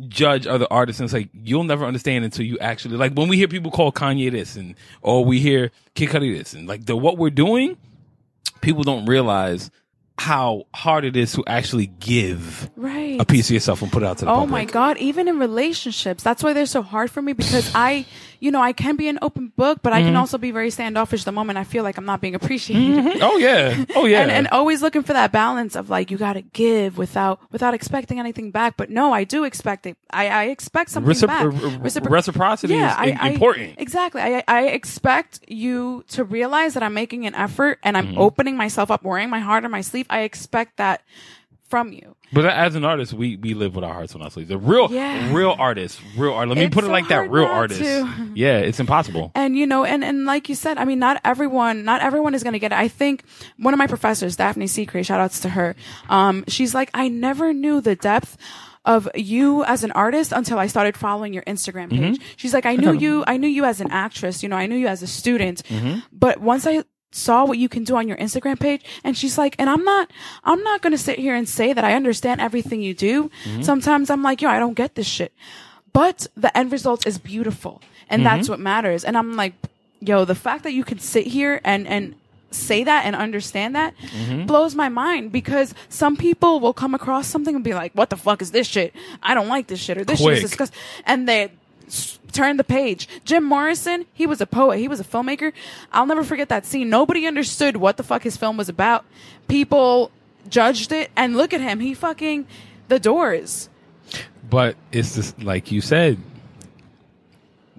judge 0.08 0.46
other 0.46 0.68
artists 0.70 1.00
and 1.00 1.06
it's 1.06 1.14
like 1.14 1.30
you'll 1.34 1.64
never 1.64 1.86
understand 1.86 2.26
until 2.26 2.46
you 2.46 2.60
actually 2.60 2.98
like 2.98 3.14
when 3.14 3.30
we 3.30 3.38
hear 3.38 3.48
people 3.48 3.72
call 3.72 3.92
Kanye 3.94 4.30
this 4.30 4.58
and 4.58 4.76
or 5.02 5.24
we 5.24 5.40
hear 5.40 5.72
Kid 5.94 6.10
Cudi 6.10 6.38
this 6.38 6.54
and 6.54 6.68
like 6.68 6.86
the 6.86 6.96
what 6.98 7.18
we're 7.18 7.30
doing, 7.30 7.78
people 8.62 8.84
don't 8.84 9.06
realize 9.06 9.72
how 10.18 10.66
hard 10.74 11.04
it 11.04 11.16
is 11.18 11.34
to 11.34 11.44
actually 11.46 11.88
give 11.88 12.70
right. 12.78 13.20
a 13.20 13.26
piece 13.26 13.50
of 13.50 13.54
yourself 13.54 13.82
and 13.82 13.92
put 13.92 14.02
it 14.02 14.06
out 14.06 14.18
to 14.18 14.26
the 14.26 14.32
Oh 14.32 14.36
public. 14.36 14.50
my 14.50 14.66
God. 14.66 14.98
Even 14.98 15.28
in 15.28 15.40
relationships, 15.40 16.24
that's 16.24 16.42
why 16.42 16.54
they're 16.54 16.66
so 16.66 16.82
hard 16.82 17.12
for 17.12 17.22
me 17.22 17.34
because 17.34 17.70
I, 17.76 18.06
you 18.40 18.52
know, 18.52 18.62
I 18.62 18.74
can 18.74 18.96
be 18.96 19.08
an 19.08 19.20
open 19.22 19.52
book, 19.56 19.80
but 19.82 19.94
I 19.94 20.00
Mm-hmm. 20.00 20.08
can 20.10 20.16
also 20.18 20.38
be 20.38 20.52
very 20.52 20.70
standoffish 20.70 21.24
the 21.24 21.32
moment 21.32 21.58
I 21.58 21.64
feel 21.64 21.84
like 21.84 21.98
I'm 21.98 22.06
not 22.06 22.22
being 22.22 22.36
appreciated. 22.40 23.22
Oh 23.22 23.38
yeah. 23.38 23.86
Oh 23.96 24.06
yeah. 24.06 24.22
And, 24.22 24.32
and 24.32 24.48
always 24.50 24.82
looking 24.82 25.04
for 25.04 25.14
that 25.14 25.32
balance 25.32 25.76
of 25.76 25.90
like, 25.90 26.12
you 26.12 26.18
got 26.18 26.34
to 26.34 26.42
give 26.42 26.98
without, 26.98 27.40
without 27.52 27.74
expecting 27.74 28.20
anything 28.20 28.52
back. 28.52 28.78
But 28.78 28.90
no, 28.90 29.14
I 29.14 29.24
do 29.24 29.44
expect 29.46 29.86
it. 29.86 29.98
I, 30.12 30.28
I 30.28 30.44
expect 30.46 30.90
something 30.92 31.12
Recipro- 31.14 31.28
back. 31.28 31.46
re- 31.46 31.90
Recipro- 31.90 32.10
reciprocity 32.12 32.76
is 32.76 32.94
in- 33.04 33.18
important. 33.34 33.76
exactly. 33.78 34.22
I, 34.22 34.44
I 34.48 34.68
expect 34.68 35.40
you 35.48 36.04
to 36.10 36.24
realize 36.24 36.74
that 36.76 36.84
I'm 36.84 36.94
making 36.94 37.26
an 37.26 37.34
effort 37.36 37.80
and 37.84 37.96
Mm-hmm. 37.96 38.10
I'm 38.10 38.18
opening 38.18 38.58
myself 38.58 38.92
up, 38.92 39.04
wearing 39.04 39.30
my 39.30 39.40
heart 39.40 39.64
on 39.66 39.72
my 39.72 39.82
sleeve. 39.82 40.06
I 40.10 40.22
expect 40.22 40.78
that 40.78 41.02
from 41.70 41.92
you. 41.92 42.16
But 42.34 42.46
as 42.46 42.76
an 42.76 42.86
artist, 42.86 43.14
we, 43.14 43.38
we 43.38 43.54
live 43.54 43.76
with 43.76 43.84
our 43.84 43.94
hearts 43.94 44.14
on 44.16 44.22
our 44.22 44.30
sleeves. 44.30 44.50
The 44.50 44.58
real, 44.58 44.92
Yeah. 44.92 45.34
real 45.34 45.56
artist, 45.58 46.00
real 46.18 46.34
art. 46.34 46.48
Let 46.48 46.58
me 46.58 46.66
It's 46.66 46.74
put 46.74 46.84
it 46.84 46.88
so 46.88 46.92
like 46.94 47.08
that. 47.10 47.30
Real 47.32 47.46
artist. 47.46 47.80
to. 47.82 48.32
Yeah, 48.36 48.58
it's 48.60 48.80
impossible. 48.80 49.32
And 49.36 49.58
you 49.58 49.66
know, 49.66 49.84
and 49.86 50.04
and 50.04 50.26
like 50.26 50.50
you 50.50 50.56
said, 50.56 50.78
I 50.78 50.86
mean, 50.86 51.00
not 51.00 51.22
everyone, 51.24 51.86
not 51.86 52.02
everyone 52.02 52.34
is 52.36 52.44
going 52.44 52.54
to 52.54 52.60
get 52.60 52.72
it. 52.72 52.78
I 52.78 52.88
think 52.88 53.24
one 53.58 53.74
of 53.74 53.78
my 53.78 53.88
professors, 53.88 54.36
Daphne 54.36 54.68
Secret, 54.68 55.06
shout 55.06 55.20
outs 55.22 55.40
to 55.42 55.50
her. 55.50 55.76
Um, 56.10 56.44
she's 56.48 56.74
like, 56.76 56.90
I 56.94 57.08
never 57.08 57.54
knew 57.54 57.82
the 57.82 57.96
depth 57.96 58.38
of 58.84 59.10
you 59.16 59.64
as 59.64 59.84
an 59.84 59.92
artist 59.94 60.32
until 60.32 60.60
I 60.60 60.68
started 60.68 60.96
following 60.96 61.34
your 61.34 61.42
Instagram 61.44 61.90
page. 61.90 62.22
She's 62.36 62.54
like, 62.54 62.68
I 62.68 62.76
knew 62.76 62.92
you, 63.06 63.24
I 63.26 63.38
knew 63.38 63.48
you 63.48 63.66
as 63.66 63.82
an 63.82 63.90
actress, 63.90 64.44
you 64.44 64.50
know, 64.50 64.56
I 64.58 64.68
knew 64.68 64.76
you 64.76 64.86
as 64.88 65.02
a 65.02 65.08
student, 65.08 65.64
but 66.12 66.40
once 66.40 66.68
I 66.68 66.84
saw 67.16 67.46
what 67.46 67.58
you 67.58 67.70
can 67.70 67.84
do 67.84 67.96
on 67.96 68.08
your 68.08 68.18
Instagram 68.18 68.60
page 68.60 68.84
and 69.04 69.18
she's 69.18 69.38
like 69.38 69.56
and 69.58 69.70
I'm 69.70 69.84
not 69.84 70.12
I'm 70.44 70.62
not 70.64 70.82
going 70.82 70.92
to 70.92 70.98
sit 70.98 71.18
here 71.18 71.34
and 71.34 71.48
say 71.48 71.72
that 71.74 71.84
I 71.84 71.94
understand 71.94 72.42
everything 72.42 72.82
you 72.82 72.94
do. 72.94 73.32
Mm-hmm. 73.46 73.62
Sometimes 73.62 74.10
I'm 74.10 74.22
like, 74.22 74.42
yo, 74.42 74.50
I 74.50 74.60
don't 74.60 74.74
get 74.74 74.96
this 74.96 75.08
shit. 75.08 75.32
But 75.94 76.28
the 76.36 76.56
end 76.58 76.72
result 76.72 77.08
is 77.08 77.18
beautiful 77.18 77.82
and 78.10 78.22
mm-hmm. 78.22 78.36
that's 78.36 78.50
what 78.50 78.60
matters. 78.60 79.06
And 79.06 79.18
I'm 79.18 79.36
like, 79.36 79.54
yo, 80.02 80.26
the 80.26 80.36
fact 80.36 80.64
that 80.64 80.74
you 80.74 80.84
can 80.84 81.00
sit 81.00 81.26
here 81.26 81.62
and 81.64 81.88
and 81.88 82.16
say 82.52 82.84
that 82.84 83.06
and 83.06 83.16
understand 83.16 83.76
that 83.76 83.96
mm-hmm. 83.98 84.46
blows 84.46 84.76
my 84.76 84.90
mind 84.90 85.32
because 85.32 85.74
some 85.90 86.16
people 86.16 86.60
will 86.60 86.74
come 86.74 86.94
across 86.94 87.28
something 87.28 87.56
and 87.56 87.64
be 87.64 87.74
like, 87.74 87.94
what 87.94 88.10
the 88.10 88.18
fuck 88.18 88.42
is 88.42 88.52
this 88.52 88.68
shit? 88.68 88.94
I 89.22 89.36
don't 89.36 89.48
like 89.48 89.68
this 89.68 89.80
shit 89.80 89.98
or 89.98 90.06
this 90.06 90.20
shit 90.20 90.26
Quick. 90.26 90.38
is 90.38 90.42
disgusting. 90.42 90.80
And 91.06 91.28
they 91.28 91.52
turn 92.32 92.58
the 92.58 92.64
page. 92.64 93.08
Jim 93.24 93.44
Morrison, 93.44 94.06
he 94.14 94.28
was 94.28 94.42
a 94.42 94.46
poet, 94.46 94.78
he 94.78 94.88
was 94.88 95.00
a 95.00 95.04
filmmaker. 95.04 95.54
I'll 95.92 96.06
never 96.06 96.24
forget 96.24 96.50
that 96.50 96.66
scene. 96.66 96.90
Nobody 96.90 97.26
understood 97.26 97.78
what 97.78 97.98
the 97.98 98.04
fuck 98.04 98.24
his 98.24 98.38
film 98.38 98.58
was 98.58 98.70
about. 98.70 99.06
People 99.48 100.12
judged 100.50 100.92
it 100.92 101.12
and 101.16 101.36
look 101.36 101.54
at 101.54 101.62
him. 101.62 101.80
He 101.80 101.94
fucking 101.94 102.46
the 102.88 103.00
doors. 103.00 103.70
But 104.48 104.76
it's 104.92 105.16
just 105.16 105.42
like 105.42 105.72
you 105.72 105.82
said, 105.82 106.20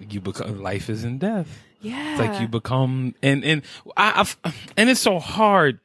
you 0.09 0.19
become 0.19 0.61
life 0.61 0.89
is 0.89 1.03
in 1.03 1.17
death. 1.17 1.63
Yeah. 1.81 2.11
It's 2.11 2.19
like 2.19 2.41
you 2.41 2.47
become 2.47 3.15
and 3.21 3.45
and 3.45 3.61
I, 3.95 4.21
I've, 4.21 4.37
and 4.75 4.89
it's 4.89 4.99
so 4.99 5.19
hard. 5.19 5.79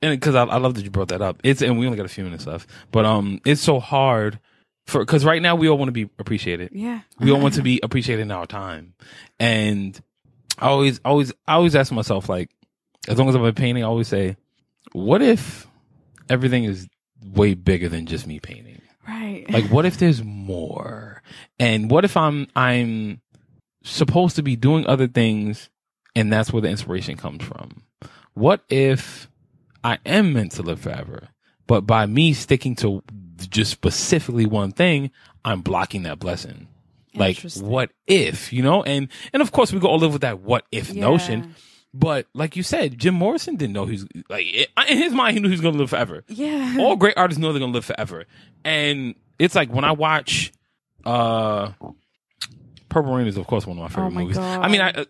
and 0.00 0.18
because 0.18 0.34
I, 0.34 0.44
I 0.44 0.56
love 0.56 0.74
that 0.74 0.84
you 0.84 0.90
brought 0.90 1.08
that 1.08 1.20
up. 1.20 1.38
It's 1.42 1.60
and 1.60 1.78
we 1.78 1.86
only 1.86 1.96
got 1.96 2.06
a 2.06 2.08
few 2.08 2.24
minutes 2.24 2.46
left, 2.46 2.68
but 2.90 3.04
um, 3.04 3.40
it's 3.44 3.60
so 3.60 3.80
hard 3.80 4.38
for 4.86 5.00
because 5.00 5.24
right 5.24 5.40
now 5.42 5.54
we 5.56 5.68
all 5.68 5.78
want 5.78 5.88
to 5.88 5.92
be 5.92 6.10
appreciated. 6.18 6.70
Yeah. 6.72 7.00
We 7.20 7.30
all 7.30 7.40
want 7.40 7.54
to 7.54 7.62
be 7.62 7.80
appreciated 7.82 8.22
in 8.22 8.30
our 8.30 8.46
time, 8.46 8.94
and 9.38 10.00
I 10.58 10.68
always, 10.68 11.00
always, 11.04 11.32
I 11.46 11.54
always 11.54 11.74
ask 11.74 11.92
myself 11.92 12.28
like, 12.28 12.50
as 13.08 13.18
long 13.18 13.28
as 13.28 13.34
I'm 13.34 13.44
a 13.44 13.52
painting, 13.52 13.82
I 13.82 13.86
always 13.86 14.08
say, 14.08 14.36
what 14.92 15.22
if 15.22 15.66
everything 16.28 16.64
is 16.64 16.88
way 17.24 17.54
bigger 17.54 17.88
than 17.88 18.06
just 18.06 18.26
me 18.26 18.38
painting? 18.38 18.80
Right. 19.06 19.44
Like, 19.50 19.64
what 19.66 19.84
if 19.86 19.98
there's 19.98 20.22
more? 20.22 21.22
And 21.58 21.90
what 21.90 22.04
if 22.04 22.16
I'm 22.16 22.46
I'm 22.54 23.20
supposed 23.82 24.36
to 24.36 24.42
be 24.42 24.54
doing 24.54 24.86
other 24.86 25.08
things, 25.08 25.68
and 26.14 26.32
that's 26.32 26.52
where 26.52 26.62
the 26.62 26.68
inspiration 26.68 27.16
comes 27.16 27.42
from? 27.42 27.82
What 28.34 28.62
if 28.68 29.28
I 29.82 29.98
am 30.06 30.32
meant 30.32 30.52
to 30.52 30.62
live 30.62 30.80
forever, 30.80 31.28
but 31.66 31.82
by 31.82 32.06
me 32.06 32.32
sticking 32.34 32.76
to 32.76 33.02
just 33.46 33.70
specifically 33.70 34.46
one 34.46 34.72
thing, 34.72 35.10
I'm 35.44 35.60
blocking 35.62 36.02
that 36.04 36.18
blessing. 36.18 36.68
Like, 37.14 37.42
what 37.60 37.90
if 38.06 38.52
you 38.52 38.62
know? 38.62 38.82
And 38.82 39.08
and 39.32 39.42
of 39.42 39.52
course, 39.52 39.72
we 39.72 39.78
go 39.80 39.88
all 39.88 39.98
live 39.98 40.12
with 40.12 40.22
that 40.22 40.40
what 40.40 40.64
if 40.72 40.90
Yeah. 40.90 41.02
notion. 41.02 41.54
But 41.94 42.26
like 42.32 42.56
you 42.56 42.62
said, 42.62 42.98
Jim 42.98 43.14
Morrison 43.14 43.56
didn't 43.56 43.74
know 43.74 43.84
he's 43.84 44.06
like 44.30 44.46
in 44.88 44.96
his 44.96 45.12
mind 45.12 45.34
he 45.34 45.40
knew 45.40 45.48
he 45.48 45.52
was 45.52 45.60
going 45.60 45.74
to 45.74 45.78
live 45.80 45.90
forever 45.90 46.24
yeah. 46.28 46.78
all 46.80 46.96
great 46.96 47.18
artists 47.18 47.38
know 47.38 47.52
they're 47.52 47.60
gonna 47.60 47.72
live 47.72 47.84
forever. 47.84 48.24
And 48.64 49.14
it's 49.38 49.54
like 49.54 49.70
when 49.70 49.84
I 49.84 49.92
watch 49.92 50.52
uh 51.04 51.72
Purple 52.92 53.14
Rain 53.14 53.26
is 53.26 53.38
of 53.38 53.46
course 53.46 53.66
one 53.66 53.78
of 53.78 53.82
my 53.82 53.88
favorite 53.88 54.06
Oh 54.06 54.10
my 54.10 54.20
movies. 54.22 54.36
God. 54.36 54.60
I 54.60 54.68
mean 54.68 54.80
I 54.82 54.90
uh, 54.90 55.04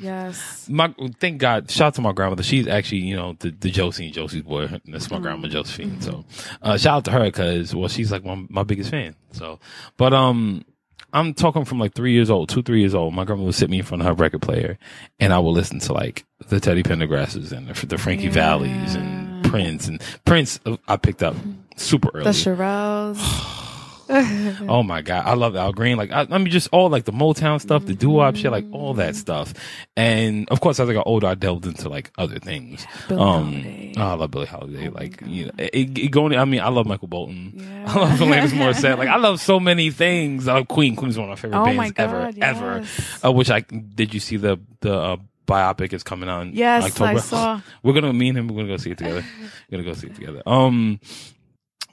yes. 0.00 0.68
my 0.68 0.92
thank 1.20 1.38
God, 1.38 1.70
shout 1.70 1.86
out 1.88 1.94
to 1.94 2.00
my 2.00 2.12
grandmother. 2.12 2.42
She's 2.42 2.66
actually, 2.66 2.98
you 2.98 3.14
know, 3.14 3.36
the, 3.38 3.50
the 3.50 3.70
Josie 3.70 4.06
and 4.06 4.14
Josie's 4.14 4.42
boy. 4.42 4.68
That's 4.86 5.08
my 5.08 5.20
grandma 5.20 5.46
Josephine. 5.46 6.00
So 6.00 6.24
uh 6.62 6.76
shout 6.76 6.96
out 6.96 7.04
to 7.04 7.10
her 7.12 7.24
because 7.24 7.74
well 7.74 7.88
she's 7.88 8.10
like 8.10 8.24
my 8.24 8.44
my 8.48 8.64
biggest 8.64 8.90
fan. 8.90 9.14
So 9.30 9.60
but 9.96 10.12
um 10.12 10.64
I'm 11.12 11.32
talking 11.32 11.64
from 11.64 11.78
like 11.78 11.94
three 11.94 12.12
years 12.12 12.28
old, 12.28 12.48
two, 12.50 12.62
three 12.62 12.80
years 12.80 12.94
old. 12.94 13.14
My 13.14 13.24
grandma 13.24 13.44
would 13.44 13.54
sit 13.54 13.70
me 13.70 13.78
in 13.78 13.84
front 13.84 14.02
of 14.02 14.08
her 14.08 14.14
record 14.14 14.42
player 14.42 14.76
and 15.20 15.32
I 15.32 15.38
would 15.38 15.52
listen 15.52 15.78
to 15.80 15.92
like 15.92 16.24
the 16.48 16.58
Teddy 16.58 16.82
Pendergrasses 16.82 17.52
and 17.52 17.68
the, 17.68 17.86
the 17.86 17.98
Frankie 17.98 18.28
Vallis 18.28 18.96
and 18.96 19.44
Prince 19.44 19.86
and 19.86 20.02
Prince 20.24 20.58
uh, 20.66 20.76
I 20.88 20.96
picked 20.96 21.22
up 21.22 21.36
super 21.76 22.10
early. 22.14 22.24
The 22.24 22.30
Shirelles. 22.30 23.54
Oh 24.68 24.82
my 24.82 25.02
god, 25.02 25.24
I 25.26 25.34
love 25.34 25.54
Al 25.56 25.72
Green. 25.72 25.96
Like 25.96 26.10
I, 26.10 26.26
I 26.30 26.38
mean, 26.38 26.48
just 26.50 26.68
all 26.72 26.88
like 26.88 27.04
the 27.04 27.12
Motown 27.12 27.60
stuff, 27.60 27.84
the 27.86 27.94
doo 27.94 28.10
wop 28.10 28.36
shit, 28.36 28.50
like 28.50 28.64
all 28.72 28.94
that 28.94 29.16
stuff. 29.16 29.54
And 29.96 30.48
of 30.50 30.60
course, 30.60 30.80
as 30.80 30.88
I 30.88 30.92
got 30.94 31.06
older, 31.06 31.26
I 31.26 31.34
delved 31.34 31.66
into 31.66 31.88
like 31.88 32.10
other 32.18 32.38
things. 32.38 32.86
Billie 33.08 33.20
um, 33.20 33.92
oh, 33.96 34.02
I 34.10 34.14
love 34.14 34.30
Billie 34.30 34.46
Holiday. 34.46 34.88
like 34.88 35.20
you 35.26 35.46
know, 35.46 35.52
it, 35.58 35.98
it 35.98 36.10
going. 36.10 36.34
I 36.36 36.44
mean, 36.44 36.60
I 36.60 36.68
love 36.68 36.86
Michael 36.86 37.08
Bolton. 37.08 37.52
Yeah. 37.56 37.84
I 37.86 37.98
love 38.00 38.18
Alanis 38.18 38.48
Morissette. 38.52 38.98
Like 38.98 39.08
I 39.08 39.16
love 39.16 39.40
so 39.40 39.60
many 39.60 39.90
things. 39.90 40.48
I 40.48 40.54
love 40.54 40.68
Queen. 40.68 40.96
Queen's 40.96 41.16
one 41.18 41.24
of 41.24 41.30
my 41.30 41.36
favorite 41.36 41.58
Oh 41.60 41.64
bands 41.64 41.76
my 41.76 41.92
ever, 41.96 42.20
God, 42.32 42.38
ever. 42.40 42.78
yes. 42.80 43.20
Uh, 43.24 43.32
which 43.32 43.50
I 43.50 43.60
did. 43.60 44.14
You 44.14 44.20
see 44.20 44.36
the 44.36 44.58
the 44.80 44.94
uh, 44.94 45.16
biopic 45.46 45.92
is 45.92 46.02
coming 46.02 46.28
on? 46.28 46.52
Yes, 46.54 46.84
October. 46.84 47.10
I 47.10 47.16
saw. 47.20 47.60
We're 47.82 47.92
gonna 47.94 48.12
me 48.12 48.28
and 48.30 48.38
him. 48.38 48.48
We're 48.48 48.56
gonna 48.56 48.68
go 48.68 48.76
see 48.78 48.90
it 48.90 48.98
together. 48.98 49.24
we're 49.70 49.78
gonna 49.78 49.88
go 49.88 49.94
see 49.94 50.06
it 50.08 50.14
together. 50.14 50.42
Um, 50.46 50.98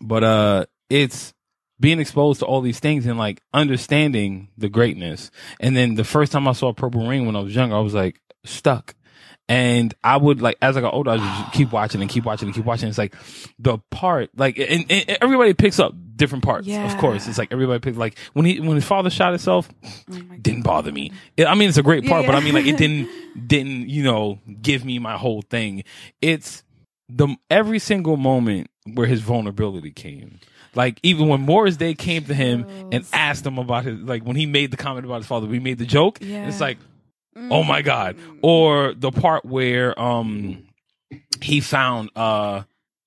but 0.01 0.23
uh, 0.23 0.65
it's 0.89 1.33
being 1.79 1.99
exposed 1.99 2.39
to 2.39 2.45
all 2.45 2.61
these 2.61 2.79
things 2.79 3.05
and 3.05 3.17
like 3.17 3.41
understanding 3.53 4.49
the 4.57 4.69
greatness. 4.69 5.31
And 5.59 5.75
then 5.75 5.95
the 5.95 6.03
first 6.03 6.31
time 6.31 6.47
I 6.47 6.53
saw 6.53 6.71
Purple 6.73 7.07
Rain 7.07 7.25
when 7.25 7.35
I 7.35 7.39
was 7.39 7.53
younger, 7.55 7.75
I 7.75 7.79
was 7.79 7.93
like 7.93 8.21
stuck. 8.45 8.95
And 9.47 9.93
I 10.03 10.17
would 10.17 10.41
like 10.41 10.57
as 10.61 10.75
I 10.75 10.81
got 10.81 10.93
older, 10.95 11.11
I 11.11 11.13
would 11.15 11.21
just 11.21 11.53
keep 11.53 11.71
watching 11.71 12.01
and 12.01 12.09
keep 12.09 12.25
watching 12.25 12.47
and 12.47 12.55
keep 12.55 12.65
watching. 12.65 12.89
It's 12.89 12.97
like 12.97 13.13
the 13.59 13.77
part, 13.91 14.31
like, 14.35 14.57
and, 14.57 14.85
and 14.89 15.17
everybody 15.21 15.53
picks 15.53 15.77
up 15.79 15.93
different 16.15 16.43
parts. 16.43 16.65
Of 16.91 16.97
course, 16.99 17.27
it's 17.27 17.37
like 17.37 17.51
everybody 17.51 17.79
picks 17.79 17.97
like 17.97 18.17
when 18.33 18.45
he 18.45 18.59
when 18.59 18.75
his 18.75 18.85
father 18.85 19.09
shot 19.11 19.31
himself, 19.33 19.69
Oh 20.11 20.19
didn't 20.41 20.63
bother 20.63 20.91
me. 20.91 21.11
It- 21.37 21.45
I 21.45 21.53
mean, 21.53 21.69
it's 21.69 21.77
a 21.77 21.83
great 21.83 22.07
part, 22.07 22.23
Yeah, 22.23 22.31
but 22.31 22.35
I 22.35 22.39
mean, 22.39 22.53
like, 22.55 22.65
it 22.65 22.77
didn't, 22.77 23.09
didn't, 23.47 23.89
you 23.89 24.01
know, 24.03 24.39
give 24.61 24.83
me 24.83 24.97
my 24.97 25.15
whole 25.17 25.43
thing. 25.43 25.83
It's 26.21 26.63
the, 27.09 27.35
every 27.51 27.77
single 27.77 28.17
moment 28.17 28.71
where 28.95 29.05
his 29.05 29.21
vulnerability 29.21 29.91
came. 29.91 30.39
Like, 30.75 30.99
even 31.03 31.27
when 31.29 31.41
Morris 31.41 31.77
Day 31.77 31.93
came 31.93 32.25
to 32.25 32.33
him 32.33 32.65
and 32.91 33.05
asked 33.13 33.45
him 33.45 33.57
about 33.57 33.85
his, 33.85 33.99
like, 34.01 34.23
when 34.23 34.35
he 34.35 34.45
made 34.45 34.71
the 34.71 34.77
comment 34.77 35.05
about 35.05 35.17
his 35.17 35.27
father, 35.27 35.47
we 35.47 35.59
made 35.59 35.77
the 35.77 35.85
joke. 35.85 36.19
Yeah. 36.21 36.47
It's 36.47 36.59
like, 36.59 36.77
oh 37.37 37.63
my 37.63 37.81
God. 37.81 38.17
Or 38.41 38.93
the 38.93 39.11
part 39.11 39.45
where, 39.45 39.97
um, 39.99 40.67
he 41.41 41.61
found, 41.61 42.09
uh, 42.15 42.63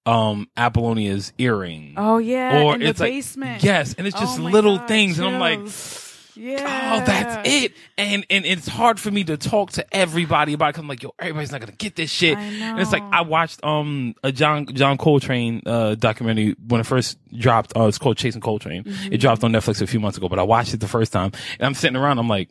um, 0.06 0.48
Apollonia's 0.56 1.34
earring. 1.36 1.94
Oh 1.98 2.16
yeah. 2.16 2.62
or 2.62 2.74
in 2.76 2.82
it's 2.82 2.98
the 2.98 3.04
like, 3.04 3.12
basement. 3.12 3.62
yes. 3.62 3.94
And 3.98 4.06
it's 4.06 4.16
Oh 4.16 4.20
just 4.20 4.38
my 4.38 4.50
little 4.50 4.78
God, 4.78 4.88
things. 4.88 5.18
And 5.18 5.28
I'm 5.28 5.38
like, 5.38 5.58
chills. 5.58 6.07
Yeah. 6.38 6.92
Oh, 7.02 7.04
that's 7.04 7.48
it. 7.48 7.72
And 7.96 8.24
and 8.30 8.46
it's 8.46 8.68
hard 8.68 9.00
for 9.00 9.10
me 9.10 9.24
to 9.24 9.36
talk 9.36 9.72
to 9.72 9.94
everybody 9.94 10.52
about 10.52 10.70
it 10.70 10.72
'cause 10.74 10.82
I'm 10.82 10.88
like, 10.88 11.02
yo, 11.02 11.12
everybody's 11.18 11.50
not 11.50 11.60
gonna 11.60 11.72
get 11.72 11.96
this 11.96 12.10
shit. 12.10 12.38
And 12.38 12.80
it's 12.80 12.92
like. 12.92 13.02
I 13.10 13.22
watched 13.22 13.64
um 13.64 14.14
a 14.22 14.30
John 14.30 14.66
John 14.66 14.98
Coltrane 14.98 15.62
uh 15.66 15.94
documentary 15.96 16.54
when 16.68 16.80
it 16.80 16.84
first 16.86 17.18
dropped. 17.36 17.76
Uh, 17.76 17.86
it's 17.88 17.98
called 17.98 18.16
Chasing 18.16 18.40
Coltrane. 18.40 18.84
Mm-hmm. 18.84 19.12
It 19.12 19.18
dropped 19.18 19.42
on 19.42 19.50
Netflix 19.52 19.80
a 19.82 19.86
few 19.86 19.98
months 19.98 20.16
ago, 20.18 20.28
but 20.28 20.38
I 20.38 20.42
watched 20.42 20.74
it 20.74 20.80
the 20.80 20.88
first 20.88 21.12
time 21.12 21.32
and 21.58 21.66
I'm 21.66 21.74
sitting 21.74 21.96
around. 21.96 22.18
I'm 22.18 22.28
like, 22.28 22.50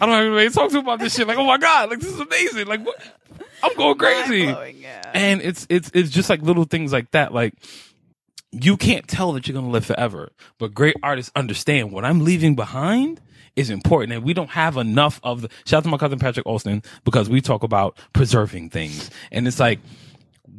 I 0.00 0.06
don't 0.06 0.14
have 0.14 0.24
anybody 0.24 0.48
to 0.48 0.54
talk 0.54 0.70
to 0.72 0.78
about 0.78 0.98
this 0.98 1.14
shit. 1.14 1.26
Like, 1.26 1.38
oh 1.38 1.46
my 1.46 1.56
god, 1.58 1.88
like 1.90 2.00
this 2.00 2.12
is 2.12 2.20
amazing. 2.20 2.66
Like, 2.66 2.84
what? 2.84 2.96
I'm 3.62 3.74
going 3.76 3.96
crazy. 3.96 4.44
Yeah. 4.80 5.10
And 5.14 5.40
it's 5.40 5.66
it's 5.70 5.90
it's 5.94 6.10
just 6.10 6.28
like 6.28 6.42
little 6.42 6.64
things 6.64 6.92
like 6.92 7.10
that. 7.12 7.32
Like 7.32 7.54
you 8.52 8.76
can't 8.76 9.06
tell 9.06 9.32
that 9.32 9.46
you're 9.46 9.54
gonna 9.54 9.70
live 9.70 9.86
forever, 9.86 10.30
but 10.58 10.74
great 10.74 10.96
artists 11.02 11.32
understand 11.34 11.92
what 11.92 12.04
I'm 12.04 12.24
leaving 12.24 12.54
behind 12.54 13.20
is 13.56 13.70
important, 13.70 14.12
and 14.12 14.24
we 14.24 14.34
don't 14.34 14.50
have 14.50 14.76
enough 14.76 15.18
of 15.22 15.42
the. 15.42 15.48
Shout 15.64 15.78
out 15.78 15.84
to 15.84 15.90
my 15.90 15.96
cousin 15.96 16.18
Patrick 16.18 16.46
Austin 16.46 16.82
because 17.04 17.28
we 17.28 17.40
talk 17.40 17.62
about 17.62 17.98
preserving 18.12 18.70
things, 18.70 19.10
and 19.32 19.46
it's 19.48 19.58
like 19.58 19.80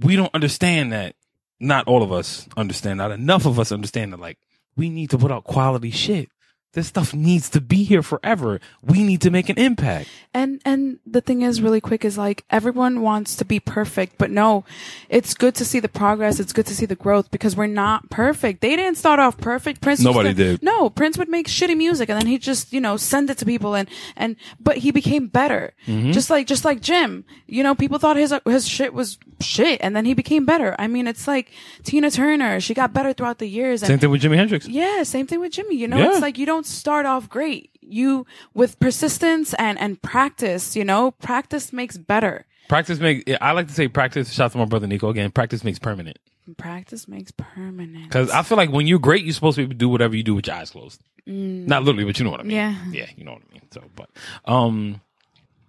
we 0.02 0.16
don't 0.16 0.34
understand 0.34 0.92
that. 0.94 1.16
Not 1.60 1.88
all 1.88 2.04
of 2.04 2.12
us 2.12 2.48
understand. 2.56 3.00
Not 3.00 3.12
enough 3.12 3.48
of 3.48 3.60
us 3.60 3.72
understand 3.72 4.14
that. 4.14 4.20
Like 4.20 4.38
we 4.76 4.90
need 4.90 5.10
to 5.10 5.18
put 5.18 5.32
out 5.32 5.44
quality 5.44 5.90
shit. 5.90 6.30
This 6.78 6.88
stuff 6.90 7.12
needs 7.12 7.50
to 7.50 7.60
be 7.60 7.84
here 7.84 8.04
forever. 8.04 8.60
We 8.84 9.02
need 9.02 9.22
to 9.22 9.32
make 9.32 9.50
an 9.50 9.58
impact. 9.58 10.10
And 10.32 10.62
and 10.64 11.00
the 11.08 11.22
thing 11.22 11.42
is 11.42 11.60
really 11.60 11.82
quick 11.82 12.06
is 12.06 12.20
like 12.20 12.46
everyone 12.52 13.02
wants 13.02 13.36
to 13.38 13.46
be 13.46 13.60
perfect, 13.60 14.20
but 14.20 14.30
no, 14.30 14.64
it's 15.10 15.34
good 15.34 15.56
to 15.56 15.66
see 15.66 15.80
the 15.80 15.90
progress. 15.90 16.40
It's 16.40 16.54
good 16.54 16.68
to 16.68 16.76
see 16.76 16.86
the 16.86 16.94
growth 16.96 17.32
because 17.32 17.56
we're 17.58 17.66
not 17.66 18.12
perfect. 18.12 18.62
They 18.62 18.76
didn't 18.76 19.00
start 19.00 19.20
off 19.20 19.40
perfect. 19.40 19.82
Prince 19.82 20.02
used 20.02 20.06
Nobody 20.06 20.30
to- 20.36 20.44
did. 20.44 20.62
No, 20.62 20.92
Prince 20.92 21.18
would 21.18 21.30
make 21.30 21.48
shitty 21.48 21.76
music 21.76 22.10
and 22.10 22.22
then 22.22 22.28
he 22.28 22.38
just, 22.38 22.72
you 22.72 22.80
know, 22.80 22.96
send 22.96 23.32
it 23.32 23.40
to 23.40 23.46
people 23.46 23.74
and 23.74 23.90
and 24.16 24.36
but 24.60 24.78
he 24.78 24.92
became 24.92 25.26
better. 25.26 25.74
Mm-hmm. 25.88 26.12
Just 26.12 26.30
like 26.30 26.46
just 26.46 26.64
like 26.64 26.80
Jim. 26.80 27.26
You 27.48 27.64
know, 27.64 27.74
people 27.74 27.98
thought 27.98 28.18
his 28.18 28.32
his 28.46 28.68
shit 28.68 28.94
was 28.94 29.18
shit 29.40 29.80
and 29.82 29.96
then 29.96 30.06
he 30.06 30.14
became 30.14 30.46
better. 30.46 30.76
I 30.78 30.86
mean, 30.86 31.08
it's 31.08 31.28
like 31.28 31.52
Tina 31.84 32.12
Turner, 32.12 32.60
she 32.60 32.76
got 32.76 32.94
better 32.94 33.14
throughout 33.14 33.40
the 33.40 33.48
years 33.48 33.82
and 33.82 33.88
Same 33.88 33.98
thing 33.98 34.12
with 34.12 34.22
Jimi 34.22 34.36
Hendrix. 34.36 34.68
yeah, 34.68 35.02
same 35.02 35.26
thing 35.26 35.40
with 35.40 35.54
Jimmy. 35.54 35.76
You 35.78 35.88
know, 35.88 35.98
Yeah. 35.98 36.12
it's 36.12 36.22
like 36.22 36.38
you 36.38 36.46
don't 36.46 36.67
start 36.68 37.06
off 37.06 37.30
great. 37.30 37.72
You 37.82 38.26
with 38.54 38.80
persistence 38.80 39.54
and 39.56 39.80
and 39.80 40.02
practice, 40.02 40.76
you 40.76 40.84
know, 40.84 41.12
practice 41.12 41.72
makes 41.72 41.98
better. 41.98 42.46
Practice 42.68 43.00
make. 43.00 43.30
I 43.42 43.54
like 43.54 43.68
to 43.68 43.74
say 43.74 43.88
practice. 43.88 44.32
Shout 44.32 44.46
out 44.46 44.52
to 44.54 44.58
my 44.58 44.66
brother 44.66 44.88
Nico 44.88 45.10
again. 45.10 45.32
Practice 45.32 45.64
makes 45.64 45.80
permanent. 45.80 46.20
Practice 46.58 47.08
makes 47.08 47.32
permanent. 47.32 48.06
Because 48.06 48.30
I 48.32 48.42
feel 48.42 48.58
like 48.58 48.72
when 48.72 48.88
you're 48.88 49.00
great, 49.00 49.24
you're 49.24 49.34
supposed 49.34 49.56
to 49.56 49.62
be 49.62 49.64
able 49.64 49.72
to 49.74 49.78
do 49.78 49.90
whatever 49.90 50.16
you 50.16 50.24
do 50.24 50.36
with 50.36 50.48
your 50.48 50.56
eyes 50.56 50.72
closed. 50.72 51.02
Not 51.26 51.84
literally, 51.84 52.06
but 52.06 52.18
you 52.20 52.26
know 52.26 52.32
what 52.32 52.40
I 52.40 52.44
mean. 52.44 52.56
Yeah. 52.56 52.76
Yeah, 52.92 53.08
you 53.18 53.26
know 53.26 53.34
what 53.34 53.42
I 53.50 53.54
mean. 53.54 53.64
So, 53.72 53.84
but, 53.96 54.10
um, 54.46 55.02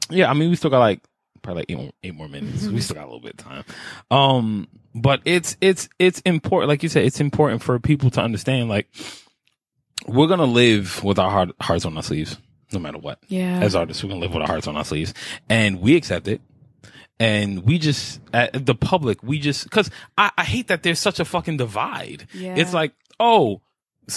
yeah, 0.09 0.31
I 0.31 0.35
mean, 0.35 0.51
we 0.51 0.57
still 0.57 0.71
got 0.71 0.79
like 0.79 1.01
probably 1.43 1.63
like 1.63 1.71
eight 1.71 1.79
more, 1.79 1.91
eight 2.05 2.15
more 2.15 2.29
minutes. 2.29 2.67
we 2.69 2.81
still 2.81 2.95
got 2.95 3.05
a 3.05 3.07
little 3.07 3.21
bit 3.21 3.33
of 3.33 3.39
time. 3.39 3.65
Um, 4.11 4.69
but 4.95 5.21
it's 5.25 5.57
it's 5.61 5.89
it's 5.99 6.21
important. 6.21 6.69
Like 6.69 6.85
you 6.85 6.89
said, 6.89 7.05
it's 7.05 7.21
important 7.21 7.63
for 7.63 7.79
people 7.81 8.11
to 8.11 8.21
understand. 8.21 8.69
Like, 8.69 8.87
we're 10.07 10.27
gonna 10.29 10.45
live 10.45 11.03
with 11.05 11.19
our 11.19 11.31
heart, 11.31 11.51
hearts 11.61 11.85
on 11.85 11.97
our 11.97 12.03
sleeves, 12.03 12.37
no 12.73 12.79
matter 12.79 12.99
what. 12.99 13.19
Yeah. 13.29 13.61
As 13.61 13.75
artists, 13.75 14.03
we're 14.03 14.11
gonna 14.11 14.21
live 14.21 14.33
with 14.33 14.43
our 14.43 14.49
hearts 14.49 14.67
on 14.67 14.77
our 14.77 14.85
sleeves, 14.85 15.15
and 15.49 15.81
we 15.81 15.97
accept 15.97 16.29
it 16.29 16.41
and 17.21 17.65
we 17.65 17.79
just 17.81 18.21
uh, 18.33 18.47
the 18.53 18.77
public 18.77 19.21
we 19.25 19.41
just 19.41 19.65
because 19.65 19.91
I, 20.17 20.31
I 20.39 20.45
hate 20.45 20.69
that 20.69 20.85
there's 20.85 21.01
such 21.01 21.19
a 21.19 21.25
fucking 21.25 21.57
divide 21.57 22.29
Yeah. 22.33 22.55
it's 22.57 22.73
like 22.73 22.93
oh 23.19 23.61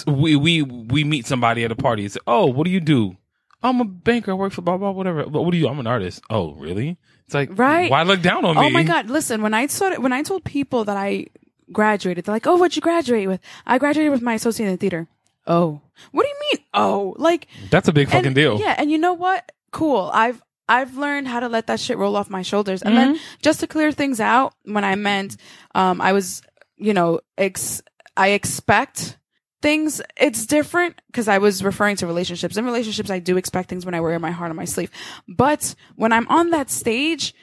we 0.06 0.36
we 0.36 0.62
we 0.62 1.04
meet 1.04 1.26
somebody 1.26 1.64
at 1.64 1.72
a 1.72 1.76
party 1.76 2.06
it's 2.06 2.16
oh 2.28 2.46
what 2.46 2.66
do 2.66 2.70
you 2.70 2.80
do 2.80 3.18
i'm 3.64 3.82
a 3.82 3.86
banker 3.86 4.30
i 4.30 4.34
work 4.36 4.54
for 4.54 4.62
blah 4.62 4.78
blah 4.78 4.92
whatever 4.92 5.26
but 5.26 5.42
what 5.42 5.50
do 5.52 5.58
you 5.58 5.68
i'm 5.68 5.80
an 5.80 5.88
artist 5.88 6.22
oh 6.30 6.54
really 6.54 6.96
it's 7.26 7.34
like 7.34 7.50
Right. 7.58 7.90
why 7.90 8.04
look 8.04 8.22
down 8.22 8.46
on 8.46 8.56
me 8.56 8.62
Oh 8.68 8.70
my 8.70 8.84
god, 8.84 9.10
listen, 9.10 9.42
when 9.42 9.56
I 9.56 9.66
started 9.66 9.98
when 10.04 10.14
I 10.14 10.22
told 10.22 10.44
people 10.44 10.84
that 10.86 10.96
I 10.98 11.26
graduated, 11.72 12.26
they're 12.26 12.36
like, 12.36 12.46
"Oh, 12.46 12.58
what'd 12.58 12.76
you 12.76 12.82
graduate 12.84 13.28
with?" 13.28 13.40
I 13.66 13.80
graduated 13.80 14.12
with 14.12 14.22
my 14.22 14.36
associate 14.36 14.70
in 14.70 14.78
theater. 14.78 15.08
Oh. 15.48 15.82
What 16.12 16.24
do 16.24 16.30
you 16.30 16.36
mean? 16.52 16.66
Oh, 16.74 17.16
like 17.18 17.48
that's 17.70 17.88
a 17.88 17.94
big 17.94 18.10
fucking 18.10 18.28
and- 18.28 18.36
deal 18.36 18.60
Yeah, 18.60 18.76
and 18.78 18.92
you 18.92 18.98
know 18.98 19.14
what? 19.14 19.52
Cool. 19.72 20.10
I've 20.14 20.42
I've 20.70 20.96
learned 20.98 21.28
how 21.28 21.42
to 21.42 21.50
let 21.50 21.68
that 21.68 21.80
shit 21.80 21.98
roll 21.98 22.16
off 22.16 22.30
my 22.30 22.44
shoulders. 22.44 22.82
And 22.82 22.96
then 22.96 23.20
just 23.42 23.60
to 23.60 23.68
clear 23.68 23.92
things 23.92 24.22
out, 24.22 24.54
when 24.64 24.86
I 24.86 24.96
meant, 24.96 25.36
um, 25.76 26.00
I 26.00 26.14
was, 26.14 26.42
you 26.78 26.94
know, 26.94 27.20
ex- 27.38 27.82
I 28.16 28.30
expect 28.30 29.18
things, 29.62 30.02
it's 30.16 30.46
different 30.46 31.02
because 31.08 31.28
I 31.28 31.40
was 31.40 31.62
referring 31.62 31.98
to 31.98 32.08
relationships. 32.08 32.56
In 32.56 32.64
relationships, 32.64 33.10
I 33.10 33.20
do 33.20 33.36
expect 33.36 33.68
things 33.68 33.86
when 33.86 33.94
I 33.96 34.00
wear 34.00 34.18
my 34.18 34.32
heart 34.32 34.50
on 34.50 34.56
my 34.56 34.66
sleeve. 34.66 34.92
But 35.28 35.76
when 35.98 36.14
I'm 36.14 36.28
on 36.30 36.52
that 36.52 36.70
stage, 36.70 37.34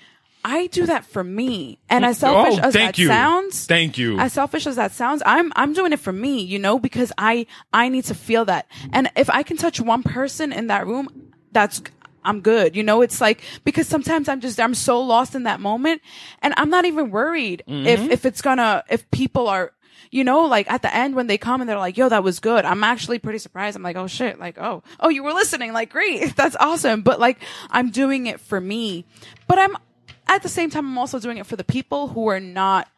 I 0.49 0.66
do 0.68 0.86
that 0.86 1.05
for 1.05 1.22
me. 1.22 1.78
And 1.90 2.05
as 2.07 2.16
oh, 2.24 2.32
selfish 2.32 2.59
Oh, 2.59 2.68
as 2.68 2.72
thank 2.72 2.96
that 2.96 2.99
you. 2.99 3.09
sounds, 3.09 3.66
Thank 3.66 3.99
you. 3.99 4.18
as 4.18 4.32
selfish 4.32 4.66
as 4.66 4.76
that 4.76 4.92
sounds, 4.92 5.22
I'm 5.26 5.53
I'm 5.55 5.74
doing 5.74 5.92
it 5.92 6.01
for 6.01 6.12
me, 6.12 6.40
you 6.40 6.59
know, 6.59 6.78
because 6.78 7.12
I 7.18 7.46
I 7.72 7.88
need 7.90 8.05
to 8.05 8.14
feel 8.14 8.46
that. 8.46 8.66
And 8.92 9.11
if 9.14 9.28
I 9.28 9.42
can 9.42 9.59
touch 9.59 9.80
one 9.80 10.03
person 10.03 10.53
in 10.53 10.68
that 10.68 10.86
room, 10.86 11.09
that's 11.53 11.82
I'm 12.24 12.40
good. 12.40 12.76
You 12.76 12.82
know, 12.82 13.03
it's 13.03 13.20
like 13.20 13.42
because 13.64 13.86
sometimes 13.86 14.28
I'm 14.28 14.40
just 14.40 14.59
I'm 14.59 14.74
so 14.74 15.01
lost 15.03 15.34
in 15.34 15.42
that 15.42 15.61
moment 15.61 16.01
and 16.40 16.55
I'm 16.57 16.70
not 16.70 16.86
even 16.86 17.11
worried 17.11 17.62
if 17.66 18.01
mm-hmm. 18.01 18.11
if 18.11 18.24
it's 18.24 18.40
gonna 18.40 18.84
if 18.88 19.11
people 19.11 19.49
are 19.49 19.72
you 20.11 20.24
know, 20.24 20.46
like 20.46 20.70
at 20.70 20.80
the 20.80 20.94
end 20.94 21.14
when 21.14 21.26
they 21.26 21.36
come 21.36 21.61
and 21.61 21.68
they're 21.68 21.78
like, 21.78 21.99
yo, 21.99 22.09
that 22.09 22.24
was 22.24 22.40
good. 22.40 22.64
I'm 22.64 22.82
actually 22.82 23.18
pretty 23.18 23.38
surprised. 23.38 23.76
I'm 23.76 23.82
like, 23.82 23.96
oh 23.96 24.07
shit. 24.07 24.38
Like, 24.38 24.59
oh, 24.59 24.82
oh, 25.01 25.11
you 25.11 25.22
were 25.22 25.34
listening. 25.34 25.74
Like, 25.74 25.90
great. 25.90 26.34
That's 26.36 26.57
awesome. 26.59 27.03
But 27.03 27.20
like, 27.20 27.42
I'm 27.70 27.90
doing 27.90 28.26
it 28.26 28.40
for 28.40 28.59
me. 28.59 29.05
But 29.46 29.59
I'm, 29.59 29.76
at 30.29 30.43
the 30.43 30.49
same 30.49 30.70
time, 30.70 30.87
I'm 30.87 30.99
also 30.99 31.18
doing 31.18 31.39
it 31.39 31.47
for 31.47 31.57
the 31.57 31.64
people 31.64 32.09
who 32.09 32.29
are 32.29 32.41
not 32.41 32.89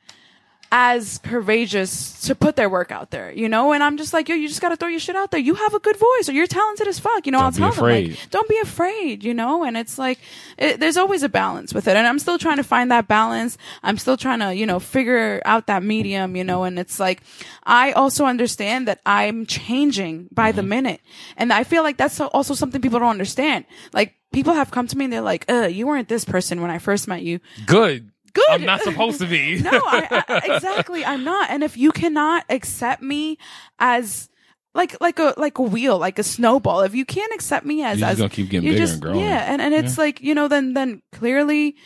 as 0.73 1.19
courageous 1.19 2.21
to 2.27 2.35
put 2.35 2.55
their 2.55 2.69
work 2.69 2.93
out 2.93 3.11
there, 3.11 3.33
you 3.33 3.49
know? 3.49 3.73
And 3.73 3.83
I'm 3.83 3.97
just 3.97 4.13
like, 4.13 4.29
yo, 4.29 4.37
you 4.37 4.47
just 4.47 4.61
gotta 4.61 4.77
throw 4.77 4.89
your 4.89 5.01
shit 5.01 5.17
out 5.17 5.31
there. 5.33 5.41
You 5.41 5.55
have 5.55 5.75
a 5.75 5.81
good 5.81 5.97
voice 5.97 6.29
or 6.29 6.33
you're 6.33 6.47
talented 6.47 6.87
as 6.87 6.99
fuck, 7.01 7.27
you 7.27 7.33
know? 7.33 7.39
Don't 7.39 7.61
I'll 7.61 7.73
tell 7.73 7.87
them, 7.87 8.05
like, 8.11 8.31
don't 8.31 8.49
be 8.49 8.59
afraid, 8.59 9.25
you 9.25 9.35
know? 9.35 9.65
And 9.65 9.77
it's 9.77 9.99
like, 9.99 10.19
it, 10.59 10.79
there's 10.79 10.97
always 10.97 11.23
a 11.25 11.29
balance 11.29 11.75
with 11.75 11.89
it. 11.89 11.97
And 11.97 12.07
I'm 12.07 12.19
still 12.21 12.39
trying 12.39 12.59
to 12.59 12.63
find 12.63 12.91
that 12.93 13.09
balance. 13.09 13.59
I'm 13.83 13.99
still 13.99 14.17
trying 14.17 14.39
to, 14.41 14.55
you 14.55 14.65
know, 14.67 14.79
figure 14.79 15.43
out 15.45 15.67
that 15.67 15.83
medium, 15.83 16.37
you 16.37 16.45
know? 16.45 16.63
And 16.65 16.79
it's 16.79 17.01
like, 17.01 17.23
I 17.65 17.93
also 17.93 18.25
understand 18.27 18.87
that 18.87 19.01
I'm 19.05 19.47
changing 19.47 20.29
by 20.31 20.51
Mm-hmm. 20.51 20.57
the 20.57 20.63
minute. 20.63 21.01
And 21.37 21.53
I 21.53 21.65
feel 21.65 21.83
like 21.83 21.97
that's 21.97 22.19
also 22.21 22.55
something 22.55 22.81
people 22.81 22.99
don't 22.99 23.09
understand. 23.11 23.65
Like, 23.93 24.15
people 24.33 24.53
have 24.55 24.71
come 24.71 24.87
to 24.89 24.97
me 24.99 25.05
and 25.05 25.13
they're 25.13 25.21
like, 25.21 25.45
uh, 25.51 25.69
you 25.71 25.87
weren't 25.87 26.09
this 26.09 26.25
person 26.25 26.61
when 26.61 26.71
I 26.71 26.79
first 26.79 27.07
met 27.09 27.23
you. 27.23 27.41
Good. 27.67 28.11
Good. 28.33 28.51
I'm 28.51 28.65
not 28.65 28.81
supposed 28.83 29.21
to 29.21 29.27
be. 29.27 29.61
No, 29.63 29.71
I, 29.73 30.25
I, 30.29 30.55
exactly. 30.57 31.05
I'm 31.05 31.25
not. 31.25 31.51
And 31.51 31.63
if 31.65 31.77
you 31.77 31.91
cannot 31.93 32.45
accept 32.49 33.03
me 33.03 33.39
as 33.79 34.29
like 34.75 35.01
like 35.01 35.19
a 35.19 35.35
like 35.37 35.59
a 35.59 35.63
wheel, 35.63 35.99
like 35.99 36.19
a 36.19 36.23
snowball, 36.23 36.81
if 36.83 36.95
you 36.95 37.05
can't 37.05 37.33
accept 37.35 37.67
me 37.67 37.83
as 37.83 37.99
You're 37.99 38.09
just 38.09 38.13
as 38.13 38.19
gonna 38.19 38.29
keep 38.31 38.51
getting 38.51 38.69
bigger 38.71 38.79
just- 38.79 38.93
and 38.95 39.03
growing. 39.03 39.21
yeah, 39.21 39.53
and 39.53 39.61
and 39.61 39.75
it's 39.75 39.99
like 39.99 40.21
you 40.21 40.35
know 40.35 40.49
then 40.49 40.75
then 40.75 41.03
clearly 41.13 41.77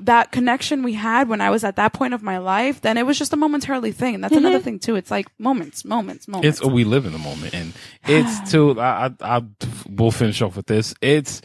that 0.00 0.32
connection 0.32 0.82
we 0.82 0.94
had 0.94 1.28
when 1.28 1.40
I 1.40 1.50
was 1.50 1.62
at 1.62 1.76
that 1.76 1.92
point 1.92 2.14
of 2.14 2.22
my 2.22 2.38
life, 2.38 2.80
then 2.80 2.96
it 2.96 3.06
was 3.06 3.16
just 3.16 3.32
a 3.32 3.36
momentarily 3.36 3.92
thing, 3.92 4.16
and 4.16 4.24
that's 4.24 4.34
another 4.34 4.58
thing 4.58 4.80
too. 4.80 4.96
It's 4.96 5.10
like 5.10 5.28
moments, 5.38 5.84
moments, 5.84 6.26
moments. 6.26 6.60
It's 6.60 6.66
we 6.68 6.82
live 6.84 7.06
in 7.06 7.12
the 7.12 7.18
moment, 7.18 7.54
and 7.54 7.72
it's 8.06 8.50
too. 8.52 8.80
I, 8.80 9.06
I 9.20 9.36
I 9.38 9.42
will 9.88 10.10
finish 10.10 10.42
off 10.42 10.56
with 10.56 10.66
this. 10.66 10.94
It's 11.00 11.42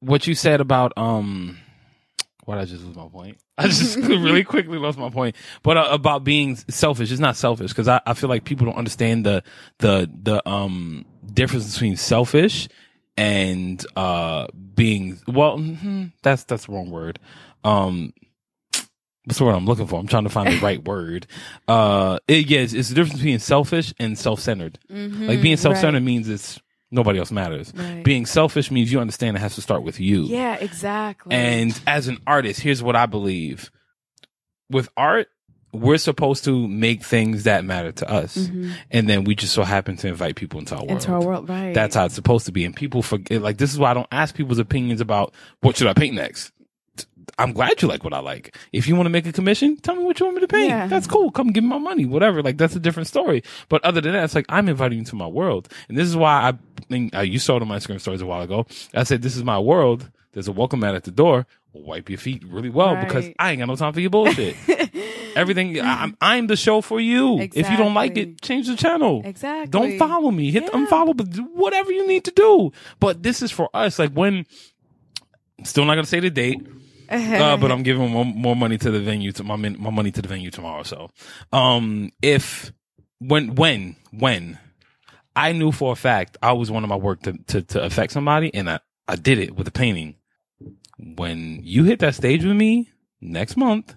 what 0.00 0.26
you 0.26 0.34
said 0.34 0.60
about 0.60 0.92
um. 0.98 1.58
Why 2.48 2.54
did 2.54 2.62
I 2.62 2.64
just 2.64 2.82
lose 2.82 2.96
my 2.96 3.08
point? 3.08 3.36
I 3.58 3.66
just 3.68 3.98
really 3.98 4.42
quickly 4.42 4.78
lost 4.78 4.96
my 4.96 5.10
point. 5.10 5.36
But 5.62 5.76
uh, 5.76 5.88
about 5.90 6.24
being 6.24 6.56
selfish, 6.56 7.12
it's 7.12 7.20
not 7.20 7.36
selfish 7.36 7.72
because 7.72 7.88
I, 7.88 8.00
I 8.06 8.14
feel 8.14 8.30
like 8.30 8.44
people 8.44 8.64
don't 8.64 8.76
understand 8.76 9.26
the 9.26 9.42
the 9.80 10.10
the 10.22 10.48
um 10.48 11.04
difference 11.30 11.74
between 11.74 11.98
selfish 11.98 12.66
and 13.18 13.84
uh 13.96 14.46
being 14.74 15.20
well. 15.28 15.58
mhm, 15.58 16.12
that's 16.22 16.44
that's 16.44 16.64
the 16.64 16.72
wrong 16.72 16.90
word. 16.90 17.18
Um, 17.64 18.14
what's 19.26 19.36
the 19.36 19.44
word 19.44 19.54
I'm 19.54 19.66
looking 19.66 19.86
for? 19.86 20.00
I'm 20.00 20.08
trying 20.08 20.24
to 20.24 20.30
find 20.30 20.50
the 20.50 20.58
right 20.62 20.82
word. 20.82 21.26
Uh, 21.68 22.18
it, 22.28 22.48
yeah, 22.48 22.60
it's, 22.60 22.72
it's 22.72 22.88
the 22.88 22.94
difference 22.94 23.18
between 23.18 23.40
selfish 23.40 23.92
and 23.98 24.18
self-centered. 24.18 24.78
Like 24.88 25.42
being 25.42 25.58
self-centered 25.58 25.98
right. 25.98 26.02
means 26.02 26.30
it's 26.30 26.58
nobody 26.90 27.18
else 27.18 27.30
matters. 27.30 27.72
Right. 27.74 28.02
Being 28.04 28.26
selfish 28.26 28.70
means 28.70 28.90
you 28.92 29.00
understand 29.00 29.36
it 29.36 29.40
has 29.40 29.54
to 29.56 29.62
start 29.62 29.82
with 29.82 30.00
you. 30.00 30.22
yeah, 30.22 30.54
exactly. 30.56 31.34
And 31.34 31.78
as 31.86 32.08
an 32.08 32.18
artist, 32.26 32.60
here's 32.60 32.82
what 32.82 32.96
I 32.96 33.06
believe. 33.06 33.70
With 34.70 34.88
art, 34.96 35.28
we're 35.72 35.98
supposed 35.98 36.44
to 36.44 36.66
make 36.66 37.02
things 37.02 37.44
that 37.44 37.64
matter 37.64 37.92
to 37.92 38.10
us. 38.10 38.50
And 38.90 39.08
then 39.08 39.24
we 39.24 39.34
just 39.34 39.52
so 39.52 39.64
happen 39.64 39.96
to 39.98 40.08
invite 40.08 40.36
people 40.36 40.60
into 40.60 40.74
our 40.74 40.80
world. 40.80 40.88
Mm-hmm. 40.88 40.96
into 40.96 41.12
our 41.12 41.22
world, 41.22 41.48
right? 41.48 41.74
That's 41.74 41.94
how 41.94 42.06
it's 42.06 42.14
supposed 42.14 42.46
to 42.46 42.52
be. 42.52 42.64
And 42.64 42.74
people 42.74 43.02
forget, 43.02 43.42
like, 43.42 43.58
this 43.58 43.72
is 43.72 43.78
why 43.78 43.90
I 43.90 43.94
don't 43.94 44.08
ask 44.10 44.34
people's 44.34 44.58
opinions 44.58 45.00
about 45.00 45.34
what 45.60 45.76
should 45.76 45.86
I 45.86 45.92
paint 45.92 46.14
next. 46.14 46.52
I'm 47.38 47.52
glad 47.52 47.80
you 47.82 47.88
like 47.88 48.04
what 48.04 48.12
I 48.14 48.20
like. 48.20 48.56
If 48.72 48.86
you 48.88 48.94
want 48.96 49.06
to 49.06 49.10
make 49.10 49.26
a 49.26 49.32
commission, 49.32 49.76
tell 49.76 49.96
me 49.96 50.04
what 50.04 50.18
you 50.20 50.26
want 50.26 50.36
me 50.36 50.40
to 50.42 50.48
pay. 50.48 50.68
Yeah. 50.68 50.86
That's 50.86 51.06
cool. 51.06 51.30
Come 51.30 51.48
give 51.48 51.64
me 51.64 51.70
my 51.70 51.78
money, 51.78 52.04
whatever. 52.06 52.42
Like, 52.42 52.58
that's 52.58 52.74
a 52.76 52.80
different 52.80 53.06
story. 53.08 53.42
But 53.68 53.84
other 53.84 54.00
than 54.00 54.12
that, 54.12 54.24
it's 54.24 54.34
like, 54.34 54.46
I'm 54.48 54.68
inviting 54.68 54.98
you 55.00 55.04
to 55.06 55.16
my 55.16 55.26
world. 55.26 55.68
And 55.88 55.96
this 55.98 56.08
is 56.08 56.16
why 56.16 56.48
I 56.50 56.82
think, 56.88 57.14
uh, 57.14 57.20
you 57.20 57.38
saw 57.38 57.56
it 57.56 57.62
on 57.62 57.68
my 57.68 57.76
Instagram 57.78 58.00
stories 58.00 58.20
a 58.20 58.26
while 58.26 58.42
ago. 58.42 58.66
I 58.94 59.02
said, 59.04 59.22
this 59.22 59.36
is 59.36 59.44
my 59.44 59.58
world. 59.58 60.10
There's 60.32 60.48
a 60.48 60.52
welcome 60.52 60.80
mat 60.80 60.94
at 60.94 61.04
the 61.04 61.10
door. 61.10 61.46
Wipe 61.72 62.08
your 62.08 62.18
feet 62.18 62.42
really 62.48 62.70
well 62.70 62.96
because 62.96 63.28
I 63.38 63.50
ain't 63.50 63.58
got 63.60 63.66
no 63.68 63.76
time 63.76 63.92
for 63.92 64.00
your 64.00 64.10
bullshit. 64.10 64.56
Everything, 65.36 65.80
I'm, 65.80 66.16
I'm 66.20 66.46
the 66.48 66.56
show 66.56 66.80
for 66.80 66.98
you. 66.98 67.38
If 67.40 67.70
you 67.70 67.76
don't 67.76 67.94
like 67.94 68.16
it, 68.16 68.40
change 68.40 68.66
the 68.66 68.74
channel. 68.76 69.22
Exactly. 69.24 69.68
Don't 69.70 69.98
follow 69.98 70.30
me. 70.30 70.50
Hit 70.50 70.64
Yeah. 70.64 70.70
unfollow, 70.70 71.16
but 71.16 71.28
whatever 71.54 71.92
you 71.92 72.06
need 72.06 72.24
to 72.24 72.30
do. 72.32 72.72
But 73.00 73.22
this 73.22 73.42
is 73.42 73.52
for 73.52 73.68
us. 73.74 73.98
Like 73.98 74.12
when, 74.12 74.46
still 75.64 75.84
not 75.84 75.94
gonna 75.94 76.06
say 76.06 76.20
the 76.20 76.30
date, 76.30 76.66
uh, 77.10 77.56
but 77.56 77.72
I'm 77.72 77.82
giving 77.82 78.10
more, 78.10 78.24
more 78.24 78.56
money 78.56 78.78
to 78.78 78.90
the 78.90 79.00
venue 79.00 79.32
to 79.32 79.44
my 79.44 79.56
my 79.56 79.90
money 79.90 80.10
to 80.10 80.22
the 80.22 80.28
venue 80.28 80.50
tomorrow. 80.50 80.82
So, 80.82 81.10
um, 81.52 82.12
if 82.22 82.72
when 83.18 83.54
when 83.54 83.96
when 84.10 84.58
I 85.34 85.52
knew 85.52 85.72
for 85.72 85.92
a 85.92 85.96
fact 85.96 86.36
I 86.42 86.52
was 86.52 86.70
wanting 86.70 86.88
my 86.88 86.96
work 86.96 87.22
to 87.22 87.32
to 87.48 87.62
to 87.62 87.82
affect 87.82 88.12
somebody, 88.12 88.52
and 88.54 88.68
I 88.68 88.80
I 89.06 89.16
did 89.16 89.38
it 89.38 89.56
with 89.56 89.68
a 89.68 89.72
painting. 89.72 90.16
When 90.98 91.60
you 91.62 91.84
hit 91.84 92.00
that 92.00 92.14
stage 92.14 92.44
with 92.44 92.56
me 92.56 92.90
next 93.20 93.56
month. 93.56 93.94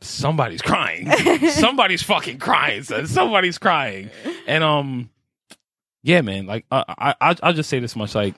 Somebody's 0.00 0.62
crying. 0.62 1.10
Somebody's 1.50 2.02
fucking 2.02 2.38
crying. 2.38 2.84
Son. 2.84 3.06
Somebody's 3.06 3.58
crying. 3.58 4.10
And 4.46 4.62
um, 4.62 5.10
yeah, 6.02 6.20
man. 6.20 6.46
Like 6.46 6.66
I, 6.70 7.14
I, 7.20 7.36
I'll 7.42 7.52
just 7.52 7.68
say 7.68 7.80
this 7.80 7.96
much: 7.96 8.14
like, 8.14 8.36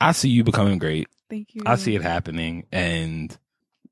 I 0.00 0.12
see 0.12 0.28
you 0.28 0.44
becoming 0.44 0.78
great. 0.78 1.08
Thank 1.28 1.54
you. 1.54 1.62
I 1.66 1.76
see 1.76 1.94
it 1.94 2.02
happening, 2.02 2.66
and 2.70 3.36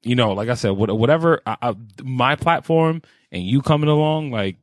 you 0.03 0.15
know, 0.15 0.33
like 0.33 0.49
I 0.49 0.55
said, 0.55 0.71
whatever 0.71 1.41
I, 1.47 1.57
I, 1.63 1.75
my 2.03 2.37
platform 2.37 3.03
and 3.31 3.43
you 3.43 3.63
coming 3.63 3.89
along, 3.89 4.31
like 4.31 4.57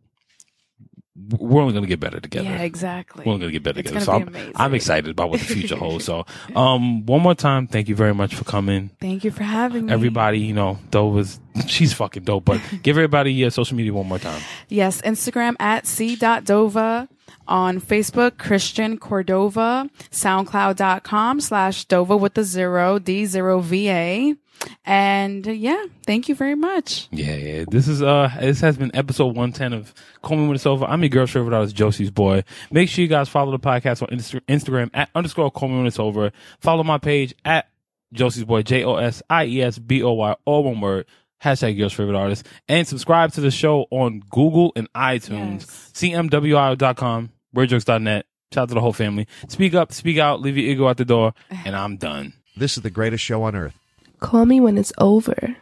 we're 1.38 1.62
only 1.62 1.74
gonna 1.74 1.88
get 1.88 2.00
better 2.00 2.20
together. 2.20 2.50
Yeah, 2.50 2.62
exactly. 2.62 3.24
We're 3.26 3.34
only 3.34 3.44
gonna 3.46 3.52
get 3.54 3.64
better 3.64 3.80
It's 3.80 3.90
together. 3.90 4.06
So 4.06 4.12
I'm. 4.14 4.54
I'm 4.56 4.74
excited 4.74 5.10
about 5.10 5.30
what 5.30 5.40
the 5.40 5.46
future 5.46 5.76
holds. 5.86 6.06
So, 6.06 6.26
um, 6.56 7.06
one 7.06 7.22
more 7.22 7.36
time, 7.36 7.68
thank 7.68 7.90
you 7.90 7.96
very 7.96 8.14
much 8.14 8.36
for 8.36 8.44
coming. 8.44 8.90
Thank 9.00 9.24
you 9.24 9.32
for 9.32 9.44
having 9.44 9.88
me. 9.88 9.94
Everybody, 9.94 10.40
you 10.40 10.54
know, 10.54 10.80
Dope 10.92 11.14
was 11.14 11.40
she's 11.68 11.94
fucking 11.94 12.24
dope. 12.24 12.46
But 12.46 12.62
give 12.84 12.98
everybody 12.98 13.34
your 13.34 13.50
social 13.50 13.78
media 13.78 13.94
one 13.94 14.08
more 14.08 14.20
time. 14.20 14.42
Yes, 14.70 15.02
Instagram 15.02 15.56
at 15.60 15.86
c.dova. 15.88 17.08
On 17.48 17.80
Facebook, 17.82 18.38
Christian 18.38 18.98
Cordova, 18.98 19.90
SoundCloud.com 20.12 21.42
slash 21.42 21.88
Dova 21.88 22.20
with 22.20 22.36
the 22.36 22.44
zero, 22.44 23.00
D0VA. 23.00 24.38
And 24.86 25.48
uh, 25.48 25.52
yeah, 25.52 25.86
thank 26.06 26.28
you 26.30 26.36
very 26.36 26.56
much. 26.56 27.08
Yeah, 27.12 27.36
yeah. 27.36 27.66
This 27.70 27.88
is 27.88 28.02
uh 28.02 28.32
this 28.40 28.62
has 28.62 28.78
been 28.78 28.92
episode 28.96 29.36
one 29.36 29.52
ten 29.52 29.74
of 29.74 29.94
Call 30.22 30.38
Me 30.38 30.48
When 30.48 30.56
It's 30.56 30.66
Over. 30.66 30.86
I'm 30.86 31.02
your 31.02 31.10
girl's 31.10 31.32
favorite 31.32 31.54
artist, 31.56 31.76
Josie's 31.76 32.12
boy. 32.12 32.44
Make 32.72 32.90
sure 32.90 33.02
you 33.04 33.08
guys 33.08 33.30
follow 33.30 33.52
the 33.52 33.60
podcast 33.60 34.02
on 34.02 34.10
Insta- 34.10 34.42
Instagram 34.48 34.90
at 34.94 35.10
underscore 35.16 35.52
Call 35.52 35.70
Me 35.70 35.78
When 35.78 35.88
It's 35.88 36.00
Over. 36.00 36.32
Follow 36.60 36.84
my 36.84 36.98
page 36.98 37.34
at 37.46 37.70
Josie's 38.14 38.44
boy, 38.46 38.64
J 38.64 38.84
O 38.84 38.96
S 38.96 39.22
I 39.30 39.46
E 39.46 39.62
S 39.62 39.78
B 39.80 40.02
O 40.04 40.14
Y, 40.14 40.36
all 40.46 40.64
one 40.64 40.82
word. 40.82 41.06
Hashtag 41.44 41.78
girl's 41.78 41.94
favorite 41.94 42.18
artist. 42.18 42.46
And 42.68 42.86
subscribe 42.86 43.32
to 43.34 43.42
the 43.42 43.52
show 43.52 43.86
on 43.92 44.22
Google 44.30 44.74
and 44.76 44.92
iTunes. 44.92 45.62
Yes. 45.62 45.92
CMWIO.com, 45.94 47.30
WordJokes.net. 47.56 48.26
Shout 48.54 48.64
out 48.64 48.68
to 48.70 48.74
the 48.74 48.82
whole 48.82 48.94
family. 48.94 49.28
Speak 49.48 49.74
up, 49.74 49.94
speak 49.94 50.18
out, 50.18 50.42
leave 50.42 50.58
your 50.58 50.66
ego 50.70 50.90
at 50.90 50.98
the 50.98 51.06
door, 51.06 51.34
and 51.66 51.76
I'm 51.76 51.98
done. 51.98 52.34
This 52.58 52.76
is 52.78 52.84
the 52.84 52.90
greatest 52.90 53.24
show 53.24 53.44
on 53.44 53.56
earth. 53.56 53.76
Call 54.20 54.46
me 54.46 54.60
when 54.60 54.78
it's 54.78 54.92
over. 54.98 55.56